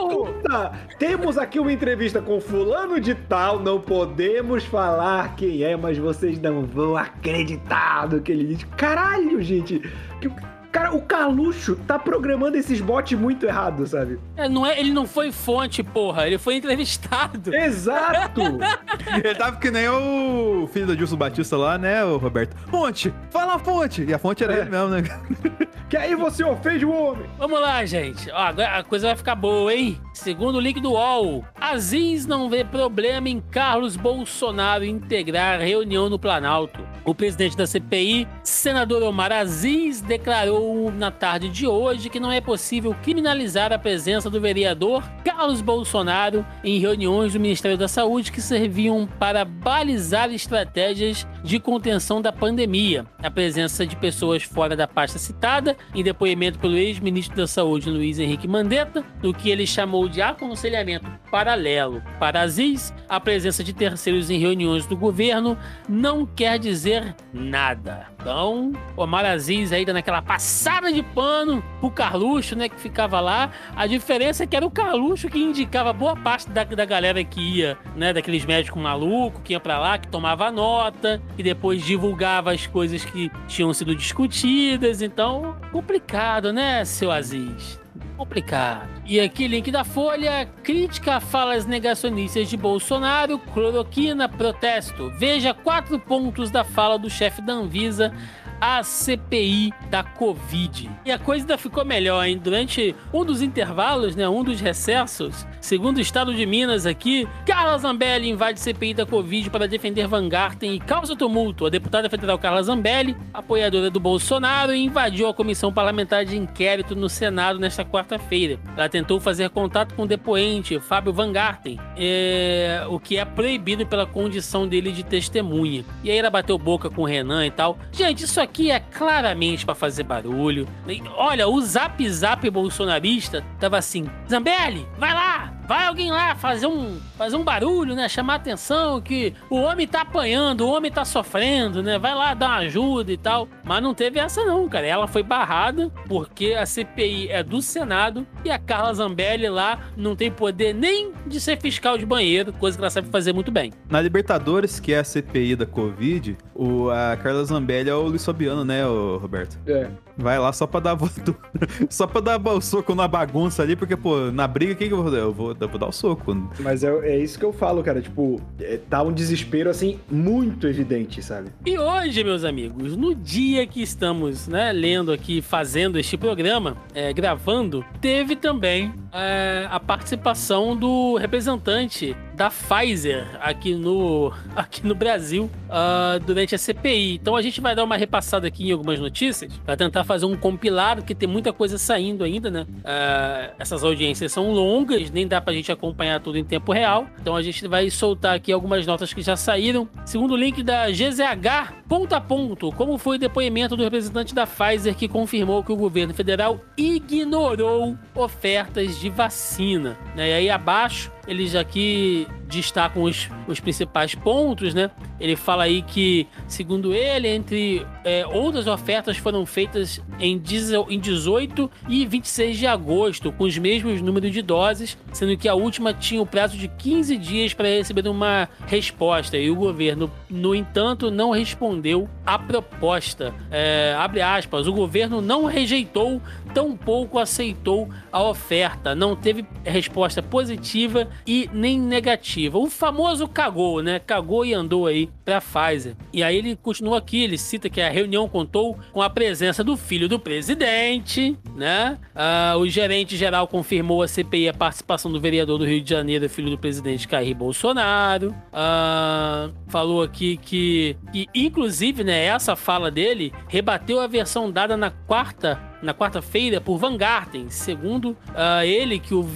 puta! 0.09 0.71
Temos 0.97 1.37
aqui 1.37 1.59
uma 1.59 1.71
entrevista 1.71 2.21
com 2.21 2.39
fulano 2.39 2.99
de 2.99 3.15
tal, 3.15 3.59
não 3.59 3.79
podemos 3.79 4.63
falar 4.65 5.35
quem 5.35 5.63
é, 5.63 5.75
mas 5.75 5.97
vocês 5.97 6.39
não 6.39 6.63
vão 6.63 6.95
acreditar 6.97 8.09
no 8.09 8.21
que 8.21 8.31
ele 8.31 8.55
diz. 8.55 8.63
Caralho, 8.75 9.41
gente! 9.41 9.79
Que, 10.19 10.29
Cara, 10.71 10.95
o 10.95 11.01
Carluxo 11.01 11.75
tá 11.85 11.99
programando 11.99 12.55
esses 12.55 12.79
bots 12.79 13.17
muito 13.17 13.45
errado, 13.45 13.85
sabe? 13.85 14.19
É, 14.37 14.47
não 14.47 14.65
é, 14.65 14.79
ele 14.79 14.93
não 14.93 15.05
foi 15.05 15.31
fonte, 15.31 15.83
porra. 15.83 16.25
Ele 16.27 16.37
foi 16.37 16.55
entrevistado. 16.55 17.53
Exato! 17.55 18.41
ele 19.13 19.35
tava 19.35 19.57
que 19.57 19.69
nem 19.69 19.89
o 19.89 20.67
filho 20.71 20.87
do 20.87 20.95
Gilson 20.95 21.17
Batista 21.17 21.57
lá, 21.57 21.77
né, 21.77 22.03
o 22.05 22.17
Roberto? 22.17 22.55
Fonte! 22.69 23.13
Fala 23.29 23.55
a 23.55 23.59
fonte! 23.59 24.03
E 24.03 24.13
a 24.13 24.19
fonte 24.19 24.43
era 24.43 24.53
é. 24.53 24.61
ele 24.61 24.69
mesmo, 24.69 24.87
né? 24.89 25.03
que 25.91 25.97
aí 25.97 26.15
você 26.15 26.41
ofende 26.41 26.85
o 26.85 26.91
homem. 26.91 27.25
Vamos 27.37 27.59
lá, 27.59 27.83
gente. 27.85 28.31
Ó, 28.31 28.37
agora 28.37 28.77
a 28.77 28.83
coisa 28.83 29.07
vai 29.07 29.17
ficar 29.17 29.35
boa, 29.35 29.73
hein? 29.73 29.99
Segundo 30.13 30.55
o 30.55 30.61
link 30.61 30.79
do 30.79 30.91
UOL, 30.91 31.43
Aziz 31.59 32.25
não 32.25 32.49
vê 32.49 32.63
problema 32.63 33.27
em 33.27 33.41
Carlos 33.41 33.97
Bolsonaro 33.97 34.85
integrar 34.85 35.59
reunião 35.59 36.09
no 36.09 36.17
Planalto. 36.17 36.79
O 37.03 37.13
presidente 37.13 37.57
da 37.57 37.67
CPI, 37.67 38.25
senador 38.41 39.03
Omar 39.03 39.33
Aziz, 39.33 39.99
declarou 39.99 40.60
na 40.93 41.09
tarde 41.11 41.49
de 41.49 41.65
hoje 41.65 42.09
que 42.09 42.19
não 42.19 42.31
é 42.31 42.39
possível 42.39 42.95
criminalizar 43.01 43.73
a 43.73 43.79
presença 43.79 44.29
do 44.29 44.39
vereador 44.39 45.03
Carlos 45.23 45.61
Bolsonaro 45.61 46.45
em 46.63 46.79
reuniões 46.79 47.33
do 47.33 47.39
Ministério 47.39 47.77
da 47.77 47.87
Saúde 47.87 48.31
que 48.31 48.41
serviam 48.41 49.07
para 49.19 49.43
balizar 49.43 50.31
estratégias 50.31 51.25
de 51.43 51.59
contenção 51.59 52.21
da 52.21 52.31
pandemia. 52.31 53.05
A 53.21 53.29
presença 53.29 53.85
de 53.85 53.95
pessoas 53.95 54.43
fora 54.43 54.75
da 54.75 54.87
pasta 54.87 55.19
citada 55.19 55.75
em 55.93 56.03
depoimento 56.03 56.59
pelo 56.59 56.75
ex-ministro 56.75 57.35
da 57.35 57.47
Saúde 57.47 57.89
Luiz 57.89 58.19
Henrique 58.19 58.47
Mandetta, 58.47 59.03
do 59.21 59.33
que 59.33 59.49
ele 59.49 59.65
chamou 59.65 60.07
de 60.07 60.21
aconselhamento 60.21 61.09
paralelo. 61.29 62.01
Para 62.19 62.41
Aziz, 62.41 62.93
a 63.07 63.19
presença 63.19 63.63
de 63.63 63.73
terceiros 63.73 64.29
em 64.29 64.39
reuniões 64.39 64.85
do 64.85 64.95
governo 64.95 65.57
não 65.87 66.25
quer 66.25 66.59
dizer 66.59 67.15
nada. 67.33 68.07
Então, 68.21 68.71
Omar 68.95 69.25
Aziz 69.25 69.71
ainda 69.71 69.93
naquela 69.93 70.21
passada 70.21 70.93
de 70.93 71.01
pano 71.01 71.63
pro 71.79 71.89
Carluxo, 71.89 72.55
né, 72.55 72.69
que 72.69 72.79
ficava 72.79 73.19
lá. 73.19 73.51
A 73.75 73.87
diferença 73.87 74.43
é 74.43 74.47
que 74.47 74.55
era 74.55 74.65
o 74.65 74.69
Carluxo 74.69 75.27
que 75.27 75.39
indicava 75.39 75.91
boa 75.91 76.15
parte 76.15 76.49
da, 76.49 76.63
da 76.63 76.85
galera 76.85 77.23
que 77.23 77.41
ia, 77.41 77.77
né, 77.95 78.13
daqueles 78.13 78.45
médicos 78.45 78.81
malucos 78.81 79.41
que 79.43 79.53
ia 79.53 79.59
para 79.59 79.79
lá, 79.79 79.97
que 79.97 80.07
tomava 80.07 80.51
nota, 80.51 81.21
e 81.37 81.43
depois 81.43 81.83
divulgava 81.83 82.51
as 82.51 82.67
coisas 82.67 83.03
que 83.03 83.31
tinham 83.47 83.73
sido 83.73 83.95
discutidas. 83.95 85.01
Então, 85.01 85.55
complicado, 85.71 86.51
né, 86.51 86.83
seu 86.85 87.11
Aziz? 87.11 87.79
Complicado. 88.17 88.87
E 89.05 89.19
aqui, 89.19 89.47
link 89.47 89.71
da 89.71 89.83
Folha: 89.83 90.47
crítica 90.63 91.15
a 91.15 91.19
falas 91.19 91.65
negacionistas 91.65 92.49
de 92.49 92.55
Bolsonaro, 92.55 93.39
cloroquina, 93.39 94.29
protesto. 94.29 95.11
Veja 95.17 95.53
quatro 95.53 95.99
pontos 95.99 96.51
da 96.51 96.63
fala 96.63 96.99
do 96.99 97.09
chefe 97.09 97.41
da 97.41 97.53
Anvisa 97.53 98.13
a 98.61 98.83
CPI 98.83 99.73
da 99.89 100.03
Covid. 100.03 100.87
E 101.03 101.11
a 101.11 101.17
coisa 101.17 101.43
ainda 101.43 101.57
ficou 101.57 101.83
melhor, 101.83 102.23
hein? 102.23 102.37
Durante 102.37 102.95
um 103.11 103.25
dos 103.25 103.41
intervalos, 103.41 104.15
né, 104.15 104.29
um 104.29 104.43
dos 104.43 104.61
recessos, 104.61 105.47
segundo 105.59 105.97
o 105.97 106.01
estado 106.01 106.33
de 106.33 106.45
Minas 106.45 106.85
aqui, 106.85 107.27
Carla 107.43 107.75
Zambelli 107.79 108.29
invade 108.29 108.59
CPI 108.59 108.93
da 108.93 109.05
Covid 109.05 109.49
para 109.49 109.67
defender 109.67 110.05
Van 110.05 110.29
Garten 110.29 110.75
e 110.75 110.79
causa 110.79 111.15
tumulto. 111.15 111.65
A 111.65 111.69
deputada 111.69 112.07
federal 112.07 112.37
Carla 112.37 112.61
Zambelli, 112.61 113.17
apoiadora 113.33 113.89
do 113.89 113.99
Bolsonaro, 113.99 114.75
invadiu 114.75 115.27
a 115.27 115.33
comissão 115.33 115.73
parlamentar 115.73 116.23
de 116.23 116.37
inquérito 116.37 116.95
no 116.95 117.09
Senado 117.09 117.57
nesta 117.57 117.83
quarta-feira. 117.83 118.59
Ela 118.77 118.87
tentou 118.87 119.19
fazer 119.19 119.49
contato 119.49 119.95
com 119.95 120.03
o 120.03 120.07
depoente, 120.07 120.79
Fábio 120.79 121.11
Van 121.11 121.31
Garten, 121.31 121.79
é... 121.97 122.85
o 122.87 122.99
que 122.99 123.17
é 123.17 123.25
proibido 123.25 123.87
pela 123.87 124.05
condição 124.05 124.67
dele 124.67 124.91
de 124.91 125.03
testemunha. 125.03 125.83
E 126.03 126.11
aí 126.11 126.17
ela 126.17 126.29
bateu 126.29 126.57
boca 126.59 126.91
com 126.91 127.01
o 127.01 127.05
Renan 127.05 127.45
e 127.45 127.51
tal. 127.51 127.77
Gente, 127.91 128.23
isso 128.25 128.39
aqui 128.39 128.50
aqui 128.51 128.69
é 128.69 128.81
claramente 128.81 129.65
para 129.65 129.73
fazer 129.73 130.03
barulho. 130.03 130.67
Olha, 131.15 131.47
o 131.47 131.61
zap 131.61 132.07
zap 132.09 132.47
bolsonarista 132.49 133.43
tava 133.59 133.77
assim: 133.77 134.05
Zambelli, 134.29 134.85
vai 134.97 135.13
lá, 135.13 135.53
vai 135.67 135.85
alguém 135.85 136.11
lá 136.11 136.35
fazer 136.35 136.67
um, 136.67 136.99
fazer 137.17 137.37
um 137.37 137.43
barulho, 137.45 137.95
né? 137.95 138.09
Chamar 138.09 138.35
atenção 138.35 138.99
que 138.99 139.33
o 139.49 139.55
homem 139.55 139.87
tá 139.87 140.01
apanhando, 140.01 140.61
o 140.61 140.69
homem 140.69 140.91
tá 140.91 141.05
sofrendo, 141.05 141.81
né? 141.81 141.97
Vai 141.97 142.13
lá 142.13 142.33
dar 142.33 142.47
uma 142.47 142.57
ajuda 142.57 143.09
e 143.09 143.17
tal. 143.17 143.47
Mas 143.63 143.81
não 143.81 143.93
teve 143.93 144.19
essa 144.19 144.43
não, 144.43 144.67
cara. 144.67 144.85
Ela 144.85 145.07
foi 145.07 145.23
barrada 145.23 145.89
porque 146.09 146.53
a 146.53 146.65
CPI 146.65 147.29
é 147.29 147.41
do 147.41 147.61
Senado 147.61 148.27
e 148.43 148.51
a 148.51 148.59
Carla 148.59 148.93
Zambelli 148.93 149.47
lá 149.47 149.79
não 149.95 150.13
tem 150.13 150.29
poder 150.29 150.73
nem 150.73 151.13
de 151.25 151.39
ser 151.39 151.57
fiscal 151.57 151.97
de 151.97 152.05
banheiro, 152.05 152.51
coisa 152.51 152.77
que 152.77 152.83
ela 152.83 152.89
sabe 152.89 153.07
fazer 153.09 153.31
muito 153.31 153.49
bem. 153.49 153.71
Na 153.89 154.01
Libertadores, 154.01 154.77
que 154.77 154.93
é 154.93 154.99
a 154.99 155.03
CPI 155.05 155.55
da 155.55 155.65
Covid, 155.65 156.37
o, 156.53 156.89
a 156.89 157.15
Carla 157.15 157.45
Zambelli 157.45 157.89
é 157.89 157.95
o 157.95 158.01
Luiz 158.01 158.21
Fabiano, 158.41 158.65
né, 158.65 158.83
Roberto? 158.83 159.59
É. 159.67 159.87
Vai 160.21 160.39
lá 160.39 160.53
só 160.53 160.67
pra 160.67 160.79
dar 160.79 160.97
só 161.89 162.07
pra 162.07 162.21
dar 162.21 162.39
o 162.39 162.61
soco 162.61 162.95
na 162.95 163.07
bagunça 163.07 163.63
ali, 163.63 163.75
porque, 163.75 163.95
pô, 163.95 164.31
na 164.31 164.47
briga, 164.47 164.75
quem 164.75 164.87
que 164.87 164.93
eu 164.93 164.97
vou 164.97 165.05
fazer? 165.05 165.21
Eu 165.21 165.33
vou, 165.33 165.55
eu 165.59 165.67
vou 165.67 165.79
dar 165.79 165.87
o 165.87 165.91
soco. 165.91 166.35
Mas 166.59 166.83
é, 166.83 166.89
é 167.07 167.17
isso 167.17 167.37
que 167.37 167.45
eu 167.45 167.53
falo, 167.53 167.83
cara. 167.83 168.01
Tipo, 168.01 168.41
é, 168.59 168.77
tá 168.77 169.01
um 169.01 169.11
desespero, 169.11 169.69
assim, 169.69 169.99
muito 170.09 170.67
evidente, 170.67 171.21
sabe? 171.21 171.49
E 171.65 171.77
hoje, 171.77 172.23
meus 172.23 172.43
amigos, 172.43 172.95
no 172.95 173.15
dia 173.15 173.65
que 173.65 173.81
estamos, 173.81 174.47
né, 174.47 174.71
lendo 174.71 175.11
aqui, 175.11 175.41
fazendo 175.41 175.97
este 175.97 176.17
programa, 176.17 176.77
é, 176.93 177.11
gravando, 177.13 177.83
teve 177.99 178.35
também 178.35 178.93
é, 179.11 179.67
a 179.69 179.79
participação 179.79 180.75
do 180.75 181.15
representante 181.17 182.15
da 182.35 182.49
Pfizer 182.49 183.27
aqui 183.41 183.75
no, 183.75 184.31
aqui 184.55 184.85
no 184.85 184.95
Brasil. 184.95 185.49
uh, 185.71 186.19
durante 186.19 186.53
a 186.53 186.57
CPI. 186.57 187.15
Então 187.15 187.35
a 187.35 187.41
gente 187.41 187.61
vai 187.61 187.73
dar 187.73 187.83
uma 187.83 187.95
repassada 187.95 188.47
aqui 188.47 188.69
em 188.69 188.71
algumas 188.71 188.99
notícias 188.99 189.51
para 189.65 189.77
tentar 189.77 190.03
fazer 190.11 190.25
um 190.25 190.35
compilado, 190.35 191.03
que 191.03 191.15
tem 191.15 191.27
muita 191.27 191.53
coisa 191.53 191.77
saindo 191.77 192.25
ainda, 192.25 192.51
né? 192.51 192.65
Uh, 192.69 193.55
essas 193.57 193.81
audiências 193.81 194.29
são 194.29 194.51
longas, 194.51 195.09
nem 195.09 195.25
dá 195.25 195.39
pra 195.39 195.53
gente 195.53 195.71
acompanhar 195.71 196.19
tudo 196.19 196.37
em 196.37 196.43
tempo 196.43 196.73
real. 196.73 197.07
Então 197.21 197.33
a 197.33 197.41
gente 197.41 197.65
vai 197.65 197.89
soltar 197.89 198.35
aqui 198.35 198.51
algumas 198.51 198.85
notas 198.85 199.13
que 199.13 199.21
já 199.21 199.37
saíram. 199.37 199.87
Segundo 200.05 200.33
o 200.33 200.35
link 200.35 200.61
da 200.63 200.89
GZH, 200.89 201.85
ponto 201.87 202.13
a 202.13 202.19
ponto, 202.19 202.73
como 202.73 202.97
foi 202.97 203.15
o 203.15 203.19
depoimento 203.19 203.77
do 203.77 203.83
representante 203.83 204.35
da 204.35 204.45
Pfizer 204.45 204.95
que 204.95 205.07
confirmou 205.07 205.63
que 205.63 205.71
o 205.71 205.77
governo 205.77 206.13
federal 206.13 206.59
ignorou 206.77 207.97
ofertas 208.13 208.99
de 208.99 209.09
vacina. 209.09 209.97
Né? 210.13 210.31
E 210.31 210.33
aí 210.33 210.49
abaixo 210.49 211.09
eles 211.27 211.55
aqui 211.55 212.27
destacam 212.47 213.03
os, 213.03 213.29
os 213.47 213.59
principais 213.59 214.15
pontos, 214.15 214.73
né? 214.73 214.89
Ele 215.19 215.35
fala 215.35 215.63
aí 215.63 215.81
que, 215.81 216.27
segundo 216.47 216.93
ele, 216.93 217.27
entre 217.27 217.85
é, 218.03 218.25
outras 218.25 218.67
ofertas 218.67 219.17
foram 219.17 219.45
feitas 219.45 219.90
em 220.19 220.37
18 220.37 221.71
e 221.89 222.05
26 222.05 222.57
de 222.57 222.67
agosto, 222.67 223.31
com 223.31 223.45
os 223.45 223.57
mesmos 223.57 224.01
números 224.01 224.31
de 224.31 224.41
doses, 224.41 224.97
sendo 225.11 225.35
que 225.37 225.47
a 225.47 225.55
última 225.55 225.93
tinha 225.93 226.21
o 226.21 226.25
prazo 226.25 226.57
de 226.57 226.67
15 226.67 227.17
dias 227.17 227.53
para 227.53 227.67
receber 227.67 228.07
uma 228.07 228.47
resposta. 228.67 229.37
E 229.37 229.49
o 229.49 229.55
governo, 229.55 230.11
no 230.29 230.53
entanto, 230.53 231.09
não 231.09 231.31
respondeu 231.31 232.09
à 232.25 232.37
proposta. 232.37 233.33
É, 233.49 233.95
abre 233.97 234.21
aspas, 234.21 234.67
o 234.67 234.73
governo 234.73 235.21
não 235.21 235.45
rejeitou, 235.45 236.21
tampouco 236.53 237.19
aceitou 237.19 237.89
a 238.11 238.21
oferta, 238.23 238.93
não 238.93 239.15
teve 239.15 239.45
resposta 239.63 240.21
positiva 240.21 241.07
e 241.25 241.49
nem 241.53 241.79
negativa. 241.79 242.57
O 242.57 242.69
famoso 242.69 243.27
cagou, 243.27 243.81
né? 243.81 243.99
Cagou 243.99 244.45
e 244.45 244.53
andou 244.53 244.87
aí 244.87 245.09
para 245.23 245.41
Pfizer. 245.41 245.95
E 246.13 246.21
aí 246.23 246.37
ele 246.37 246.55
continua 246.55 246.97
aqui, 246.97 247.23
ele 247.23 247.37
cita 247.37 247.69
que 247.69 247.81
a 247.81 247.89
reunião 247.89 248.27
contou 248.27 248.77
com 248.91 249.01
a 249.01 249.09
presença 249.09 249.63
do 249.63 249.77
filho 249.77 250.07
do 250.09 250.19
presidente, 250.19 251.37
né? 251.55 251.97
Ah, 252.15 252.55
o 252.57 252.67
gerente 252.67 253.15
geral 253.15 253.47
confirmou 253.47 254.03
a 254.03 254.07
CPI 254.07 254.49
a 254.49 254.53
participação 254.53 255.11
do 255.11 255.19
vereador 255.19 255.57
do 255.57 255.65
Rio 255.65 255.81
de 255.81 255.89
Janeiro, 255.89 256.27
filho 256.29 256.49
do 256.49 256.57
presidente 256.57 257.07
Jair 257.09 257.35
Bolsonaro. 257.35 258.35
Ah, 258.51 259.49
falou 259.67 260.01
aqui 260.01 260.37
que, 260.37 260.97
que, 261.11 261.27
inclusive, 261.33 262.03
né, 262.03 262.25
essa 262.25 262.55
fala 262.55 262.91
dele 262.91 263.33
rebateu 263.47 263.99
a 263.99 264.07
versão 264.07 264.51
dada 264.51 264.75
na 264.75 264.89
quarta 264.89 265.70
na 265.81 265.93
quarta-feira 265.93 266.61
por 266.61 266.77
Van 266.77 266.95
Garten, 266.95 267.49
segundo 267.49 268.11
uh, 268.11 268.63
ele 268.63 268.99
que 268.99 269.13
o 269.13 269.27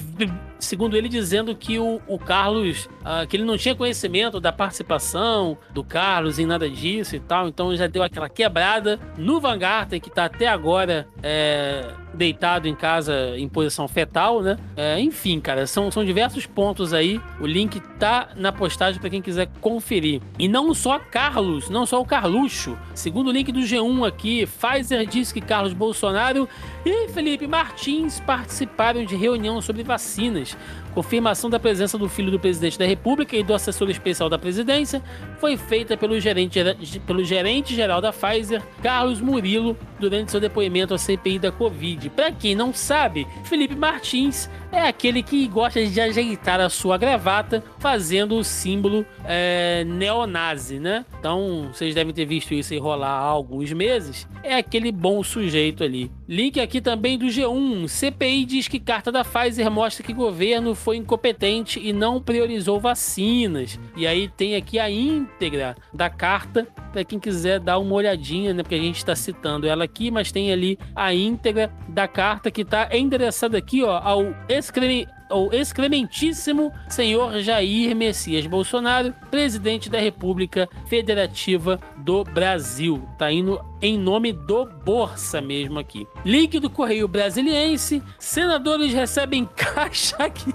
segundo 0.59 0.95
ele 0.95 1.09
dizendo 1.09 1.55
que 1.55 1.79
o, 1.79 2.01
o 2.07 2.17
Carlos 2.17 2.87
uh, 3.01 3.27
que 3.27 3.37
ele 3.37 3.43
não 3.43 3.57
tinha 3.57 3.75
conhecimento 3.75 4.39
da 4.39 4.51
participação 4.51 5.57
do 5.73 5.83
Carlos 5.83 6.39
em 6.39 6.45
nada 6.45 6.69
disso 6.69 7.15
e 7.15 7.19
tal, 7.19 7.47
então 7.47 7.75
já 7.75 7.87
deu 7.87 8.03
aquela 8.03 8.29
quebrada 8.29 8.99
no 9.17 9.39
Van 9.39 9.57
Garten 9.57 9.99
que 9.99 10.09
tá 10.09 10.25
até 10.25 10.47
agora 10.47 11.07
é, 11.21 11.85
deitado 12.13 12.67
em 12.67 12.75
casa 12.75 13.37
em 13.37 13.47
posição 13.47 13.87
fetal, 13.87 14.41
né? 14.41 14.57
É, 14.75 14.99
enfim, 14.99 15.39
cara, 15.39 15.67
são, 15.67 15.91
são 15.91 16.03
diversos 16.03 16.45
pontos 16.45 16.93
aí. 16.93 17.21
O 17.39 17.45
link 17.45 17.79
tá 17.99 18.29
na 18.35 18.51
postagem 18.51 18.99
para 18.99 19.09
quem 19.09 19.21
quiser 19.21 19.49
conferir. 19.61 20.21
E 20.39 20.47
não 20.47 20.73
só 20.73 20.99
Carlos, 20.99 21.69
não 21.69 21.85
só 21.85 22.01
o 22.01 22.05
Carluxo. 22.05 22.77
Segundo 22.93 23.27
o 23.27 23.31
link 23.31 23.51
do 23.51 23.59
G1 23.59 24.07
aqui, 24.07 24.47
Pfizer 24.47 25.05
diz 25.05 25.31
que 25.31 25.41
Carlos 25.41 25.73
Bolsonaro 25.73 26.47
e 26.85 27.07
Felipe 27.09 27.47
Martins 27.47 28.19
participaram 28.19 29.03
de 29.03 29.15
reunião 29.15 29.61
sobre 29.61 29.83
vacinas. 29.83 30.44
Confirmação 30.93 31.49
da 31.49 31.59
presença 31.59 31.97
do 31.97 32.07
filho 32.07 32.31
do 32.31 32.39
presidente 32.39 32.79
da 32.79 32.85
República 32.85 33.35
e 33.35 33.43
do 33.43 33.53
assessor 33.53 33.89
especial 33.89 34.29
da 34.29 34.37
presidência 34.37 35.01
foi 35.39 35.57
feita 35.57 35.97
pelo 35.97 36.19
gerente, 36.19 36.59
pelo 37.05 37.23
gerente 37.23 37.75
geral 37.75 37.99
da 38.01 38.13
Pfizer, 38.13 38.61
Carlos 38.81 39.19
Murilo, 39.19 39.77
durante 39.99 40.31
seu 40.31 40.39
depoimento 40.39 40.93
à 40.93 40.97
CPI 40.97 41.39
da 41.39 41.51
Covid. 41.51 42.09
Para 42.09 42.31
quem 42.31 42.55
não 42.55 42.73
sabe, 42.73 43.27
Felipe 43.43 43.75
Martins 43.75 44.49
é 44.71 44.87
aquele 44.87 45.23
que 45.23 45.47
gosta 45.47 45.85
de 45.85 46.01
ajeitar 46.01 46.59
a 46.59 46.69
sua 46.69 46.97
gravata 46.97 47.63
fazendo 47.79 48.35
o 48.35 48.43
símbolo 48.43 49.05
é, 49.23 49.83
neonazi, 49.85 50.79
né? 50.79 51.05
Então, 51.19 51.69
vocês 51.73 51.95
devem 51.95 52.13
ter 52.13 52.25
visto 52.25 52.53
isso 52.53 52.77
rolar 52.79 53.09
há 53.09 53.23
alguns 53.23 53.71
meses. 53.71 54.27
É 54.43 54.55
aquele 54.55 54.91
bom 54.91 55.23
sujeito 55.23 55.83
ali. 55.83 56.11
Link 56.27 56.59
aqui 56.59 56.81
também 56.81 57.19
do 57.19 57.27
G1. 57.27 57.87
CPI 57.87 58.45
diz 58.45 58.67
que 58.67 58.79
carta 58.79 59.11
da 59.11 59.23
Pfizer 59.23 59.69
mostra 59.69 60.03
que 60.03 60.11
governo 60.11 60.73
foi 60.73 60.97
incompetente 60.97 61.79
e 61.79 61.93
não 61.93 62.19
priorizou 62.19 62.79
vacinas. 62.79 63.79
E 63.95 64.07
aí 64.07 64.27
tem 64.27 64.55
aqui 64.55 64.79
a 64.79 64.89
íntegra 64.89 65.75
da 65.93 66.09
carta 66.09 66.67
para 66.91 67.03
quem 67.03 67.19
quiser 67.19 67.59
dar 67.59 67.77
uma 67.77 67.93
olhadinha, 67.93 68.53
né? 68.53 68.63
Porque 68.63 68.75
a 68.75 68.79
gente 68.79 68.97
está 68.97 69.15
citando 69.15 69.67
ela 69.67 69.83
aqui, 69.83 70.09
mas 70.09 70.31
tem 70.31 70.51
ali 70.51 70.79
a 70.95 71.13
íntegra 71.13 71.71
da 71.89 72.07
carta 72.07 72.49
que 72.49 72.61
está 72.61 72.89
endereçada 72.91 73.57
aqui, 73.57 73.83
ó, 73.83 73.97
ao 73.97 74.33
excreme, 74.49 75.07
o 75.29 75.53
excrementíssimo 75.53 76.71
senhor 76.87 77.39
Jair 77.39 77.95
Messias 77.95 78.45
Bolsonaro, 78.45 79.13
presidente 79.29 79.89
da 79.89 79.99
República 79.99 80.69
Federativa 80.87 81.79
do 81.97 82.23
Brasil. 82.23 83.07
Tá 83.17 83.31
indo 83.31 83.59
em 83.81 83.97
nome 83.97 84.31
do 84.31 84.65
Bolsa 84.65 85.41
mesmo 85.41 85.79
aqui. 85.79 86.07
Link 86.23 86.59
do 86.59 86.69
Correio 86.69 87.07
Brasiliense: 87.07 88.01
senadores 88.19 88.93
recebem 88.93 89.45
caixa 89.55 90.15
aqui. 90.17 90.53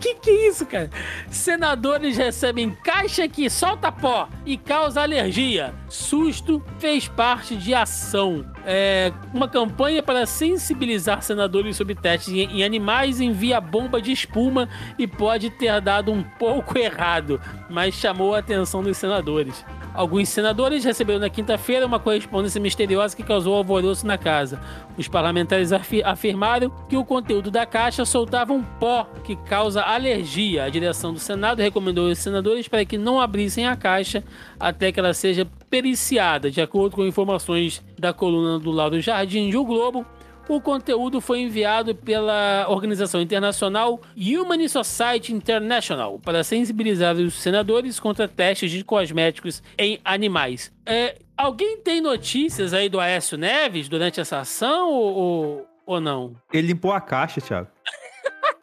Que 0.00 0.14
que 0.14 0.30
é 0.30 0.48
isso, 0.48 0.64
cara? 0.66 0.90
Senadores 1.30 2.16
recebem 2.16 2.70
caixa 2.70 3.28
que 3.28 3.50
solta 3.50 3.92
pó 3.92 4.28
e 4.46 4.56
causa 4.56 5.02
alergia. 5.02 5.74
Susto 5.88 6.62
fez 6.78 7.06
parte 7.06 7.54
de 7.56 7.74
ação. 7.74 8.44
É, 8.64 9.12
uma 9.32 9.48
campanha 9.48 10.02
para 10.02 10.26
sensibilizar 10.26 11.22
senadores 11.22 11.76
sobre 11.76 11.94
testes 11.94 12.32
em 12.32 12.62
animais 12.62 13.20
envia 13.20 13.60
bomba 13.60 14.00
de 14.00 14.12
espuma 14.12 14.68
e 14.98 15.06
pode 15.06 15.50
ter 15.50 15.80
dado 15.80 16.12
um 16.12 16.22
pouco 16.22 16.78
errado, 16.78 17.40
mas 17.70 17.94
chamou 17.94 18.34
a 18.34 18.38
atenção 18.38 18.82
dos 18.82 18.96
senadores. 18.96 19.64
Alguns 19.94 20.28
senadores 20.28 20.84
receberam 20.84 21.18
na 21.18 21.28
quinta-feira 21.28 21.86
uma 21.86 21.98
correspondência 21.98 22.60
misteriosa 22.60 23.16
que 23.16 23.22
causou 23.22 23.54
alvoroço 23.54 24.06
na 24.06 24.16
casa. 24.16 24.60
Os 24.96 25.08
parlamentares 25.08 25.70
afirmaram 26.04 26.70
que 26.88 26.96
o 26.96 27.04
conteúdo 27.04 27.50
da 27.50 27.66
caixa 27.66 28.04
soltava 28.04 28.52
um 28.52 28.62
pó 28.62 29.04
que 29.24 29.34
causa 29.34 29.82
alergia. 29.82 30.64
A 30.64 30.68
direção 30.68 31.12
do 31.12 31.18
Senado 31.18 31.60
recomendou 31.60 32.08
aos 32.08 32.18
senadores 32.18 32.68
para 32.68 32.84
que 32.84 32.96
não 32.96 33.20
abrissem 33.20 33.66
a 33.66 33.76
caixa 33.76 34.22
até 34.58 34.92
que 34.92 35.00
ela 35.00 35.14
seja 35.14 35.46
periciada. 35.68 36.50
De 36.50 36.60
acordo 36.60 36.96
com 36.96 37.06
informações 37.06 37.82
da 37.98 38.12
coluna 38.12 38.58
do 38.58 38.70
Lauro 38.70 39.00
Jardim 39.00 39.50
de 39.50 39.56
O 39.56 39.64
Globo, 39.64 40.06
o 40.48 40.60
conteúdo 40.60 41.20
foi 41.20 41.40
enviado 41.40 41.94
pela 41.94 42.66
organização 42.68 43.20
internacional 43.20 44.00
Human 44.16 44.66
Society 44.68 45.32
International 45.32 46.18
para 46.18 46.42
sensibilizar 46.42 47.16
os 47.16 47.34
senadores 47.34 48.00
contra 48.00 48.26
testes 48.26 48.70
de 48.70 48.82
cosméticos 48.82 49.62
em 49.76 50.00
animais. 50.04 50.72
É, 50.86 51.16
alguém 51.36 51.78
tem 51.78 52.00
notícias 52.00 52.72
aí 52.72 52.88
do 52.88 52.98
Aécio 52.98 53.36
Neves 53.36 53.88
durante 53.88 54.20
essa 54.20 54.40
ação 54.40 54.90
ou, 54.90 55.66
ou 55.86 56.00
não? 56.00 56.34
Ele 56.52 56.68
limpou 56.68 56.92
a 56.92 57.00
caixa, 57.00 57.40
Thiago. 57.40 57.68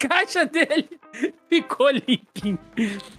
Caixa 0.07 0.45
dele 0.45 0.89
ficou 1.49 1.89
limpinho. 1.89 2.59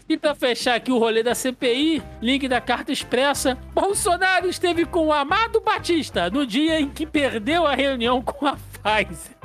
E 0.09 0.17
para 0.17 0.35
fechar 0.35 0.75
aqui 0.75 0.91
o 0.91 0.99
rolê 0.99 1.23
da 1.23 1.35
CPI, 1.35 2.03
link 2.21 2.49
da 2.49 2.61
carta 2.61 2.93
expressa: 2.93 3.57
Bolsonaro 3.75 4.49
esteve 4.49 4.85
com 4.85 5.07
o 5.07 5.13
Amado 5.13 5.61
Batista 5.61 6.31
no 6.31 6.47
dia 6.47 6.81
em 6.81 6.89
que 6.89 7.07
perdeu 7.07 7.67
a 7.67 7.75
reunião 7.75 8.23
com 8.23 8.47
a 8.47 8.57
Pfizer. 8.57 9.37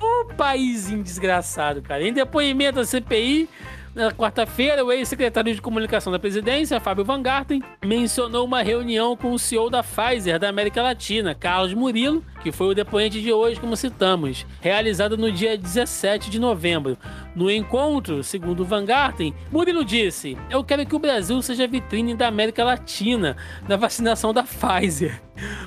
Um 0.00 0.34
país 0.34 0.88
desgraçado, 1.02 1.82
cara. 1.82 2.06
Em 2.06 2.12
depoimento 2.12 2.78
à 2.78 2.84
CPI, 2.84 3.48
na 3.94 4.10
quarta-feira, 4.12 4.84
o 4.84 4.92
ex-secretário 4.92 5.54
de 5.54 5.60
comunicação 5.60 6.12
da 6.12 6.18
presidência, 6.18 6.80
Fábio 6.80 7.04
Van 7.04 7.22
Garten, 7.22 7.62
mencionou 7.84 8.44
uma 8.44 8.62
reunião 8.62 9.16
com 9.16 9.32
o 9.32 9.38
CEO 9.38 9.70
da 9.70 9.82
Pfizer 9.82 10.38
da 10.38 10.48
América 10.48 10.82
Latina, 10.82 11.34
Carlos 11.34 11.74
Murilo, 11.74 12.24
que 12.42 12.52
foi 12.52 12.68
o 12.68 12.74
depoente 12.74 13.20
de 13.20 13.32
hoje, 13.32 13.60
como 13.60 13.76
citamos, 13.76 14.46
realizada 14.60 15.16
no 15.16 15.30
dia 15.30 15.56
17 15.56 16.30
de 16.30 16.38
novembro. 16.38 16.96
No 17.34 17.50
encontro, 17.50 18.22
segundo 18.22 18.64
Van 18.64 18.84
Garten, 18.84 19.34
Murilo 19.50 19.84
disse: 19.84 20.36
Eu 20.50 20.64
quero 20.64 20.86
que 20.86 20.96
o 20.96 20.98
Brasil 20.98 21.40
seja 21.42 21.66
vitrine 21.66 22.14
da 22.14 22.28
América 22.28 22.64
Latina 22.64 23.36
na 23.68 23.76
vacinação 23.76 24.32
da 24.32 24.42
Pfizer. 24.42 25.20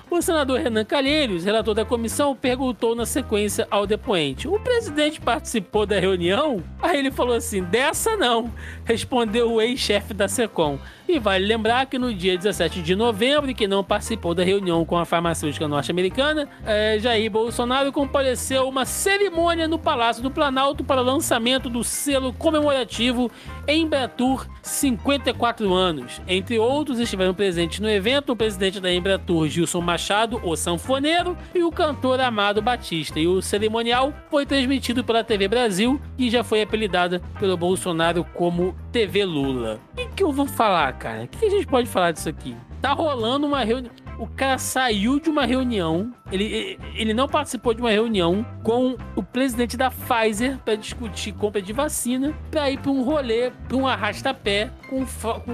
O 0.09 0.22
senador 0.22 0.59
Renan 0.59 0.86
Calheiros, 0.86 1.45
relator 1.45 1.74
da 1.74 1.86
comissão, 1.86 2.36
perguntou 2.36 2.95
na 2.95 3.05
sequência 3.05 3.67
ao 3.69 3.88
depoente: 3.88 4.47
O 4.47 4.59
presidente 4.59 5.22
participou 5.22 5.86
da 5.86 5.99
reunião? 5.99 6.63
Aí 6.82 6.99
ele 6.99 7.11
falou 7.11 7.36
assim: 7.36 7.63
Dessa 7.63 8.15
não, 8.17 8.51
respondeu 8.84 9.53
o 9.53 9.61
ex-chefe 9.61 10.13
da 10.13 10.28
SECOM. 10.28 10.78
E 11.12 11.20
vale 11.20 11.45
lembrar 11.45 11.88
que 11.88 11.99
no 11.99 12.14
dia 12.14 12.38
17 12.38 12.82
de 12.82 12.95
novembro, 12.95 13.53
que 13.53 13.68
não 13.68 13.84
participou 13.84 14.34
da 14.34 14.45
reunião 14.45 14.86
com 14.86 14.97
a 14.97 15.03
farmacêutica 15.03 15.68
norte-americana, 15.68 16.47
é, 16.66 16.97
Jair 16.99 17.30
Bolsonaro 17.30 17.91
compareceu 17.91 18.66
uma 18.70 18.86
cerimônia 18.86 19.68
no 19.68 19.78
Palácio 19.78 20.24
do 20.24 20.32
Planalto 20.32 20.86
para 20.86 21.01
o 21.01 21.03
lançamento 21.03 21.70
do 21.70 21.84
selo 21.84 22.32
comemorativo 22.32 23.30
Embratur 23.68 24.47
54 24.62 25.74
anos. 25.74 26.22
Entre 26.26 26.57
outros, 26.57 26.97
estiveram 26.97 27.34
presentes 27.34 27.82
no 27.82 27.89
evento 27.89 28.32
o 28.32 28.36
presidente 28.36 28.80
da 28.80 28.93
Embratur, 28.93 29.49
Gilson 29.49 29.82
Machado, 29.82 30.39
o 30.45 30.55
sanfoneiro, 30.55 31.38
e 31.53 31.62
o 31.62 31.72
cantor 31.74 32.22
Amado 32.22 32.62
Batista. 32.62 33.20
E 33.20 33.28
o 33.28 33.41
cerimonial 33.41 34.14
foi 34.30 34.45
transmitido 34.45 35.03
pela 35.03 35.26
TV 35.26 35.49
Brasil 35.49 35.99
e 36.18 36.30
já 36.30 36.41
foi 36.41 36.62
apelidada 36.62 37.22
pelo 37.38 37.57
Bolsonaro 37.57 38.24
como 38.34 38.74
TV 38.91 39.23
Lula. 39.23 39.79
O 39.93 40.09
que, 40.09 40.21
eu 40.21 40.31
vou 40.31 40.45
falar, 40.45 40.91
cara? 40.93 41.23
O 41.23 41.27
que 41.27 41.45
a 41.45 41.49
gente 41.49 41.65
pode 41.65 41.87
falar 41.87 42.11
disso 42.11 42.27
aqui? 42.27 42.55
Tá 42.81 42.91
rolando 42.91 43.47
uma 43.47 43.63
reunião. 43.63 43.93
O 44.22 44.28
cara 44.28 44.59
saiu 44.59 45.19
de 45.19 45.32
uma 45.32 45.47
reunião, 45.47 46.13
ele, 46.32 46.78
ele 46.93 47.11
não 47.11 47.28
participou 47.28 47.74
de 47.74 47.82
uma 47.82 47.89
reunião 47.89 48.45
com 48.61 48.95
o 49.15 49.24
presidente 49.24 49.76
da 49.76 49.89
Pfizer 49.89 50.59
para 50.63 50.76
discutir 50.76 51.32
compra 51.32 51.59
de 51.59 51.74
vacina, 51.74 52.32
para 52.51 52.69
ir 52.69 52.78
para 52.78 52.91
um 52.91 53.01
rolê, 53.01 53.49
para 53.67 53.76
um 53.76 53.88
arrasta-pé, 53.88 54.69
com, 54.88 55.03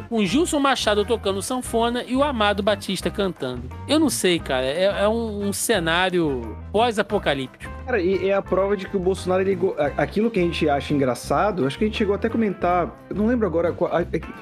com 0.10 0.26
Gilson 0.26 0.60
Machado 0.60 1.06
tocando 1.06 1.42
sanfona 1.42 2.04
e 2.04 2.14
o 2.14 2.22
Amado 2.22 2.62
Batista 2.62 3.10
cantando. 3.10 3.70
Eu 3.88 4.00
não 4.00 4.10
sei, 4.10 4.38
cara, 4.38 4.66
é, 4.66 4.84
é 4.84 5.08
um, 5.08 5.48
um 5.48 5.54
cenário 5.54 6.58
pós-apocalíptico. 6.70 7.72
Cara, 7.86 8.02
e 8.02 8.28
é 8.28 8.34
a 8.34 8.42
prova 8.42 8.76
de 8.76 8.86
que 8.86 8.98
o 8.98 9.00
Bolsonaro, 9.00 9.44
ele, 9.44 9.58
aquilo 9.96 10.30
que 10.30 10.42
a 10.42 10.44
gente 10.44 10.70
acha 10.70 10.94
engraçado, 10.94 11.66
acho 11.66 11.78
que 11.78 11.86
a 11.86 11.88
gente 11.88 11.98
chegou 11.98 12.14
até 12.14 12.28
a 12.28 12.30
comentar, 12.30 12.94
não 13.16 13.28
lembro 13.28 13.48
agora 13.48 13.72
qual, 13.72 13.90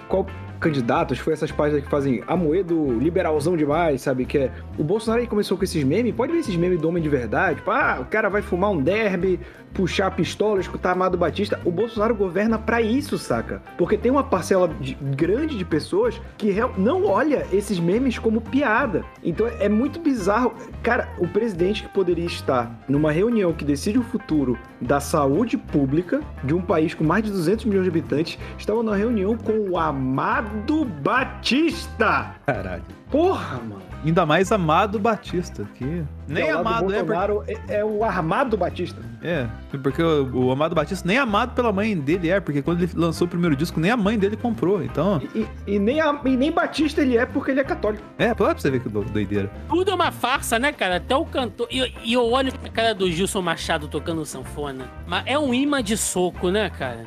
qual 0.09 0.25
candidatos, 0.59 1.19
foi 1.19 1.33
essas 1.33 1.51
páginas 1.51 1.83
que 1.83 1.89
fazem 1.89 2.23
Amoedo 2.27 2.97
liberalzão 2.99 3.55
demais, 3.55 4.01
sabe? 4.01 4.25
Que 4.25 4.37
é. 4.37 4.51
O 4.77 4.83
Bolsonaro 4.83 5.21
aí 5.21 5.27
começou 5.27 5.57
com 5.57 5.63
esses 5.63 5.83
memes, 5.83 6.13
pode 6.13 6.31
ver 6.31 6.39
esses 6.39 6.55
memes 6.55 6.79
do 6.79 6.87
homem 6.87 7.01
de 7.01 7.09
verdade, 7.09 7.57
tipo, 7.57 7.71
ah, 7.71 7.99
o 8.01 8.05
cara 8.05 8.29
vai 8.29 8.41
fumar 8.41 8.71
um 8.71 8.81
derby, 8.81 9.39
puxar 9.75 10.07
a 10.07 10.11
pistola, 10.11 10.59
escutar 10.59 10.91
Amado 10.91 11.17
Batista. 11.17 11.59
O 11.65 11.71
Bolsonaro 11.71 12.15
governa 12.15 12.57
para 12.57 12.81
isso, 12.81 13.17
saca? 13.17 13.61
Porque 13.77 13.97
tem 13.97 14.09
uma 14.09 14.23
parcela 14.23 14.67
de, 14.67 14.95
grande 14.95 15.57
de 15.57 15.65
pessoas 15.65 16.19
que 16.37 16.55
não 16.77 17.05
olha 17.05 17.45
esses 17.51 17.79
memes 17.79 18.17
como 18.17 18.41
piada. 18.41 19.03
Então 19.23 19.45
é 19.59 19.69
muito 19.69 19.99
bizarro. 19.99 20.53
Cara, 20.81 21.09
o 21.19 21.27
presidente 21.27 21.83
que 21.83 21.89
poderia 21.89 22.25
estar 22.25 22.83
numa 22.87 23.11
reunião 23.11 23.53
que 23.53 23.65
decide 23.65 23.99
o 23.99 24.03
futuro 24.03 24.57
da 24.79 24.99
saúde 24.99 25.57
pública 25.57 26.21
de 26.43 26.53
um 26.53 26.61
país 26.61 26.93
com 26.93 27.03
mais 27.03 27.23
de 27.23 27.31
200 27.31 27.65
milhões 27.65 27.83
de 27.83 27.89
habitantes 27.89 28.39
estava 28.57 28.81
numa 28.81 28.95
reunião 28.95 29.37
com 29.37 29.69
o 29.69 29.77
Amado 29.77 30.85
Batista. 30.85 32.35
Caralho. 32.45 32.83
Porra, 33.11 33.57
mano. 33.57 33.94
Ainda 34.05 34.25
mais 34.25 34.51
Amado 34.51 34.99
Batista, 34.99 35.67
que 35.73 36.03
nem 36.27 36.51
amado 36.51 36.93
é. 36.93 37.03
Porque... 37.03 37.51
É, 37.67 37.77
é 37.77 37.85
o 37.85 38.03
Armado 38.03 38.55
Batista. 38.55 39.01
É, 39.23 39.47
porque 39.81 40.03
o, 40.03 40.45
o, 40.45 40.51
Amado 40.51 40.75
Batista 40.75 41.07
nem 41.07 41.17
amado 41.17 41.55
pela 41.55 41.71
mãe 41.71 41.97
dele 41.97 42.29
é, 42.29 42.39
porque 42.39 42.61
quando 42.61 42.83
ele 42.83 42.91
lançou 42.93 43.25
o 43.25 43.29
primeiro 43.29 43.55
disco, 43.55 43.79
nem 43.79 43.89
a 43.89 43.97
mãe 43.97 44.19
dele 44.19 44.37
comprou, 44.37 44.83
então. 44.83 45.19
E, 45.33 45.47
e, 45.65 45.79
nem, 45.79 45.99
a, 45.99 46.19
e 46.23 46.37
nem 46.37 46.51
Batista 46.51 47.01
ele 47.01 47.17
é 47.17 47.25
porque 47.25 47.49
ele 47.49 47.59
é 47.59 47.63
católico. 47.63 48.03
É, 48.19 48.31
pra 48.33 48.53
você 48.53 48.69
ver 48.69 48.81
que 48.81 48.89
doideira. 48.89 49.51
Tudo 49.67 49.89
é 49.89 49.95
uma 49.95 50.11
farsa, 50.11 50.59
né, 50.59 50.71
cara? 50.71 50.97
Até 50.97 51.15
o 51.15 51.25
cantor. 51.25 51.67
E, 51.71 51.91
e 52.03 52.13
eu 52.13 52.29
olho 52.29 52.53
a 52.63 52.69
cara 52.69 52.93
do 52.93 53.09
Gilson 53.09 53.41
Machado 53.41 53.87
tocando 53.87 54.23
sanfona. 54.23 54.85
Mas 55.07 55.23
é 55.25 55.39
um 55.39 55.51
imã 55.51 55.81
de 55.81 55.97
soco, 55.97 56.51
né, 56.51 56.69
cara? 56.69 57.05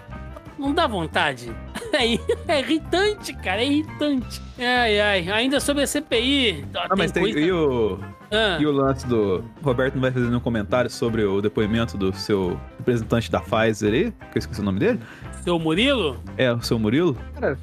Não 0.59 0.72
dá 0.74 0.86
vontade. 0.86 1.55
É, 1.90 2.18
é 2.47 2.60
irritante, 2.60 3.32
cara, 3.32 3.62
é 3.62 3.66
irritante. 3.66 4.43
Ai, 4.59 5.01
ai. 5.01 5.30
Ainda 5.30 5.59
sobre 5.59 5.85
a 5.85 5.86
CPI. 5.86 6.66
Ah, 6.74 6.94
mas 6.94 7.10
tem, 7.10 7.22
coisa... 7.22 7.40
e, 7.40 7.51
o, 7.51 7.98
ah. 8.30 8.59
e 8.60 8.66
o 8.66 8.70
lance 8.70 9.06
do. 9.06 9.43
O 9.62 9.64
Roberto 9.64 9.94
não 9.94 10.02
vai 10.02 10.10
fazer 10.10 10.26
nenhum 10.26 10.39
comentário 10.40 10.90
sobre 10.90 11.24
o 11.24 11.40
depoimento 11.40 11.97
do 11.97 12.12
seu 12.12 12.60
representante 12.76 13.30
da 13.30 13.40
Pfizer 13.40 13.94
aí? 13.94 14.10
Que 14.30 14.36
eu 14.36 14.40
esqueci 14.40 14.60
o 14.60 14.64
nome 14.64 14.78
dele. 14.78 15.01
Seu 15.43 15.59
Murilo? 15.59 16.20
É, 16.36 16.52
o 16.52 16.60
seu 16.60 16.78
Murilo? 16.78 17.16
Cara, 17.35 17.59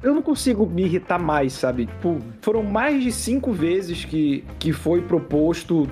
eu 0.00 0.14
não 0.14 0.22
consigo 0.22 0.64
me 0.64 0.84
irritar 0.84 1.18
mais, 1.18 1.52
sabe? 1.52 1.86
Tipo, 1.86 2.20
foram 2.40 2.62
mais 2.62 3.02
de 3.02 3.10
cinco 3.10 3.52
vezes 3.52 4.04
que, 4.04 4.44
que 4.60 4.72
foi 4.72 5.02
proposto 5.02 5.88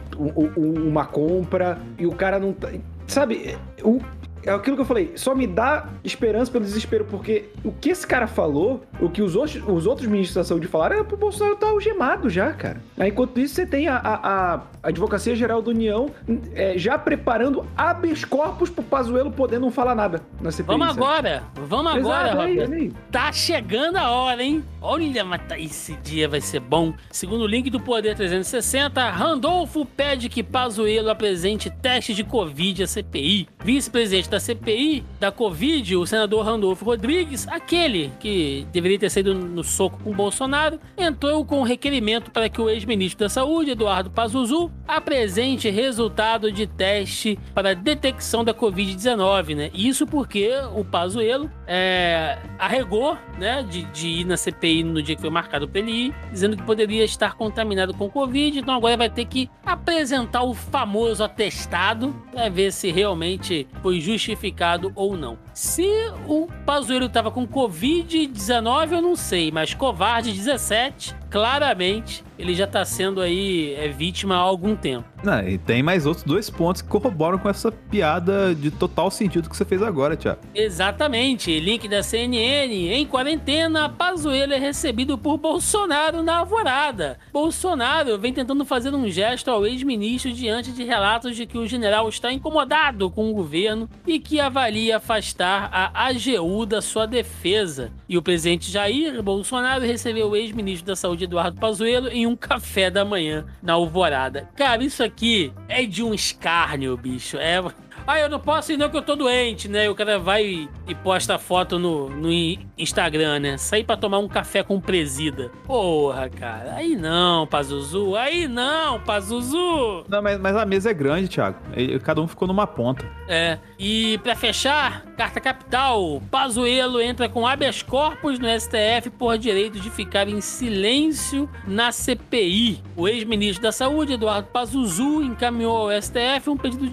uma 0.56 1.06
compra 1.06 1.80
e 1.98 2.06
o 2.06 2.12
cara 2.12 2.38
não 2.38 2.52
tá. 2.52 2.68
Sabe, 3.06 3.58
o, 3.82 4.00
é 4.44 4.52
aquilo 4.52 4.76
que 4.76 4.82
eu 4.82 4.86
falei, 4.86 5.12
só 5.16 5.34
me 5.34 5.46
dá 5.46 5.88
esperança 6.02 6.50
pelo 6.50 6.64
desespero, 6.64 7.04
porque 7.04 7.46
o 7.64 7.72
que 7.72 7.90
esse 7.90 8.06
cara 8.06 8.26
falou, 8.26 8.82
o 9.00 9.08
que 9.08 9.22
os 9.22 9.34
outros, 9.36 9.62
os 9.66 9.86
outros 9.86 10.06
ministros 10.06 10.34
da 10.34 10.44
saúde 10.44 10.66
falaram, 10.66 10.96
era 10.96 11.04
pro 11.04 11.16
Bolsonaro 11.16 11.54
estar 11.54 11.66
tá 11.66 11.72
algemado 11.72 12.28
já, 12.28 12.52
cara. 12.52 12.80
Aí, 12.98 13.10
enquanto 13.10 13.38
isso, 13.40 13.54
você 13.54 13.66
tem 13.66 13.88
a, 13.88 13.96
a, 13.96 14.54
a 14.54 14.60
Advocacia 14.82 15.34
Geral 15.34 15.62
da 15.62 15.70
União 15.70 16.10
é, 16.54 16.76
já 16.76 16.98
preparando 16.98 17.64
habeas 17.76 18.24
corpus 18.24 18.70
pro 18.70 18.82
Pazuello 18.82 19.30
poder 19.30 19.58
não 19.58 19.70
falar 19.70 19.94
nada 19.94 20.20
na 20.40 20.50
CPI. 20.50 20.66
Vamos 20.66 20.88
sabe? 20.88 20.98
agora, 21.00 21.42
vamos 21.54 21.96
Exato, 21.96 22.30
agora, 22.30 22.42
aí, 22.44 22.60
aí. 22.60 22.92
Tá 23.10 23.32
chegando 23.32 23.96
a 23.96 24.10
hora, 24.10 24.42
hein? 24.42 24.64
Olha, 24.80 25.24
mas 25.24 25.40
tá, 25.48 25.58
esse 25.58 25.94
dia 25.96 26.28
vai 26.28 26.40
ser 26.40 26.60
bom. 26.60 26.92
Segundo 27.10 27.42
o 27.42 27.46
link 27.46 27.70
do 27.70 27.80
Poder 27.80 28.14
360, 28.14 29.10
Randolfo 29.10 29.86
pede 29.86 30.28
que 30.28 30.42
Pazuello 30.42 31.10
apresente 31.10 31.70
teste 31.70 32.12
de 32.12 32.22
Covid 32.22 32.82
à 32.82 32.86
CPI. 32.86 33.48
Vice-presidente 33.64 34.28
da 34.34 34.40
CPI 34.40 35.04
da 35.20 35.30
Covid, 35.30 35.96
o 35.96 36.04
senador 36.04 36.44
Randolfo 36.44 36.84
Rodrigues, 36.84 37.46
aquele 37.46 38.10
que 38.18 38.66
deveria 38.72 38.98
ter 38.98 39.08
saído 39.08 39.32
no 39.32 39.62
soco 39.62 40.00
com 40.02 40.10
o 40.10 40.14
Bolsonaro, 40.14 40.80
entrou 40.98 41.44
com 41.44 41.60
um 41.60 41.62
requerimento 41.62 42.32
para 42.32 42.48
que 42.48 42.60
o 42.60 42.68
ex-ministro 42.68 43.20
da 43.20 43.28
Saúde, 43.28 43.70
Eduardo 43.70 44.10
Pazuzu, 44.10 44.72
apresente 44.88 45.70
resultado 45.70 46.50
de 46.50 46.66
teste 46.66 47.38
para 47.54 47.74
detecção 47.74 48.42
da 48.42 48.52
Covid-19, 48.52 49.54
né? 49.54 49.70
Isso 49.72 50.04
porque 50.04 50.50
o 50.74 50.84
Pazuello 50.84 51.48
é, 51.64 52.36
arregou, 52.58 53.16
né, 53.38 53.62
de, 53.62 53.84
de, 53.84 54.08
ir 54.08 54.24
na 54.24 54.36
CPI 54.36 54.82
no 54.82 55.00
dia 55.00 55.14
que 55.14 55.20
foi 55.20 55.30
marcado 55.30 55.68
para 55.68 55.80
ele 55.80 55.92
ir, 55.92 56.14
dizendo 56.32 56.56
que 56.56 56.62
poderia 56.64 57.04
estar 57.04 57.34
contaminado 57.34 57.94
com 57.94 58.10
Covid, 58.10 58.58
então 58.58 58.74
agora 58.74 58.96
vai 58.96 59.10
ter 59.10 59.26
que 59.26 59.48
apresentar 59.64 60.42
o 60.42 60.54
famoso 60.54 61.22
atestado 61.22 62.14
para 62.32 62.48
ver 62.48 62.72
se 62.72 62.90
realmente 62.90 63.66
foi 63.80 64.00
justificado 64.00 64.23
justificado 64.24 64.90
ou 64.94 65.16
não. 65.16 65.38
Se 65.52 65.86
o 66.26 66.48
Pazuello 66.64 67.06
estava 67.06 67.30
com 67.30 67.46
Covid-19, 67.46 68.92
eu 68.92 69.02
não 69.02 69.14
sei, 69.14 69.50
mas 69.50 69.74
covarde 69.74 70.32
17 70.32 71.14
claramente 71.34 72.22
ele 72.38 72.54
já 72.54 72.66
tá 72.66 72.84
sendo 72.84 73.20
aí 73.20 73.74
é, 73.74 73.88
vítima 73.88 74.34
há 74.34 74.38
algum 74.38 74.74
tempo. 74.74 75.08
Não, 75.22 75.40
e 75.48 75.56
tem 75.56 75.82
mais 75.82 76.04
outros 76.04 76.24
dois 76.24 76.50
pontos 76.50 76.82
que 76.82 76.88
corroboram 76.88 77.38
com 77.38 77.48
essa 77.48 77.72
piada 77.72 78.54
de 78.54 78.70
total 78.70 79.10
sentido 79.10 79.48
que 79.48 79.56
você 79.56 79.64
fez 79.64 79.82
agora, 79.82 80.16
Tiago. 80.16 80.40
Exatamente. 80.54 81.58
Link 81.58 81.88
da 81.88 82.02
CNN. 82.02 82.92
Em 82.92 83.06
quarentena, 83.06 83.88
Pazuello 83.88 84.52
é 84.52 84.58
recebido 84.58 85.16
por 85.16 85.38
Bolsonaro 85.38 86.22
na 86.22 86.38
alvorada. 86.38 87.18
Bolsonaro 87.32 88.18
vem 88.18 88.32
tentando 88.32 88.64
fazer 88.64 88.92
um 88.94 89.08
gesto 89.08 89.50
ao 89.50 89.64
ex-ministro 89.64 90.32
diante 90.32 90.72
de 90.72 90.84
relatos 90.84 91.36
de 91.36 91.46
que 91.46 91.56
o 91.56 91.66
general 91.66 92.08
está 92.08 92.32
incomodado 92.32 93.10
com 93.10 93.30
o 93.30 93.34
governo 93.34 93.88
e 94.06 94.18
que 94.18 94.40
avalia 94.40 94.98
afastar 94.98 95.70
a 95.72 96.08
AGU 96.08 96.66
da 96.66 96.82
sua 96.82 97.06
defesa. 97.06 97.90
E 98.08 98.18
o 98.18 98.22
presidente 98.22 98.70
Jair 98.70 99.22
Bolsonaro 99.22 99.84
recebeu 99.84 100.28
o 100.28 100.36
ex-ministro 100.36 100.86
da 100.86 100.96
Saúde 100.96 101.23
Eduardo 101.24 101.60
Pazuello 101.60 102.08
em 102.08 102.26
um 102.26 102.36
café 102.36 102.90
da 102.90 103.04
manhã 103.04 103.44
na 103.62 103.74
Alvorada. 103.74 104.48
Cara, 104.56 104.84
isso 104.84 105.02
aqui 105.02 105.52
é 105.68 105.84
de 105.84 106.02
um 106.02 106.14
escárnio, 106.14 106.96
bicho. 106.96 107.36
É 107.36 107.60
ah, 108.06 108.20
eu 108.20 108.28
não 108.28 108.38
posso 108.38 108.70
ir 108.70 108.76
não 108.76 108.90
que 108.90 108.96
eu 108.96 109.02
tô 109.02 109.16
doente, 109.16 109.66
né? 109.66 109.88
O 109.88 109.94
cara 109.94 110.18
vai 110.18 110.68
e 110.86 110.94
posta 110.96 111.38
foto 111.38 111.78
no, 111.78 112.10
no 112.10 112.30
Instagram, 112.76 113.38
né? 113.38 113.56
Sair 113.56 113.84
pra 113.84 113.96
tomar 113.96 114.18
um 114.18 114.28
café 114.28 114.62
com 114.62 114.80
presida. 114.80 115.50
Porra, 115.64 116.28
cara. 116.28 116.74
Aí 116.74 116.96
não, 116.96 117.46
Pazuzu. 117.46 118.16
Aí 118.16 118.48
não, 118.48 119.00
Pazuzu. 119.00 120.04
Não, 120.08 120.22
mas, 120.22 120.40
mas 120.40 120.56
a 120.56 120.66
mesa 120.66 120.90
é 120.90 120.94
grande, 120.94 121.28
Thiago. 121.28 121.58
Cada 122.02 122.20
um 122.20 122.26
ficou 122.26 122.48
numa 122.48 122.66
ponta. 122.66 123.04
É. 123.28 123.58
E 123.78 124.18
pra 124.18 124.34
fechar, 124.34 125.04
carta 125.16 125.40
capital. 125.40 126.20
Pazuello 126.30 127.00
entra 127.00 127.28
com 127.28 127.46
habeas 127.46 127.82
corpus 127.82 128.38
no 128.38 128.48
STF 128.48 129.10
por 129.18 129.38
direito 129.38 129.78
de 129.78 129.90
ficar 129.90 130.28
em 130.28 130.40
silêncio 130.40 131.48
na 131.66 131.92
CPI. 131.92 132.82
O 132.96 133.08
ex-ministro 133.08 133.62
da 133.62 133.72
Saúde, 133.72 134.14
Eduardo 134.14 134.48
Pazuzu, 134.48 135.22
encaminhou 135.22 135.90
ao 135.90 136.02
STF 136.02 136.48
um 136.48 136.56
pedido 136.56 136.88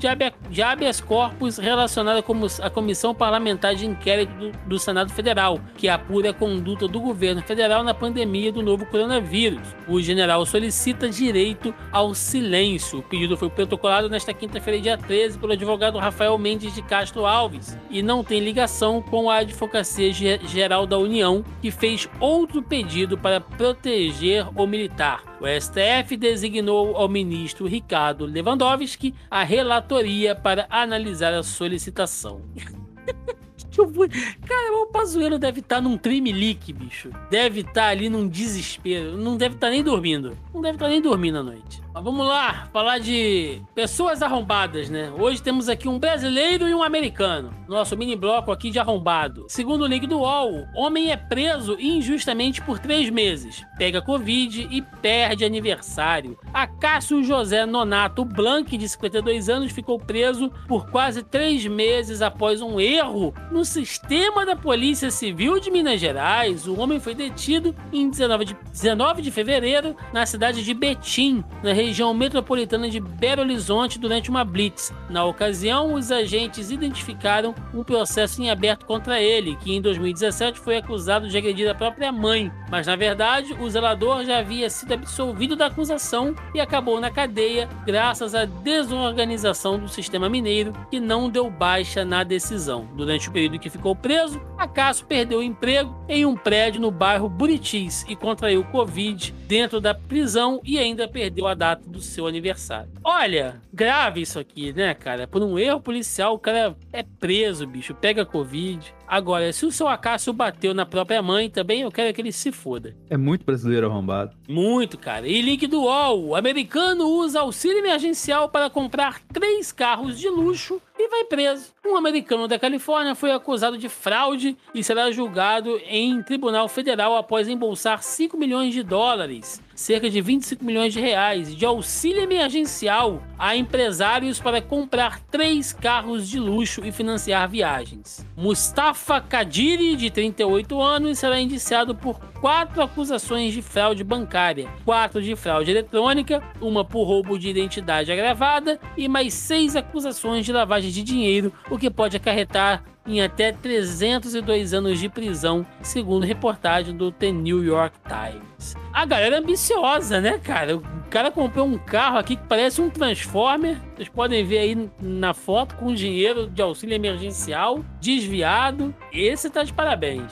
de 0.50 0.62
habeas 0.62 1.02
corpus 1.02 1.58
relacionada 1.58 2.24
à 2.62 2.70
Comissão 2.70 3.14
Parlamentar 3.14 3.76
de 3.76 3.86
Inquérito 3.86 4.52
do 4.66 4.80
Senado 4.80 5.12
Federal, 5.12 5.60
que 5.82 5.90
apura 5.90 6.30
a 6.30 6.34
conduta 6.34 6.88
do 6.88 7.00
governo 7.00 7.42
federal 7.42 7.84
na 7.84 7.92
pandemia 7.92 8.52
do 8.52 8.62
novo 8.62 8.86
coronavírus. 8.86 9.76
O 9.88 10.00
general 10.00 10.46
solicita 10.46 11.10
direito 11.10 11.74
ao 11.92 12.14
silêncio. 12.14 13.00
O 13.00 13.02
pedido 13.02 13.36
foi 13.36 13.50
protocolado 13.50 14.08
nesta 14.08 14.32
quinta-feira, 14.32 14.80
dia 14.80 14.96
13, 14.96 15.40
pelo 15.40 15.54
advogado 15.54 15.98
Rafael 15.98 16.38
Mendes 16.38 16.76
de 16.76 16.84
Castro 16.84 17.26
Alves 17.26 17.76
e 17.90 18.04
não 18.04 18.24
tem 18.24 18.40
ligação 18.42 19.02
com 19.02 19.28
a 19.28 19.38
Advocacia 19.38 20.14
Geral 20.14 20.86
da 20.86 21.00
União, 21.00 21.44
que 21.60 21.72
fez 21.72 22.08
outro 22.20 22.62
pedido 22.62 23.18
para 23.18 23.42
proteger 23.42 24.48
o 24.56 24.68
militar. 24.68 25.24
O 25.42 25.48
STF 25.48 26.16
designou 26.16 26.96
ao 26.96 27.10
ministro 27.10 27.66
Ricardo 27.66 28.28
Lewandowski 28.28 29.16
a 29.32 29.44
relatoria 29.44 30.36
para 30.36 30.68
analisar 30.70 31.34
a 31.34 31.42
solicitação. 31.42 32.44
Eu 33.78 33.92
fui... 33.92 34.10
Cara, 34.10 34.78
o 34.78 34.88
Pazuello 34.88 35.40
deve 35.40 35.62
estar 35.62 35.78
tá 35.78 35.82
num 35.82 35.98
tremelique, 35.98 36.74
bicho. 36.74 37.10
Deve 37.30 37.62
estar 37.62 37.74
tá 37.74 37.88
ali 37.88 38.10
num 38.10 38.28
desespero. 38.28 39.18
Não 39.18 39.38
deve 39.38 39.56
estar 39.56 39.68
tá 39.68 39.72
nem 39.72 39.84
dormindo. 39.84 40.38
Não 40.54 40.62
deve 40.62 40.76
estar 40.76 40.86
tá 40.86 40.92
nem 40.92 41.02
dormindo 41.02 41.38
à 41.38 41.44
noite. 41.44 41.81
Mas 41.94 42.04
vamos 42.06 42.26
lá, 42.26 42.70
falar 42.72 43.00
de 43.00 43.62
pessoas 43.76 44.22
arrombadas, 44.22 44.90
né? 44.90 45.12
Hoje 45.12 45.42
temos 45.42 45.68
aqui 45.68 45.90
um 45.90 46.00
brasileiro 46.00 46.66
e 46.66 46.74
um 46.74 46.82
americano. 46.82 47.54
Nosso 47.68 47.98
mini 47.98 48.16
bloco 48.16 48.50
aqui 48.50 48.72
de 48.72 48.80
arrombado. 48.80 49.46
Segundo 49.50 49.82
o 49.82 49.88
link 49.88 50.08
do 50.08 50.20
UOL, 50.20 50.66
homem 50.74 51.12
é 51.12 51.18
preso 51.18 51.78
injustamente 51.78 52.62
por 52.62 52.80
três 52.80 53.10
meses. 53.10 53.66
Pega 53.78 54.02
Covid 54.02 54.70
e 54.72 54.82
perde 54.82 55.44
aniversário. 55.44 56.38
Acácio 56.54 57.22
José 57.24 57.66
Nonato 57.66 58.24
Blanc, 58.24 58.78
de 58.78 58.88
52 58.88 59.50
anos, 59.50 59.74
ficou 59.74 60.00
preso 60.00 60.50
por 60.70 60.90
quase 60.90 61.22
três 61.24 61.68
meses 61.68 62.22
após 62.22 62.62
um 62.62 62.80
erro 62.80 63.34
no 63.52 63.66
sistema 63.66 64.46
da 64.46 64.56
Polícia 64.56 65.12
Civil 65.12 65.60
de 65.60 65.70
Minas 65.70 66.00
Gerais. 66.00 66.68
O 66.68 66.80
homem 66.80 67.02
foi 67.02 67.14
detido 67.14 67.76
em 67.92 68.10
19 68.10 68.46
de, 68.46 68.58
19 68.72 69.22
de 69.22 69.30
fevereiro 69.30 69.94
na 70.14 70.26
cidade 70.26 70.64
de 70.64 70.74
Betim, 70.74 71.44
na 71.62 71.81
região 71.82 72.14
metropolitana 72.14 72.90
de 72.90 73.00
Belo 73.00 73.42
Horizonte 73.42 74.00
durante 74.00 74.30
uma 74.30 74.44
blitz. 74.44 74.94
Na 75.10 75.26
ocasião, 75.26 75.94
os 75.94 76.12
agentes 76.12 76.72
identificaram 76.72 77.54
um 77.74 77.84
processo 77.84 78.42
em 78.42 78.50
aberto 78.50 78.86
contra 78.86 79.22
ele, 79.22 79.56
que 79.58 79.74
em 79.74 79.82
2017 79.82 80.60
foi 80.60 80.78
acusado 80.78 81.28
de 81.28 81.38
agredir 81.38 81.70
a 81.70 81.76
própria 81.76 82.12
mãe. 82.12 82.52
Mas 82.70 82.88
na 82.88 82.96
verdade, 82.96 83.54
o 83.60 83.70
zelador 83.70 84.24
já 84.24 84.40
havia 84.40 84.70
sido 84.70 84.94
absolvido 84.94 85.56
da 85.56 85.66
acusação 85.66 86.36
e 86.54 86.60
acabou 86.60 87.00
na 87.00 87.12
cadeia 87.12 87.68
graças 87.86 88.34
à 88.34 88.46
desorganização 88.46 89.78
do 89.78 89.90
sistema 89.90 90.30
mineiro, 90.30 90.74
que 90.90 91.00
não 91.00 91.30
deu 91.30 91.50
baixa 91.50 92.06
na 92.06 92.24
decisão. 92.24 92.88
Durante 92.96 93.28
o 93.28 93.32
período 93.32 93.60
que 93.60 93.70
ficou 93.70 93.96
preso, 93.96 94.40
Acaso 94.62 95.04
perdeu 95.06 95.40
o 95.40 95.44
emprego 95.44 95.92
em 96.08 96.24
um 96.24 96.36
prédio 96.36 96.80
no 96.80 96.92
bairro 96.92 97.28
Buritis 97.28 98.06
e 98.08 98.16
contraiu 98.16 98.64
Covid 98.66 99.34
dentro 99.48 99.82
da 99.82 99.92
prisão 99.92 100.62
e 100.64 100.78
ainda 100.78 101.08
perdeu 101.08 101.48
a 101.48 101.56
data 101.56 101.71
do 101.76 102.02
seu 102.02 102.28
aniversário. 102.28 102.92
Olha, 103.04 103.62
grave 103.74 104.22
isso 104.22 104.40
aqui, 104.40 104.74
né, 104.74 104.94
cara? 104.94 105.28
Por 105.28 105.42
um 105.42 105.58
erro 105.58 105.82
policial, 105.82 106.34
o 106.34 106.40
cara 106.40 106.76
é 106.92 107.04
preso, 107.04 107.68
bicho, 107.68 107.94
pega 107.94 108.26
Covid. 108.26 108.94
Agora, 109.12 109.52
se 109.52 109.66
o 109.66 109.72
seu 109.74 109.90
Acácio 109.90 110.32
bateu 110.32 110.74
na 110.74 110.86
própria 110.86 111.22
mãe 111.22 111.50
também, 111.50 111.82
eu 111.82 111.92
quero 111.92 112.14
que 112.14 112.22
ele 112.22 112.32
se 112.32 112.50
foda. 112.50 112.96
É 113.10 113.18
muito 113.18 113.46
brasileiro 113.46 113.88
arrombado. 113.88 114.38
Muito, 114.48 114.98
cara. 114.98 115.28
E 115.28 115.42
link 115.42 115.68
do 115.68 115.82
UOL. 115.82 116.28
O 116.28 116.36
americano 116.38 117.04
usa 117.10 117.42
auxílio 117.42 117.80
emergencial 117.80 118.48
para 118.48 118.70
comprar 118.70 119.20
três 119.34 119.70
carros 119.70 120.18
de 120.18 120.30
luxo 120.30 120.82
e 120.98 121.10
vai 121.10 121.26
preso. 121.26 121.74
Um 121.86 121.98
americano 121.98 122.48
da 122.48 122.58
Califórnia 122.58 123.14
foi 123.14 123.34
acusado 123.34 123.78
de 123.78 123.90
fraude 123.90 124.56
e 124.74 124.82
será 124.82 125.12
julgado 125.12 125.78
em 125.86 126.24
tribunal 126.24 126.70
federal 126.70 127.18
após 127.18 127.50
embolsar 127.50 128.02
5 128.02 128.38
milhões 128.38 128.74
de 128.74 128.82
dólares 128.82 129.62
cerca 129.82 130.10
de 130.10 130.22
25 130.22 130.64
milhões 130.64 130.94
de 130.94 131.00
reais 131.00 131.56
de 131.56 131.66
auxílio 131.66 132.22
emergencial 132.22 133.22
a 133.38 133.56
empresários 133.56 134.40
para 134.40 134.62
comprar 134.62 135.20
três 135.20 135.74
carros 135.74 136.30
de 136.30 136.40
luxo 136.40 136.86
e 136.86 136.92
financiar 136.92 137.50
viagens. 137.50 138.26
Mustafa 138.38 139.01
Kadiri, 139.28 139.96
de 139.96 140.10
38 140.10 140.82
anos, 140.82 141.20
será 141.20 141.40
indiciado 141.40 141.96
por 141.96 142.31
quatro 142.42 142.82
acusações 142.82 143.54
de 143.54 143.62
fraude 143.62 144.04
bancária, 144.04 144.68
quatro 144.84 145.22
de 145.22 145.36
fraude 145.36 145.70
eletrônica, 145.70 146.42
uma 146.60 146.84
por 146.84 147.04
roubo 147.04 147.38
de 147.38 147.48
identidade 147.48 148.12
agravada 148.12 148.80
e 148.98 149.08
mais 149.08 149.36
seis 149.36 149.76
acusações 149.76 150.44
de 150.44 150.52
lavagem 150.52 150.90
de 150.90 151.04
dinheiro, 151.04 151.54
o 151.70 151.78
que 151.78 151.90
pode 151.90 152.18
acarretar 152.18 152.84
em 153.06 153.22
até 153.22 153.52
302 153.52 154.74
anos 154.74 155.00
de 155.00 155.10
prisão, 155.10 155.66
segundo 155.82 156.26
reportagem 156.26 156.96
do 156.96 157.12
The 157.12 157.32
New 157.32 157.64
York 157.64 157.96
Times. 158.08 158.76
A 158.94 159.06
galera 159.06 159.36
é 159.36 159.40
ambiciosa, 159.40 160.20
né, 160.20 160.38
cara? 160.38 160.78
O 160.78 160.84
cara 161.10 161.32
comprou 161.32 161.66
um 161.66 161.78
carro 161.78 162.18
aqui 162.18 162.36
que 162.36 162.48
parece 162.48 162.82
um 162.82 162.90
Transformer. 162.90 163.78
Vocês 163.96 164.10
podem 164.10 164.46
ver 164.46 164.60
aí 164.60 164.90
na 165.00 165.34
foto 165.34 165.76
com 165.76 165.94
dinheiro 165.94 166.48
de 166.48 166.62
auxílio 166.62 166.96
emergencial 166.96 167.84
desviado. 168.00 168.94
Esse 169.12 169.50
tá 169.50 169.64
de 169.64 169.74
parabéns. 169.74 170.32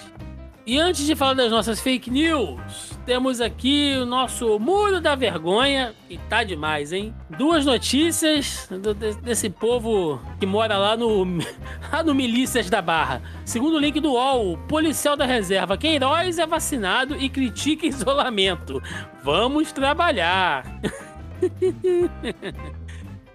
E 0.70 0.78
antes 0.78 1.04
de 1.04 1.16
falar 1.16 1.34
das 1.34 1.50
nossas 1.50 1.82
fake 1.82 2.12
news, 2.12 2.96
temos 3.04 3.41
aqui 3.41 3.98
o 4.00 4.06
nosso 4.06 4.60
Muro 4.60 5.02
da 5.02 5.16
Vergonha, 5.16 5.96
e 6.08 6.16
tá 6.16 6.44
demais, 6.44 6.94
hein? 6.94 7.12
Duas 7.28 7.66
notícias 7.66 8.70
do, 8.70 8.94
desse 8.94 9.50
povo 9.50 10.22
que 10.40 10.46
mora 10.46 10.78
lá 10.78 10.96
no, 10.96 11.26
lá 11.91 12.04
no 12.04 12.14
Milícias 12.14 12.70
da 12.70 12.84
Barra. 12.84 13.20
Segundo 13.44 13.78
o 13.78 13.80
link 13.80 14.00
do 14.00 14.12
UOL, 14.12 14.60
policial 14.68 15.18
da 15.18 15.26
reserva 15.26 15.76
Queiroz 15.76 16.38
é 16.38 16.46
vacinado 16.46 17.16
e 17.16 17.30
critica 17.30 17.88
isolamento. 17.88 18.80
Vamos 19.24 19.72
trabalhar. 19.72 20.64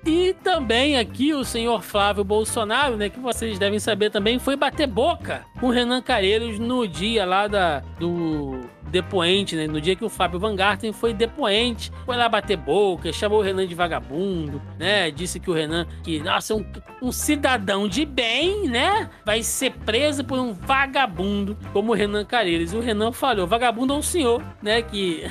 E 0.06 0.35
também 0.43 0.98
aqui 0.98 1.32
o 1.32 1.44
senhor 1.44 1.82
Flávio 1.82 2.22
Bolsonaro, 2.22 2.97
né, 2.97 3.09
que 3.09 3.18
vocês 3.18 3.59
devem 3.59 3.78
saber 3.78 4.10
também, 4.10 4.39
foi 4.39 4.55
bater 4.55 4.86
boca 4.86 5.47
com 5.59 5.70
Renan 5.70 6.02
Calheiros 6.02 6.59
no 6.59 6.86
dia 6.86 7.24
lá 7.24 7.48
da, 7.48 7.81
do 7.98 8.60
depoente, 8.94 9.56
né? 9.56 9.66
No 9.66 9.81
dia 9.81 9.97
que 9.97 10.05
o 10.05 10.09
Fábio 10.09 10.39
Van 10.39 10.55
Garten 10.55 10.93
foi 10.93 11.12
depoente, 11.12 11.90
foi 12.06 12.16
lá 12.16 12.28
bater 12.28 12.56
boca, 12.56 13.12
chamou 13.12 13.40
o 13.40 13.43
Renan 13.43 13.66
de 13.66 13.74
vagabundo, 13.74 14.62
né? 14.78 15.10
Disse 15.10 15.40
que 15.40 15.51
o 15.51 15.52
Renan, 15.52 15.85
que, 16.05 16.20
nossa, 16.20 16.55
um, 16.55 16.64
um 17.02 17.10
cidadão 17.10 17.89
de 17.89 18.05
bem, 18.06 18.68
né? 18.68 19.10
Vai 19.26 19.43
ser 19.43 19.72
preso 19.72 20.22
por 20.22 20.39
um 20.39 20.52
vagabundo 20.52 21.59
como 21.72 21.90
o 21.90 21.94
Renan 21.94 22.24
Calheiros. 22.24 22.72
E 22.72 22.76
o 22.76 22.81
Renan 22.81 23.10
falou: 23.10 23.48
vagabundo 23.48 23.94
é 23.94 23.97
um 23.97 24.02
senhor, 24.02 24.40
né? 24.62 24.81
Que, 24.81 25.24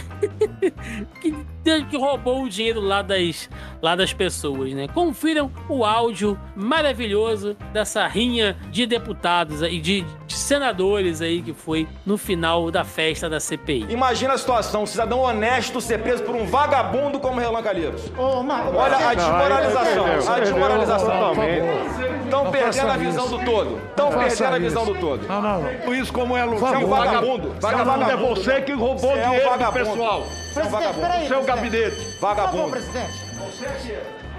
que, 1.22 1.34
que 1.90 1.98
roubou 1.98 2.44
o 2.44 2.50
dinheiro 2.50 2.82
lá 2.82 3.02
das, 3.02 3.50
lá 3.82 3.96
das 3.96 4.12
pessoas, 4.14 4.74
né? 4.74 4.88
Confiram 4.94 5.50
o 5.70 5.86
áudio 5.86 6.38
maravilhoso 6.56 7.56
dessa 7.72 8.06
rinha 8.08 8.58
de 8.70 8.86
deputados 8.86 9.62
e 9.62 9.80
de, 9.80 10.02
de 10.28 10.34
senadores 10.34 11.22
aí 11.22 11.42
que 11.42 11.54
foi 11.54 11.88
no 12.06 12.18
final 12.18 12.70
da 12.70 12.84
festa 12.84 13.30
da 13.30 13.40
CPI. 13.40 13.88
Imagina 13.90 14.34
a 14.34 14.38
situação, 14.38 14.84
um 14.84 14.86
cidadão 14.86 15.20
honesto 15.20 15.80
ser 15.80 16.00
preso 16.00 16.24
por 16.24 16.36
um 16.36 16.46
vagabundo 16.46 17.20
como 17.20 17.40
Relan 17.40 17.62
Calheiros. 17.62 18.12
Olha 18.18 19.10
a 19.10 19.14
desmoralização, 19.14 20.06
a 20.34 20.40
desmoralização. 20.40 21.34
Estão 22.24 22.52
perdendo 22.52 22.92
a 22.92 22.98
visão 22.98 23.28
do 23.30 23.46
todo. 23.46 23.82
Estão 23.90 24.12
perdendo 24.12 24.56
a 24.56 24.60
visão 24.60 24.86
do 24.86 24.96
todo. 24.96 25.28
Não, 25.28 25.42
não, 25.42 25.62
não. 25.62 25.94
Isso 25.94 26.12
como 26.12 26.36
é 26.36 26.46
Você 26.46 26.76
é 26.76 26.78
um 26.80 26.88
vagabundo. 26.88 27.56
Vagabundo 27.60 28.12
é 28.12 28.18
você 28.18 28.62
que 28.62 28.74
roubou 28.74 29.12
Você 29.12 29.20
é 29.20 29.28
um 29.28 29.32
dinheiro 29.32 29.44
do 29.44 29.50
vagabundo. 29.50 29.86
pessoal. 29.86 30.24
Você 30.54 31.34
é 31.34 31.38
um 31.38 31.46
vagabundo. 31.56 31.72
Gabinete. 31.72 32.18
Vagabundo. 32.20 32.78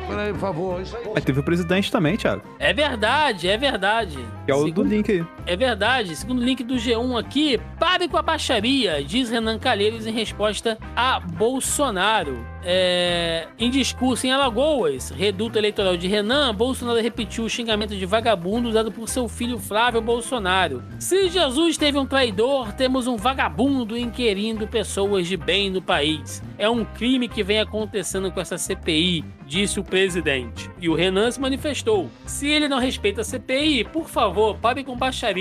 Peraí, 0.06 0.32
por 0.32 0.38
favor. 0.40 0.80
Isso 0.82 0.96
aí. 0.96 1.04
Mas 1.14 1.24
teve 1.24 1.40
o 1.40 1.42
presidente 1.42 1.90
também, 1.90 2.16
Thiago. 2.16 2.42
É 2.58 2.72
verdade, 2.72 3.48
é 3.48 3.56
verdade. 3.56 4.18
Que 4.44 4.52
é 4.52 4.54
o 4.54 4.58
do 4.60 4.64
Segundo- 4.66 4.88
link 4.88 5.10
aí. 5.10 5.24
É 5.46 5.56
verdade. 5.56 6.16
Segundo 6.16 6.40
o 6.40 6.44
link 6.44 6.62
do 6.64 6.74
G1 6.74 7.18
aqui, 7.18 7.60
pare 7.78 8.08
com 8.08 8.16
a 8.16 8.22
baixaria, 8.22 9.02
diz 9.04 9.30
Renan 9.30 9.58
Calheiros 9.58 10.06
em 10.06 10.12
resposta 10.12 10.78
a 10.96 11.20
Bolsonaro. 11.20 12.46
É, 12.66 13.46
Em 13.58 13.68
discurso 13.68 14.26
em 14.26 14.32
Alagoas, 14.32 15.10
reduto 15.10 15.58
eleitoral 15.58 15.98
de 15.98 16.08
Renan, 16.08 16.54
Bolsonaro 16.54 16.98
repetiu 16.98 17.44
o 17.44 17.50
xingamento 17.50 17.94
de 17.94 18.06
vagabundo 18.06 18.72
dado 18.72 18.90
por 18.90 19.06
seu 19.06 19.28
filho 19.28 19.58
Flávio 19.58 20.00
Bolsonaro. 20.00 20.82
Se 20.98 21.28
Jesus 21.28 21.76
teve 21.76 21.98
um 21.98 22.06
traidor, 22.06 22.72
temos 22.72 23.06
um 23.06 23.16
vagabundo 23.16 23.98
inquirindo 23.98 24.66
pessoas 24.66 25.26
de 25.26 25.36
bem 25.36 25.68
no 25.68 25.82
país. 25.82 26.42
É 26.56 26.66
um 26.68 26.86
crime 26.86 27.28
que 27.28 27.42
vem 27.42 27.60
acontecendo 27.60 28.32
com 28.32 28.40
essa 28.40 28.56
CPI, 28.56 29.22
disse 29.46 29.78
o 29.78 29.84
presidente. 29.84 30.70
E 30.80 30.88
o 30.88 30.94
Renan 30.94 31.30
se 31.30 31.40
manifestou. 31.40 32.08
Se 32.24 32.48
ele 32.48 32.66
não 32.66 32.78
respeita 32.78 33.20
a 33.20 33.24
CPI, 33.24 33.84
por 33.84 34.08
favor, 34.08 34.56
pare 34.56 34.82
com 34.82 34.96
baixaria. 34.96 35.33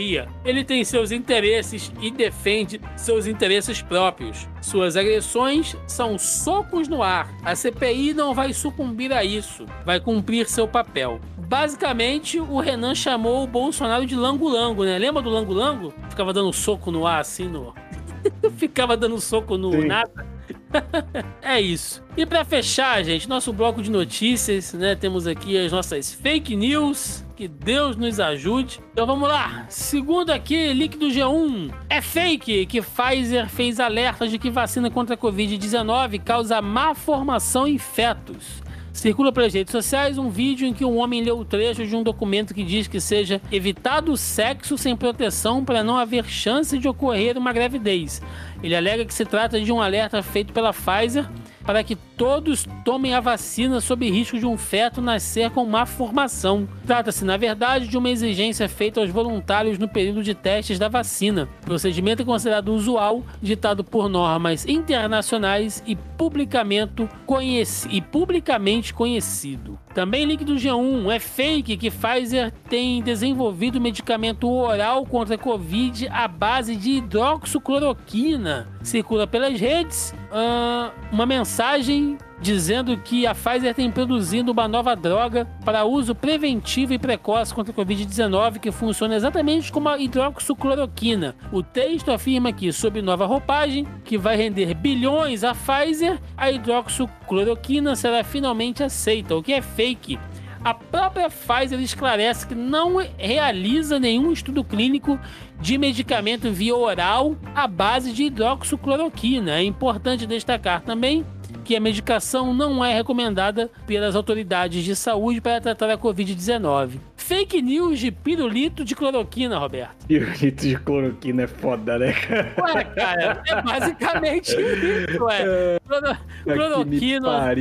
Ele 0.43 0.63
tem 0.63 0.83
seus 0.83 1.11
interesses 1.11 1.91
e 2.01 2.09
defende 2.11 2.81
seus 2.95 3.27
interesses 3.27 3.81
próprios. 3.81 4.47
Suas 4.61 4.97
agressões 4.97 5.75
são 5.87 6.17
socos 6.17 6.87
no 6.87 7.03
ar. 7.03 7.33
A 7.43 7.55
CPI 7.55 8.13
não 8.13 8.33
vai 8.33 8.53
sucumbir 8.53 9.11
a 9.13 9.23
isso. 9.23 9.65
Vai 9.85 9.99
cumprir 9.99 10.47
seu 10.47 10.67
papel. 10.67 11.19
Basicamente, 11.37 12.39
o 12.39 12.59
Renan 12.59 12.95
chamou 12.95 13.43
o 13.43 13.47
Bolsonaro 13.47 14.05
de 14.05 14.15
lango-lango, 14.15 14.83
né? 14.85 14.97
Lembra 14.97 15.21
do 15.21 15.29
lango-lango? 15.29 15.93
Ficava 16.09 16.33
dando 16.33 16.51
soco 16.51 16.91
no 16.91 17.05
ar, 17.05 17.21
assim, 17.21 17.47
no... 17.47 17.73
Ficava 18.57 18.97
dando 18.97 19.19
soco 19.19 19.57
no 19.57 19.71
Sim. 19.71 19.85
nada. 19.85 20.32
é 21.41 21.59
isso. 21.59 22.03
E 22.15 22.25
pra 22.25 22.43
fechar, 22.43 23.03
gente, 23.03 23.27
nosso 23.27 23.51
bloco 23.53 23.81
de 23.81 23.89
notícias, 23.89 24.73
né? 24.73 24.95
Temos 24.95 25.27
aqui 25.27 25.57
as 25.57 25.71
nossas 25.71 26.13
fake 26.13 26.55
news. 26.55 27.23
Que 27.35 27.47
Deus 27.47 27.97
nos 27.97 28.19
ajude. 28.19 28.79
Então 28.91 29.07
vamos 29.07 29.27
lá. 29.27 29.65
Segundo 29.67 30.29
aqui, 30.29 30.71
link 30.71 30.97
do 30.97 31.07
G1. 31.07 31.73
É 31.89 31.99
fake 31.99 32.67
que 32.67 32.79
Pfizer 32.79 33.49
fez 33.49 33.79
alertas 33.79 34.29
de 34.29 34.37
que 34.37 34.51
vacina 34.51 34.91
contra 34.91 35.15
a 35.15 35.17
Covid-19 35.17 36.23
causa 36.23 36.61
má 36.61 36.93
formação 36.93 37.67
em 37.67 37.79
fetos. 37.79 38.61
Circula 38.93 39.31
pelas 39.31 39.53
redes 39.53 39.71
sociais 39.71 40.19
um 40.19 40.29
vídeo 40.29 40.67
em 40.67 40.73
que 40.73 40.85
um 40.85 40.97
homem 40.97 41.23
lê 41.23 41.31
o 41.31 41.43
trecho 41.43 41.85
de 41.85 41.95
um 41.95 42.03
documento 42.03 42.53
que 42.53 42.63
diz 42.63 42.87
que 42.87 43.01
seja 43.01 43.41
evitado 43.51 44.11
o 44.11 44.17
sexo 44.17 44.77
sem 44.77 44.95
proteção 44.95 45.65
para 45.65 45.83
não 45.83 45.97
haver 45.97 46.25
chance 46.25 46.77
de 46.77 46.87
ocorrer 46.87 47.35
uma 47.35 47.51
gravidez. 47.51 48.21
Ele 48.61 48.75
alega 48.75 49.03
que 49.03 49.13
se 49.13 49.25
trata 49.25 49.59
de 49.59 49.71
um 49.71 49.81
alerta 49.81 50.21
feito 50.21 50.53
pela 50.53 50.71
Pfizer 50.71 51.27
para 51.65 51.83
que 51.83 51.95
todos 51.95 52.67
tomem 52.83 53.13
a 53.13 53.19
vacina 53.19 53.81
sob 53.81 54.09
risco 54.09 54.37
de 54.37 54.45
um 54.45 54.57
feto 54.57 55.01
nascer 55.01 55.49
com 55.51 55.65
má 55.65 55.85
formação. 55.85 56.67
Trata-se, 56.85 57.25
na 57.25 57.37
verdade, 57.37 57.87
de 57.87 57.97
uma 57.97 58.09
exigência 58.09 58.67
feita 58.69 58.99
aos 58.99 59.09
voluntários 59.09 59.77
no 59.77 59.87
período 59.87 60.23
de 60.23 60.33
testes 60.33 60.77
da 60.77 60.87
vacina. 60.87 61.47
O 61.61 61.65
procedimento 61.65 62.21
é 62.21 62.25
considerado 62.25 62.73
usual, 62.73 63.23
ditado 63.41 63.83
por 63.83 64.09
normas 64.09 64.65
internacionais 64.65 65.83
e 65.85 65.95
publicamente, 65.95 67.07
conheci 67.25 67.87
e 67.91 68.01
publicamente 68.01 68.93
conhecido. 68.93 69.79
Também 69.93 70.25
link 70.25 70.43
do 70.43 70.55
G1, 70.55 71.13
é 71.13 71.19
fake 71.19 71.77
que 71.77 71.91
Pfizer 71.91 72.51
tem 72.67 73.01
desenvolvido 73.03 73.79
medicamento 73.79 74.49
oral 74.49 75.05
contra 75.05 75.35
a 75.35 75.37
Covid 75.37 76.07
à 76.07 76.27
base 76.27 76.75
de 76.75 76.93
hidroxicloroquina. 76.93 78.67
Circula 78.81 79.27
pelas 79.27 79.59
redes 79.59 80.13
uh, 80.31 80.91
uma 81.11 81.27
mensagem 81.27 82.17
dizendo 82.43 82.97
que 82.97 83.25
a 83.25 83.33
Pfizer 83.33 83.73
tem 83.73 83.89
produzindo 83.89 84.51
uma 84.51 84.67
nova 84.67 84.97
droga 84.97 85.47
para 85.63 85.85
uso 85.85 86.13
preventivo 86.13 86.93
e 86.93 86.99
precoce 86.99 87.53
contra 87.53 87.71
a 87.71 87.75
Covid-19 87.75 88.59
que 88.59 88.69
funciona 88.69 89.15
exatamente 89.15 89.71
como 89.71 89.87
a 89.87 89.97
hidroxicloroquina. 89.97 91.35
O 91.53 91.63
texto 91.63 92.11
afirma 92.11 92.51
que, 92.51 92.73
sob 92.73 93.01
nova 93.01 93.25
roupagem, 93.25 93.87
que 94.03 94.17
vai 94.17 94.35
render 94.35 94.73
bilhões 94.73 95.45
à 95.45 95.55
Pfizer, 95.55 96.19
a 96.35 96.51
hidroxicloroquina 96.51 97.95
será 97.95 98.25
finalmente 98.25 98.83
aceita, 98.83 99.37
o 99.37 99.41
que 99.41 99.53
é 99.53 99.61
fake. 99.61 100.19
A 100.65 100.73
própria 100.73 101.29
Pfizer 101.29 101.79
esclarece 101.79 102.45
que 102.45 102.55
não 102.55 102.97
realiza 103.17 103.97
nenhum 103.99 104.33
estudo 104.33 104.65
clínico 104.65 105.17
de 105.61 105.77
medicamento 105.77 106.51
via 106.51 106.75
oral 106.75 107.37
à 107.55 107.67
base 107.67 108.11
de 108.11 108.23
hidroxicloroquina. 108.23 109.59
É 109.59 109.63
importante 109.63 110.27
destacar 110.27 110.81
também 110.81 111.25
que 111.63 111.75
a 111.75 111.79
medicação 111.79 112.53
não 112.53 112.83
é 112.83 112.93
recomendada 112.93 113.71
pelas 113.87 114.15
autoridades 114.15 114.83
de 114.83 114.95
saúde 114.95 115.41
para 115.41 115.61
tratar 115.61 115.89
a 115.89 115.97
Covid-19. 115.97 116.99
Fake 117.15 117.61
news 117.61 117.99
de 117.99 118.11
pirulito 118.11 118.83
de 118.83 118.95
cloroquina, 118.95 119.57
Roberto. 119.57 120.05
Pirulito 120.05 120.67
de 120.67 120.75
cloroquina 120.75 121.43
é 121.43 121.47
foda, 121.47 121.97
né, 121.97 122.11
cara? 122.11 122.53
Ué, 122.57 122.83
cara, 122.83 123.43
é 123.47 123.61
basicamente 123.61 124.51
isso, 124.59 125.23
ué. 125.23 125.79
Cloro... 125.87 126.17
Cloroquina. 126.43 127.53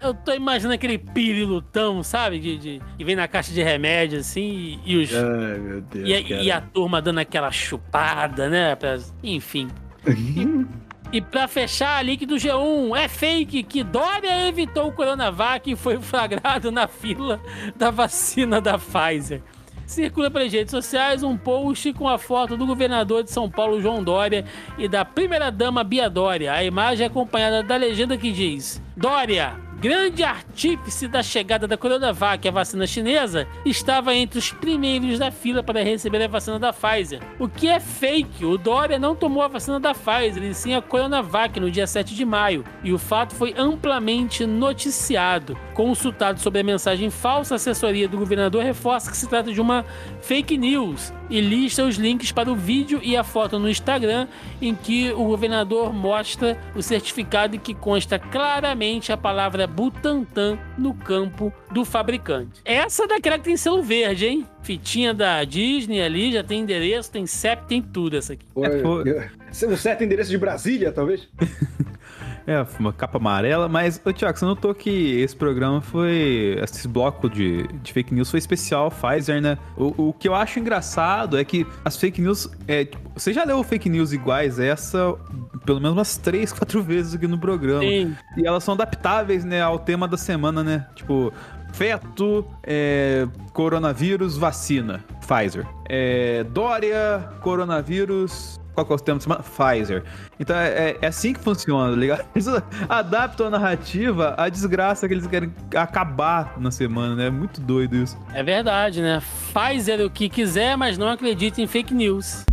Eu 0.00 0.14
tô 0.14 0.32
imaginando 0.32 0.74
aquele 0.74 0.96
pirilutão, 0.96 2.02
sabe? 2.02 2.38
De, 2.38 2.56
de, 2.56 2.82
que 2.96 3.04
vem 3.04 3.14
na 3.14 3.28
caixa 3.28 3.52
de 3.52 3.62
remédio, 3.62 4.20
assim, 4.20 4.80
e, 4.84 4.92
e 4.92 4.96
os. 4.96 5.14
Ai, 5.14 5.58
meu 5.58 5.80
Deus. 5.82 6.08
E, 6.08 6.32
e, 6.44 6.50
a 6.50 6.60
turma 6.60 7.02
dando 7.02 7.18
aquela 7.18 7.50
chupada, 7.50 8.48
né? 8.48 8.74
Pra... 8.74 8.98
Enfim. 9.22 9.68
E 11.14 11.20
para 11.20 11.46
fechar, 11.46 12.04
link 12.04 12.26
do 12.26 12.34
G1, 12.34 12.98
é 12.98 13.06
fake 13.06 13.62
que 13.62 13.84
Dória 13.84 14.48
evitou 14.48 14.88
o 14.88 14.92
Coronavac 14.92 15.70
e 15.70 15.76
foi 15.76 15.96
flagrado 16.02 16.72
na 16.72 16.88
fila 16.88 17.40
da 17.76 17.88
vacina 17.88 18.60
da 18.60 18.76
Pfizer. 18.76 19.40
Circula 19.86 20.28
pelas 20.28 20.52
redes 20.52 20.72
sociais 20.72 21.22
um 21.22 21.36
post 21.36 21.92
com 21.92 22.08
a 22.08 22.18
foto 22.18 22.56
do 22.56 22.66
governador 22.66 23.22
de 23.22 23.30
São 23.30 23.48
Paulo, 23.48 23.80
João 23.80 24.02
Dória, 24.02 24.44
e 24.76 24.88
da 24.88 25.04
primeira-dama 25.04 25.84
Bia 25.84 26.10
Dória. 26.10 26.52
A 26.52 26.64
imagem 26.64 27.04
é 27.04 27.06
acompanhada 27.06 27.62
da 27.62 27.76
legenda 27.76 28.18
que 28.18 28.32
diz: 28.32 28.82
Dória, 28.96 29.54
grande 29.84 30.24
artífice 30.24 31.06
da 31.06 31.22
chegada 31.22 31.68
da 31.68 31.76
Coronavac, 31.76 32.48
a 32.48 32.50
vacina 32.50 32.86
chinesa, 32.86 33.46
estava 33.66 34.14
entre 34.14 34.38
os 34.38 34.50
primeiros 34.50 35.18
da 35.18 35.30
fila 35.30 35.62
para 35.62 35.84
receber 35.84 36.22
a 36.22 36.26
vacina 36.26 36.58
da 36.58 36.72
Pfizer. 36.72 37.20
O 37.38 37.46
que 37.50 37.68
é 37.68 37.78
fake, 37.78 38.46
o 38.46 38.56
Dória 38.56 38.98
não 38.98 39.14
tomou 39.14 39.42
a 39.42 39.48
vacina 39.48 39.78
da 39.78 39.92
Pfizer, 39.92 40.42
e 40.42 40.54
sim 40.54 40.74
a 40.74 40.80
Coronavac 40.80 41.60
no 41.60 41.70
dia 41.70 41.86
7 41.86 42.14
de 42.14 42.24
maio, 42.24 42.64
e 42.82 42.94
o 42.94 42.98
fato 42.98 43.34
foi 43.34 43.52
amplamente 43.58 44.46
noticiado. 44.46 45.54
Consultado 45.74 46.40
sobre 46.40 46.60
a 46.60 46.64
mensagem 46.64 47.10
falsa, 47.10 47.54
a 47.54 47.56
assessoria 47.56 48.08
do 48.08 48.16
governador 48.16 48.64
reforça 48.64 49.10
que 49.10 49.16
se 49.18 49.28
trata 49.28 49.52
de 49.52 49.60
uma 49.60 49.84
fake 50.22 50.56
news 50.56 51.12
e 51.28 51.40
lista 51.40 51.84
os 51.84 51.96
links 51.96 52.32
para 52.32 52.50
o 52.50 52.54
vídeo 52.54 53.00
e 53.02 53.16
a 53.16 53.24
foto 53.24 53.58
no 53.58 53.68
Instagram 53.68 54.28
em 54.60 54.74
que 54.74 55.12
o 55.12 55.24
governador 55.24 55.92
mostra 55.92 56.58
o 56.74 56.82
certificado 56.82 57.58
que 57.58 57.74
consta 57.74 58.18
claramente 58.18 59.12
a 59.12 59.16
palavra 59.16 59.66
Butantan 59.74 60.58
no 60.78 60.94
campo 60.94 61.52
do 61.72 61.84
fabricante. 61.84 62.60
Essa 62.64 63.06
daquela 63.06 63.38
que 63.38 63.44
tem 63.44 63.56
selo 63.56 63.82
verde, 63.82 64.26
hein? 64.26 64.46
Fitinha 64.62 65.12
da 65.12 65.42
Disney 65.44 66.00
ali, 66.00 66.32
já 66.32 66.44
tem 66.44 66.60
endereço, 66.60 67.10
tem 67.10 67.26
CEP, 67.26 67.66
tem 67.66 67.82
tudo 67.82 68.16
essa 68.16 68.34
aqui. 68.34 68.46
É, 68.56 68.80
foi... 68.80 69.72
O 69.72 69.76
certo 69.76 70.04
endereço 70.04 70.30
de 70.30 70.38
Brasília, 70.38 70.92
talvez? 70.92 71.28
É, 72.46 72.64
uma 72.78 72.92
capa 72.92 73.18
amarela, 73.18 73.68
mas, 73.68 74.00
ô 74.04 74.12
Tiago, 74.12 74.38
você 74.38 74.44
notou 74.44 74.74
que 74.74 75.20
esse 75.20 75.34
programa 75.34 75.80
foi. 75.80 76.58
Esse 76.62 76.86
bloco 76.86 77.28
de, 77.28 77.66
de 77.82 77.92
fake 77.92 78.12
news 78.12 78.30
foi 78.30 78.38
especial, 78.38 78.90
Pfizer, 78.90 79.40
né? 79.40 79.58
O, 79.76 80.08
o 80.08 80.12
que 80.12 80.28
eu 80.28 80.34
acho 80.34 80.58
engraçado 80.58 81.38
é 81.38 81.44
que 81.44 81.66
as 81.84 81.96
fake 81.96 82.20
news. 82.20 82.50
É, 82.68 82.84
tipo, 82.84 83.10
você 83.14 83.32
já 83.32 83.44
leu 83.44 83.62
fake 83.62 83.88
news 83.88 84.12
iguais 84.12 84.58
essa 84.58 85.16
pelo 85.64 85.80
menos 85.80 85.96
umas 85.96 86.16
três, 86.16 86.52
quatro 86.54 86.82
vezes 86.82 87.14
aqui 87.14 87.26
no 87.26 87.38
programa. 87.38 87.80
Sim. 87.80 88.14
E 88.36 88.46
elas 88.46 88.62
são 88.62 88.74
adaptáveis, 88.74 89.44
né, 89.44 89.62
ao 89.62 89.78
tema 89.78 90.06
da 90.06 90.16
semana, 90.16 90.62
né? 90.62 90.86
Tipo, 90.94 91.32
feto, 91.72 92.46
é, 92.62 93.26
coronavírus, 93.52 94.36
vacina, 94.36 95.04
Pfizer. 95.20 95.66
É, 95.88 96.44
Dória, 96.44 97.28
coronavírus, 97.40 98.60
qual 98.74 98.84
que 98.84 98.92
é 98.92 98.96
o 98.96 98.98
tema 98.98 99.18
de 99.18 99.24
semana? 99.24 99.42
Pfizer. 99.42 100.02
Então 100.38 100.56
é, 100.56 100.68
é, 100.68 100.98
é, 101.00 101.06
assim 101.06 101.32
que 101.32 101.40
funciona, 101.40 101.90
tá 101.90 101.96
ligado? 101.96 102.26
Eles 102.34 102.46
adaptam 102.88 103.46
a 103.46 103.50
narrativa 103.50 104.34
à 104.36 104.48
desgraça 104.48 105.06
que 105.06 105.14
eles 105.14 105.26
querem 105.26 105.52
acabar 105.74 106.54
na 106.58 106.70
semana, 106.70 107.14
né? 107.14 107.26
É 107.26 107.30
muito 107.30 107.60
doido 107.60 107.96
isso. 107.96 108.18
É 108.32 108.42
verdade, 108.42 109.00
né? 109.00 109.22
Pfizer 109.52 110.00
o 110.00 110.10
que 110.10 110.28
quiser, 110.28 110.76
mas 110.76 110.98
não 110.98 111.08
acredita 111.08 111.60
em 111.60 111.66
fake 111.66 111.94
news. 111.94 112.44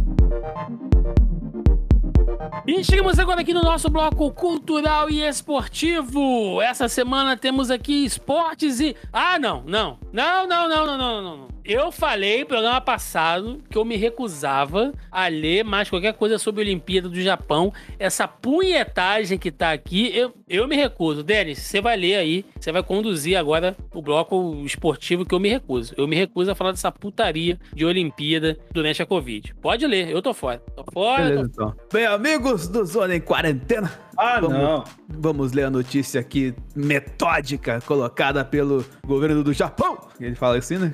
E 2.68 2.84
chegamos 2.84 3.18
agora 3.18 3.41
aqui 3.41 3.53
no 3.53 3.61
nosso 3.64 3.89
bloco 3.89 4.31
cultural 4.31 5.10
e 5.10 5.23
esportivo. 5.23 6.61
Essa 6.61 6.88
semana 6.88 7.35
temos 7.35 7.72
aqui 7.72 8.06
esportes 8.06 8.80
e. 8.80 8.95
Ah, 9.11 9.39
não, 9.39 9.64
não. 9.65 9.98
Não, 10.14 10.48
não, 10.48 10.69
não, 10.69 10.85
não, 10.85 10.98
não, 10.98 11.22
não. 11.22 11.48
Eu 11.63 11.91
falei 11.91 12.39
no 12.39 12.47
programa 12.47 12.81
passado 12.81 13.61
que 13.69 13.77
eu 13.77 13.85
me 13.85 13.95
recusava 13.95 14.91
a 15.11 15.27
ler 15.27 15.63
mais 15.63 15.89
qualquer 15.89 16.13
coisa 16.13 16.39
sobre 16.39 16.61
a 16.61 16.65
Olimpíada 16.65 17.07
do 17.07 17.21
Japão. 17.21 17.71
Essa 17.99 18.27
punhetagem 18.27 19.38
que 19.38 19.51
tá 19.51 19.71
aqui, 19.71 20.11
eu, 20.15 20.33
eu 20.49 20.67
me 20.67 20.75
recuso. 20.75 21.23
Denis, 21.23 21.59
você 21.59 21.79
vai 21.79 21.95
ler 21.95 22.15
aí, 22.15 22.45
você 22.59 22.71
vai 22.71 22.81
conduzir 22.81 23.38
agora 23.38 23.75
o 23.93 24.01
bloco 24.01 24.63
esportivo 24.65 25.23
que 25.23 25.35
eu 25.35 25.39
me 25.39 25.49
recuso. 25.49 25.93
Eu 25.95 26.07
me 26.07 26.15
recuso 26.15 26.49
a 26.49 26.55
falar 26.55 26.71
dessa 26.71 26.91
putaria 26.91 27.59
de 27.73 27.85
Olimpíada 27.85 28.57
durante 28.71 29.01
a 29.01 29.05
Covid. 29.05 29.53
Pode 29.61 29.85
ler, 29.85 30.09
eu 30.09 30.21
tô 30.21 30.33
fora. 30.33 30.59
Tô 30.75 30.83
fora. 30.91 31.23
Beleza, 31.23 31.41
tô... 31.43 31.63
então. 31.63 31.75
Bem, 31.93 32.05
amigos 32.07 32.67
do 32.67 32.83
Zona 32.85 33.15
em 33.15 33.21
Quarentena. 33.21 33.91
Ah, 34.17 34.39
vamos, 34.39 34.57
não. 34.57 34.83
Vamos 35.07 35.51
ler 35.53 35.63
a 35.63 35.69
notícia 35.69 36.19
aqui 36.21 36.53
metódica 36.75 37.81
colocada 37.81 38.43
pelo 38.43 38.85
governo 39.05 39.43
do 39.43 39.53
Japão. 39.53 39.97
Ele 40.19 40.35
fala 40.35 40.57
assim, 40.57 40.77
né? 40.77 40.93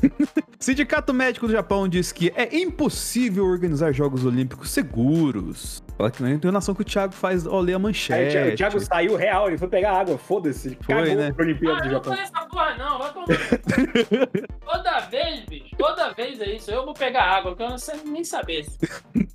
Sindicato 0.58 1.12
Médico 1.14 1.46
do 1.46 1.52
Japão 1.52 1.88
diz 1.88 2.12
que 2.12 2.32
é 2.36 2.56
impossível 2.56 3.46
organizar 3.46 3.92
Jogos 3.92 4.24
Olímpicos 4.24 4.70
seguros. 4.70 5.82
Fala 6.00 6.10
que 6.10 6.22
não 6.22 6.30
a 6.30 6.32
entonação 6.32 6.74
que 6.74 6.80
o 6.80 6.84
Thiago 6.84 7.12
faz 7.12 7.44
ler 7.44 7.74
a 7.74 7.78
manchete. 7.78 8.38
Aí, 8.38 8.54
o 8.54 8.56
Thiago 8.56 8.80
saiu 8.80 9.16
real, 9.16 9.48
ele 9.48 9.58
foi 9.58 9.68
pegar 9.68 10.00
água, 10.00 10.16
foda-se. 10.16 10.78
Foi, 10.80 11.14
né? 11.14 11.30
Pra 11.30 11.44
Olimpíada 11.44 11.76
ah, 11.76 11.82
do 11.82 11.90
Japão. 11.90 12.14
Não 12.14 12.22
essa 12.22 12.40
porra, 12.46 12.74
não, 12.78 12.98
vai 12.98 13.12
tomar. 13.12 13.26
Toda 14.64 15.00
vez, 15.00 15.44
bicho, 15.46 15.76
toda 15.76 16.12
vez 16.12 16.40
é 16.40 16.54
isso. 16.54 16.70
Eu 16.70 16.84
vou 16.84 16.94
pegar 16.94 17.24
água, 17.24 17.50
porque 17.50 17.64
eu 17.64 17.70
não 17.70 17.78
sei 17.78 17.96
nem 18.04 18.22
saber. 18.22 18.66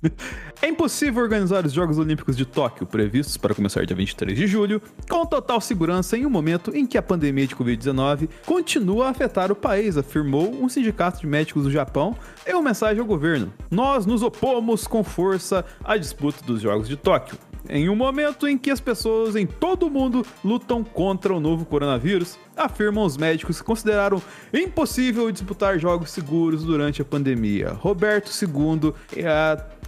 é 0.62 0.68
impossível 0.68 1.22
organizar 1.22 1.66
os 1.66 1.72
Jogos 1.72 1.98
Olímpicos 1.98 2.36
de 2.36 2.46
Tóquio, 2.46 2.86
previstos 2.86 3.36
para 3.36 3.54
começar 3.54 3.84
dia 3.84 3.94
23 3.94 4.36
de 4.36 4.46
julho, 4.46 4.80
com 5.10 5.26
total 5.26 5.60
segurança 5.60 6.16
em 6.16 6.24
um 6.24 6.30
momento 6.30 6.74
em 6.74 6.86
que 6.86 6.96
a 6.96 7.02
pandemia 7.02 7.46
de 7.46 7.54
Covid-19 7.54 8.30
continua 8.46 9.08
a 9.08 9.10
afetar 9.10 9.52
o 9.52 9.56
país, 9.56 9.98
afirmou 9.98 10.50
um 10.54 10.68
sindicato 10.68 11.20
de 11.20 11.26
médicos 11.26 11.64
do 11.64 11.70
Japão 11.70 12.16
em 12.46 12.54
uma 12.54 12.62
mensagem 12.62 13.00
ao 13.00 13.06
governo. 13.06 13.52
Nós 13.70 14.06
nos 14.06 14.22
opomos 14.22 14.86
com 14.86 15.04
força 15.04 15.64
à 15.84 15.98
disputa 15.98 16.42
dos 16.44 16.55
dos 16.56 16.62
Jogos 16.62 16.88
de 16.88 16.96
Tóquio. 16.96 17.38
Em 17.68 17.88
um 17.88 17.96
momento 17.96 18.46
em 18.46 18.56
que 18.56 18.70
as 18.70 18.80
pessoas 18.80 19.34
em 19.34 19.46
todo 19.46 19.86
o 19.86 19.90
mundo 19.90 20.24
lutam 20.44 20.84
contra 20.84 21.34
o 21.34 21.40
novo 21.40 21.64
coronavírus, 21.64 22.38
afirmam 22.56 23.04
os 23.04 23.16
médicos 23.16 23.60
que 23.60 23.66
consideraram 23.66 24.22
impossível 24.52 25.30
disputar 25.30 25.78
jogos 25.78 26.10
seguros 26.10 26.64
durante 26.64 27.02
a 27.02 27.04
pandemia. 27.04 27.70
Roberto 27.70 28.30
II, 28.30 28.92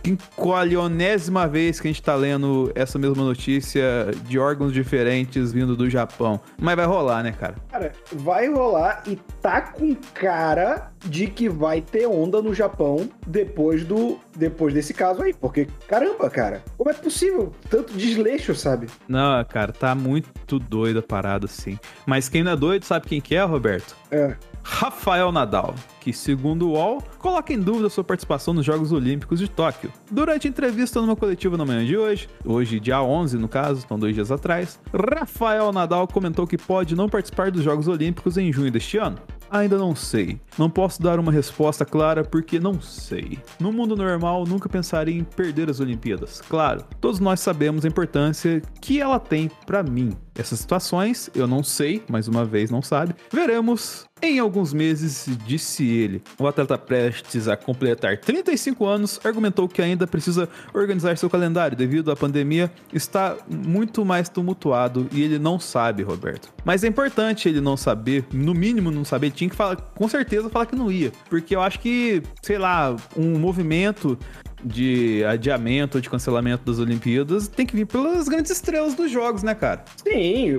quinqualionésima 0.09 1.47
vez 1.47 1.81
que 1.81 1.89
a 1.89 1.91
gente 1.91 2.03
tá 2.03 2.15
lendo 2.15 2.73
essa 2.75 2.99
mesma 2.99 3.23
notícia 3.23 3.83
de 4.25 4.39
órgãos 4.39 4.73
diferentes 4.73 5.53
vindo 5.53 5.77
do 5.77 5.91
Japão. 5.91 6.41
Mas 6.59 6.77
vai 6.77 6.87
rolar, 6.87 7.23
né, 7.23 7.33
cara? 7.33 7.57
Cara, 7.71 7.93
vai 8.13 8.49
rolar 8.49 9.03
e 9.07 9.17
tá 9.43 9.61
com 9.61 9.95
cara 10.15 10.91
de 11.05 11.27
que 11.27 11.49
vai 11.49 11.81
ter 11.81 12.07
onda 12.07 12.41
no 12.41 12.55
Japão 12.55 13.09
depois 13.27 13.85
do 13.85 14.19
depois 14.35 14.73
desse 14.73 14.95
caso 14.95 15.21
aí, 15.21 15.35
porque 15.35 15.67
caramba, 15.89 16.31
cara, 16.31 16.63
como 16.77 16.91
é 16.91 16.95
possível 16.95 17.53
tanto 17.69 17.93
desleixo, 17.95 18.55
sabe? 18.55 18.87
Não, 19.09 19.45
cara, 19.45 19.73
tá 19.73 19.95
muito 19.95 20.59
doida 20.61 21.01
a 21.01 21.03
parada 21.03 21.47
assim. 21.47 21.79
Mas 22.07 22.29
quem 22.29 22.43
não 22.45 22.53
é 22.53 22.57
doido 22.57 22.85
sabe 22.85 23.09
quem 23.09 23.21
que 23.21 23.35
é, 23.35 23.43
Roberto? 23.43 23.97
É. 24.11 24.37
Rafael 24.71 25.33
Nadal, 25.33 25.75
que, 25.99 26.13
segundo 26.13 26.69
o 26.69 26.73
UOL, 26.73 27.03
coloca 27.19 27.53
em 27.53 27.59
dúvida 27.59 27.89
sua 27.89 28.05
participação 28.05 28.53
nos 28.53 28.67
Jogos 28.67 28.93
Olímpicos 28.93 29.41
de 29.41 29.49
Tóquio. 29.49 29.91
Durante 30.11 30.47
entrevista 30.47 31.01
numa 31.01 31.17
coletiva 31.17 31.57
na 31.57 31.65
manhã 31.65 31.85
de 31.85 31.97
hoje, 31.97 32.29
hoje 32.45 32.79
dia 32.79 33.03
11 33.03 33.39
no 33.39 33.49
caso, 33.49 33.81
estão 33.81 33.99
dois 33.99 34.15
dias 34.15 34.31
atrás, 34.31 34.79
Rafael 34.95 35.73
Nadal 35.73 36.07
comentou 36.07 36.47
que 36.47 36.59
pode 36.59 36.95
não 36.95 37.09
participar 37.09 37.51
dos 37.51 37.65
Jogos 37.65 37.89
Olímpicos 37.89 38.37
em 38.37 38.53
junho 38.53 38.71
deste 38.71 38.99
ano. 38.99 39.19
Ainda 39.51 39.79
não 39.79 39.95
sei. 39.95 40.39
Não 40.59 40.69
posso 40.69 41.03
dar 41.03 41.19
uma 41.19 41.33
resposta 41.33 41.85
clara 41.85 42.23
porque 42.23 42.61
não 42.61 42.81
sei. 42.81 43.39
No 43.59 43.73
mundo 43.73 43.97
normal, 43.97 44.45
nunca 44.47 44.69
pensaria 44.69 45.19
em 45.19 45.25
perder 45.25 45.71
as 45.71 45.81
Olimpíadas. 45.81 46.43
Claro, 46.49 46.85
todos 47.01 47.19
nós 47.19 47.41
sabemos 47.41 47.85
a 47.85 47.89
importância 47.89 48.61
que 48.81 49.01
ela 49.01 49.19
tem 49.19 49.51
para 49.67 49.83
mim. 49.83 50.15
Essas 50.35 50.61
situações 50.61 51.31
eu 51.35 51.47
não 51.47 51.65
sei, 51.65 52.03
mais 52.09 52.29
uma 52.29 52.45
vez 52.45 52.71
não 52.71 52.83
sabe. 52.83 53.15
Veremos 53.33 54.07
em 54.21 54.39
alguns 54.39 54.73
meses, 54.73 55.29
disse 55.47 55.87
ele. 55.87 56.23
O 56.39 56.47
atleta 56.47 56.77
prestes 56.77 57.49
a 57.49 57.57
completar 57.57 58.19
35 58.19 58.87
anos 58.87 59.21
argumentou 59.25 59.69
que 59.69 59.81
ainda 59.83 60.07
precisa 60.07 60.49
organizar 60.73 61.17
seu 61.17 61.31
calendário 61.31 61.77
devido 61.77 62.11
à 62.11 62.17
pandemia 62.17 62.71
está 62.93 63.37
muito 63.49 64.05
mais 64.05 64.29
tumultuado 64.29 65.09
e 65.13 65.23
ele 65.23 65.39
não 65.39 65.59
sabe, 65.59 66.03
Roberto. 66.03 66.53
Mas 66.65 66.85
é 66.85 66.89
importante 66.89 67.49
ele 67.49 67.61
não 67.61 67.77
saber, 67.77 68.25
no 68.33 68.55
mínimo 68.55 68.91
não 68.91 69.05
saber, 69.05 69.31
tinha 69.31 69.49
que 69.49 69.57
falar, 69.57 69.77
com 69.77 70.09
certeza 70.09 70.49
falar 70.49 70.67
que 70.67 70.77
não 70.77 70.91
ia, 70.91 71.13
porque 71.29 71.55
eu 71.55 71.63
acho 71.63 71.81
que, 71.81 72.23
sei 72.43 72.59
lá, 72.59 72.95
um 73.17 73.39
movimento 73.39 74.19
de 74.63 75.25
adiamento 75.25 75.99
ou 75.99 76.01
de 76.01 76.09
cancelamento 76.09 76.65
das 76.65 76.79
Olimpíadas 76.79 77.49
tem 77.49 77.65
que 77.65 77.77
vir 77.77 77.87
pelas 77.87 78.29
grandes 78.29 78.51
estrelas 78.51 78.95
dos 78.95 79.11
jogos, 79.11 79.43
né, 79.43 79.55
cara? 79.55 79.85
Sim, 79.97 80.59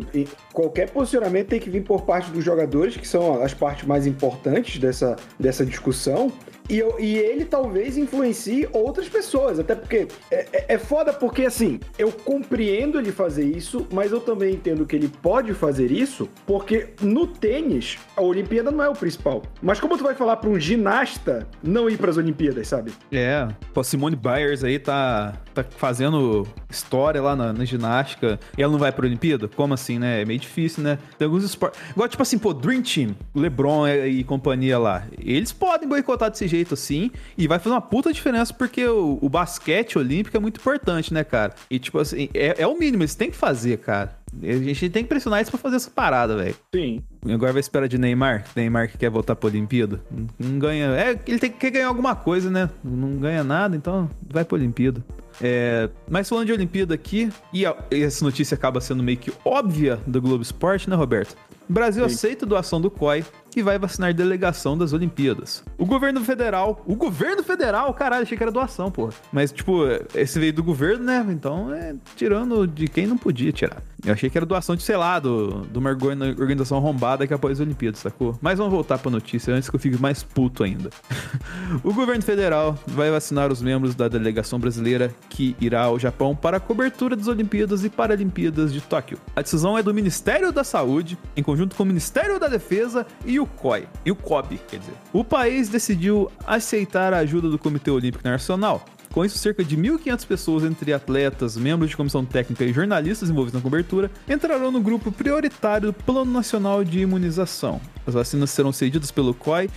qualquer 0.54 0.90
posicionamento 0.90 1.48
tem 1.48 1.60
que 1.60 1.70
vir 1.70 1.84
por 1.84 2.02
parte 2.02 2.32
dos 2.32 2.44
jogadores, 2.44 2.96
que 2.98 3.08
são 3.08 3.42
as 3.42 3.54
partes 3.54 3.86
mais 3.86 4.08
importantes 4.08 4.80
dessa, 4.80 5.16
dessa 5.40 5.66
discussão. 5.66 6.32
E, 6.70 6.78
eu, 6.78 6.96
e 7.00 7.18
ele 7.18 7.46
talvez 7.46 7.98
influencie 7.98 8.70
outras 8.72 9.10
pessoas, 9.10 9.60
até 9.60 9.74
porque 9.74 10.08
é, 10.30 10.48
é, 10.54 10.66
é 10.76 10.78
foda 10.78 11.12
porque 11.12 11.46
assim, 11.46 11.80
eu 11.98 12.12
compreendo 12.12 13.00
ele 13.00 13.12
fazer 13.12 13.44
isso, 13.44 13.88
mas 13.92 14.12
eu 14.12 14.20
também 14.20 14.54
entendo 14.54 14.86
que 14.86 14.96
ele 14.96 15.08
pode 15.08 15.54
fazer 15.54 15.92
isso, 15.92 16.30
porque 16.46 16.90
no 17.02 17.26
tênis, 17.26 17.98
a 18.16 18.22
Olimpíada 18.22 18.70
não 18.70 18.84
é 18.84 18.90
o 18.90 18.94
principal. 18.94 19.42
Mas 19.62 19.80
como 19.80 19.98
tu 19.98 20.04
vai 20.04 20.14
falar 20.14 20.38
para 20.38 20.50
um 20.50 20.60
ginasta 20.60 21.48
não 21.64 21.90
ir 21.90 21.98
para 21.98 22.12
as 22.12 22.18
Olimpíadas, 22.18 22.68
sabe? 22.68 22.92
É, 23.12 23.48
pô, 23.74 23.84
Simone 23.84 24.16
Byers 24.16 24.64
aí 24.64 24.78
tá, 24.78 25.34
tá 25.54 25.64
fazendo 25.64 26.48
história 26.70 27.22
lá 27.22 27.36
na, 27.36 27.52
na 27.52 27.66
ginástica 27.66 28.40
e 28.56 28.62
ela 28.62 28.72
não 28.72 28.80
vai 28.80 28.92
pra 28.92 29.08
Olimpíada? 29.08 29.48
Como 29.48 29.74
assim, 29.74 29.98
né? 29.98 30.22
É 30.22 30.26
meio 30.26 30.40
difícil, 30.40 30.84
né? 30.84 31.00
Tem 31.18 31.26
alguns 31.26 31.44
esportes. 31.44 31.80
Igual, 31.90 32.08
tipo 32.08 32.22
assim, 32.22 32.38
pô, 32.38 32.54
Dream 32.54 32.84
Team, 32.84 33.16
LeBron 33.34 33.88
e 33.88 34.24
companhia 34.24 34.78
lá. 34.78 35.04
Eles 35.18 35.52
podem 35.52 35.88
boicotar 35.90 36.30
desse 36.30 36.48
jeito 36.48 36.59
assim 36.74 37.12
e 37.38 37.48
vai 37.48 37.60
fazer 37.60 37.74
uma 37.74 37.82
puta 37.82 38.12
diferença 38.12 38.54
porque 38.54 38.86
o, 38.86 39.18
o 39.22 39.30
basquete 39.30 39.98
olímpico 39.98 40.36
é 40.36 40.40
muito 40.40 40.60
importante, 40.60 41.14
né, 41.14 41.24
cara? 41.24 41.54
E, 41.70 41.80
tipo 41.80 42.00
assim, 42.00 42.30
é, 42.34 42.62
é 42.62 42.68
o 42.68 42.78
mínimo, 42.78 43.04
eles 43.04 43.16
têm 43.16 43.32
que 43.32 43.38
fazer, 43.38 43.78
cara. 43.78 44.18
A 44.44 44.46
gente 44.46 44.90
tem 44.90 45.04
que 45.04 45.10
pressionar 45.10 45.42
isso 45.42 45.50
pra 45.50 45.60
fazer 45.60 45.78
essa 45.78 45.90
parada, 45.90 46.36
velho. 46.36 46.56
Sim. 46.74 47.02
Agora 47.28 47.52
vai 47.52 47.60
esperar 47.60 47.88
de 47.88 47.98
Neymar, 47.98 48.46
Neymar 48.56 48.90
que 48.90 48.98
quer 48.98 49.10
voltar 49.10 49.36
pra 49.36 49.50
Olimpíada. 49.50 50.00
Não, 50.12 50.28
não 50.40 50.60
ganha. 50.60 50.86
É, 50.88 51.20
ele 51.28 51.40
tem, 51.40 51.52
quer 51.52 51.72
ganhar 51.72 51.88
alguma 51.88 52.16
coisa, 52.16 52.50
né? 52.50 52.70
Não 52.84 53.18
ganha 53.18 53.44
nada, 53.44 53.76
então 53.76 54.10
vai 54.30 54.46
pra 54.46 54.56
Olimpíada. 54.56 55.04
É, 55.42 55.90
mas 56.08 56.28
falando 56.28 56.46
de 56.46 56.54
Olimpíada 56.54 56.94
aqui, 56.94 57.30
e 57.54 57.66
a, 57.66 57.76
essa 57.90 58.24
notícia 58.24 58.56
acaba 58.56 58.82
sendo 58.82 59.02
meio 59.02 59.18
que 59.18 59.32
óbvia 59.44 60.00
do 60.06 60.22
Globo 60.22 60.44
Esporte, 60.44 60.90
né, 60.90 60.96
Roberto? 60.96 61.36
Brasil 61.68 62.08
Sim. 62.10 62.16
aceita 62.16 62.46
doação 62.46 62.82
do 62.82 62.90
COI 62.90 63.24
que 63.50 63.64
vai 63.64 63.80
vacinar 63.80 64.14
delegação 64.14 64.78
das 64.78 64.94
Olimpíadas. 64.94 65.64
O 65.78 65.86
governo 65.86 66.24
federal, 66.24 66.84
o 66.86 66.96
governo 66.96 67.44
federal, 67.44 67.94
caralho, 67.94 68.24
achei 68.24 68.38
que 68.38 68.44
era 68.44 68.52
doação, 68.52 68.92
porra. 68.92 69.14
Mas, 69.32 69.52
tipo, 69.52 69.84
esse 70.14 70.40
veio 70.40 70.54
do 70.54 70.64
governo, 70.64 71.04
né? 71.06 71.26
Então, 71.30 71.74
é 71.74 71.96
tirando 72.16 72.68
de 72.68 72.88
quem 72.88 73.08
não 73.08 73.18
podia 73.18 73.52
tirar. 73.52 73.82
Eu 74.06 74.14
achei 74.14 74.30
que 74.30 74.38
era 74.38 74.46
doação 74.46 74.76
de, 74.76 74.84
sei 74.84 74.96
lá, 74.96 75.20
do, 75.20 75.68
de 75.72 75.78
uma 75.78 75.90
organização 75.90 76.78
arrombada 76.78 77.28
que 77.28 77.34
apoia 77.34 77.54
as 77.54 77.60
Olimpíadas, 77.60 78.00
sacou? 78.00 78.38
Mas 78.42 78.58
vamos 78.58 78.74
voltar 78.74 78.98
pra 78.98 79.12
notícia 79.12 79.54
antes 79.54 79.70
que 79.70 79.76
eu 79.76 79.80
fique 79.80 80.02
mais 80.02 80.24
puto 80.24 80.64
ainda. 80.64 80.90
o 81.84 81.94
governo 81.94 82.22
federal 82.22 82.78
vai 82.88 83.12
vacinar 83.12 83.52
os 83.52 83.62
membros 83.62 83.96
da 83.96 84.08
delegação 84.08 84.60
brasileira 84.60 85.14
que 85.30 85.56
irá 85.60 85.84
ao 85.84 86.00
Japão 86.00 86.36
para 86.36 86.58
a 86.58 86.60
cobertura 86.60 87.16
das 87.16 87.28
Olimpíadas 87.28 87.84
e 87.84 87.90
Paralimpíadas 87.90 88.72
de 88.72 88.82
Tóquio. 88.82 89.18
A 89.36 89.42
decisão 89.42 89.78
é 89.78 89.84
do 89.84 89.94
Ministério 89.94 90.52
da 90.52 90.64
Saúde, 90.64 91.18
em 91.36 91.44
conjunto 91.44 91.76
com 91.76 91.84
o 91.84 91.86
Ministério 91.86 92.40
da 92.40 92.48
Defesa 92.48 93.06
e 93.26 93.40
o 93.40 93.46
COI, 93.46 93.88
e 94.06 94.12
o 94.12 94.16
COB, 94.16 94.60
quer 94.70 94.80
dizer. 94.80 94.94
O 95.12 95.24
país 95.24 95.70
decidiu 95.70 96.32
aceitar 96.48 97.14
a 97.14 97.18
ajuda 97.18 97.50
do 97.50 97.60
Comitê 97.60 97.92
Olímpico 97.92 98.22
Internacional. 98.22 98.86
Com 99.12 99.26
isso, 99.26 99.38
cerca 99.38 99.64
de 99.64 99.76
1.500 99.76 100.26
pessoas, 100.28 100.64
entre 100.64 100.94
atletas, 100.94 101.58
membros 101.58 101.90
de 101.90 101.98
comissão 101.98 102.24
técnica 102.24 102.64
e 102.64 102.72
jornalistas 102.72 103.30
envolvidos 103.30 103.60
na 103.60 103.62
cobertura, 103.62 104.12
entrarão 104.28 104.72
no 104.72 104.80
grupo 104.80 105.12
prioritário 105.12 105.88
do 105.88 105.94
Plano 105.94 106.32
Nacional 106.32 106.84
de 106.84 107.00
Imunização. 107.00 107.82
As 108.06 108.14
vacinas 108.14 108.52
serão 108.52 108.72
cedidas 108.72 109.10
pelo 109.10 109.34
COI 109.34 109.70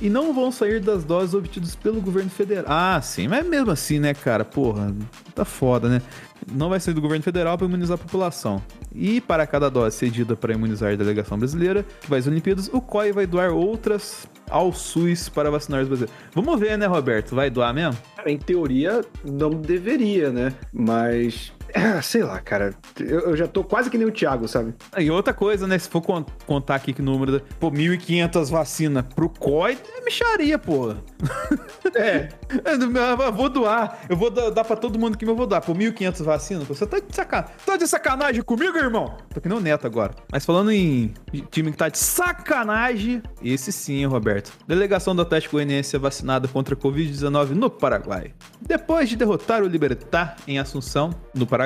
e 0.00 0.08
não 0.08 0.32
vão 0.32 0.50
sair 0.50 0.80
das 0.80 1.04
doses 1.04 1.34
obtidas 1.34 1.74
pelo 1.74 2.00
governo 2.00 2.30
federal. 2.30 2.66
Ah, 2.68 3.00
sim, 3.02 3.28
mas 3.28 3.46
mesmo 3.46 3.70
assim, 3.70 3.98
né, 3.98 4.14
cara? 4.14 4.44
Porra, 4.44 4.94
tá 5.34 5.44
foda, 5.44 5.88
né? 5.88 6.02
Não 6.52 6.68
vai 6.68 6.80
sair 6.80 6.94
do 6.94 7.00
governo 7.00 7.22
federal 7.22 7.56
para 7.56 7.66
imunizar 7.66 7.94
a 7.94 7.98
população. 7.98 8.62
E 8.94 9.20
para 9.20 9.46
cada 9.46 9.68
dose 9.68 9.96
cedida 9.96 10.34
para 10.34 10.54
imunizar 10.54 10.92
a 10.92 10.96
delegação 10.96 11.38
brasileira, 11.38 11.84
que 12.00 12.08
vai 12.08 12.18
às 12.18 12.26
Olimpíadas, 12.26 12.70
o 12.72 12.80
COI 12.80 13.12
vai 13.12 13.26
doar 13.26 13.50
outras 13.50 14.26
ao 14.50 14.72
SUS 14.72 15.28
para 15.28 15.50
vacinar 15.50 15.82
os 15.82 15.88
brasileiros. 15.88 16.16
Vamos 16.34 16.58
ver, 16.58 16.78
né, 16.78 16.86
Roberto? 16.86 17.34
Vai 17.34 17.50
doar 17.50 17.74
mesmo? 17.74 18.00
Em 18.26 18.38
teoria, 18.38 19.04
não 19.24 19.50
deveria, 19.50 20.30
né? 20.30 20.54
Mas 20.72 21.52
sei 22.02 22.22
lá, 22.22 22.38
cara. 22.40 22.74
Eu, 22.98 23.20
eu, 23.20 23.36
já 23.36 23.46
tô 23.46 23.62
quase 23.64 23.90
que 23.90 23.98
nem 23.98 24.06
o 24.06 24.12
Thiago, 24.12 24.48
sabe? 24.48 24.74
E 24.96 25.10
outra 25.10 25.32
coisa, 25.32 25.66
né? 25.66 25.78
Se 25.78 25.88
for 25.88 26.02
contar 26.46 26.74
aqui 26.74 26.92
que 26.92 27.02
número. 27.02 27.40
Pô, 27.60 27.70
1.500 27.70 28.50
vacinas 28.50 29.04
pro 29.14 29.28
COI, 29.28 29.78
é 29.96 30.04
micharia, 30.04 30.58
pô. 30.58 30.94
É. 31.94 32.28
eu 33.26 33.32
vou 33.32 33.48
doar. 33.48 34.00
Eu 34.08 34.16
vou 34.16 34.30
dar 34.30 34.64
pra 34.64 34.76
todo 34.76 34.98
mundo 34.98 35.16
que 35.16 35.24
eu 35.24 35.36
vou 35.36 35.46
dar. 35.46 35.60
Pô, 35.60 35.74
1.500 35.74 36.22
vacinas. 36.22 36.64
Você 36.68 36.86
tá 36.86 36.98
de 36.98 37.14
sacanagem. 37.14 37.54
Tá 37.64 37.76
de 37.76 37.86
sacanagem 37.86 38.42
comigo, 38.42 38.76
irmão? 38.76 39.16
Tô 39.32 39.40
que 39.40 39.48
nem 39.48 39.58
o 39.58 39.60
Neto 39.60 39.86
agora. 39.86 40.14
Mas 40.30 40.44
falando 40.44 40.70
em 40.72 41.12
time 41.50 41.70
que 41.70 41.76
tá 41.76 41.88
de 41.88 41.98
sacanagem, 41.98 43.22
esse 43.42 43.72
sim, 43.72 44.04
Roberto. 44.06 44.52
Delegação 44.66 45.14
do 45.14 45.22
Atlético 45.22 45.56
Goianiense 45.56 45.94
é 45.94 45.98
vacinada 45.98 46.48
contra 46.48 46.74
a 46.74 46.76
Covid-19 46.76 47.50
no 47.50 47.70
Paraguai. 47.70 48.32
Depois 48.60 49.08
de 49.08 49.16
derrotar 49.16 49.62
o 49.62 49.66
Libertar 49.66 50.36
em 50.46 50.58
Assunção, 50.58 51.10
no 51.34 51.46
Paraguai, 51.46 51.57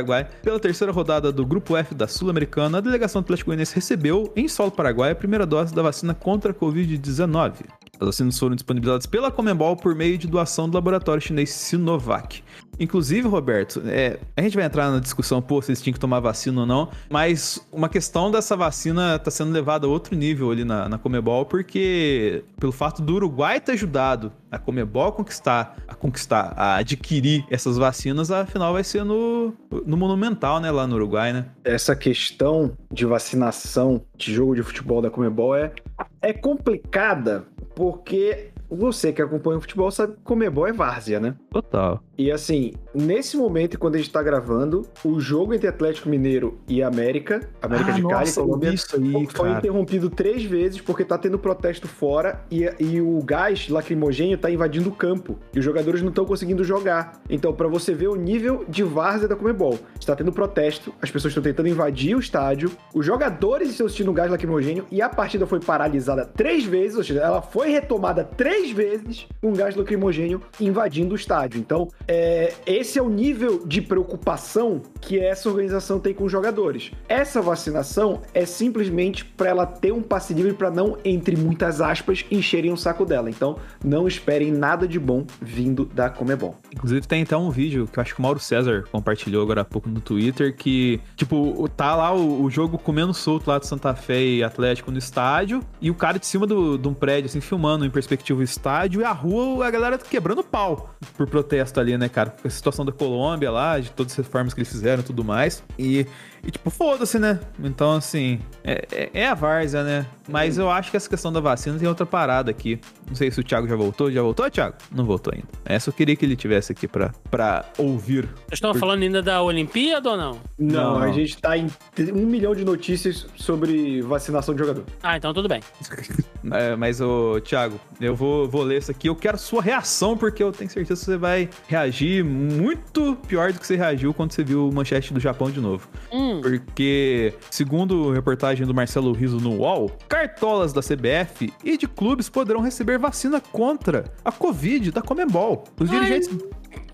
pela 0.42 0.58
terceira 0.58 0.92
rodada 0.92 1.30
do 1.30 1.44
Grupo 1.44 1.76
F 1.76 1.94
da 1.94 2.08
Sul-Americana, 2.08 2.78
a 2.78 2.80
delegação 2.80 3.20
do 3.20 3.24
Atlético 3.26 3.48
Goianiense 3.50 3.74
recebeu, 3.74 4.32
em 4.34 4.48
solo 4.48 4.70
paraguai, 4.70 5.10
a 5.10 5.14
primeira 5.14 5.44
dose 5.44 5.74
da 5.74 5.82
vacina 5.82 6.14
contra 6.14 6.52
a 6.52 6.54
Covid-19. 6.54 7.81
As 8.02 8.06
vacinas 8.06 8.36
foram 8.36 8.56
disponibilizadas 8.56 9.06
pela 9.06 9.30
Comembol 9.30 9.76
por 9.76 9.94
meio 9.94 10.18
de 10.18 10.26
doação 10.26 10.68
do 10.68 10.74
laboratório 10.74 11.22
chinês 11.22 11.50
Sinovac. 11.50 12.42
Inclusive, 12.80 13.28
Roberto, 13.28 13.80
é, 13.86 14.18
a 14.36 14.42
gente 14.42 14.56
vai 14.56 14.64
entrar 14.64 14.90
na 14.90 14.98
discussão, 14.98 15.40
pô, 15.40 15.62
se 15.62 15.70
eles 15.70 15.80
tinham 15.80 15.94
que 15.94 16.00
tomar 16.00 16.18
vacina 16.18 16.62
ou 16.62 16.66
não, 16.66 16.88
mas 17.08 17.64
uma 17.70 17.88
questão 17.88 18.28
dessa 18.28 18.56
vacina 18.56 19.20
tá 19.20 19.30
sendo 19.30 19.52
levada 19.52 19.86
a 19.86 19.90
outro 19.90 20.16
nível 20.16 20.50
ali 20.50 20.64
na, 20.64 20.88
na 20.88 20.98
Comebol, 20.98 21.46
porque 21.46 22.42
pelo 22.58 22.72
fato 22.72 23.00
do 23.00 23.14
Uruguai 23.14 23.60
ter 23.60 23.72
ajudado 23.72 24.32
a 24.50 24.58
Comebol 24.58 25.06
a 25.06 25.12
conquistar, 25.12 25.76
a 25.86 25.94
conquistar, 25.94 26.54
a 26.56 26.76
adquirir 26.76 27.44
essas 27.50 27.78
vacinas, 27.78 28.32
afinal 28.32 28.72
vai 28.72 28.82
ser 28.82 29.04
no, 29.04 29.54
no 29.86 29.96
Monumental, 29.96 30.58
né, 30.58 30.70
lá 30.70 30.86
no 30.86 30.96
Uruguai, 30.96 31.32
né? 31.32 31.46
Essa 31.62 31.94
questão 31.94 32.76
de 32.90 33.06
vacinação 33.06 34.02
de 34.16 34.34
jogo 34.34 34.56
de 34.56 34.62
futebol 34.62 35.00
da 35.00 35.10
Comebol 35.10 35.54
é, 35.54 35.72
é 36.20 36.32
complicada, 36.32 37.44
porque 37.74 38.51
você 38.76 39.12
que 39.12 39.22
acompanha 39.22 39.58
o 39.58 39.60
futebol 39.60 39.90
sabe 39.90 40.14
que 40.14 40.20
Comebol 40.22 40.66
é 40.66 40.72
várzea, 40.72 41.20
né? 41.20 41.34
Total. 41.50 42.02
E 42.16 42.30
assim, 42.30 42.72
nesse 42.94 43.36
momento, 43.36 43.78
quando 43.78 43.94
a 43.96 43.98
gente 43.98 44.10
tá 44.10 44.22
gravando, 44.22 44.86
o 45.04 45.18
jogo 45.20 45.54
entre 45.54 45.66
Atlético 45.66 46.08
Mineiro 46.08 46.58
e 46.68 46.82
América, 46.82 47.48
América 47.60 47.90
Ah, 47.90 47.94
de 47.94 48.02
Cali, 48.02 48.32
Colômbia, 48.32 48.70
aí, 48.70 49.26
foi 49.26 49.48
cara. 49.48 49.58
interrompido 49.58 50.10
três 50.10 50.44
vezes 50.44 50.80
porque 50.80 51.04
tá 51.04 51.18
tendo 51.18 51.38
protesto 51.38 51.88
fora 51.88 52.44
e, 52.50 52.70
e 52.78 53.00
o 53.00 53.20
gás 53.22 53.68
lacrimogêneo 53.68 54.38
tá 54.38 54.50
invadindo 54.50 54.88
o 54.88 54.92
campo. 54.92 55.38
E 55.54 55.58
os 55.58 55.64
jogadores 55.64 56.02
não 56.02 56.10
estão 56.10 56.24
conseguindo 56.24 56.62
jogar. 56.62 57.20
Então, 57.28 57.52
pra 57.52 57.66
você 57.68 57.94
ver 57.94 58.08
o 58.08 58.14
nível 58.16 58.64
de 58.68 58.82
várzea 58.82 59.28
da 59.28 59.36
Comebol, 59.36 59.78
está 59.98 60.14
tendo 60.14 60.32
protesto, 60.32 60.92
as 61.00 61.10
pessoas 61.10 61.32
estão 61.32 61.42
tentando 61.42 61.68
invadir 61.68 62.14
o 62.14 62.20
estádio, 62.20 62.70
os 62.94 63.04
jogadores 63.04 63.70
estão 63.70 63.88
sentindo 63.88 64.12
gás 64.12 64.30
lacrimogêneo 64.30 64.86
e 64.90 65.00
a 65.02 65.08
partida 65.08 65.46
foi 65.46 65.60
paralisada 65.60 66.24
três 66.24 66.64
vezes, 66.64 66.96
ou 66.96 67.04
seja, 67.04 67.20
ela 67.20 67.42
foi 67.42 67.70
retomada 67.70 68.22
três 68.24 68.61
vezes 68.70 69.26
com 69.40 69.52
gás 69.52 69.74
lacrimogênio 69.76 70.40
invadindo 70.60 71.12
o 71.12 71.16
estádio. 71.16 71.58
Então, 71.60 71.88
é, 72.06 72.52
esse 72.66 72.98
é 72.98 73.02
o 73.02 73.08
nível 73.08 73.62
de 73.66 73.80
preocupação 73.80 74.82
que 75.00 75.18
essa 75.18 75.48
organização 75.48 75.98
tem 75.98 76.14
com 76.14 76.24
os 76.24 76.32
jogadores. 76.32 76.90
Essa 77.08 77.40
vacinação 77.40 78.20
é 78.34 78.44
simplesmente 78.46 79.24
para 79.24 79.48
ela 79.48 79.66
ter 79.66 79.92
um 79.92 80.02
passe 80.02 80.32
livre 80.34 80.52
para 80.52 80.70
não, 80.70 80.96
entre 81.04 81.36
muitas 81.36 81.80
aspas, 81.80 82.24
encherem 82.30 82.72
o 82.72 82.76
saco 82.76 83.04
dela. 83.04 83.28
Então, 83.30 83.56
não 83.84 84.06
esperem 84.06 84.50
nada 84.52 84.86
de 84.86 84.98
bom 84.98 85.24
vindo 85.40 85.84
da 85.86 86.08
Comebol. 86.10 86.56
Inclusive 86.74 87.06
tem 87.06 87.22
até 87.22 87.36
um 87.36 87.50
vídeo 87.50 87.88
que 87.90 87.98
eu 87.98 88.02
acho 88.02 88.14
que 88.14 88.20
o 88.20 88.22
Mauro 88.22 88.38
César 88.38 88.84
compartilhou 88.92 89.42
agora 89.42 89.62
há 89.62 89.64
pouco 89.64 89.88
no 89.88 90.00
Twitter 90.00 90.54
que, 90.54 91.00
tipo, 91.16 91.68
tá 91.76 91.94
lá 91.96 92.14
o, 92.14 92.42
o 92.44 92.50
jogo 92.50 92.78
comendo 92.78 93.14
solto 93.14 93.48
lá 93.48 93.58
de 93.58 93.66
Santa 93.66 93.94
Fé 93.94 94.22
e 94.22 94.42
Atlético 94.44 94.90
no 94.90 94.98
estádio 94.98 95.60
e 95.80 95.90
o 95.90 95.94
cara 95.94 96.18
de 96.18 96.26
cima 96.26 96.46
do- 96.46 96.76
de 96.76 96.88
um 96.88 96.94
prédio, 96.94 97.26
assim, 97.26 97.40
filmando 97.40 97.84
em 97.84 97.90
perspectiva 97.90 98.42
estádio 98.52 99.00
e 99.00 99.04
a 99.04 99.12
rua, 99.12 99.66
a 99.66 99.70
galera 99.70 99.98
quebrando 99.98 100.42
pau 100.42 100.94
por 101.16 101.26
protesto 101.26 101.80
ali, 101.80 101.96
né, 101.96 102.08
cara? 102.08 102.34
A 102.44 102.50
situação 102.50 102.84
da 102.84 102.92
Colômbia 102.92 103.50
lá, 103.50 103.78
de 103.78 103.90
todas 103.90 104.12
as 104.12 104.18
reformas 104.18 104.54
que 104.54 104.60
eles 104.60 104.70
fizeram 104.70 105.02
e 105.02 105.04
tudo 105.04 105.24
mais. 105.24 105.62
E, 105.78 106.06
e 106.44 106.50
tipo, 106.50 106.70
foda-se, 106.70 107.18
né? 107.18 107.38
Então, 107.62 107.92
assim, 107.92 108.40
é, 108.64 108.84
é- 108.92 109.10
é 109.14 109.28
a 109.28 109.34
várzea, 109.34 109.82
né? 109.84 110.06
Mas 110.28 110.56
eu 110.58 110.70
acho 110.70 110.90
que 110.90 110.96
essa 110.96 111.08
questão 111.08 111.32
da 111.32 111.40
vacina 111.40 111.78
tem 111.78 111.86
outra 111.88 112.06
parada 112.06 112.50
aqui. 112.50 112.80
Não 113.08 113.14
sei 113.14 113.30
se 113.30 113.40
o 113.40 113.44
Thiago 113.44 113.66
já 113.68 113.76
voltou. 113.76 114.10
Já 114.10 114.22
voltou, 114.22 114.48
Thiago? 114.50 114.76
Não 114.90 115.04
voltou 115.04 115.32
ainda. 115.34 115.46
Essa 115.64 115.90
eu 115.90 115.92
queria 115.94 116.14
que 116.16 116.24
ele 116.24 116.36
tivesse 116.36 116.72
aqui 116.72 116.86
pra, 116.88 117.12
pra 117.30 117.64
ouvir. 117.76 118.24
Vocês 118.46 118.52
estão 118.54 118.72
falando 118.74 119.02
ainda 119.02 119.20
da 119.22 119.42
Olimpíada 119.42 120.10
ou 120.10 120.16
não? 120.16 120.38
Não, 120.58 120.98
Não. 120.98 121.02
a 121.02 121.12
gente 121.12 121.36
tá 121.38 121.56
em 121.56 121.66
um 122.14 122.26
milhão 122.26 122.54
de 122.54 122.64
notícias 122.64 123.26
sobre 123.36 124.00
vacinação 124.02 124.54
de 124.54 124.60
jogador. 124.60 124.84
Ah, 125.02 125.16
então 125.16 125.32
tudo 125.34 125.48
bem. 125.48 125.60
É, 126.50 126.74
mas, 126.74 127.00
ô, 127.00 127.40
Thiago, 127.40 127.78
eu 128.00 128.16
vou, 128.16 128.48
vou 128.48 128.64
ler 128.64 128.78
isso 128.78 128.90
aqui. 128.90 129.08
Eu 129.08 129.14
quero 129.14 129.38
sua 129.38 129.62
reação, 129.62 130.16
porque 130.16 130.42
eu 130.42 130.50
tenho 130.50 130.68
certeza 130.68 130.98
que 131.00 131.04
você 131.06 131.16
vai 131.16 131.48
reagir 131.68 132.24
muito 132.24 133.16
pior 133.28 133.52
do 133.52 133.60
que 133.60 133.66
você 133.66 133.76
reagiu 133.76 134.12
quando 134.12 134.32
você 134.32 134.42
viu 134.42 134.68
o 134.68 134.74
manchete 134.74 135.14
do 135.14 135.20
Japão 135.20 135.48
de 135.52 135.60
novo. 135.60 135.88
Hum, 136.12 136.31
Porque, 136.40 137.34
segundo 137.50 138.12
reportagem 138.12 138.66
do 138.66 138.74
Marcelo 138.74 139.12
Riso 139.12 139.38
no 139.38 139.58
UOL, 139.58 139.90
cartolas 140.08 140.72
da 140.72 140.80
CBF 140.80 141.52
e 141.64 141.76
de 141.76 141.86
clubes 141.86 142.28
poderão 142.28 142.60
receber 142.60 142.98
vacina 142.98 143.40
contra 143.40 144.04
a 144.24 144.32
Covid 144.32 144.90
da 144.90 145.02
Comembol. 145.02 145.64
Os 145.78 145.90
Ai. 145.90 146.00
dirigentes 146.00 146.30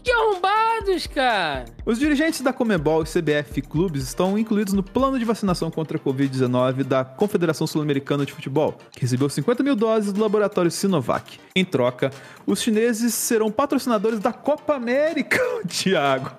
que 0.08 0.12
arrombados, 0.12 1.06
cara. 1.06 1.66
Os 1.84 1.98
dirigentes 1.98 2.40
da 2.40 2.50
Comebol 2.50 3.02
e 3.02 3.06
CBF 3.06 3.60
Clubes 3.60 4.04
estão 4.04 4.38
incluídos 4.38 4.72
no 4.72 4.82
plano 4.82 5.18
de 5.18 5.24
vacinação 5.24 5.70
contra 5.70 5.98
a 5.98 6.00
Covid-19 6.00 6.82
da 6.82 7.04
Confederação 7.04 7.66
Sul-Americana 7.66 8.24
de 8.24 8.32
Futebol, 8.32 8.78
que 8.90 9.02
recebeu 9.02 9.28
50 9.28 9.62
mil 9.62 9.76
doses 9.76 10.12
do 10.12 10.20
laboratório 10.20 10.70
Sinovac. 10.70 11.38
Em 11.54 11.64
troca, 11.64 12.10
os 12.46 12.62
chineses 12.62 13.12
serão 13.14 13.50
patrocinadores 13.50 14.18
da 14.18 14.32
Copa 14.32 14.74
América, 14.76 15.38
Thiago, 15.68 16.30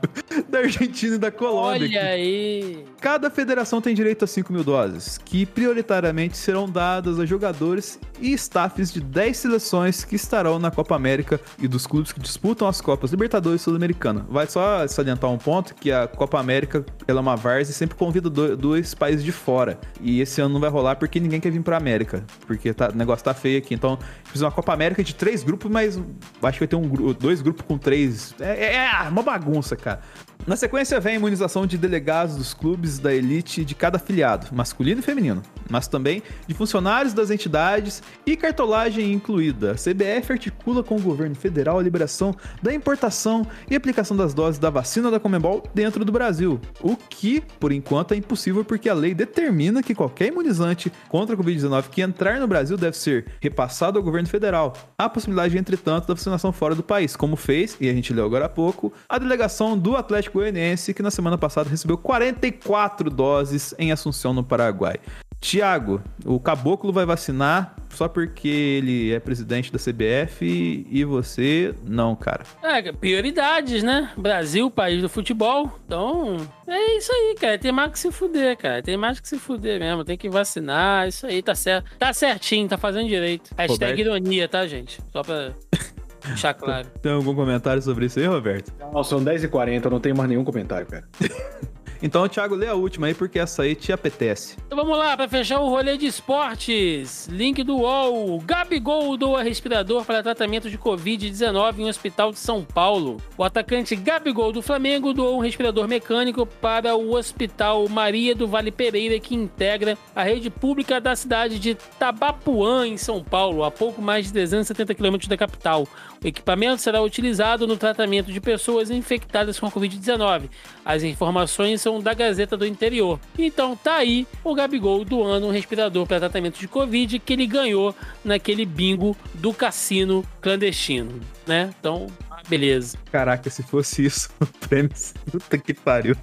da 0.47 0.59
Argentina 0.59 1.15
e 1.15 1.19
da 1.19 1.31
Colômbia. 1.31 1.87
Olha 1.87 2.03
aí. 2.03 2.85
Cada 2.99 3.29
federação 3.29 3.81
tem 3.81 3.93
direito 3.93 4.25
a 4.25 4.27
5 4.27 4.51
mil 4.51 4.63
doses, 4.63 5.19
que 5.19 5.45
prioritariamente 5.45 6.37
serão 6.37 6.67
dadas 6.67 7.19
a 7.19 7.25
jogadores 7.25 7.99
e 8.19 8.33
staffs 8.33 8.91
de 8.91 8.99
10 8.99 9.37
seleções 9.37 10.03
que 10.03 10.15
estarão 10.15 10.57
na 10.57 10.71
Copa 10.71 10.95
América 10.95 11.39
e 11.59 11.67
dos 11.67 11.85
clubes 11.85 12.11
que 12.11 12.19
disputam 12.19 12.67
as 12.67 12.81
Copas 12.81 13.11
Libertadores 13.11 13.58
Sul-Americana. 13.59 14.25
Vai 14.29 14.47
só 14.47 14.87
salientar 14.87 15.29
um 15.29 15.37
ponto 15.37 15.75
que 15.75 15.91
a 15.91 16.07
Copa 16.07 16.39
América 16.39 16.83
ela 17.07 17.19
é 17.19 17.21
uma 17.21 17.35
várzea 17.35 17.71
e 17.71 17.75
sempre 17.75 17.95
convida 17.95 18.29
do- 18.29 18.55
dois 18.57 18.93
países 18.93 19.23
de 19.23 19.31
fora. 19.31 19.79
E 20.01 20.21
esse 20.21 20.41
ano 20.41 20.53
não 20.53 20.59
vai 20.61 20.69
rolar 20.69 20.95
porque 20.95 21.19
ninguém 21.19 21.39
quer 21.39 21.51
vir 21.51 21.61
pra 21.61 21.77
América, 21.77 22.23
porque 22.47 22.73
tá- 22.73 22.89
o 22.93 22.95
negócio 22.97 23.23
tá 23.23 23.33
feio 23.33 23.57
aqui. 23.59 23.73
Então, 23.73 23.99
fiz 24.25 24.41
uma 24.41 24.51
Copa 24.51 24.73
América 24.73 25.03
de 25.03 25.13
três 25.13 25.43
grupos, 25.43 25.69
mas 25.71 25.97
acho 25.97 26.53
que 26.53 26.59
vai 26.59 26.67
ter 26.67 26.75
um, 26.75 27.13
dois 27.13 27.41
grupos 27.41 27.65
com 27.67 27.77
três. 27.77 28.33
É, 28.39 28.65
é- 28.65 28.75
é 29.05 29.09
uma 29.09 29.21
bagunça, 29.23 29.75
cara. 29.75 29.99
Na 30.47 30.55
sequência 30.55 30.99
vem 30.99 31.13
a 31.13 31.15
imunização 31.17 31.67
de 31.67 31.77
delegados 31.77 32.35
dos 32.35 32.53
clubes 32.53 32.97
da 32.97 33.13
elite 33.13 33.63
de 33.63 33.75
cada 33.75 33.97
afiliado, 33.97 34.47
masculino 34.51 34.99
e 34.99 35.03
feminino, 35.03 35.43
mas 35.69 35.87
também 35.87 36.23
de 36.47 36.55
funcionários 36.55 37.13
das 37.13 37.29
entidades 37.29 38.01
e 38.25 38.35
cartolagem 38.35 39.11
incluída. 39.11 39.73
A 39.73 39.75
CBF 39.75 40.31
articula 40.31 40.81
com 40.81 40.95
o 40.95 41.01
governo 41.01 41.35
federal 41.35 41.77
a 41.77 41.83
liberação 41.83 42.33
da 42.63 42.73
importação 42.73 43.45
e 43.69 43.75
aplicação 43.75 44.15
das 44.17 44.33
doses 44.33 44.57
da 44.57 44.69
vacina 44.69 45.11
da 45.11 45.19
Comembol 45.19 45.61
dentro 45.73 46.03
do 46.03 46.11
Brasil, 46.11 46.59
o 46.81 46.95
que, 46.95 47.43
por 47.59 47.71
enquanto, 47.71 48.13
é 48.13 48.17
impossível 48.17 48.63
porque 48.63 48.89
a 48.89 48.93
lei 48.93 49.13
determina 49.13 49.83
que 49.83 49.93
qualquer 49.93 50.27
imunizante 50.29 50.91
contra 51.09 51.35
a 51.35 51.37
Covid-19 51.37 51.89
que 51.89 52.01
entrar 52.01 52.39
no 52.39 52.47
Brasil 52.47 52.77
deve 52.77 52.97
ser 52.97 53.25
repassado 53.39 53.99
ao 53.99 54.03
governo 54.03 54.27
federal. 54.27 54.73
Há 54.97 55.07
possibilidade, 55.09 55.57
entretanto, 55.57 56.07
da 56.07 56.13
vacinação 56.13 56.51
fora 56.51 56.73
do 56.73 56.81
país, 56.81 57.15
como 57.15 57.35
fez, 57.35 57.77
e 57.79 57.89
a 57.89 57.93
gente 57.93 58.13
leu 58.13 58.25
agora 58.25 58.45
há 58.45 58.49
pouco, 58.49 58.91
a 59.07 59.19
delegação 59.19 59.77
do 59.77 59.95
Atlético 59.95 60.28
Goianiense, 60.31 60.93
que 60.93 61.01
na 61.01 61.11
semana 61.11 61.37
passada 61.37 61.69
recebeu 61.69 61.97
44 61.97 63.09
doses 63.09 63.73
em 63.77 63.91
Assunção, 63.91 64.33
no 64.33 64.43
Paraguai. 64.43 64.95
Tiago, 65.41 66.01
o 66.25 66.37
Caboclo 66.39 66.91
vai 66.91 67.05
vacinar 67.05 67.75
só 67.91 68.07
porque 68.07 68.47
ele 68.47 69.13
é 69.13 69.19
presidente 69.19 69.71
da 69.71 69.79
CBF 69.79 70.45
e, 70.45 70.85
e 70.91 71.03
você 71.05 71.73
não, 71.83 72.15
cara. 72.15 72.43
É, 72.61 72.91
prioridades, 72.91 73.81
né? 73.81 74.11
Brasil, 74.17 74.69
país 74.69 75.01
do 75.01 75.09
futebol. 75.09 75.71
Então, 75.85 76.37
é 76.67 76.97
isso 76.97 77.11
aí, 77.11 77.35
cara. 77.39 77.57
Tem 77.57 77.71
mais 77.71 77.91
que 77.91 77.99
se 77.99 78.11
fuder, 78.11 78.57
cara. 78.57 78.83
Tem 78.83 78.97
mais 78.97 79.19
que 79.19 79.27
se 79.27 79.39
fuder 79.39 79.79
mesmo. 79.79 80.03
Tem 80.03 80.17
que 80.17 80.29
vacinar. 80.29 81.07
Isso 81.07 81.25
aí 81.25 81.41
tá 81.41 81.55
certo. 81.55 81.89
Tá 81.97 82.13
certinho, 82.13 82.67
tá 82.67 82.77
fazendo 82.77 83.07
direito. 83.07 83.51
Hashtag 83.57 83.73
Roberto. 83.73 83.99
ironia, 83.99 84.47
tá, 84.47 84.67
gente? 84.67 85.01
Só 85.11 85.23
pra 85.23 85.53
deixar 86.29 86.53
claro. 86.53 86.87
Tem 87.01 87.11
algum 87.11 87.35
comentário 87.35 87.81
sobre 87.81 88.05
isso 88.05 88.19
aí, 88.19 88.25
Roberto? 88.25 88.73
Não, 88.79 89.03
são 89.03 89.23
10h40, 89.23 89.85
eu 89.85 89.91
não 89.91 89.99
tenho 89.99 90.15
mais 90.15 90.29
nenhum 90.29 90.43
comentário, 90.43 90.87
cara. 90.87 91.07
Então, 92.01 92.27
Thiago, 92.29 92.55
lê 92.55 92.67
a 92.67 92.73
última 92.73 93.07
aí, 93.07 93.13
porque 93.13 93.37
essa 93.37 93.63
aí 93.63 93.75
te 93.75 93.91
apetece. 93.91 94.55
Então 94.65 94.77
vamos 94.77 94.97
lá, 94.97 95.17
pra 95.17 95.27
fechar 95.27 95.59
o 95.59 95.69
rolê 95.69 95.97
de 95.97 96.05
esportes. 96.05 97.27
Link 97.27 97.61
do 97.63 97.77
UOL. 97.77 98.39
Gabigol 98.39 99.17
doa 99.17 99.43
respirador 99.43 100.05
para 100.05 100.23
tratamento 100.23 100.69
de 100.69 100.77
Covid-19 100.77 101.79
em 101.79 101.85
um 101.85 101.89
hospital 101.89 102.31
de 102.31 102.39
São 102.39 102.63
Paulo. 102.63 103.17
O 103.37 103.43
atacante 103.43 103.95
Gabigol 103.95 104.53
do 104.53 104.61
Flamengo 104.61 105.13
doou 105.13 105.37
um 105.37 105.41
respirador 105.41 105.87
mecânico 105.87 106.45
para 106.45 106.95
o 106.95 107.15
Hospital 107.15 107.87
Maria 107.89 108.33
do 108.33 108.47
Vale 108.47 108.71
Pereira, 108.71 109.19
que 109.19 109.35
integra 109.35 109.97
a 110.15 110.23
rede 110.23 110.49
pública 110.49 111.01
da 111.01 111.15
cidade 111.15 111.59
de 111.59 111.75
Tabapuã, 111.75 112.87
em 112.87 112.97
São 112.97 113.21
Paulo, 113.21 113.63
a 113.63 113.71
pouco 113.71 114.01
mais 114.01 114.27
de 114.27 114.33
370 114.33 114.95
quilômetros 114.95 115.27
da 115.27 115.35
capital. 115.35 115.85
O 116.23 116.27
equipamento 116.27 116.81
será 116.81 117.01
utilizado 117.01 117.65
no 117.65 117.77
tratamento 117.77 118.31
de 118.31 118.41
pessoas 118.41 118.89
infectadas 118.89 119.57
com 119.57 119.65
a 119.65 119.71
Covid-19. 119.71 120.49
As 120.83 121.01
informações 121.03 121.81
são 121.81 122.01
da 122.01 122.13
Gazeta 122.13 122.57
do 122.57 122.65
Interior. 122.65 123.19
Então 123.37 123.75
tá 123.75 123.95
aí 123.95 124.27
o 124.43 124.53
Gabigol 124.53 125.05
doando 125.05 125.47
um 125.47 125.51
respirador 125.51 126.05
para 126.05 126.19
tratamento 126.19 126.59
de 126.59 126.67
Covid 126.67 127.19
que 127.19 127.33
ele 127.33 127.47
ganhou 127.47 127.95
naquele 128.23 128.65
bingo 128.65 129.15
do 129.33 129.53
cassino 129.53 130.25
clandestino, 130.41 131.21
né? 131.47 131.73
Então, 131.79 132.07
ah, 132.29 132.41
beleza. 132.49 132.97
Caraca, 133.11 133.49
se 133.49 133.63
fosse 133.63 134.05
isso, 134.05 134.29
o 134.41 134.45
prêmio. 134.45 134.91
Puta 135.31 135.57
que 135.57 135.73
pariu. 135.73 136.15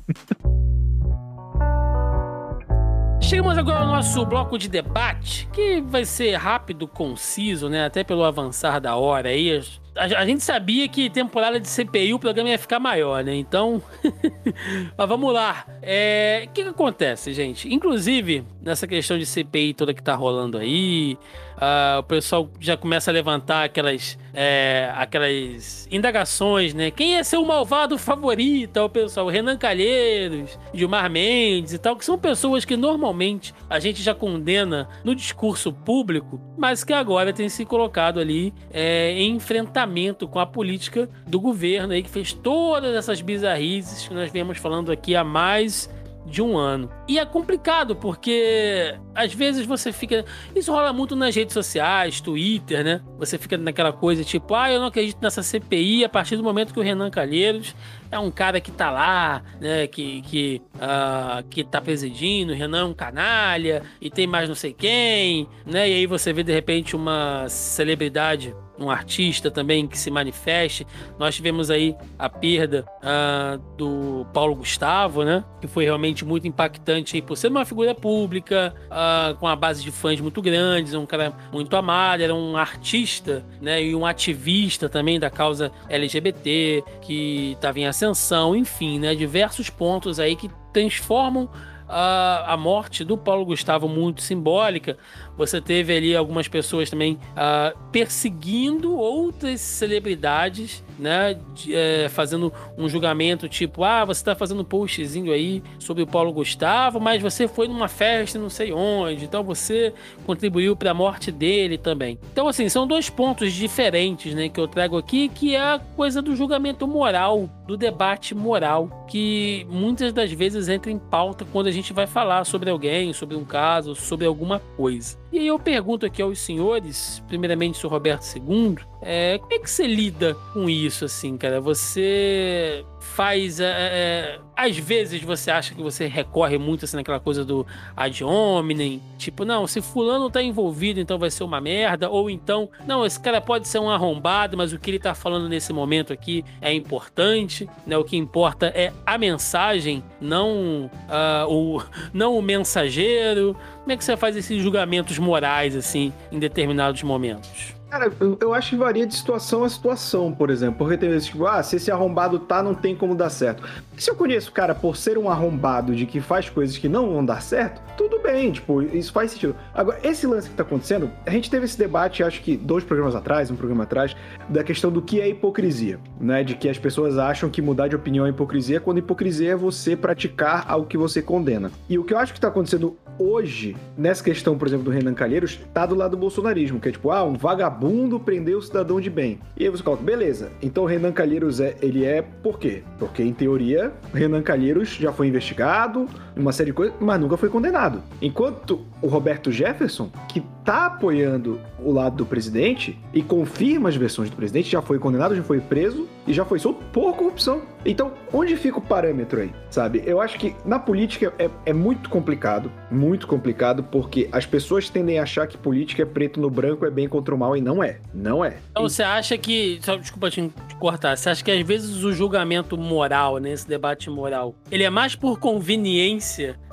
Chegamos 3.23 3.59
agora 3.59 3.81
ao 3.81 3.87
nosso 3.87 4.25
bloco 4.25 4.57
de 4.57 4.69
debate, 4.69 5.49
que 5.53 5.81
vai 5.81 6.05
ser 6.05 6.37
rápido, 6.37 6.87
conciso, 6.87 7.69
né? 7.69 7.85
Até 7.85 8.05
pelo 8.05 8.23
avançar 8.23 8.79
da 8.79 8.95
hora 8.95 9.31
aí. 9.31 9.61
A 9.97 10.27
gente 10.27 10.43
sabia 10.43 10.87
que 10.89 11.09
temporada 11.09 11.59
de 11.59 11.69
CPI 11.69 12.13
o 12.13 12.19
programa 12.19 12.51
ia 12.51 12.59
ficar 12.59 12.79
maior, 12.79 13.25
né? 13.25 13.35
Então. 13.35 13.83
Mas 14.97 15.09
vamos 15.09 15.33
lá. 15.33 15.67
É, 15.83 16.45
O 16.47 16.51
que, 16.53 16.63
que 16.63 16.69
acontece, 16.69 17.33
gente? 17.33 17.73
Inclusive, 17.73 18.45
nessa 18.61 18.87
questão 18.87 19.19
de 19.19 19.25
CPI 19.25 19.75
toda 19.75 19.95
que 19.95 20.03
tá 20.03 20.15
rolando 20.15 20.59
aí, 20.59 21.17
ah, 21.59 21.97
o 22.01 22.03
pessoal 22.03 22.51
já 22.61 22.77
começa 22.77 23.11
a 23.11 23.15
levantar 23.15 23.65
aquelas, 23.65 24.19
é, 24.35 24.93
aquelas 24.95 25.89
indagações, 25.91 26.75
né? 26.75 26.91
Quem 26.91 27.17
é 27.17 27.23
seu 27.23 27.45
malvado 27.45 27.99
favorito? 27.99 28.79
O 28.79 28.89
pessoal, 28.89 29.29
Renan 29.29 29.57
Calheiros, 29.57 30.59
Gilmar 30.73 31.11
Mendes 31.11 31.73
e 31.73 31.79
tal, 31.79 31.97
que 31.97 32.05
são 32.05 32.19
pessoas 32.19 32.65
que 32.65 32.77
normalmente 32.77 33.55
a 33.69 33.79
gente 33.79 34.03
já 34.03 34.15
condena 34.15 34.89
no 35.05 35.15
discurso 35.15 35.73
público, 35.73 36.41
mas 36.59 36.85
que 36.85 36.93
agora 36.93 37.33
têm 37.33 37.49
se 37.49 37.65
colocado 37.65 38.21
ali 38.21 38.53
é, 38.73 39.13
em 39.13 39.37
enfrentamento 39.37 40.29
com 40.29 40.39
a 40.39 40.47
política 40.47 41.09
do 41.27 41.41
governo 41.41 41.93
aí, 41.93 42.03
que 42.03 42.11
fez 42.11 42.33
todas 42.33 42.95
essas 42.95 43.21
bizarrices 43.21 44.07
que 44.07 44.15
nós 44.15 44.31
viemos 44.31 44.59
falando 44.59 44.93
aqui 44.93 45.17
há 45.17 45.25
mais 45.25 45.89
de 46.27 46.43
um 46.43 46.59
ano. 46.59 46.91
E 47.09 47.19
é 47.19 47.25
complicado 47.25 47.95
porque 47.95 48.95
às 49.15 49.33
vezes 49.33 49.65
você 49.65 49.93
fica. 49.93 50.25
Isso 50.55 50.73
rola 50.73 50.93
muito 50.93 51.15
nas 51.15 51.35
redes 51.35 51.55
sociais, 51.55 52.21
Twitter, 52.21 52.85
né? 52.85 53.01
Você 53.19 53.39
fica 53.39 53.57
naquela 53.57 53.93
coisa 53.93 54.25
tipo, 54.25 54.55
ah, 54.55 54.71
eu 54.71 54.81
não 54.81 54.89
acredito 54.89 55.19
nessa 55.23 55.43
CPI 55.43 56.05
a 56.05 56.09
partir 56.09 56.37
do 56.37 56.43
momento 56.43 56.75
que 56.75 56.81
o 56.81 56.83
Renan 56.83 57.11
Calheiros 57.11 57.75
é 58.11 58.19
um 58.19 58.31
cara 58.31 58.61
que 58.61 58.71
tá 58.71 58.91
lá, 58.91 59.43
né? 59.61 59.87
Que, 59.87 60.23
que, 60.23 60.63
ah, 60.81 61.43
que 61.49 61.65
tá 61.65 61.81
presidindo, 61.81 62.53
Renan 62.53 62.81
é 62.81 62.85
um 62.85 62.95
canalha 62.95 63.83
e 64.01 64.11
tem 64.11 64.27
mais 64.27 64.49
não 64.49 64.57
sei 64.57 64.73
quem, 64.73 65.49
né? 65.65 65.89
E 65.89 65.95
aí 65.95 66.07
você 66.07 66.33
vê 66.33 66.43
de 66.43 66.53
repente 66.53 66.95
uma 66.95 67.49
celebridade 67.49 68.55
um 68.79 68.91
artista 68.91 69.51
também 69.51 69.87
que 69.87 69.99
se 69.99 70.11
manifeste. 70.11 70.87
Nós 71.19 71.35
tivemos 71.35 71.71
aí 71.71 71.95
a 72.19 72.29
perda 72.29 72.85
ah, 73.03 73.59
do 73.77 74.27
Paulo 74.33 74.55
Gustavo, 74.55 75.25
né? 75.25 75.45
Que 75.61 75.67
foi 75.67 75.85
realmente 75.85 76.25
muito 76.25 76.47
impactante 76.47 77.17
aí 77.17 77.23
por 77.23 77.37
ser 77.37 77.49
uma 77.49 77.65
figura 77.65 77.95
pública, 77.95 78.75
ah, 78.91 79.35
com 79.39 79.47
a 79.47 79.57
base 79.57 79.83
de 79.83 79.91
fãs 79.91 80.21
muito 80.21 80.43
grandes, 80.43 80.95
um 80.95 81.07
cara 81.07 81.33
muito 81.53 81.75
amado, 81.77 82.23
era 82.23 82.35
um 82.35 82.57
artista, 82.57 83.45
né? 83.61 83.83
E 83.83 83.95
um 83.95 84.05
ativista 84.05 84.89
também 84.89 85.19
da 85.19 85.31
causa 85.31 85.73
LGBT, 85.89 86.85
que 87.01 87.53
estava 87.53 87.79
em 87.79 87.87
ascensão, 87.87 88.06
enfim, 88.55 88.99
né? 88.99 89.15
Diversos 89.15 89.71
pontos 89.71 90.21
aí 90.21 90.37
que 90.37 90.51
transformam 90.73 91.49
a, 91.89 92.53
a 92.53 92.57
morte 92.57 93.05
do 93.05 93.17
Paulo 93.17 93.45
Gustavo 93.45 93.89
muito 93.89 94.23
simbólica. 94.23 94.97
Você 95.37 95.61
teve 95.61 95.97
ali 95.97 96.17
algumas 96.17 96.49
pessoas 96.49 96.91
também 96.91 97.19
ah, 97.35 97.75
perseguindo 97.93 98.97
outras 98.97 99.61
celebridades, 99.61 100.83
né? 100.99 101.37
de- 101.55 101.75
é, 101.75 102.09
fazendo 102.09 102.53
um 102.77 102.89
julgamento 102.89 103.49
tipo: 103.49 103.85
ah, 103.85 104.05
você 104.05 104.25
tá 104.25 104.35
fazendo 104.35 104.61
um 104.61 104.65
postzinho 104.65 105.33
aí 105.33 105.63
sobre 105.79 106.03
o 106.03 106.07
Paulo 106.07 106.33
Gustavo, 106.33 107.01
mas 107.01 107.21
você 107.23 107.47
foi 107.49 107.69
numa 107.69 107.89
festa 107.89 108.39
não 108.39 108.51
sei 108.51 108.73
onde, 108.73 109.25
então 109.25 109.43
você 109.43 109.93
contribuiu 110.25 110.77
para 110.77 110.91
a 110.91 110.95
morte 110.95 111.31
dele 111.31 111.79
também. 111.79 112.19
Então, 112.33 112.49
assim, 112.49 112.69
são 112.69 112.87
dois 112.87 113.09
pontos 113.11 113.53
diferentes, 113.53 114.35
né, 114.35 114.49
que 114.49 114.61
eu 114.61 114.69
trago 114.69 114.97
aqui, 114.97 115.29
que 115.29 115.55
é 115.55 115.61
a 115.61 115.81
coisa 115.97 116.21
do 116.23 116.35
julgamento 116.37 116.87
moral, 116.87 117.49
do 117.67 117.77
debate 117.77 118.35
moral, 118.35 119.05
que 119.09 119.67
muitas 119.71 120.13
das 120.13 120.31
vezes 120.33 120.69
entra 120.69 120.91
em 120.91 120.99
pauta 120.99 121.47
quando 121.53 121.67
a 121.67 121.73
gente 121.73 121.93
vai 121.93 122.07
falar 122.07 122.45
sobre 122.45 122.71
alguém, 122.71 123.13
sobre 123.13 123.37
um 123.37 123.45
caso, 123.45 123.95
sobre 123.95 124.27
alguma 124.27 124.61
coisa. 124.77 125.17
E 125.37 125.39
aí 125.39 125.47
eu 125.49 125.59
pergunto 125.59 126.07
aqui 126.07 126.23
aos 126.23 126.39
senhores, 126.39 127.23
primeiramente 127.29 127.85
o 127.85 127.91
Roberto 127.91 128.25
II, 128.35 128.79
é, 129.03 129.37
como 129.37 129.53
é 129.53 129.59
que 129.59 129.71
você 129.71 129.87
lida 129.87 130.35
com 130.55 130.67
isso, 130.67 131.05
assim, 131.05 131.37
cara? 131.37 131.61
Você 131.61 132.87
faz. 133.15 133.61
é, 133.61 133.65
é, 133.67 134.39
às 134.57 134.77
vezes 134.79 135.23
você 135.23 135.51
acha 135.51 135.75
que 135.75 135.83
você 135.83 136.07
recorre 136.07 136.57
muito 136.57 136.87
assim 136.87 136.97
naquela 136.97 137.21
coisa 137.21 137.45
do 137.45 137.67
ad 137.95 138.25
hominem, 138.25 139.03
tipo, 139.19 139.45
não, 139.45 139.67
se 139.67 139.83
fulano 139.83 140.31
tá 140.31 140.43
envolvido, 140.43 140.99
então 140.99 141.19
vai 141.19 141.31
ser 141.31 141.45
uma 141.45 141.61
merda, 141.61 142.09
ou 142.09 142.31
então, 142.31 142.69
não, 142.87 143.05
esse 143.05 143.21
cara 143.21 143.41
pode 143.41 143.69
ser 143.69 143.79
um 143.79 143.91
arrombado, 143.91 144.57
mas 144.57 144.73
o 144.73 144.79
que 144.79 144.91
ele 144.91 144.99
tá 144.99 145.15
falando 145.15 145.49
nesse 145.49 145.73
momento 145.73 146.13
aqui 146.13 146.43
é 146.61 146.73
importante, 146.73 147.69
né? 147.87 147.99
O 147.99 148.05
que 148.05 148.17
importa 148.17 148.69
é 148.69 148.93
a 149.05 149.19
mensagem, 149.19 150.03
não, 150.21 150.91
ah, 151.09 151.45
o, 151.49 151.83
não 152.15 152.39
o 152.39 152.43
mensageiro. 152.43 153.55
Como 153.81 153.93
é 153.93 153.97
que 153.97 154.05
você 154.05 154.17
faz 154.17 154.37
esses 154.37 154.61
julgamentos 154.63 155.19
morais, 155.19 155.77
assim, 155.77 156.13
em 156.33 156.39
determinados 156.39 157.03
momentos? 157.03 157.76
Cara, 157.89 158.13
eu, 158.19 158.37
eu 158.41 158.53
acho 158.53 158.71
que 158.71 158.77
varia 158.77 159.07
de 159.07 159.15
situação 159.15 159.63
a 159.63 159.69
situação, 159.69 160.33
por 160.33 160.51
exemplo. 160.51 160.79
Porque 160.79 160.97
tem 160.97 161.09
vezes, 161.09 161.29
tipo, 161.29 161.47
ah, 161.47 161.63
se 161.63 161.77
esse 161.77 161.91
arrombado 161.91 162.39
tá, 162.41 162.63
não 162.63 162.75
tem 162.75 162.97
como 162.97 163.15
dar 163.15 163.31
certo. 163.31 163.63
Se 163.97 164.11
eu 164.11 164.17
conheço 164.17 164.51
o 164.51 164.53
cara 164.53 164.75
por 164.75 164.97
ser 164.97 165.17
um 165.17 165.31
arrombado 165.31 165.95
de 165.95 166.05
que 166.05 166.21
faz 166.21 166.51
coisas 166.51 166.77
que 166.77 166.89
não 166.89 167.13
vão 167.13 167.25
dar 167.25 167.41
certo, 167.41 167.81
tudo 167.97 168.21
bem, 168.21 168.51
tipo, 168.51 168.83
isso 168.83 169.13
faz 169.13 169.31
sentido. 169.31 169.55
Agora, 169.73 170.01
esse 170.03 170.27
lance 170.27 170.51
que 170.51 170.57
tá 170.57 170.65
acontecendo, 170.65 171.11
a 171.25 171.31
gente 171.31 171.49
teve 171.49 171.65
esse 171.65 171.79
debate, 171.79 172.25
acho 172.25 172.43
que 172.43 172.57
dois 172.57 172.83
programas 172.83 173.15
atrás, 173.15 173.51
um 173.51 173.57
programa 173.57 173.85
atrás, 173.85 174.17
da 174.49 174.65
questão 174.65 174.91
do 174.91 175.01
que 175.01 175.21
é 175.21 175.29
hipocrisia, 175.29 176.01
né? 176.21 176.43
De 176.43 176.57
que 176.57 176.69
as 176.69 176.79
pessoas 176.79 177.17
acham 177.17 177.49
que 177.49 177.63
mudar 177.63 177.89
de 177.89 177.95
opinião 177.95 178.27
é 178.27 178.31
hipocrisia, 178.31 178.81
quando 178.81 178.99
hipocrisia 178.99 179.53
é 179.53 179.57
você 179.57 179.97
praticar 179.97 180.65
algo 180.69 180.87
que 180.87 180.99
você 180.99 181.23
condena. 181.23 181.71
E 181.89 181.99
o 181.99 182.05
que 182.05 182.13
eu 182.13 182.19
acho 182.19 182.35
que 182.35 182.41
tá 182.41 182.49
acontecendo 182.49 182.97
hoje, 183.19 183.75
nessa 183.97 184.23
questão, 184.23 184.59
por 184.59 184.69
exemplo, 184.69 184.85
do 184.85 184.91
Renan 184.91 185.15
Calheiros, 185.15 185.59
tá 185.73 185.87
do 185.87 185.95
lado 185.95 186.11
do 186.11 186.17
bolsonarismo, 186.19 186.79
que 186.79 186.89
é 186.89 186.93
tipo, 186.93 187.11
ah, 187.11 187.25
um 187.25 187.35
vagabundo 187.35 187.76
prendeu 188.19 188.59
o 188.59 188.63
cidadão 188.63 189.01
de 189.01 189.11
bem. 189.11 189.39
E 189.57 189.65
aí 189.65 189.71
você 189.71 189.83
coloca, 189.83 190.03
beleza, 190.03 190.51
então 190.63 190.85
o 190.85 190.87
Renan 190.87 191.13
Calheiros 191.13 191.61
é, 191.61 191.77
ele 191.81 192.05
é 192.05 192.23
por 192.23 192.59
quê? 192.59 192.83
Porque, 192.99 193.23
em 193.23 193.33
teoria, 193.33 193.93
Renan 194.13 194.43
Calheiros 194.43 194.95
já 194.95 195.13
foi 195.13 195.29
investigado, 195.29 196.09
uma 196.37 196.53
série 196.53 196.71
de 196.71 196.75
coisas, 196.75 196.95
mas 197.01 197.19
nunca 197.19 197.37
foi 197.37 197.49
condenado. 197.49 198.03
Enquanto 198.21 198.85
o 199.01 199.09
Roberto 199.09 199.51
Jefferson, 199.51 200.11
que 200.29 200.43
tá 200.65 200.87
apoiando 200.87 201.61
o 201.79 201.93
lado 201.93 202.17
do 202.17 202.27
presidente 202.27 202.99
e 203.15 203.23
confirma 203.23 203.89
as 203.89 203.97
versões 203.97 204.29
do 204.29 204.37
presidente, 204.37 204.69
já 204.69 204.83
foi 204.83 204.99
condenado, 204.99 205.35
já 205.35 205.43
foi 205.43 205.61
preso 205.61 206.09
e 206.27 206.33
já 206.33 206.45
foi 206.45 206.59
solto 206.59 206.83
por 206.93 207.15
corrupção. 207.15 207.63
Então, 207.85 208.13
onde 208.33 208.57
fica 208.57 208.79
o 208.79 208.83
parâmetro 208.83 209.41
aí, 209.41 209.53
sabe? 209.71 210.03
Eu 210.05 210.21
acho 210.21 210.39
que 210.39 210.55
na 210.65 210.79
política 210.79 211.33
é, 211.39 211.49
é 211.65 211.73
muito 211.73 212.11
complicado, 212.11 212.71
muito 212.91 213.29
complicado, 213.29 213.85
porque 213.85 214.29
as 214.33 214.45
pessoas 214.45 214.91
tendem 214.91 215.21
a 215.21 215.23
achar 215.23 215.47
que 215.47 215.57
política 215.57 216.03
é 216.03 216.05
preto 216.05 216.41
no 216.41 216.51
branco, 216.51 216.85
é 216.85 216.91
bem 216.91 217.09
contra 217.09 217.33
o 217.33 217.39
mal, 217.39 217.57
e 217.57 217.61
não 217.61 217.83
é. 217.83 218.01
Não 218.13 218.45
é. 218.45 218.57
Então 218.73 218.83
você 218.83 219.05
acha 219.05 219.39
que. 219.39 219.79
Só, 219.83 219.95
desculpa 219.95 220.31
te 220.31 220.51
cortar. 220.81 221.17
Você 221.17 221.31
acha 221.31 221.45
que 221.45 221.51
às 221.51 221.65
vezes 221.65 222.03
o 222.03 222.13
julgamento 222.13 222.77
moral, 222.77 223.39
né? 223.39 223.53
Esse 223.53 223.69
debate 223.69 224.11
moral, 224.11 224.55
ele 224.69 224.83
é 224.83 224.91
mais 224.91 225.15
por 225.15 225.39
conveniência 225.39 226.26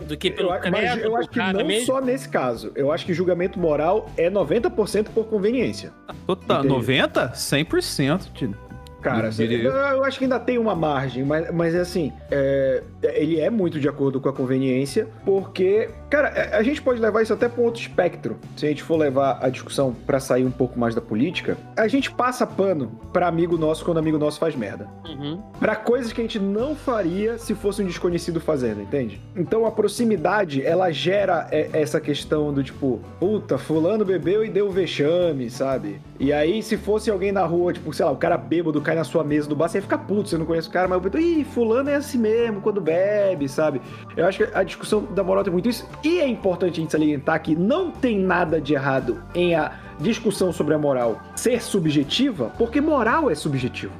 do 0.07 0.17
que 0.17 0.31
pelo 0.31 0.49
Eu, 0.53 0.71
mas 0.71 0.91
credo 0.93 1.05
eu 1.05 1.15
acho 1.17 1.29
que 1.29 1.39
cara 1.39 1.57
não 1.57 1.65
mesmo? 1.65 1.85
só 1.85 2.01
nesse 2.01 2.27
caso. 2.29 2.71
Eu 2.75 2.91
acho 2.91 3.05
que 3.05 3.13
julgamento 3.13 3.59
moral 3.59 4.09
é 4.17 4.29
90% 4.29 5.09
por 5.13 5.25
conveniência. 5.25 5.91
Total, 6.25 6.59
Entendi. 6.59 6.73
90? 6.73 7.29
100%, 7.33 8.31
tio. 8.33 8.55
Cara, 9.03 9.27
Eu 9.27 9.31
diria- 9.31 9.69
eu, 9.69 10.03
acho 10.03 10.17
que 10.17 10.25
ainda 10.25 10.39
tem 10.39 10.57
uma 10.57 10.75
margem, 10.75 11.23
mas, 11.23 11.51
mas 11.53 11.75
assim, 11.75 12.11
é, 12.31 12.81
ele 13.03 13.39
é 13.39 13.49
muito 13.49 13.79
de 13.79 13.87
acordo 13.89 14.19
com 14.21 14.29
a 14.29 14.33
conveniência, 14.33 15.07
porque, 15.25 15.89
cara, 16.09 16.49
a, 16.53 16.57
a 16.57 16.63
gente 16.63 16.81
pode 16.81 16.99
levar 16.99 17.21
isso 17.21 17.33
até 17.33 17.47
para 17.49 17.61
um 17.61 17.65
outro 17.65 17.81
espectro. 17.81 18.37
Se 18.55 18.65
a 18.65 18.69
gente 18.69 18.81
for 18.83 18.95
levar 18.97 19.39
a 19.41 19.49
discussão 19.49 19.93
para 20.05 20.19
sair 20.19 20.45
um 20.45 20.51
pouco 20.51 20.79
mais 20.79 20.95
da 20.95 21.01
política, 21.01 21.57
a 21.75 21.87
gente 21.87 22.09
passa 22.11 22.45
pano 22.47 22.91
para 23.11 23.27
amigo 23.27 23.57
nosso 23.57 23.83
quando 23.85 23.97
amigo 23.97 24.17
nosso 24.17 24.39
faz 24.39 24.55
merda. 24.55 24.87
Uhum. 25.05 25.41
Pra 25.59 25.75
coisas 25.75 26.13
que 26.13 26.21
a 26.21 26.23
gente 26.23 26.39
não 26.39 26.75
faria 26.75 27.37
se 27.37 27.53
fosse 27.53 27.81
um 27.81 27.85
desconhecido 27.85 28.39
fazendo, 28.39 28.81
entende? 28.81 29.21
Então 29.35 29.65
a 29.65 29.71
proximidade, 29.71 30.65
ela 30.65 30.91
gera 30.91 31.47
é, 31.51 31.69
essa 31.73 31.99
questão 31.99 32.53
do 32.53 32.63
tipo, 32.63 32.99
puta, 33.19 33.57
fulano 33.57 34.03
bebeu 34.05 34.43
e 34.43 34.49
deu 34.49 34.69
vexame, 34.71 35.49
sabe? 35.49 35.99
E 36.19 36.31
aí, 36.31 36.61
se 36.61 36.77
fosse 36.77 37.09
alguém 37.09 37.31
na 37.31 37.43
rua, 37.43 37.73
tipo, 37.73 37.91
sei 37.91 38.05
lá, 38.05 38.11
o 38.11 38.15
cara 38.17 38.37
bêbado 38.37 38.79
cai 38.81 38.95
na 38.95 39.03
sua 39.03 39.23
mesa 39.23 39.49
do 39.49 39.55
bar, 39.55 39.67
você 39.67 39.79
ia 39.79 39.81
ficar 39.81 39.97
puto, 39.97 40.29
você 40.29 40.37
não 40.37 40.45
conhece 40.45 40.67
o 40.69 40.71
cara, 40.71 40.87
mas 40.87 41.01
eu 41.13 41.19
ih, 41.19 41.43
fulano 41.43 41.89
é 41.89 41.95
assim 41.95 42.17
mesmo 42.17 42.61
quando 42.61 42.79
bebe, 42.79 43.49
sabe? 43.49 43.81
Eu 44.15 44.25
acho 44.27 44.37
que 44.45 44.49
a 44.57 44.63
discussão 44.63 45.01
da 45.03 45.23
moral 45.23 45.43
tem 45.43 45.51
muito 45.51 45.67
isso. 45.67 45.87
E 46.03 46.19
é 46.19 46.27
importante 46.27 46.73
a 46.79 46.81
gente 46.81 46.91
salientar 46.91 47.41
que 47.41 47.55
não 47.55 47.91
tem 47.91 48.19
nada 48.19 48.61
de 48.61 48.73
errado 48.73 49.21
em 49.33 49.55
a 49.55 49.71
discussão 49.99 50.51
sobre 50.53 50.73
a 50.73 50.77
moral 50.77 51.19
ser 51.35 51.61
subjetiva, 51.61 52.51
porque 52.57 52.79
moral 52.79 53.29
é 53.29 53.35
subjetivo 53.35 53.93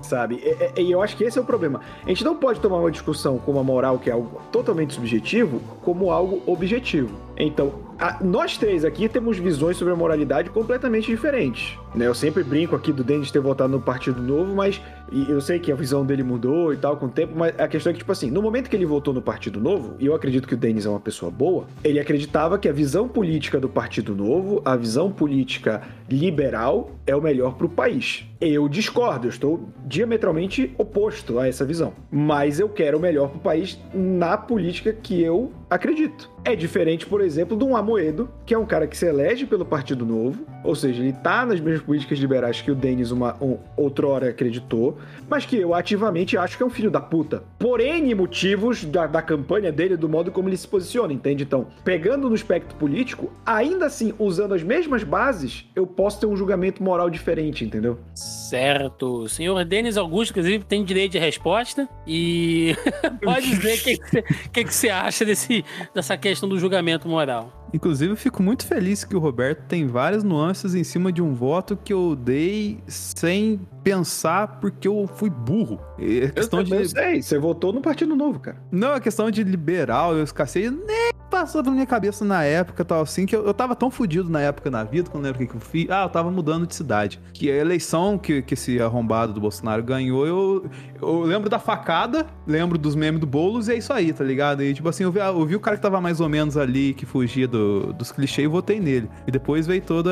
sabe? 0.00 0.36
E- 0.76 0.80
e 0.84 0.90
eu 0.90 1.02
acho 1.02 1.14
que 1.18 1.24
esse 1.24 1.38
é 1.38 1.42
o 1.42 1.44
problema. 1.44 1.82
A 2.02 2.08
gente 2.08 2.24
não 2.24 2.34
pode 2.34 2.60
tomar 2.60 2.78
uma 2.78 2.90
discussão 2.90 3.36
como 3.36 3.58
a 3.58 3.62
moral, 3.64 3.98
que 3.98 4.08
é 4.08 4.12
algo 4.14 4.40
totalmente 4.50 4.94
subjetivo, 4.94 5.60
como 5.82 6.10
algo 6.10 6.40
objetivo. 6.46 7.14
Então, 7.36 7.72
a- 7.98 8.18
nós 8.22 8.56
três 8.56 8.84
aqui 8.84 9.08
temos 9.08 9.38
visões 9.38 9.76
sobre 9.76 9.92
a 9.92 9.96
moralidade 9.96 10.50
completamente 10.50 11.06
diferentes. 11.06 11.78
Né? 11.94 12.06
Eu 12.06 12.14
sempre 12.14 12.42
brinco 12.42 12.76
aqui 12.76 12.92
do 12.92 13.02
Denis 13.02 13.30
ter 13.30 13.40
votado 13.40 13.70
no 13.72 13.80
Partido 13.80 14.22
Novo, 14.22 14.54
mas 14.54 14.80
eu 15.28 15.40
sei 15.40 15.58
que 15.58 15.72
a 15.72 15.74
visão 15.74 16.04
dele 16.04 16.22
mudou 16.22 16.72
e 16.72 16.76
tal 16.76 16.96
com 16.96 17.06
o 17.06 17.08
tempo, 17.08 17.32
mas 17.36 17.58
a 17.58 17.66
questão 17.66 17.90
é 17.90 17.92
que, 17.94 18.00
tipo 18.00 18.12
assim, 18.12 18.30
no 18.30 18.42
momento 18.42 18.68
que 18.68 18.76
ele 18.76 18.84
votou 18.84 19.12
no 19.14 19.22
Partido 19.22 19.58
Novo, 19.60 19.94
e 19.98 20.06
eu 20.06 20.14
acredito 20.14 20.46
que 20.46 20.54
o 20.54 20.56
Denis 20.56 20.84
é 20.86 20.88
uma 20.90 21.00
pessoa 21.00 21.30
boa, 21.30 21.66
ele 21.82 21.98
acreditava 21.98 22.58
que 22.58 22.68
a 22.68 22.72
visão 22.72 23.08
política 23.08 23.58
do 23.58 23.68
Partido 23.68 24.14
Novo, 24.14 24.60
a 24.64 24.76
visão 24.76 25.10
política 25.10 25.82
liberal, 26.08 26.90
é 27.06 27.16
o 27.16 27.22
melhor 27.22 27.54
pro 27.54 27.68
país. 27.68 28.24
Eu 28.40 28.68
discordo, 28.68 29.26
eu 29.26 29.30
estou 29.30 29.68
diametralmente 29.86 30.72
oposto 30.78 31.38
a 31.38 31.48
essa 31.48 31.64
visão. 31.64 31.92
Mas 32.10 32.60
eu 32.60 32.68
quero 32.68 32.98
o 32.98 33.00
melhor 33.00 33.30
pro 33.30 33.40
país 33.40 33.80
na 33.94 34.36
política 34.36 34.92
que 34.92 35.20
eu 35.22 35.50
acredito. 35.68 36.30
É 36.44 36.56
diferente, 36.56 37.06
por 37.06 37.20
exemplo, 37.20 37.56
de 37.56 37.64
um 37.64 37.76
Amoedo, 37.76 38.28
que 38.46 38.54
é 38.54 38.58
um 38.58 38.64
cara 38.64 38.86
que 38.86 38.96
se 38.96 39.06
elege 39.06 39.44
pelo 39.44 39.64
Partido 39.64 40.06
Novo, 40.06 40.46
ou 40.64 40.74
seja, 40.74 41.02
ele 41.02 41.12
tá 41.12 41.44
nas 41.44 41.60
mesmas 41.60 41.82
políticas 41.82 42.18
liberais 42.18 42.60
que 42.60 42.70
o 42.70 42.74
Denis 42.74 43.10
uma, 43.10 43.36
um, 43.42 43.58
outrora 43.76 44.30
acreditou, 44.30 44.98
mas 45.28 45.44
que 45.44 45.56
eu 45.56 45.74
ativamente 45.74 46.36
acho 46.36 46.56
que 46.56 46.62
é 46.62 46.66
um 46.66 46.70
filho 46.70 46.90
da 46.90 47.00
puta. 47.00 47.42
Por 47.58 47.80
N 47.80 48.14
motivos 48.14 48.84
da, 48.84 49.06
da 49.06 49.20
campanha 49.20 49.70
dele, 49.70 49.96
do 49.96 50.08
modo 50.08 50.30
como 50.30 50.48
ele 50.48 50.56
se 50.56 50.66
posiciona, 50.66 51.12
entende? 51.12 51.44
Então, 51.44 51.66
pegando 51.84 52.28
no 52.28 52.34
espectro 52.34 52.76
político, 52.76 53.30
ainda 53.44 53.86
assim, 53.86 54.14
usando 54.18 54.54
as 54.54 54.62
mesmas 54.62 55.04
bases, 55.04 55.66
eu 55.74 55.86
posso 55.86 56.20
ter 56.20 56.26
um 56.26 56.36
julgamento 56.36 56.82
moral 56.82 57.10
diferente, 57.10 57.64
entendeu? 57.64 57.98
Certo. 58.14 59.22
O 59.22 59.28
senhor 59.28 59.64
Denis 59.64 59.96
Augusto, 59.96 60.30
inclusive, 60.30 60.64
tem 60.64 60.84
direito 60.84 61.12
de 61.12 61.18
resposta. 61.18 61.88
E 62.06 62.74
pode 63.22 63.50
dizer 63.50 63.98
o 64.46 64.50
que, 64.50 64.64
você 64.64 64.88
acha 64.88 65.24
desse, 65.24 65.57
dessa 65.94 66.16
questão 66.16 66.48
do 66.48 66.58
julgamento 66.58 67.08
moral. 67.08 67.52
Inclusive, 67.72 68.12
eu 68.12 68.16
fico 68.16 68.42
muito 68.42 68.66
feliz 68.66 69.04
que 69.04 69.14
o 69.14 69.18
Roberto 69.18 69.66
tem 69.66 69.86
várias 69.86 70.24
nuances 70.24 70.74
em 70.74 70.82
cima 70.82 71.12
de 71.12 71.20
um 71.20 71.34
voto 71.34 71.76
que 71.76 71.92
eu 71.92 72.16
dei 72.16 72.82
sem 72.86 73.60
pensar 73.84 74.58
porque 74.60 74.88
eu 74.88 75.08
fui 75.14 75.28
burro. 75.28 75.78
É 75.98 76.24
Eu 76.24 76.32
questão 76.32 76.64
também 76.64 76.82
de. 76.82 76.88
sei, 76.90 77.22
você 77.22 77.38
votou 77.38 77.72
no 77.72 77.80
Partido 77.80 78.16
Novo, 78.16 78.40
cara. 78.40 78.56
Não, 78.70 78.92
a 78.94 79.00
questão 79.00 79.30
de 79.30 79.44
liberal, 79.44 80.16
eu 80.16 80.24
escassei, 80.24 80.70
nem 80.70 81.12
passou 81.40 81.62
pela 81.62 81.74
minha 81.74 81.86
cabeça 81.86 82.24
na 82.24 82.42
época 82.42 82.84
tal 82.84 83.00
assim, 83.00 83.24
que 83.24 83.34
eu, 83.34 83.46
eu 83.46 83.54
tava 83.54 83.76
tão 83.76 83.90
fudido 83.90 84.28
na 84.28 84.40
época 84.40 84.70
na 84.70 84.82
vida, 84.82 85.08
quando 85.10 85.24
eu 85.24 85.30
lembro 85.32 85.44
o 85.44 85.46
que, 85.46 85.52
que 85.52 85.56
eu 85.56 85.60
fiz. 85.60 85.90
Ah, 85.90 86.02
eu 86.02 86.08
tava 86.08 86.30
mudando 86.30 86.66
de 86.66 86.74
cidade. 86.74 87.20
Que 87.32 87.50
a 87.50 87.54
eleição 87.56 88.18
que, 88.18 88.42
que 88.42 88.54
esse 88.54 88.80
arrombado 88.80 89.32
do 89.32 89.40
Bolsonaro 89.40 89.82
ganhou, 89.82 90.26
eu, 90.26 90.70
eu 91.00 91.20
lembro 91.22 91.48
da 91.48 91.58
facada, 91.58 92.26
lembro 92.46 92.76
dos 92.76 92.94
memes 92.94 93.20
do 93.20 93.26
Boulos 93.26 93.68
e 93.68 93.72
é 93.72 93.76
isso 93.76 93.92
aí, 93.92 94.12
tá 94.12 94.24
ligado? 94.24 94.62
E 94.62 94.74
tipo 94.74 94.88
assim, 94.88 95.04
eu 95.04 95.12
vi, 95.12 95.20
eu 95.20 95.46
vi 95.46 95.54
o 95.54 95.60
cara 95.60 95.76
que 95.76 95.82
tava 95.82 96.00
mais 96.00 96.20
ou 96.20 96.28
menos 96.28 96.56
ali, 96.56 96.92
que 96.94 97.06
fugia 97.06 97.46
do- 97.46 97.92
dos 97.92 98.10
clichês 98.10 98.44
e 98.44 98.48
votei 98.48 98.80
nele. 98.80 99.08
E 99.26 99.30
depois 99.30 99.66
veio 99.66 99.82
toda. 99.82 100.10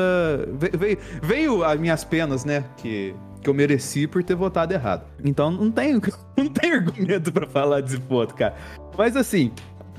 Veio, 0.77 0.97
veio, 1.21 1.63
as 1.63 1.79
minhas 1.79 2.03
penas, 2.03 2.45
né? 2.45 2.63
Que 2.77 3.13
que 3.39 3.47
eu 3.47 3.53
mereci 3.53 4.07
por 4.07 4.23
ter 4.23 4.35
votado 4.35 4.73
errado. 4.73 5.03
Então 5.23 5.51
não 5.51 5.69
tem, 5.69 5.93
não 6.35 6.47
tem 6.47 6.71
argumento 6.73 7.31
pra 7.31 7.45
falar 7.47 7.81
desse 7.81 7.99
ponto, 7.99 8.33
cara. 8.33 8.55
Mas 8.97 9.15
assim, 9.15 9.51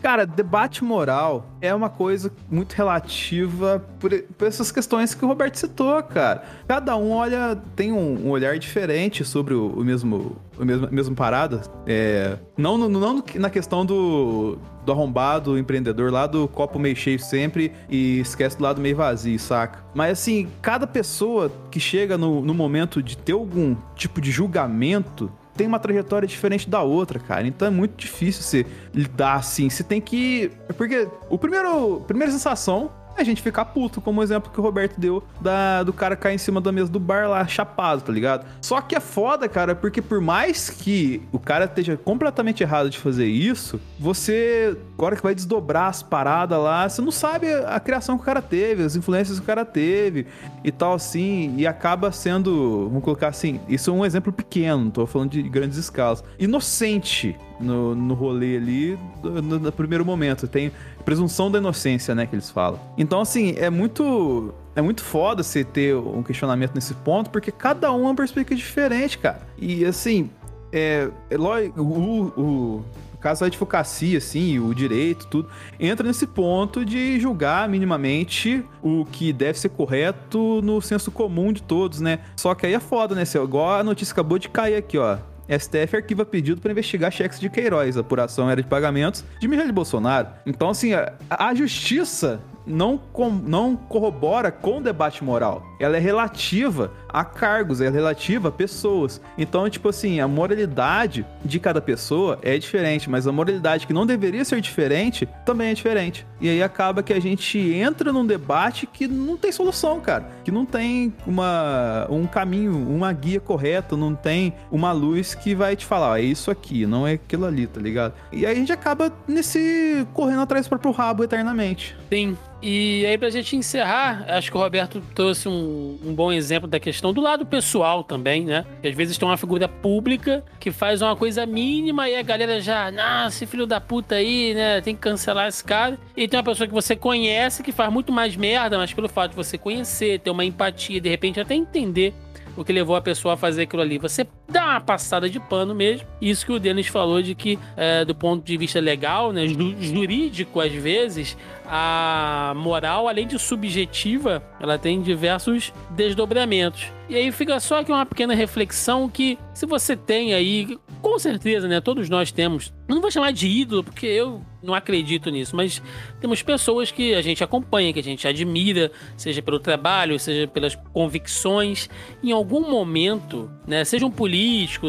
cara, 0.02 0.26
debate 0.26 0.82
moral 0.84 1.46
é 1.60 1.74
uma 1.74 1.88
coisa 1.88 2.32
muito 2.50 2.72
relativa 2.74 3.84
por, 3.98 4.10
por 4.36 4.46
essas 4.48 4.70
questões 4.70 5.14
que 5.14 5.24
o 5.24 5.28
Roberto 5.28 5.56
citou, 5.56 6.02
cara. 6.02 6.44
Cada 6.66 6.96
um 6.96 7.10
olha, 7.10 7.56
tem 7.74 7.92
um, 7.92 8.26
um 8.26 8.30
olhar 8.30 8.58
diferente 8.58 9.24
sobre 9.24 9.54
o, 9.54 9.68
o 9.68 9.84
mesmo, 9.84 10.36
o 10.58 10.64
mesmo, 10.64 10.86
a 10.86 10.90
mesma 10.90 11.14
parada. 11.14 11.62
É, 11.86 12.36
não, 12.56 12.76
não 12.76 13.22
na 13.34 13.50
questão 13.50 13.84
do, 13.84 14.58
do 14.84 14.92
arrombado 14.92 15.58
empreendedor 15.58 16.10
lá 16.10 16.26
do 16.26 16.48
copo 16.48 16.78
meio 16.78 16.96
cheio 16.96 17.18
sempre 17.18 17.72
e 17.90 18.20
esquece 18.20 18.56
do 18.56 18.62
lado 18.62 18.80
meio 18.80 18.96
vazio, 18.96 19.38
saca? 19.38 19.84
Mas 19.94 20.12
assim, 20.12 20.48
cada 20.62 20.86
pessoa 20.86 21.52
que 21.70 21.78
chega 21.78 22.16
no, 22.16 22.40
no 22.40 22.54
momento 22.54 23.02
de 23.02 23.16
ter 23.16 23.32
algum 23.32 23.76
tipo 23.94 24.20
de 24.20 24.30
julgamento 24.30 25.30
tem 25.58 25.66
uma 25.66 25.80
trajetória 25.80 26.26
diferente 26.26 26.70
da 26.70 26.80
outra, 26.80 27.18
cara. 27.18 27.46
Então 27.46 27.66
é 27.66 27.70
muito 27.70 27.96
difícil 27.96 28.42
você 28.42 28.64
lidar 28.94 29.34
assim. 29.34 29.68
Você 29.68 29.82
tem 29.82 30.00
que. 30.00 30.52
Porque 30.76 31.08
o 31.28 31.36
primeiro. 31.36 32.00
Primeira 32.06 32.32
sensação 32.32 32.92
a 33.20 33.24
gente 33.24 33.42
ficar 33.42 33.64
puto, 33.66 34.00
como 34.00 34.20
o 34.20 34.24
exemplo 34.24 34.50
que 34.50 34.60
o 34.60 34.62
Roberto 34.62 34.98
deu 34.98 35.22
da, 35.40 35.82
do 35.82 35.92
cara 35.92 36.16
cair 36.16 36.34
em 36.34 36.38
cima 36.38 36.60
da 36.60 36.72
mesa 36.72 36.90
do 36.90 37.00
bar 37.00 37.28
lá, 37.28 37.46
chapado, 37.46 38.02
tá 38.02 38.12
ligado? 38.12 38.46
Só 38.60 38.80
que 38.80 38.94
é 38.94 39.00
foda, 39.00 39.48
cara, 39.48 39.74
porque 39.74 40.00
por 40.00 40.20
mais 40.20 40.70
que 40.70 41.22
o 41.32 41.38
cara 41.38 41.64
esteja 41.64 41.96
completamente 41.96 42.62
errado 42.62 42.90
de 42.90 42.98
fazer 42.98 43.26
isso, 43.26 43.80
você, 43.98 44.76
agora 44.94 45.16
que 45.16 45.22
vai 45.22 45.34
desdobrar 45.34 45.88
as 45.88 46.02
paradas 46.02 46.58
lá, 46.58 46.88
você 46.88 47.02
não 47.02 47.10
sabe 47.10 47.52
a 47.52 47.78
criação 47.80 48.16
que 48.16 48.22
o 48.22 48.26
cara 48.26 48.42
teve, 48.42 48.82
as 48.82 48.96
influências 48.96 49.38
que 49.38 49.44
o 49.44 49.46
cara 49.46 49.64
teve 49.64 50.26
e 50.64 50.70
tal, 50.70 50.94
assim, 50.94 51.54
e 51.56 51.66
acaba 51.66 52.12
sendo, 52.12 52.88
vamos 52.88 53.04
colocar 53.04 53.28
assim, 53.28 53.60
isso 53.68 53.90
é 53.90 53.92
um 53.92 54.04
exemplo 54.04 54.32
pequeno, 54.32 54.84
não 54.84 54.90
tô 54.90 55.06
falando 55.06 55.30
de 55.30 55.42
grandes 55.42 55.78
escalas, 55.78 56.22
inocente 56.38 57.36
no, 57.60 57.94
no 57.94 58.14
rolê 58.14 58.56
ali, 58.56 58.98
no, 59.22 59.58
no- 59.58 59.72
primeiro 59.72 60.04
momento. 60.04 60.46
Tem 60.46 60.72
presunção 61.04 61.50
da 61.50 61.58
inocência, 61.58 62.14
né, 62.14 62.26
que 62.26 62.34
eles 62.34 62.50
falam. 62.50 62.78
Então, 62.96 63.20
assim, 63.20 63.54
é 63.56 63.70
muito. 63.70 64.54
É 64.76 64.80
muito 64.80 65.02
foda 65.02 65.42
você 65.42 65.64
ter 65.64 65.96
um 65.96 66.22
questionamento 66.22 66.72
nesse 66.74 66.94
ponto, 66.94 67.30
porque 67.30 67.50
cada 67.50 67.92
um 67.92 68.02
é 68.04 68.08
uma 68.08 68.14
perspectiva 68.14 68.56
diferente, 68.56 69.18
cara. 69.18 69.40
E 69.58 69.84
assim, 69.84 70.30
é, 70.72 71.08
é 71.28 71.36
lógico, 71.36 71.82
o, 71.82 72.22
o, 72.40 72.84
caso 73.20 73.40
da 73.40 73.46
advocacia, 73.46 74.18
assim, 74.18 74.58
o 74.58 74.72
direito, 74.74 75.26
tudo, 75.26 75.48
entra 75.78 76.06
nesse 76.06 76.26
ponto 76.26 76.84
de 76.84 77.18
julgar 77.18 77.68
minimamente 77.68 78.64
o 78.82 79.04
que 79.04 79.32
deve 79.32 79.58
ser 79.58 79.70
correto 79.70 80.60
no 80.62 80.80
senso 80.80 81.10
comum 81.10 81.52
de 81.52 81.62
todos, 81.62 82.00
né? 82.00 82.20
Só 82.36 82.54
que 82.54 82.66
aí 82.66 82.74
é 82.74 82.80
foda, 82.80 83.14
né? 83.14 83.24
Igual 83.34 83.80
a 83.80 83.84
notícia 83.84 84.12
acabou 84.12 84.38
de 84.38 84.48
cair 84.48 84.76
aqui, 84.76 84.96
ó. 84.96 85.18
STF 85.48 85.96
arquiva 85.96 86.24
pedido 86.24 86.60
para 86.60 86.70
investigar 86.72 87.10
cheques 87.10 87.40
de 87.40 87.48
Queiroz. 87.48 87.96
Apuração 87.96 88.50
era 88.50 88.60
de 88.62 88.68
pagamentos 88.68 89.24
de 89.40 89.48
Michele 89.48 89.72
Bolsonaro. 89.72 90.28
Então, 90.46 90.70
assim, 90.70 90.92
a, 90.94 91.12
a 91.30 91.54
justiça 91.54 92.40
não, 92.66 92.98
com- 92.98 93.30
não 93.30 93.74
corrobora 93.76 94.50
com 94.50 94.78
o 94.78 94.82
debate 94.82 95.24
moral. 95.24 95.64
Ela 95.78 95.96
é 95.96 96.00
relativa 96.00 96.92
a 97.08 97.24
cargos, 97.24 97.80
é 97.80 97.88
relativa 97.88 98.48
a 98.48 98.52
pessoas. 98.52 99.20
Então, 99.36 99.68
tipo 99.68 99.88
assim, 99.88 100.20
a 100.20 100.28
moralidade 100.28 101.24
de 101.44 101.58
cada 101.58 101.80
pessoa 101.80 102.38
é 102.42 102.58
diferente, 102.58 103.08
mas 103.08 103.26
a 103.26 103.32
moralidade 103.32 103.86
que 103.86 103.92
não 103.92 104.06
deveria 104.06 104.44
ser 104.44 104.60
diferente 104.60 105.28
também 105.44 105.70
é 105.70 105.74
diferente. 105.74 106.26
E 106.40 106.48
aí 106.48 106.62
acaba 106.62 107.02
que 107.02 107.12
a 107.12 107.20
gente 107.20 107.58
entra 107.58 108.12
num 108.12 108.26
debate 108.26 108.86
que 108.86 109.08
não 109.08 109.36
tem 109.36 109.50
solução, 109.50 110.00
cara. 110.00 110.28
Que 110.44 110.50
não 110.50 110.64
tem 110.64 111.12
uma, 111.26 112.06
um 112.10 112.26
caminho, 112.26 112.76
uma 112.88 113.12
guia 113.12 113.40
correta, 113.40 113.96
não 113.96 114.14
tem 114.14 114.52
uma 114.70 114.92
luz 114.92 115.34
que 115.34 115.54
vai 115.54 115.74
te 115.74 115.84
falar, 115.84 116.10
ó, 116.10 116.16
é 116.16 116.22
isso 116.22 116.50
aqui, 116.50 116.86
não 116.86 117.06
é 117.06 117.14
aquilo 117.14 117.44
ali, 117.44 117.66
tá 117.66 117.80
ligado? 117.80 118.14
E 118.32 118.46
aí 118.46 118.52
a 118.52 118.54
gente 118.54 118.72
acaba 118.72 119.12
nesse 119.26 120.06
correndo 120.12 120.42
atrás 120.42 120.66
do 120.66 120.68
próprio 120.68 120.92
rabo 120.92 121.24
eternamente. 121.24 121.96
Sim. 122.08 122.36
E 122.60 123.06
aí, 123.06 123.16
pra 123.16 123.30
gente 123.30 123.54
encerrar, 123.54 124.24
acho 124.28 124.50
que 124.50 124.56
o 124.56 124.60
Roberto 124.60 125.00
trouxe 125.14 125.48
um, 125.48 125.67
um 125.68 126.14
bom 126.14 126.32
exemplo 126.32 126.68
da 126.68 126.80
questão 126.80 127.12
do 127.12 127.20
lado 127.20 127.44
pessoal 127.46 128.02
também, 128.02 128.44
né? 128.44 128.64
Que 128.82 128.88
às 128.88 128.94
vezes 128.94 129.18
tem 129.18 129.28
uma 129.28 129.36
figura 129.36 129.68
pública 129.68 130.44
que 130.58 130.70
faz 130.70 131.02
uma 131.02 131.14
coisa 131.14 131.44
mínima 131.46 132.08
e 132.08 132.16
a 132.16 132.22
galera 132.22 132.60
já, 132.60 132.90
ah, 132.96 133.26
esse 133.28 133.46
filho 133.46 133.66
da 133.66 133.80
puta 133.80 134.16
aí, 134.16 134.54
né? 134.54 134.80
Tem 134.80 134.94
que 134.94 135.00
cancelar 135.00 135.48
esse 135.48 135.62
cara. 135.62 135.98
E 136.16 136.26
tem 136.26 136.38
uma 136.38 136.44
pessoa 136.44 136.66
que 136.66 136.74
você 136.74 136.96
conhece 136.96 137.62
que 137.62 137.72
faz 137.72 137.92
muito 137.92 138.12
mais 138.12 138.36
merda, 138.36 138.78
mas 138.78 138.92
pelo 138.92 139.08
fato 139.08 139.30
de 139.30 139.36
você 139.36 139.58
conhecer, 139.58 140.20
ter 140.20 140.30
uma 140.30 140.44
empatia, 140.44 141.00
de 141.00 141.08
repente 141.08 141.40
até 141.40 141.54
entender 141.54 142.14
o 142.56 142.64
que 142.64 142.72
levou 142.72 142.96
a 142.96 143.00
pessoa 143.00 143.34
a 143.34 143.36
fazer 143.36 143.62
aquilo 143.62 143.82
ali. 143.82 143.98
Você 143.98 144.26
dá 144.48 144.64
uma 144.64 144.80
passada 144.80 145.28
de 145.28 145.38
pano 145.38 145.74
mesmo. 145.74 146.06
Isso 146.20 146.44
que 146.46 146.52
o 146.52 146.58
Denis 146.58 146.86
falou 146.86 147.20
de 147.22 147.34
que, 147.34 147.58
é, 147.76 148.04
do 148.04 148.14
ponto 148.14 148.44
de 148.44 148.56
vista 148.56 148.80
legal, 148.80 149.32
né, 149.32 149.46
ju- 149.46 149.76
jurídico, 149.80 150.60
às 150.60 150.72
vezes, 150.72 151.36
a 151.66 152.52
moral, 152.56 153.08
além 153.08 153.26
de 153.26 153.38
subjetiva, 153.38 154.42
ela 154.58 154.78
tem 154.78 155.02
diversos 155.02 155.72
desdobramentos. 155.90 156.86
E 157.08 157.16
aí 157.16 157.30
fica 157.32 157.58
só 157.60 157.80
aqui 157.80 157.90
uma 157.92 158.04
pequena 158.04 158.34
reflexão 158.34 159.08
que, 159.08 159.38
se 159.54 159.64
você 159.66 159.96
tem 159.96 160.34
aí, 160.34 160.78
com 161.00 161.18
certeza, 161.18 161.66
né, 161.68 161.80
todos 161.80 162.08
nós 162.08 162.30
temos, 162.30 162.72
não 162.86 163.00
vou 163.00 163.10
chamar 163.10 163.32
de 163.32 163.46
ídolo, 163.48 163.84
porque 163.84 164.06
eu 164.06 164.42
não 164.62 164.74
acredito 164.74 165.30
nisso, 165.30 165.54
mas 165.56 165.80
temos 166.20 166.42
pessoas 166.42 166.90
que 166.90 167.14
a 167.14 167.22
gente 167.22 167.42
acompanha, 167.44 167.92
que 167.92 168.00
a 168.00 168.02
gente 168.02 168.26
admira, 168.28 168.90
seja 169.16 169.40
pelo 169.40 169.58
trabalho, 169.58 170.18
seja 170.18 170.46
pelas 170.48 170.74
convicções. 170.92 171.88
Em 172.22 172.32
algum 172.32 172.68
momento, 172.68 173.50
né, 173.66 173.84
seja 173.84 174.04
um 174.04 174.10
político, 174.10 174.37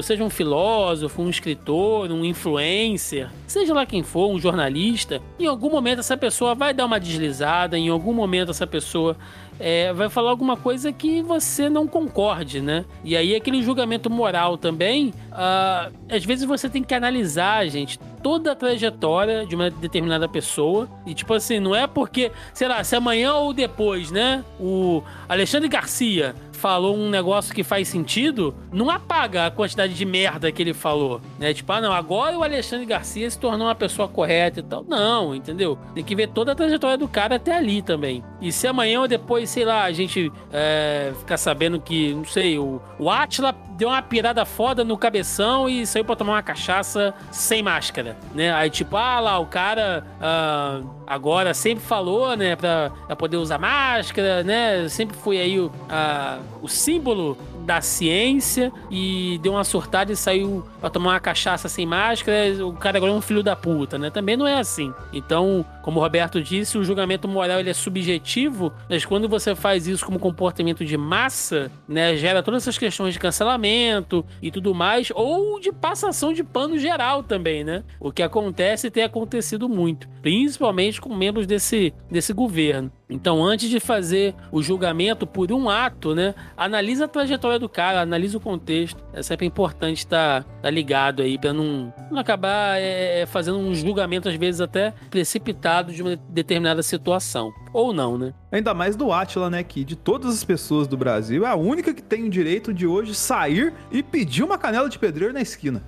seja 0.02 0.24
um 0.24 0.30
filósofo, 0.30 1.22
um 1.22 1.30
escritor, 1.30 2.12
um 2.12 2.24
influencer, 2.26 3.30
seja 3.48 3.74
lá 3.74 3.86
quem 3.86 4.04
for, 4.04 4.30
um 4.30 4.40
jornalista, 4.40 5.22
em 5.40 5.46
algum 5.46 5.70
momento 5.70 6.00
essa 6.00 6.18
pessoa 6.18 6.56
vai 6.56 6.74
dar 6.74 6.86
uma 6.86 7.00
deslizada, 7.00 7.78
em 7.78 7.90
algum 7.90 8.14
momento 8.14 8.52
essa 8.52 8.68
pessoa 8.68 9.18
é, 9.60 9.92
vai 9.92 10.10
falar 10.10 10.30
alguma 10.30 10.56
coisa 10.56 10.92
que 10.92 11.22
você 11.22 11.70
não 11.70 11.86
concorde, 11.86 12.62
né? 12.62 12.86
E 13.04 13.18
aí 13.18 13.36
aquele 13.36 13.62
julgamento 13.62 14.10
moral 14.10 14.58
também, 14.58 15.14
ah, 15.32 15.90
às 16.10 16.24
vezes 16.24 16.46
você 16.46 16.70
tem 16.70 16.82
que 16.82 16.94
analisar, 16.94 17.68
gente, 17.68 18.00
toda 18.24 18.54
a 18.54 18.56
trajetória 18.56 19.46
de 19.46 19.56
uma 19.56 19.70
determinada 19.70 20.28
pessoa. 20.28 20.88
E, 21.06 21.14
tipo 21.14 21.34
assim, 21.34 21.60
não 21.60 21.76
é 21.76 21.86
porque, 21.88 22.32
sei 22.54 22.68
lá, 22.68 22.84
se 22.84 22.96
amanhã 22.96 23.34
ou 23.34 23.54
depois, 23.54 24.12
né, 24.12 24.44
o 24.60 25.04
Alexandre 25.28 25.68
Garcia 25.68 26.34
falou 26.60 26.96
um 26.96 27.10
negócio 27.10 27.56
que 27.56 27.64
faz 27.64 27.88
sentido, 27.88 28.54
não 28.72 28.90
apaga 28.90 29.46
a 29.46 29.52
quantidade 29.52 29.94
de 29.94 30.06
merda 30.06 30.52
que 30.52 30.62
ele 30.62 30.74
falou, 30.74 31.22
né? 31.40 31.54
Tipo, 31.54 31.72
ah, 31.72 31.82
não, 31.82 31.94
agora 31.94 32.38
o 32.38 32.44
Alexandre 32.44 32.86
Garcia 32.86 33.30
se 33.30 33.40
tornou 33.40 33.68
uma 33.68 33.76
pessoa 33.76 34.08
correta 34.08 34.60
e 34.60 34.64
tal. 34.64 34.84
Não, 34.88 35.34
entendeu? 35.34 35.78
Tem 35.96 36.04
que 36.04 36.16
ver 36.16 36.28
toda 36.28 36.52
a 36.52 36.56
trajetória 36.56 36.98
do 36.98 37.08
cara 37.08 37.36
até 37.36 37.56
ali 37.56 37.82
também. 37.82 38.24
E 38.42 38.52
se 38.52 38.68
amanhã 38.68 39.00
ou 39.02 39.08
depois, 39.08 39.50
sei 39.50 39.64
lá, 39.64 39.84
a 39.84 39.92
gente 39.94 40.32
é, 40.52 41.14
ficar 41.18 41.38
sabendo 41.38 41.80
que, 41.80 42.14
não 42.14 42.26
sei, 42.26 42.60
o, 42.60 42.82
o 43.00 43.10
Atila 43.10 43.56
deu 43.80 43.88
uma 43.88 44.02
pirada 44.02 44.44
foda 44.44 44.84
no 44.84 44.98
cabeção 44.98 45.70
e 45.70 45.88
saiu 45.88 46.04
pra 46.04 46.16
tomar 46.16 46.34
uma 46.34 46.44
cachaça 46.44 47.14
sem 47.32 47.64
máscara, 47.64 48.18
né? 48.36 48.54
Aí, 48.54 48.70
tipo, 48.70 48.98
ah 48.98 49.22
lá, 49.22 49.40
o 49.40 49.46
cara 49.46 50.06
ah, 50.20 50.82
agora 51.10 51.56
sempre 51.56 51.84
falou, 51.84 52.38
né, 52.38 52.56
pra, 52.56 52.92
pra 53.08 53.16
poder 53.16 53.38
usar 53.38 53.58
máscara, 53.58 54.44
né? 54.44 54.88
Sempre 54.88 55.18
foi 55.18 55.40
aí 55.40 55.60
o, 55.60 55.72
a, 55.90 56.38
o 56.62 56.68
símbolo 56.68 57.36
da 57.66 57.82
ciência 57.82 58.72
e 58.90 59.40
deu 59.42 59.54
uma 59.54 59.64
surtada 59.64 60.12
e 60.12 60.16
saiu 60.16 60.64
pra 60.80 60.90
tomar 60.90 61.14
uma 61.14 61.20
cachaça 61.20 61.68
sem 61.68 61.86
máscara, 61.86 62.66
o 62.66 62.74
cara 62.74 62.98
agora 62.98 63.12
é 63.12 63.16
um 63.16 63.22
filho 63.22 63.44
da 63.44 63.56
puta, 63.56 63.98
né? 63.98 64.10
Também 64.10 64.38
não 64.38 64.48
é 64.48 64.60
assim. 64.60 64.94
Então, 65.12 65.66
como 65.90 66.02
o 66.02 66.04
Roberto 66.04 66.40
disse, 66.40 66.78
o 66.78 66.84
julgamento 66.84 67.28
moral 67.28 67.60
ele 67.60 67.72
é 67.72 67.74
subjetivo, 67.74 68.72
mas 68.88 69.04
quando 69.04 69.28
você 69.28 69.56
faz 69.56 69.88
isso 69.88 70.06
como 70.06 70.20
comportamento 70.20 70.86
de 70.86 70.96
massa, 70.96 71.72
né, 71.88 72.16
gera 72.16 72.44
todas 72.44 72.62
essas 72.62 72.78
questões 72.78 73.16
de 73.16 73.20
cancelamento 73.20 74.24
e 74.40 74.52
tudo 74.52 74.76
mais, 74.76 75.12
ou 75.16 75.60
de 75.60 75.72
passação 75.72 76.32
de 76.32 76.44
pano 76.44 76.78
geral 76.78 77.24
também, 77.24 77.64
né? 77.64 77.84
O 78.00 78.12
que 78.12 78.22
acontece 78.22 78.86
e 78.86 78.92
tem 78.92 79.02
acontecido 79.02 79.68
muito, 79.68 80.08
principalmente 80.22 81.02
com 81.02 81.16
membros 81.16 81.48
desse, 81.48 81.92
desse 82.08 82.34
governo. 82.34 82.92
Então, 83.10 83.44
antes 83.44 83.70
de 83.70 83.80
fazer 83.80 84.36
o 84.52 84.62
julgamento 84.62 85.26
por 85.26 85.52
um 85.52 85.68
ato, 85.68 86.14
né, 86.14 86.36
analisa 86.56 87.06
a 87.06 87.08
trajetória 87.08 87.58
do 87.58 87.68
cara, 87.68 88.02
analisa 88.02 88.38
o 88.38 88.42
contexto. 88.42 89.04
É 89.12 89.24
sempre 89.24 89.48
importante 89.48 89.98
estar 89.98 90.44
tá, 90.44 90.50
tá 90.62 90.70
ligado 90.70 91.24
aí 91.24 91.36
para 91.36 91.52
não, 91.52 91.92
não, 92.12 92.20
acabar 92.20 92.80
é, 92.80 93.26
fazendo 93.26 93.58
um 93.58 93.74
julgamento 93.74 94.30
às 94.30 94.36
vezes 94.36 94.62
até 94.62 94.94
precipitado 95.10 95.79
de 95.84 96.02
uma 96.02 96.16
determinada 96.16 96.84
situação. 96.84 97.52
Ou 97.74 97.94
não, 97.94 98.18
né? 98.18 98.34
Ainda 98.52 98.74
mais 98.74 98.96
do 98.96 99.12
Atila, 99.12 99.50
né? 99.50 99.64
Que 99.64 99.84
de 99.84 99.96
todas 99.96 100.34
as 100.34 100.44
pessoas 100.44 100.88
do 100.88 100.98
Brasil 100.98 101.46
é 101.46 101.50
a 101.50 101.56
única 101.56 101.94
que 101.94 102.02
tem 102.02 102.24
o 102.26 102.30
direito 102.30 102.74
de 102.74 102.86
hoje 102.86 103.16
sair 103.16 103.74
e 103.92 104.04
pedir 104.04 104.44
uma 104.44 104.58
canela 104.58 104.90
de 104.90 105.00
pedreiro 105.00 105.34
na 105.34 105.42
esquina. 105.42 105.84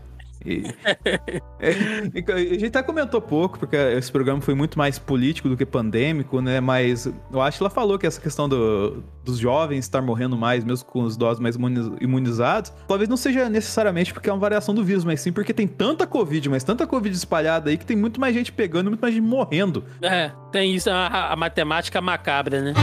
E, 0.45 0.63
é, 1.59 2.33
a 2.33 2.39
gente 2.39 2.65
até 2.67 2.83
comentou 2.83 3.21
pouco, 3.21 3.59
porque 3.59 3.75
esse 3.75 4.11
programa 4.11 4.41
foi 4.41 4.53
muito 4.53 4.77
mais 4.77 4.97
político 4.97 5.49
do 5.49 5.57
que 5.57 5.65
pandêmico, 5.65 6.41
né? 6.41 6.59
Mas 6.59 7.11
eu 7.31 7.41
acho 7.41 7.57
que 7.57 7.63
ela 7.63 7.69
falou 7.69 7.97
que 7.97 8.07
essa 8.07 8.19
questão 8.19 8.49
do, 8.49 9.03
dos 9.23 9.37
jovens 9.37 9.79
estar 9.85 10.01
morrendo 10.01 10.37
mais, 10.37 10.63
mesmo 10.63 10.85
com 10.85 11.03
os 11.03 11.15
idosos 11.15 11.39
mais 11.39 11.55
imunizados, 11.99 12.73
talvez 12.87 13.09
não 13.09 13.17
seja 13.17 13.49
necessariamente 13.49 14.13
porque 14.13 14.29
é 14.29 14.33
uma 14.33 14.39
variação 14.39 14.73
do 14.73 14.83
vírus, 14.83 15.03
mas 15.03 15.21
sim 15.21 15.31
porque 15.31 15.53
tem 15.53 15.67
tanta 15.67 16.07
Covid, 16.07 16.49
mas 16.49 16.63
tanta 16.63 16.87
Covid 16.87 17.15
espalhada 17.15 17.69
aí 17.69 17.77
que 17.77 17.85
tem 17.85 17.95
muito 17.95 18.19
mais 18.19 18.33
gente 18.33 18.51
pegando, 18.51 18.89
muito 18.89 19.01
mais 19.01 19.13
gente 19.13 19.23
morrendo. 19.23 19.83
É, 20.01 20.31
tem 20.51 20.75
isso, 20.75 20.89
a, 20.89 21.31
a 21.31 21.35
matemática 21.35 22.01
macabra, 22.01 22.61
né? 22.61 22.73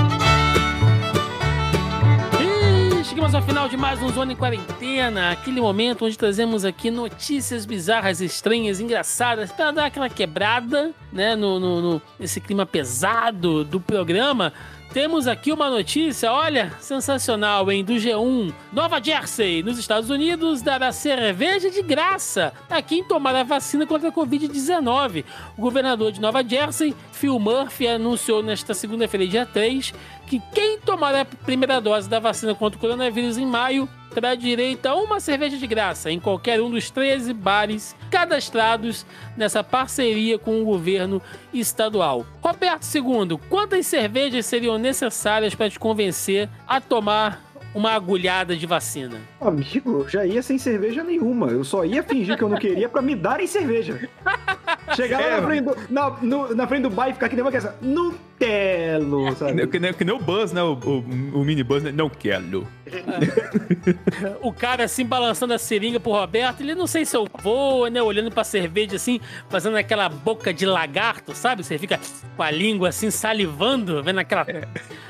Chegamos 3.19 3.35
ao 3.35 3.43
final 3.43 3.69
de 3.69 3.77
mais 3.77 4.01
um 4.01 4.09
Zona 4.11 4.33
em 4.33 4.37
Quarentena, 4.37 5.33
aquele 5.33 5.61
momento 5.61 6.05
onde 6.05 6.17
trazemos 6.17 6.65
aqui 6.65 6.89
notícias 6.89 7.67
bizarras, 7.67 8.21
estranhas, 8.21 8.79
engraçadas, 8.79 9.51
para 9.51 9.73
dar 9.73 9.87
aquela 9.87 10.09
quebrada, 10.09 10.93
né, 11.13 11.35
no, 11.35 11.59
no, 11.59 11.81
no, 11.81 12.03
nesse 12.17 12.41
clima 12.41 12.65
pesado 12.65 13.65
do 13.65 13.81
programa. 13.81 14.53
Temos 14.99 15.29
aqui 15.29 15.53
uma 15.53 15.71
notícia, 15.71 16.33
olha, 16.33 16.73
sensacional, 16.81 17.71
hein? 17.71 17.85
Do 17.85 17.93
G1. 17.93 18.53
Nova 18.73 19.01
Jersey, 19.01 19.63
nos 19.63 19.79
Estados 19.79 20.11
Unidos, 20.11 20.61
dará 20.61 20.91
cerveja 20.91 21.71
de 21.71 21.83
graça 21.83 22.53
a 22.69 22.83
quem 22.83 23.05
tomar 23.05 23.33
a 23.37 23.45
vacina 23.45 23.87
contra 23.87 24.09
a 24.09 24.13
Covid-19. 24.13 25.25
O 25.57 25.63
governador 25.63 26.11
de 26.11 26.21
Nova 26.21 26.43
Jersey, 26.43 26.97
Phil 27.13 27.39
Murphy, 27.39 27.87
anunciou 27.87 28.43
nesta 28.43 28.75
segunda-feira, 28.75 29.25
dia 29.29 29.47
3, 29.47 29.95
que 30.27 30.43
quem 30.53 30.81
tomar 30.81 31.15
a 31.15 31.25
primeira 31.25 31.81
dose 31.81 32.09
da 32.09 32.19
vacina 32.19 32.53
contra 32.53 32.77
o 32.77 32.81
coronavírus 32.81 33.39
em 33.39 33.47
maio 33.47 33.89
terá 34.19 34.35
direito 34.35 34.85
a 34.87 34.97
uma 34.97 35.21
cerveja 35.21 35.57
de 35.57 35.65
graça 35.65 36.11
em 36.11 36.19
qualquer 36.19 36.61
um 36.61 36.69
dos 36.69 36.91
13 36.91 37.33
bares 37.33 37.95
cadastrados 38.11 39.07
nessa 39.37 39.63
parceria 39.63 40.37
com 40.37 40.61
o 40.61 40.65
governo 40.65 41.23
estadual. 41.55 42.27
Roberto 42.43 42.85
II, 42.93 43.39
quantas 43.49 43.87
cervejas 43.87 44.45
seriam 44.45 44.77
necessárias 44.77 45.55
para 45.55 45.71
te 45.71 45.79
convencer 45.79 46.49
a 46.67 46.81
tomar 46.81 47.45
uma 47.73 47.93
agulhada 47.93 48.57
de 48.57 48.67
vacina? 48.67 49.21
Amigo, 49.41 50.01
eu 50.01 50.09
já 50.09 50.27
ia 50.27 50.43
sem 50.43 50.59
cerveja 50.59 51.05
nenhuma. 51.05 51.47
Eu 51.47 51.63
só 51.63 51.85
ia 51.85 52.03
fingir 52.03 52.37
que 52.37 52.43
eu 52.43 52.49
não 52.49 52.59
queria 52.59 52.89
para 52.89 53.01
me 53.01 53.15
darem 53.15 53.47
cerveja. 53.47 54.09
Chegar 54.97 55.21
lá 55.21 55.27
é, 55.27 55.41
na, 55.41 55.47
frente 55.47 55.65
do, 55.65 55.77
na, 55.89 56.11
no, 56.21 56.55
na 56.57 56.67
frente 56.67 56.83
do 56.83 56.91
bar 56.91 57.09
e 57.09 57.13
ficar 57.13 57.27
aqui 57.27 57.37
nem 57.37 57.45
uma 57.45 57.53
criança. 57.53 57.77
Não 57.81 58.15
quero, 58.39 59.37
sabe? 59.37 59.67
Que 59.67 59.79
nem, 59.79 59.93
que 59.93 60.05
nem 60.05 60.15
o 60.15 60.19
Buzz, 60.19 60.53
né? 60.53 60.63
O, 60.63 60.75
o, 60.75 61.41
o 61.41 61.45
mini 61.45 61.63
Buzz, 61.63 61.83
né? 61.83 61.93
Não 61.93 62.09
quero. 62.09 62.67
o 64.41 64.53
cara 64.53 64.85
assim 64.85 65.05
balançando 65.05 65.53
a 65.53 65.59
seringa 65.59 66.01
pro 66.01 66.13
Roberto, 66.13 66.61
ele 66.61 66.75
não 66.75 66.87
sei 66.87 67.05
se 67.05 67.17
eu 67.17 67.29
vou, 67.43 67.89
né? 67.89 68.01
Olhando 68.01 68.31
pra 68.31 68.45
cerveja 68.45 68.97
assim, 68.97 69.21
fazendo 69.49 69.77
aquela 69.77 70.09
boca 70.09 70.55
de 70.55 70.65
lagarto, 70.65 71.35
sabe? 71.35 71.65
Você 71.65 71.79
fica 71.79 72.01
com 72.37 72.43
a 72.43 72.51
língua 72.51 72.89
assim 72.89 73.11
salivando, 73.11 74.03
vendo 74.03 74.21
aquela, 74.21 74.47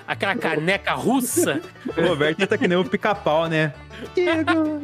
aquela 0.06 0.34
caneca 0.34 0.94
russa. 0.94 1.60
O 1.96 2.08
Roberto 2.08 2.46
tá 2.46 2.58
que 2.58 2.66
nem 2.66 2.78
o 2.78 2.84
pica-pau, 2.84 3.48
né? 3.48 3.72
Diego! 4.14 4.80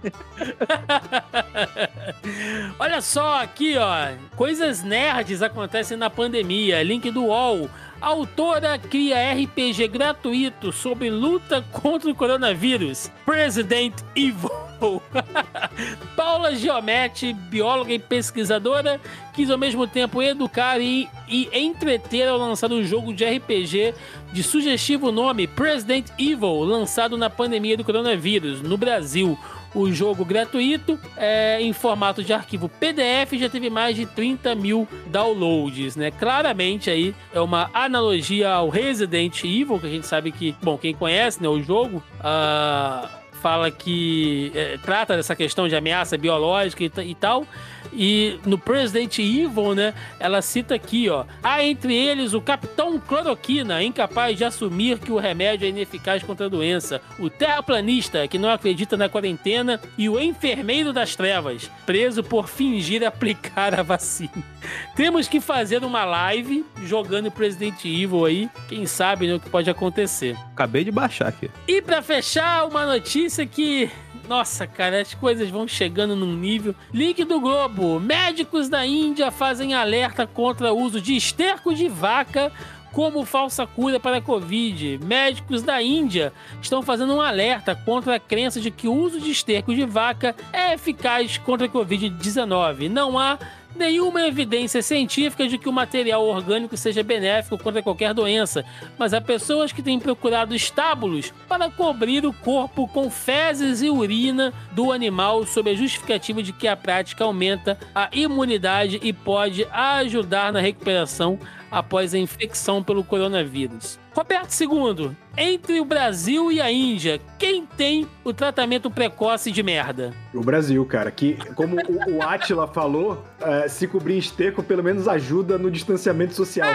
Olha 2.78 3.00
só 3.00 3.42
aqui, 3.42 3.76
ó. 3.76 4.12
Coisas 4.36 4.82
nerds 4.82 5.42
acontecem 5.42 5.96
na 5.96 6.10
pandemia. 6.10 6.82
Link 6.82 7.10
do 7.10 7.24
UOL. 7.24 7.68
A 8.00 8.06
autora 8.08 8.78
cria 8.78 9.32
RPG 9.34 9.88
gratuito 9.88 10.72
sobre 10.72 11.10
luta 11.10 11.62
contra 11.70 12.10
o 12.10 12.14
coronavírus. 12.14 13.10
President 13.26 13.94
Evil. 14.16 15.02
Paula 16.16 16.54
Giometti, 16.54 17.34
bióloga 17.34 17.92
e 17.92 17.98
pesquisadora, 17.98 18.98
quis 19.34 19.50
ao 19.50 19.58
mesmo 19.58 19.86
tempo 19.86 20.22
educar 20.22 20.80
e, 20.80 21.06
e 21.28 21.50
entreter 21.52 22.26
ao 22.26 22.38
lançar 22.38 22.72
um 22.72 22.82
jogo 22.82 23.12
de 23.12 23.24
RPG 23.24 23.94
de 24.32 24.42
sugestivo 24.42 25.12
nome 25.12 25.46
President 25.46 26.06
Evil, 26.18 26.60
lançado 26.60 27.18
na 27.18 27.28
pandemia 27.28 27.76
do 27.76 27.84
coronavírus 27.84 28.62
no 28.62 28.78
Brasil. 28.78 29.38
O 29.74 29.90
jogo 29.92 30.24
gratuito 30.24 30.98
é, 31.16 31.60
em 31.60 31.72
formato 31.72 32.24
de 32.24 32.32
arquivo 32.32 32.68
PDF 32.68 33.34
já 33.34 33.48
teve 33.48 33.70
mais 33.70 33.94
de 33.94 34.04
30 34.04 34.54
mil 34.54 34.88
downloads, 35.06 35.94
né? 35.94 36.10
Claramente 36.10 36.90
aí 36.90 37.14
é 37.32 37.40
uma 37.40 37.70
analogia 37.72 38.50
ao 38.50 38.68
Resident 38.68 39.44
Evil, 39.44 39.78
que 39.78 39.86
a 39.86 39.90
gente 39.90 40.06
sabe 40.06 40.32
que, 40.32 40.54
bom, 40.62 40.76
quem 40.76 40.92
conhece 40.92 41.40
né, 41.42 41.48
o 41.48 41.62
jogo, 41.62 42.02
uh, 42.18 43.08
fala 43.40 43.70
que 43.70 44.52
é, 44.54 44.76
trata 44.78 45.16
dessa 45.16 45.34
questão 45.34 45.66
de 45.66 45.74
ameaça 45.74 46.16
biológica 46.16 46.84
e, 46.84 46.90
e 47.10 47.14
tal. 47.14 47.46
E 47.92 48.38
no 48.44 48.58
President 48.58 49.18
Evil, 49.18 49.74
né, 49.74 49.94
ela 50.18 50.42
cita 50.42 50.74
aqui, 50.74 51.08
ó, 51.08 51.24
há 51.42 51.64
entre 51.64 51.94
eles 51.94 52.34
o 52.34 52.40
Capitão 52.40 52.98
Cloroquina, 52.98 53.82
incapaz 53.82 54.36
de 54.36 54.44
assumir 54.44 54.98
que 54.98 55.12
o 55.12 55.18
remédio 55.18 55.66
é 55.66 55.68
ineficaz 55.68 56.22
contra 56.22 56.46
a 56.46 56.48
doença, 56.48 57.00
o 57.18 57.28
terraplanista, 57.28 58.26
que 58.28 58.38
não 58.38 58.50
acredita 58.50 58.96
na 58.96 59.08
quarentena, 59.08 59.80
e 59.98 60.08
o 60.08 60.18
enfermeiro 60.20 60.92
das 60.92 61.16
trevas, 61.16 61.70
preso 61.84 62.22
por 62.22 62.48
fingir 62.48 63.04
aplicar 63.04 63.78
a 63.78 63.82
vacina. 63.82 64.30
Temos 64.94 65.28
que 65.28 65.40
fazer 65.40 65.84
uma 65.84 66.04
live 66.04 66.64
jogando 66.84 67.30
President 67.30 67.84
Evil 67.84 68.24
aí, 68.24 68.50
quem 68.68 68.86
sabe 68.86 69.26
né, 69.26 69.34
o 69.34 69.40
que 69.40 69.50
pode 69.50 69.70
acontecer. 69.70 70.36
Acabei 70.52 70.84
de 70.84 70.90
baixar 70.90 71.28
aqui. 71.28 71.50
E 71.66 71.80
para 71.80 72.02
fechar, 72.02 72.66
uma 72.66 72.86
notícia 72.86 73.46
que 73.46 73.90
nossa, 74.30 74.64
cara, 74.64 75.00
as 75.00 75.12
coisas 75.12 75.50
vão 75.50 75.66
chegando 75.66 76.14
num 76.14 76.36
nível. 76.36 76.72
Link 76.94 77.24
do 77.24 77.40
Globo: 77.40 77.98
médicos 77.98 78.68
da 78.68 78.86
Índia 78.86 79.28
fazem 79.32 79.74
alerta 79.74 80.24
contra 80.24 80.72
o 80.72 80.78
uso 80.78 81.00
de 81.00 81.16
esterco 81.16 81.74
de 81.74 81.88
vaca 81.88 82.52
como 82.92 83.24
falsa 83.24 83.66
cura 83.66 83.98
para 83.98 84.18
a 84.18 84.22
Covid. 84.22 85.00
Médicos 85.04 85.62
da 85.62 85.82
Índia 85.82 86.32
estão 86.62 86.80
fazendo 86.80 87.16
um 87.16 87.20
alerta 87.20 87.74
contra 87.74 88.14
a 88.14 88.20
crença 88.20 88.60
de 88.60 88.70
que 88.70 88.86
o 88.86 88.94
uso 88.94 89.20
de 89.20 89.32
esterco 89.32 89.74
de 89.74 89.84
vaca 89.84 90.36
é 90.52 90.74
eficaz 90.74 91.36
contra 91.36 91.66
a 91.66 91.70
Covid-19. 91.70 92.88
Não 92.88 93.18
há 93.18 93.36
nenhuma 93.74 94.26
evidência 94.26 94.82
científica 94.82 95.46
de 95.46 95.58
que 95.58 95.68
o 95.68 95.72
material 95.72 96.26
orgânico 96.26 96.76
seja 96.76 97.02
benéfico 97.02 97.58
contra 97.58 97.82
qualquer 97.82 98.12
doença, 98.12 98.64
mas 98.98 99.14
há 99.14 99.20
pessoas 99.20 99.72
que 99.72 99.82
têm 99.82 99.98
procurado 99.98 100.54
estábulos 100.54 101.32
para 101.48 101.70
cobrir 101.70 102.26
o 102.26 102.32
corpo 102.32 102.88
com 102.88 103.10
fezes 103.10 103.82
e 103.82 103.88
urina 103.88 104.52
do 104.72 104.92
animal 104.92 105.46
sob 105.46 105.70
a 105.70 105.74
justificativa 105.74 106.42
de 106.42 106.52
que 106.52 106.68
a 106.68 106.76
prática 106.76 107.24
aumenta 107.24 107.78
a 107.94 108.08
imunidade 108.12 109.00
e 109.02 109.12
pode 109.12 109.66
ajudar 109.70 110.52
na 110.52 110.60
recuperação 110.60 111.38
após 111.70 112.14
a 112.14 112.18
infecção 112.18 112.82
pelo 112.82 113.04
coronavírus. 113.04 113.98
Roberto 114.12 114.52
II, 114.60 115.12
entre 115.36 115.80
o 115.80 115.84
Brasil 115.84 116.50
e 116.50 116.60
a 116.60 116.70
Índia, 116.70 117.20
quem 117.38 117.64
tem 117.64 118.08
o 118.24 118.32
tratamento 118.32 118.90
precoce 118.90 119.52
de 119.52 119.62
merda? 119.62 120.12
O 120.34 120.40
Brasil, 120.40 120.84
cara, 120.84 121.10
que, 121.10 121.34
como 121.54 121.76
o, 121.76 122.16
o 122.16 122.22
Atila 122.22 122.66
falou, 122.66 123.24
eh, 123.40 123.68
se 123.68 123.86
cobrir 123.86 124.14
em 124.14 124.18
esterco 124.18 124.62
pelo 124.62 124.82
menos 124.82 125.06
ajuda 125.06 125.56
no 125.56 125.70
distanciamento 125.70 126.34
social. 126.34 126.68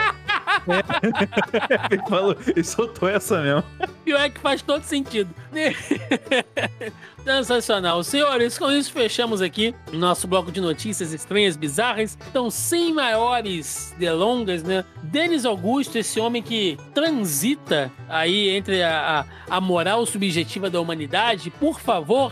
Ele 1.91 2.01
falou, 2.07 2.35
e 2.55 2.63
soltou 2.63 3.09
essa 3.09 3.41
mesmo. 3.41 3.63
Pior 4.05 4.21
é 4.21 4.29
que 4.29 4.39
faz 4.39 4.61
todo 4.61 4.83
sentido. 4.83 5.33
Sensacional. 7.25 8.03
Senhores, 8.03 8.55
com 8.55 8.71
isso 8.71 8.93
fechamos 8.93 9.41
aqui 9.41 9.73
nosso 9.91 10.27
bloco 10.27 10.51
de 10.51 10.61
notícias 10.61 11.11
estranhas, 11.11 11.57
bizarras. 11.57 12.15
Então, 12.29 12.51
sem 12.51 12.93
maiores 12.93 13.95
delongas, 13.97 14.61
né? 14.61 14.85
Denis 15.01 15.43
Augusto, 15.43 15.97
esse 15.97 16.19
homem 16.19 16.43
que 16.43 16.77
transita 16.93 17.91
aí 18.07 18.49
entre 18.49 18.83
a, 18.83 19.25
a, 19.49 19.55
a 19.57 19.59
moral 19.59 20.05
subjetiva 20.05 20.69
da 20.69 20.79
humanidade, 20.79 21.49
por 21.49 21.79
favor. 21.79 22.31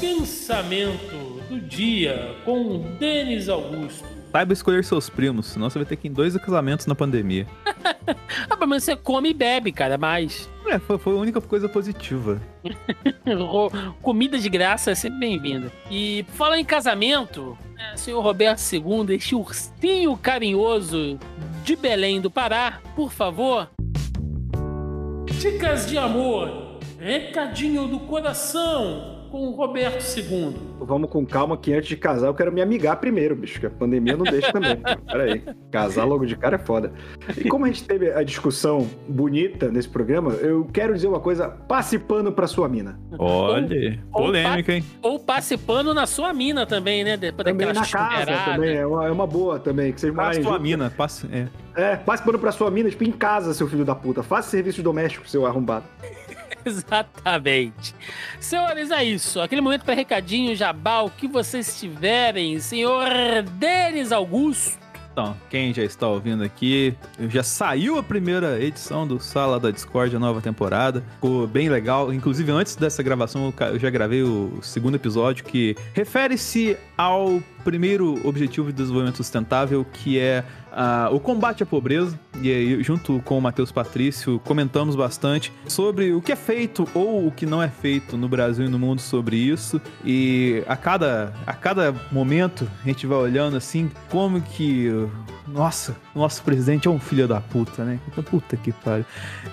Pensamento 0.00 1.42
do 1.50 1.60
dia 1.60 2.36
com 2.46 2.96
Denis 2.98 3.50
Augusto. 3.50 4.13
Saiba 4.34 4.52
escolher 4.52 4.82
seus 4.82 5.08
primos, 5.08 5.46
senão 5.46 5.70
você 5.70 5.78
vai 5.78 5.86
ter 5.86 5.94
que 5.94 6.08
ir 6.08 6.10
em 6.10 6.12
dois 6.12 6.36
casamentos 6.36 6.86
na 6.86 6.94
pandemia. 6.96 7.46
Ah, 8.50 8.66
mas 8.66 8.84
você 8.84 8.94
come 8.94 9.30
e 9.30 9.34
bebe, 9.34 9.72
cara, 9.72 9.96
mais. 9.96 10.50
É, 10.66 10.78
foi, 10.78 10.98
foi 10.98 11.14
a 11.14 11.16
única 11.16 11.40
coisa 11.40 11.70
positiva. 11.70 12.38
Comida 14.02 14.36
de 14.38 14.48
graça 14.50 14.90
é 14.90 14.94
sempre 14.94 15.20
bem-vinda. 15.20 15.72
E 15.90 16.26
fala 16.34 16.58
em 16.58 16.64
casamento, 16.64 17.56
né, 17.74 17.96
senhor 17.96 18.20
Roberto 18.20 18.60
II, 18.60 19.14
este 19.14 19.34
ursinho 19.34 20.14
carinhoso 20.18 21.18
de 21.64 21.76
Belém 21.76 22.20
do 22.20 22.30
Pará, 22.30 22.80
por 22.94 23.10
favor. 23.10 23.70
Dicas 25.40 25.86
de 25.88 25.96
amor, 25.96 26.78
recadinho 26.98 27.88
do 27.88 28.00
coração 28.00 29.13
com 29.34 29.48
o 29.48 29.50
Roberto 29.50 30.00
II. 30.16 30.54
Vamos 30.78 31.10
com 31.10 31.26
calma 31.26 31.56
que 31.56 31.72
antes 31.74 31.88
de 31.88 31.96
casar 31.96 32.28
eu 32.28 32.34
quero 32.34 32.52
me 32.52 32.62
amigar 32.62 33.00
primeiro, 33.00 33.34
bicho, 33.34 33.58
que 33.58 33.66
a 33.66 33.70
pandemia 33.70 34.16
não 34.16 34.22
deixa 34.22 34.52
também. 34.52 34.76
Pera 35.10 35.24
aí. 35.24 35.42
Casar 35.72 36.04
logo 36.04 36.24
de 36.24 36.36
cara 36.36 36.54
é 36.54 36.58
foda. 36.58 36.92
E 37.36 37.48
como 37.48 37.64
a 37.64 37.68
gente 37.68 37.82
teve 37.82 38.12
a 38.12 38.22
discussão 38.22 38.88
bonita 39.08 39.72
nesse 39.72 39.88
programa, 39.88 40.34
eu 40.34 40.64
quero 40.72 40.94
dizer 40.94 41.08
uma 41.08 41.18
coisa: 41.18 41.48
passe 41.48 41.98
pano 41.98 42.30
pra 42.30 42.46
sua 42.46 42.68
mina. 42.68 42.96
Olha, 43.18 43.98
Ou- 44.12 44.20
ou 44.20 44.26
polêmica, 44.26 44.72
hein? 44.72 44.84
Ou 45.02 45.18
passe 45.18 45.56
pano 45.58 45.92
na 45.92 46.06
sua 46.06 46.32
mina 46.32 46.64
também, 46.64 47.02
né? 47.02 47.16
Depois 47.16 47.44
Também 47.44 47.72
na 47.72 47.84
casa 47.84 48.36
também, 48.44 48.76
é 48.76 48.86
uma, 48.86 49.04
é 49.06 49.10
uma 49.10 49.26
boa 49.26 49.58
também, 49.58 49.92
que 49.92 50.00
vocês 50.00 50.14
tua 50.14 50.32
juntos. 50.32 50.60
mina, 50.60 50.92
passa. 50.96 51.28
É. 51.32 51.48
É, 51.76 51.96
passe 51.96 52.22
pano 52.22 52.38
pra 52.38 52.52
sua 52.52 52.70
mina, 52.70 52.88
tipo, 52.88 53.02
em 53.02 53.10
casa, 53.10 53.52
seu 53.52 53.66
filho 53.66 53.84
da 53.84 53.96
puta. 53.96 54.22
Faça 54.22 54.48
serviços 54.48 54.84
domésticos, 54.84 55.28
seu 55.28 55.44
arrombado. 55.44 55.84
Exatamente. 56.66 57.94
Senhores, 58.40 58.90
é 58.90 59.04
isso. 59.04 59.40
Aquele 59.40 59.60
momento 59.60 59.84
para 59.84 59.94
recadinho, 59.94 60.54
jabá, 60.56 61.00
o 61.00 61.10
que 61.10 61.28
vocês 61.28 61.78
tiverem. 61.78 62.58
Senhor 62.60 63.08
Denis 63.58 64.12
Augusto. 64.12 64.84
Então, 65.14 65.36
quem 65.48 65.72
já 65.72 65.84
está 65.84 66.08
ouvindo 66.08 66.42
aqui, 66.42 66.92
já 67.28 67.44
saiu 67.44 67.96
a 67.96 68.02
primeira 68.02 68.60
edição 68.60 69.06
do 69.06 69.20
Sala 69.20 69.60
da 69.60 69.70
Discord, 69.70 70.16
a 70.16 70.18
nova 70.18 70.40
temporada. 70.40 71.04
Ficou 71.14 71.46
bem 71.46 71.68
legal. 71.68 72.12
Inclusive, 72.12 72.50
antes 72.50 72.74
dessa 72.74 73.00
gravação, 73.00 73.54
eu 73.72 73.78
já 73.78 73.90
gravei 73.90 74.24
o 74.24 74.58
segundo 74.60 74.96
episódio 74.96 75.44
que 75.44 75.76
refere-se 75.92 76.76
ao 76.98 77.40
primeiro 77.62 78.20
objetivo 78.26 78.72
de 78.72 78.72
desenvolvimento 78.72 79.18
sustentável, 79.18 79.84
que 79.84 80.18
é 80.18 80.44
ah, 80.74 81.08
o 81.12 81.20
combate 81.20 81.62
à 81.62 81.66
pobreza. 81.66 82.18
E 82.42 82.50
aí, 82.50 82.82
junto 82.82 83.20
com 83.24 83.38
o 83.38 83.40
Matheus 83.40 83.70
Patrício, 83.70 84.40
comentamos 84.40 84.96
bastante 84.96 85.52
sobre 85.68 86.12
o 86.12 86.20
que 86.20 86.32
é 86.32 86.36
feito 86.36 86.86
ou 86.92 87.28
o 87.28 87.30
que 87.30 87.46
não 87.46 87.62
é 87.62 87.68
feito 87.68 88.16
no 88.16 88.28
Brasil 88.28 88.66
e 88.66 88.68
no 88.68 88.78
mundo 88.78 89.00
sobre 89.00 89.36
isso. 89.36 89.80
E 90.04 90.64
a 90.66 90.76
cada, 90.76 91.32
a 91.46 91.52
cada 91.52 91.94
momento 92.10 92.68
a 92.82 92.88
gente 92.88 93.06
vai 93.06 93.18
olhando 93.18 93.56
assim, 93.56 93.90
como 94.10 94.40
que. 94.40 94.90
Nossa, 95.46 95.94
nosso 96.14 96.42
presidente 96.42 96.88
é 96.88 96.90
um 96.90 96.98
filho 96.98 97.28
da 97.28 97.40
puta, 97.40 97.84
né? 97.84 98.00
Puta 98.30 98.56
que 98.56 98.72
pariu. 98.72 99.04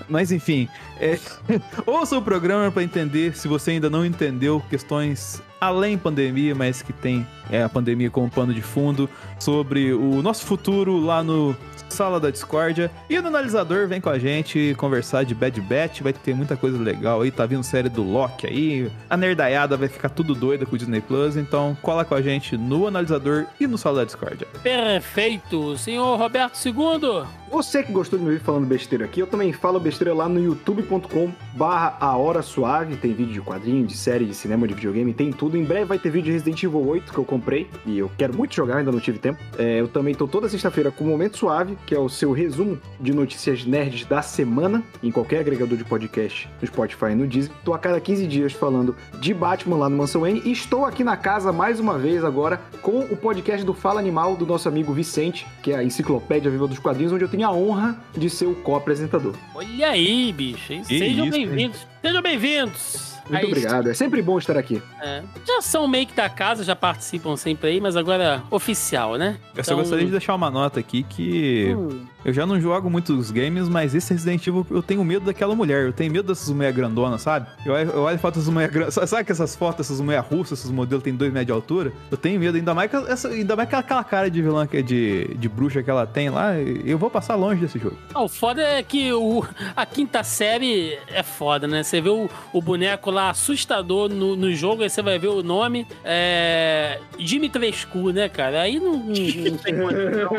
Mas 0.10 0.31
enfim, 0.31 0.68
é, 0.99 1.19
ouça 1.85 2.18
o 2.18 2.22
programa 2.22 2.72
para 2.72 2.81
entender, 2.81 3.35
se 3.35 3.48
você 3.48 3.72
ainda 3.72 3.89
não 3.89 4.06
entendeu, 4.06 4.64
questões 4.69 5.43
além 5.62 5.96
pandemia, 5.96 6.56
mas 6.56 6.82
que 6.82 6.92
tem 6.92 7.26
é, 7.52 7.62
a 7.62 7.70
pandemia 7.70 8.10
como 8.10 8.30
pano 8.32 8.52
de 8.52 8.64
fundo, 8.64 9.08
sobre 9.40 9.94
o 9.94 10.22
nosso 10.24 10.44
futuro 10.44 11.00
lá 11.00 11.24
no 11.24 11.56
Sala 11.88 12.20
da 12.20 12.32
Discórdia. 12.32 12.90
E 13.08 13.20
no 13.22 13.28
analisador, 13.28 13.88
vem 13.88 14.02
com 14.02 14.10
a 14.10 14.18
gente 14.18 14.74
conversar 14.78 15.24
de 15.24 15.36
Bad 15.36 15.62
Batch, 15.62 16.02
vai 16.02 16.14
ter 16.14 16.34
muita 16.34 16.58
coisa 16.58 16.82
legal 16.82 17.22
aí, 17.22 17.30
tá 17.30 17.46
vindo 17.46 17.64
série 17.64 17.90
do 17.90 18.02
Loki 18.02 18.48
aí, 18.48 18.92
a 19.10 19.16
nerdaiada 19.16 19.78
vai 19.78 19.88
ficar 19.88 20.10
tudo 20.10 20.34
doida 20.34 20.66
com 20.66 20.76
o 20.76 20.78
Disney 20.78 21.02
Plus, 21.02 21.38
então 21.38 21.78
cola 21.82 22.04
com 22.04 22.16
a 22.16 22.22
gente 22.22 22.58
no 22.58 22.88
analisador 22.88 23.46
e 23.60 23.68
no 23.68 23.78
Sala 23.78 24.00
da 24.00 24.06
Discórdia. 24.06 24.48
Perfeito. 24.64 25.78
Senhor 25.78 26.18
Roberto 26.18 26.58
II. 26.66 27.28
Você 27.52 27.84
que 27.84 27.92
gostou 27.92 28.18
de 28.18 28.24
me 28.24 28.32
ouvir 28.32 28.44
falando 28.44 28.66
besteira 28.66 29.04
aqui, 29.04 29.20
eu 29.20 29.28
também 29.28 29.52
falo 29.52 29.78
besteira 29.78 30.14
lá 30.14 30.30
no 30.30 30.42
youtube.com 30.42 31.30
barra 31.54 31.98
a 32.00 32.16
hora 32.16 32.42
suave, 32.42 32.96
tem 32.96 33.14
vídeo 33.14 33.34
de 33.34 33.42
quadrinho, 33.42 33.86
de 33.86 33.98
série, 33.98 34.26
de 34.26 34.34
cinema, 34.34 34.66
de 34.66 34.74
videogame, 34.74 35.14
tem 35.14 35.32
tudo. 35.34 35.51
Em 35.57 35.64
breve 35.64 35.86
vai 35.86 35.99
ter 35.99 36.10
vídeo 36.10 36.26
de 36.26 36.32
Resident 36.32 36.64
Evil 36.64 36.88
8 36.88 37.11
que 37.11 37.18
eu 37.18 37.26
comprei 37.26 37.68
e 37.86 37.98
eu 37.98 38.11
quero 38.18 38.36
muito 38.36 38.56
jogar, 38.56 38.78
ainda 38.78 38.91
não 38.91 38.99
tive 38.99 39.19
tempo. 39.19 39.40
É, 39.57 39.80
eu 39.80 39.88
também 39.88 40.14
tô 40.15 40.28
toda 40.28 40.48
sexta-feira 40.48 40.91
com 40.91 41.03
o 41.03 41.07
Momento 41.07 41.38
Suave, 41.38 41.78
que 41.86 41.94
é 41.94 41.99
o 41.99 42.07
seu 42.10 42.32
resumo 42.32 42.80
de 42.99 43.14
notícias 43.14 43.65
nerds 43.65 44.06
da 44.06 44.22
semana, 44.22 44.84
em 45.03 45.11
qualquer 45.11 45.40
agregador 45.40 45.78
de 45.78 45.84
podcast, 45.84 46.49
no 46.61 46.68
Spotify 46.68 47.11
e 47.11 47.15
no 47.15 47.28
Disney. 47.28 47.53
Tô 47.64 47.73
a 47.73 47.80
cada 47.80 47.99
15 47.99 48.28
dias 48.28 48.53
falando 48.53 48.95
de 49.19 49.34
Batman 49.34 49.78
lá 49.78 49.90
no 49.90 49.98
Mansão 49.98 50.26
N 50.26 50.41
e 50.45 50.52
estou 50.52 50.86
aqui 50.86 51.03
na 51.03 51.18
casa 51.18 51.52
mais 51.52 51.80
uma 51.80 51.98
vez 51.98 52.23
agora 52.23 52.61
com 52.82 52.99
o 52.99 53.18
podcast 53.18 53.65
do 53.65 53.73
Fala 53.73 53.99
Animal 53.99 54.36
do 54.36 54.45
nosso 54.45 54.68
amigo 54.68 54.94
Vicente, 54.94 55.45
que 55.61 55.72
é 55.72 55.76
a 55.78 55.84
enciclopédia 55.84 56.49
viva 56.49 56.68
dos 56.68 56.80
quadrinhos, 56.80 57.11
onde 57.14 57.23
eu 57.23 57.30
tenho 57.30 57.48
a 57.48 57.52
honra 57.52 58.02
de 58.15 58.30
ser 58.30 58.45
o 58.45 58.56
co-apresentador. 58.56 59.34
Olha 59.53 59.90
aí, 59.90 60.32
bicho. 60.32 60.72
hein? 60.73 60.84
Sejam 60.84 61.30
bem-vindos. 61.30 61.86
Sejam 62.02 62.22
bem-vindos. 62.22 63.11
Muito 63.30 63.45
Aí, 63.45 63.45
obrigado, 63.52 63.89
é 63.89 63.93
sempre 63.93 64.22
bom 64.22 64.38
estar 64.38 64.57
aqui. 64.57 64.81
é, 65.02 65.22
já 65.48 65.61
são 65.61 65.88
meio 65.88 66.06
que 66.07 66.14
da 66.15 66.30
casa, 66.30 66.64
já 66.64 66.76
participam 66.76 67.35
sempre 67.38 67.69
aí, 67.69 67.80
mas 67.81 67.95
agora 67.95 68.43
oficial, 68.52 69.15
né? 69.15 69.38
Eu 69.56 69.64
só 69.64 69.72
Então- 69.72 69.81
gostaria 69.84 70.06
de 70.06 70.11
deixar 70.11 70.35
uma 70.35 70.49
nota 70.52 70.80
aqui 70.80 71.03
que 71.03 71.73
Hum, 71.77 72.06
eu 72.23 72.34
já 72.34 72.45
não 72.45 72.60
jogo 72.60 72.89
muitos 72.89 73.31
games, 73.31 73.68
mas 73.69 73.95
esse 73.95 74.14
Resident 74.14 74.45
Evil 74.48 74.65
eu 74.69 74.81
tenho 74.84 75.03
medo 75.03 75.26
daquela 75.26 75.56
mulher. 75.56 75.84
Eu 75.85 75.93
tenho 75.93 76.11
medo 76.11 76.27
dessas 76.27 76.49
mulheres 76.49 76.76
grandonas, 76.76 77.22
sabe? 77.22 77.48
Eu, 77.65 77.73
olho- 77.73 77.89
eu 77.91 78.02
olho 78.03 78.19
fotos 78.19 78.39
dessas 78.41 78.53
mulheres 78.53 78.73
grandonas. 78.73 79.10
Sabe 79.10 79.23
que 79.26 79.31
essas 79.31 79.56
fotos, 79.56 79.85
essas 79.88 79.99
mulheres 80.02 80.26
russas, 80.27 80.60
esses 80.60 80.72
modelos 80.72 81.03
têm 81.03 81.14
dois 81.15 81.31
metros 81.31 81.48
de 81.48 81.52
altura? 81.52 81.91
Eu 82.10 82.18
tenho 82.18 82.39
medo, 82.39 82.57
ainda 82.57 82.73
mais 82.73 82.89
que 82.89 82.95
essa, 82.98 83.30
ainda 83.30 83.56
mais 83.56 83.68
que 83.69 83.76
aquela 83.76 84.03
cara 84.03 84.30
de 84.30 84.41
vilã 84.41 84.65
que 84.68 84.77
é 84.77 84.81
de, 84.81 85.35
de 85.35 85.49
bruxa 85.49 85.81
que 85.84 85.89
ela 85.89 86.06
tem 86.06 86.30
lá. 86.30 86.53
Eu 86.60 86.98
vou 86.98 87.10
passar 87.10 87.35
longe 87.35 87.61
desse 87.61 87.80
jogo. 87.80 87.98
Ah, 88.14 88.22
o 88.23 88.30
foda 88.30 88.61
é 88.61 88.81
que 88.84 89.11
o, 89.14 89.43
a 89.76 89.85
quinta 89.85 90.23
série 90.23 90.98
é 91.07 91.23
foda, 91.23 91.68
né? 91.68 91.84
Você 91.84 91.99
vê 92.02 92.10
o, 92.10 92.30
o 92.53 92.61
boneco 92.61 93.10
lá 93.11 93.30
assustador 93.30 94.10
no, 94.10 94.35
no 94.35 94.53
jogo, 94.53 94.84
aí 94.84 94.89
você 94.89 95.02
vai 95.02 95.18
ver 95.18 95.27
o 95.30 95.41
nome. 95.43 95.88
É. 96.03 96.99
Dimitrescu, 97.18 98.11
né, 98.11 98.27
cara? 98.30 98.61
Aí 98.61 98.80
não, 98.80 98.93
não, 98.93 99.06
não 99.07 99.57
tem 99.57 99.76
condição. 99.80 100.31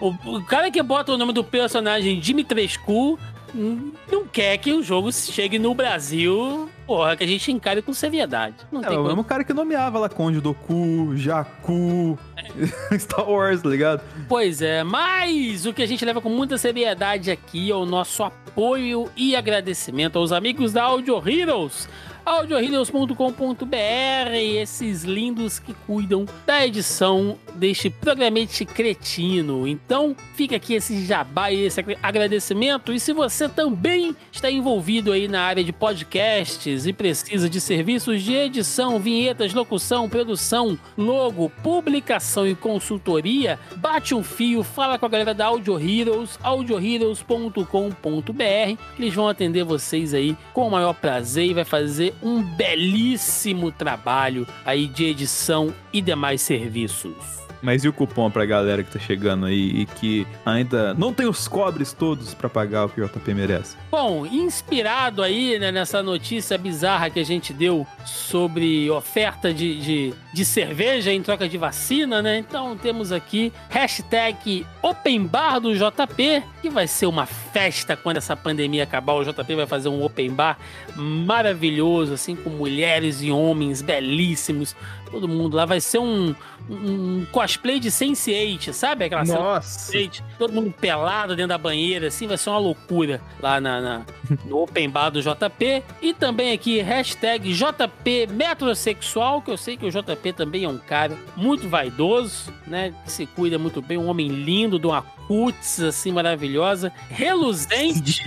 o, 0.00 0.36
o 0.36 0.44
cara 0.44 0.67
que 0.70 0.82
bota 0.82 1.12
o 1.12 1.18
nome 1.18 1.32
do 1.32 1.42
personagem 1.44 2.18
Dimitrescu 2.20 3.18
hum, 3.54 3.92
não 4.10 4.26
quer 4.26 4.58
que 4.58 4.72
o 4.72 4.82
jogo 4.82 5.12
chegue 5.12 5.58
no 5.58 5.74
Brasil, 5.74 6.68
porra, 6.86 7.16
que 7.16 7.24
a 7.24 7.26
gente 7.26 7.50
encare 7.50 7.82
com 7.82 7.92
seriedade. 7.92 8.56
Não 8.70 8.82
É, 8.82 8.88
tem 8.88 8.98
o 8.98 9.04
mesmo 9.04 9.24
cara 9.24 9.44
que 9.44 9.52
nomeava 9.54 9.98
lá 9.98 10.08
Conde 10.08 10.40
Doku, 10.40 11.16
Jaku, 11.16 12.18
Star 12.98 13.28
Wars, 13.28 13.62
tá 13.62 13.68
ligado? 13.68 14.02
Pois 14.28 14.60
é, 14.62 14.82
mas 14.84 15.66
o 15.66 15.72
que 15.72 15.82
a 15.82 15.86
gente 15.86 16.04
leva 16.04 16.20
com 16.20 16.28
muita 16.28 16.58
seriedade 16.58 17.30
aqui 17.30 17.70
é 17.70 17.74
o 17.74 17.86
nosso 17.86 18.22
apoio 18.22 19.10
e 19.16 19.34
agradecimento 19.34 20.18
aos 20.18 20.32
amigos 20.32 20.72
da 20.72 20.84
Audio 20.84 21.16
Heroes. 21.26 21.88
audioheroes.com.br, 22.28 24.34
esses 24.34 25.02
lindos 25.02 25.58
que 25.58 25.72
cuidam 25.86 26.26
da 26.44 26.66
edição 26.66 27.38
deste 27.54 27.88
programete 27.88 28.66
cretino. 28.66 29.66
Então, 29.66 30.14
fica 30.34 30.56
aqui 30.56 30.74
esse 30.74 31.06
jabá 31.06 31.50
e 31.50 31.64
esse 31.64 31.82
agradecimento. 32.02 32.92
E 32.92 33.00
se 33.00 33.14
você 33.14 33.48
também 33.48 34.14
está 34.30 34.50
envolvido 34.50 35.12
aí 35.12 35.26
na 35.26 35.40
área 35.40 35.64
de 35.64 35.72
podcasts 35.72 36.86
e 36.86 36.92
precisa 36.92 37.48
de 37.48 37.62
serviços 37.62 38.22
de 38.22 38.34
edição, 38.34 39.00
vinhetas, 39.00 39.54
locução, 39.54 40.06
produção, 40.06 40.78
logo, 40.98 41.50
publicação 41.62 42.46
e 42.46 42.54
consultoria, 42.54 43.58
bate 43.76 44.14
um 44.14 44.22
fio, 44.22 44.62
fala 44.62 44.98
com 44.98 45.06
a 45.06 45.08
galera 45.08 45.32
da 45.32 45.46
Audio 45.46 45.80
Heroes, 45.80 46.38
audioheroes.com.br, 46.42 48.82
eles 48.98 49.14
vão 49.14 49.28
atender 49.28 49.64
vocês 49.64 50.12
aí 50.12 50.36
com 50.52 50.68
o 50.68 50.70
maior 50.70 50.92
prazer 50.92 51.46
e 51.46 51.54
vai 51.54 51.64
fazer 51.64 52.17
um 52.22 52.42
belíssimo 52.42 53.70
trabalho 53.70 54.46
aí 54.64 54.86
de 54.86 55.04
edição 55.04 55.74
e 55.92 56.00
demais 56.00 56.42
serviços. 56.42 57.47
Mas 57.62 57.84
e 57.84 57.88
o 57.88 57.92
cupom 57.92 58.30
pra 58.30 58.46
galera 58.46 58.82
que 58.82 58.90
tá 58.90 58.98
chegando 58.98 59.46
aí 59.46 59.82
e 59.82 59.86
que 59.86 60.26
ainda 60.44 60.94
não 60.94 61.12
tem 61.12 61.26
os 61.26 61.48
cobres 61.48 61.92
todos 61.92 62.34
para 62.34 62.48
pagar 62.48 62.86
o 62.86 62.88
que 62.88 63.00
o 63.00 63.06
JP 63.06 63.34
merece? 63.34 63.76
Bom, 63.90 64.24
inspirado 64.26 65.22
aí 65.22 65.58
né, 65.58 65.72
nessa 65.72 66.02
notícia 66.02 66.56
bizarra 66.56 67.10
que 67.10 67.18
a 67.18 67.24
gente 67.24 67.52
deu 67.52 67.86
sobre 68.04 68.90
oferta 68.90 69.52
de, 69.52 69.80
de, 69.80 70.14
de, 70.32 70.44
cerveja 70.44 71.12
em 71.12 71.22
troca 71.22 71.48
de 71.48 71.58
vacina, 71.58 72.22
né? 72.22 72.38
Então 72.38 72.76
temos 72.76 73.12
aqui 73.12 73.52
hashtag 73.68 74.66
Open 74.82 75.26
Bar 75.26 75.60
do 75.60 75.74
JP, 75.74 76.42
que 76.62 76.70
vai 76.70 76.86
ser 76.86 77.06
uma 77.06 77.26
festa 77.26 77.96
quando 77.96 78.18
essa 78.18 78.36
pandemia 78.36 78.84
acabar. 78.84 79.14
O 79.14 79.24
JP 79.24 79.54
vai 79.54 79.66
fazer 79.66 79.88
um 79.88 80.04
Open 80.04 80.30
Bar 80.30 80.58
maravilhoso, 80.96 82.14
assim, 82.14 82.36
com 82.36 82.50
mulheres 82.50 83.20
e 83.22 83.30
homens 83.30 83.82
belíssimos 83.82 84.76
todo 85.10 85.28
mundo 85.28 85.56
lá. 85.56 85.64
Vai 85.64 85.80
ser 85.80 85.98
um, 85.98 86.34
um 86.68 87.26
cosplay 87.32 87.80
de 87.80 87.90
Sense8, 87.90 88.72
sabe? 88.72 89.04
Aquela 89.04 89.24
Nossa! 89.24 89.92
todo 90.38 90.52
mundo 90.52 90.72
pelado 90.72 91.34
dentro 91.34 91.48
da 91.48 91.58
banheira, 91.58 92.08
assim, 92.08 92.26
vai 92.26 92.36
ser 92.36 92.50
uma 92.50 92.58
loucura 92.58 93.20
lá 93.40 93.60
na, 93.60 93.80
na 93.80 94.06
no 94.44 94.58
Open 94.62 94.88
Bar 94.88 95.10
do 95.10 95.20
JP. 95.20 95.82
E 96.02 96.14
também 96.14 96.52
aqui, 96.52 96.80
hashtag 96.80 97.52
JP 97.52 98.28
Metrosexual, 98.30 99.42
que 99.42 99.50
eu 99.50 99.56
sei 99.56 99.76
que 99.76 99.86
o 99.86 99.90
JP 99.90 100.32
também 100.32 100.64
é 100.64 100.68
um 100.68 100.78
cara 100.78 101.16
muito 101.36 101.68
vaidoso, 101.68 102.52
né? 102.66 102.94
Que 103.04 103.12
se 103.12 103.26
cuida 103.26 103.58
muito 103.58 103.80
bem, 103.80 103.98
um 103.98 104.08
homem 104.08 104.28
lindo, 104.28 104.78
de 104.78 104.86
uma 104.86 105.02
cutis, 105.02 105.80
assim, 105.80 106.12
maravilhosa, 106.12 106.92
reluzente, 107.08 108.22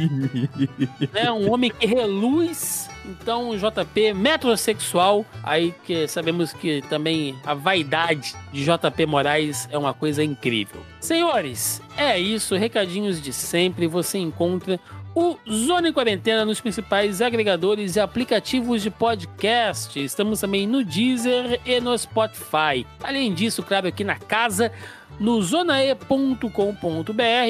né? 1.13 1.31
Um 1.31 1.51
homem 1.51 1.71
que 1.71 1.85
reluz 1.85 2.90
então, 3.05 3.55
JP 3.55 4.13
metrosexual, 4.13 5.25
aí 5.43 5.73
que 5.83 6.07
sabemos 6.07 6.53
que 6.53 6.81
também 6.83 7.35
a 7.45 7.53
vaidade 7.53 8.35
de 8.51 8.63
JP 8.63 9.05
Moraes 9.05 9.67
é 9.71 9.77
uma 9.77 9.93
coisa 9.93 10.23
incrível. 10.23 10.81
Senhores, 10.99 11.81
é 11.97 12.19
isso, 12.19 12.55
recadinhos 12.55 13.21
de 13.21 13.33
sempre, 13.33 13.87
você 13.87 14.17
encontra 14.17 14.79
o 15.13 15.37
Zona 15.49 15.89
em 15.89 15.93
Quarentena 15.93 16.45
nos 16.45 16.61
principais 16.61 17.21
agregadores 17.21 17.95
e 17.95 17.99
aplicativos 17.99 18.81
de 18.81 18.89
podcast. 18.89 20.01
Estamos 20.01 20.39
também 20.39 20.65
no 20.65 20.85
Deezer 20.85 21.59
e 21.65 21.81
no 21.81 21.97
Spotify. 21.97 22.85
Além 23.03 23.33
disso, 23.33 23.61
claro, 23.61 23.87
aqui 23.87 24.05
na 24.05 24.15
casa, 24.15 24.71
no 25.19 25.41
zonae.com.br, 25.41 26.45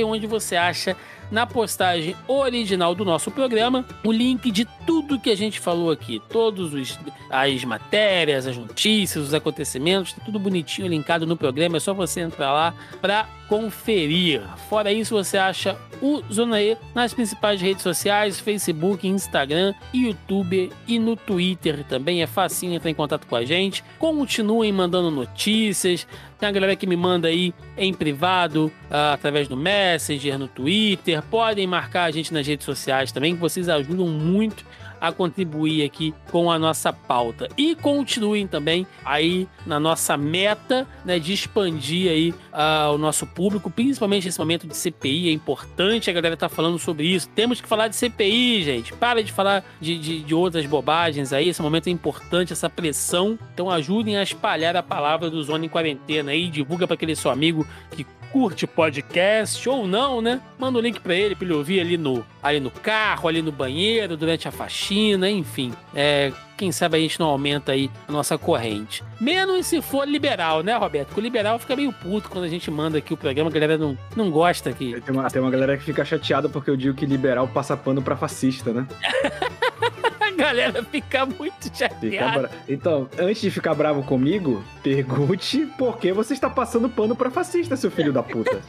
onde 0.06 0.26
você 0.26 0.56
acha 0.56 0.98
na 1.32 1.48
postagem 1.48 2.16
original 2.28 2.94
do 2.94 3.06
nosso 3.06 3.32
programa 3.32 3.86
o 4.04 4.12
link 4.12 4.52
de 4.52 4.66
tudo 4.86 5.20
que 5.20 5.30
a 5.30 5.36
gente 5.36 5.60
falou 5.60 5.90
aqui, 5.90 6.22
todos 6.30 6.74
os 6.74 7.00
as 7.30 7.64
matérias, 7.64 8.46
as 8.46 8.58
notícias, 8.58 9.26
os 9.26 9.34
acontecimentos, 9.34 10.14
tá 10.14 10.22
tudo 10.26 10.38
bonitinho 10.38 10.88
linkado 10.88 11.26
no 11.26 11.38
programa, 11.38 11.78
é 11.78 11.80
só 11.80 11.94
você 11.94 12.20
entrar 12.20 12.52
lá 12.52 12.74
para 13.02 13.28
conferir. 13.52 14.42
Fora 14.70 14.94
isso, 14.94 15.14
você 15.14 15.38
acha 15.38 15.78
o 16.02 16.22
Zona 16.32 16.62
E 16.62 16.78
nas 16.96 17.14
principais 17.14 17.62
redes 17.62 17.84
sociais, 17.84 18.40
Facebook, 18.40 19.06
Instagram, 19.06 19.74
YouTube 19.94 20.72
e 20.88 20.98
no 20.98 21.18
Twitter 21.18 21.84
também. 21.84 22.22
É 22.22 22.28
facinho 22.28 22.74
entrar 22.74 22.90
em 22.90 22.94
contato 22.94 23.28
com 23.28 23.36
a 23.36 23.44
gente. 23.44 23.84
Continuem 24.00 24.72
mandando 24.72 25.12
notícias. 25.12 26.08
Tem 26.40 26.48
a 26.48 26.52
galera 26.54 26.78
que 26.78 26.88
me 26.88 26.96
manda 26.96 27.28
aí 27.28 27.54
em 27.78 27.94
privado, 27.94 28.72
uh, 28.90 29.14
através 29.14 29.50
do 29.50 29.58
Messenger, 29.58 30.40
no 30.40 30.48
Twitter. 30.48 31.22
Podem 31.22 31.68
marcar 31.68 32.06
a 32.06 32.12
gente 32.12 32.34
nas 32.34 32.48
redes 32.48 32.66
sociais 32.66 33.12
também, 33.12 33.36
que 33.36 33.42
vocês 33.42 33.68
ajudam 33.68 34.08
muito 34.08 34.66
a 35.02 35.12
contribuir 35.12 35.84
aqui 35.84 36.14
com 36.32 36.52
a 36.52 36.60
nossa 36.60 36.94
pauta. 36.94 37.50
E 37.58 37.76
continuem 37.76 38.46
também 38.46 38.86
aí 39.04 39.48
na 39.66 39.80
nossa 39.80 40.16
meta 40.16 40.88
né, 41.04 41.18
de 41.18 41.34
expandir 41.34 42.12
aí 42.12 42.30
uh, 42.30 42.94
o 42.94 42.98
nosso 43.00 43.26
público, 43.26 43.70
principalmente 43.72 44.26
nesse 44.26 44.40
momento 44.40 44.68
de 44.68 44.78
CPI. 44.78 45.30
É 45.30 45.32
importante 45.32 46.10
a 46.10 46.14
galera 46.14 46.38
tá 46.38 46.48
falando 46.48 46.78
sobre 46.78 47.08
isso. 47.08 47.28
Temos 47.30 47.60
que 47.60 47.68
falar 47.68 47.88
de 47.88 47.96
CPI, 47.96 48.64
gente. 48.64 48.94
Para 48.94 49.24
de 49.24 49.32
falar 49.32 49.66
de, 49.82 49.98
de, 49.98 50.22
de 50.22 50.36
outras 50.36 50.66
bobagens 50.68 51.34
aí. 51.34 51.50
Esse 51.50 51.62
momento 51.62 51.88
é 51.88 51.90
importante, 51.90 52.54
essa 52.54 52.70
pressão. 52.70 53.40
Então 53.54 53.70
ajudem 53.70 54.18
a 54.18 54.24
espalhar 54.24 54.76
a 54.76 54.84
palavra 54.84 55.30
do 55.30 55.42
Zona 55.44 55.66
em 55.66 55.70
Quarentena 55.70 56.32
aí. 56.32 56.48
Divulga 56.48 56.86
para 56.86 56.94
aquele 56.94 57.16
seu 57.16 57.32
amigo 57.32 57.66
que 57.90 58.06
curte 58.32 58.66
podcast 58.66 59.68
ou 59.68 59.86
não, 59.86 60.22
né? 60.22 60.42
Manda 60.58 60.78
o 60.78 60.82
um 60.82 60.84
link 60.84 61.00
para 61.00 61.14
ele 61.16 61.36
para 61.36 61.46
ele 61.46 61.54
ouvir 61.54 61.80
ali 61.80 61.98
no, 61.98 62.26
ali 62.42 62.60
no 62.60 62.72
carro, 62.72 63.28
ali 63.28 63.42
no 63.42 63.52
banheiro, 63.52 64.16
durante 64.16 64.48
a 64.48 64.52
faxina, 64.52 65.30
enfim. 65.30 65.74
É, 65.94 66.32
quem 66.58 66.72
sabe 66.72 66.98
a 66.98 67.00
gente 67.00 67.20
não 67.20 67.28
aumenta 67.28 67.72
aí 67.72 67.90
a 68.08 68.12
nossa 68.12 68.38
corrente. 68.38 69.04
Menos 69.20 69.66
se 69.66 69.82
for 69.82 70.08
liberal, 70.08 70.64
né, 70.64 70.76
Roberto? 70.78 71.08
Porque 71.08 71.20
o 71.20 71.24
liberal 71.24 71.58
fica 71.60 71.76
meio 71.76 71.92
puto 71.92 72.30
quando 72.30 72.46
a 72.46 72.50
gente 72.50 72.70
manda 72.70 72.98
aqui 72.98 73.14
o 73.14 73.18
programa, 73.18 73.50
a 73.50 73.54
galera 73.54 73.78
não, 73.78 73.98
não 74.16 74.30
gosta 74.30 74.70
aqui. 74.70 75.00
Tem 75.02 75.16
uma, 75.16 75.30
tem 75.30 75.42
uma 75.42 75.52
galera 75.52 75.78
que 75.78 75.84
fica 75.84 76.06
chateada 76.06 76.48
porque 76.48 76.70
eu 76.70 76.78
digo 76.78 76.96
que 76.96 77.06
liberal 77.06 77.48
passa 77.48 77.76
pano 77.76 78.02
pra 78.02 78.16
fascista, 78.16 78.72
né? 78.72 78.88
galera 80.42 80.84
fica 80.84 81.26
muito 81.26 81.76
chateada. 81.76 82.50
Fica 82.50 82.64
então, 82.68 83.08
antes 83.20 83.42
de 83.42 83.52
ficar 83.52 83.76
bravo 83.76 84.02
comigo, 84.04 84.64
pergunte 84.82 85.68
por 85.78 85.98
que 85.98 86.12
você 86.12 86.34
está 86.34 86.50
passando 86.50 86.90
pano 86.90 87.16
pra 87.16 87.30
fascista, 87.30 87.78
seu 87.78 87.92
filho 87.92 88.12
da 88.12 88.24
puta. 88.24 88.60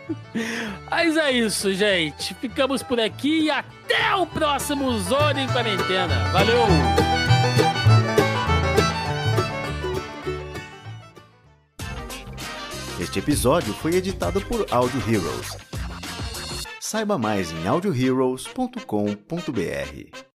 Mas 0.90 1.16
é 1.16 1.32
isso, 1.32 1.72
gente. 1.72 2.34
Ficamos 2.34 2.82
por 2.82 3.00
aqui 3.00 3.44
e 3.44 3.50
até 3.50 4.14
o 4.16 4.26
próximo 4.26 4.98
Zona 4.98 5.40
em 5.40 5.48
Quarentena. 5.48 6.28
Valeu! 6.30 6.66
Este 13.00 13.20
episódio 13.20 13.72
foi 13.74 13.94
editado 13.94 14.40
por 14.42 14.66
Audio 14.70 15.00
Heroes. 15.08 15.56
Saiba 16.80 17.16
mais 17.16 17.52
em 17.52 17.66
audioheroes.com.br. 17.66 20.27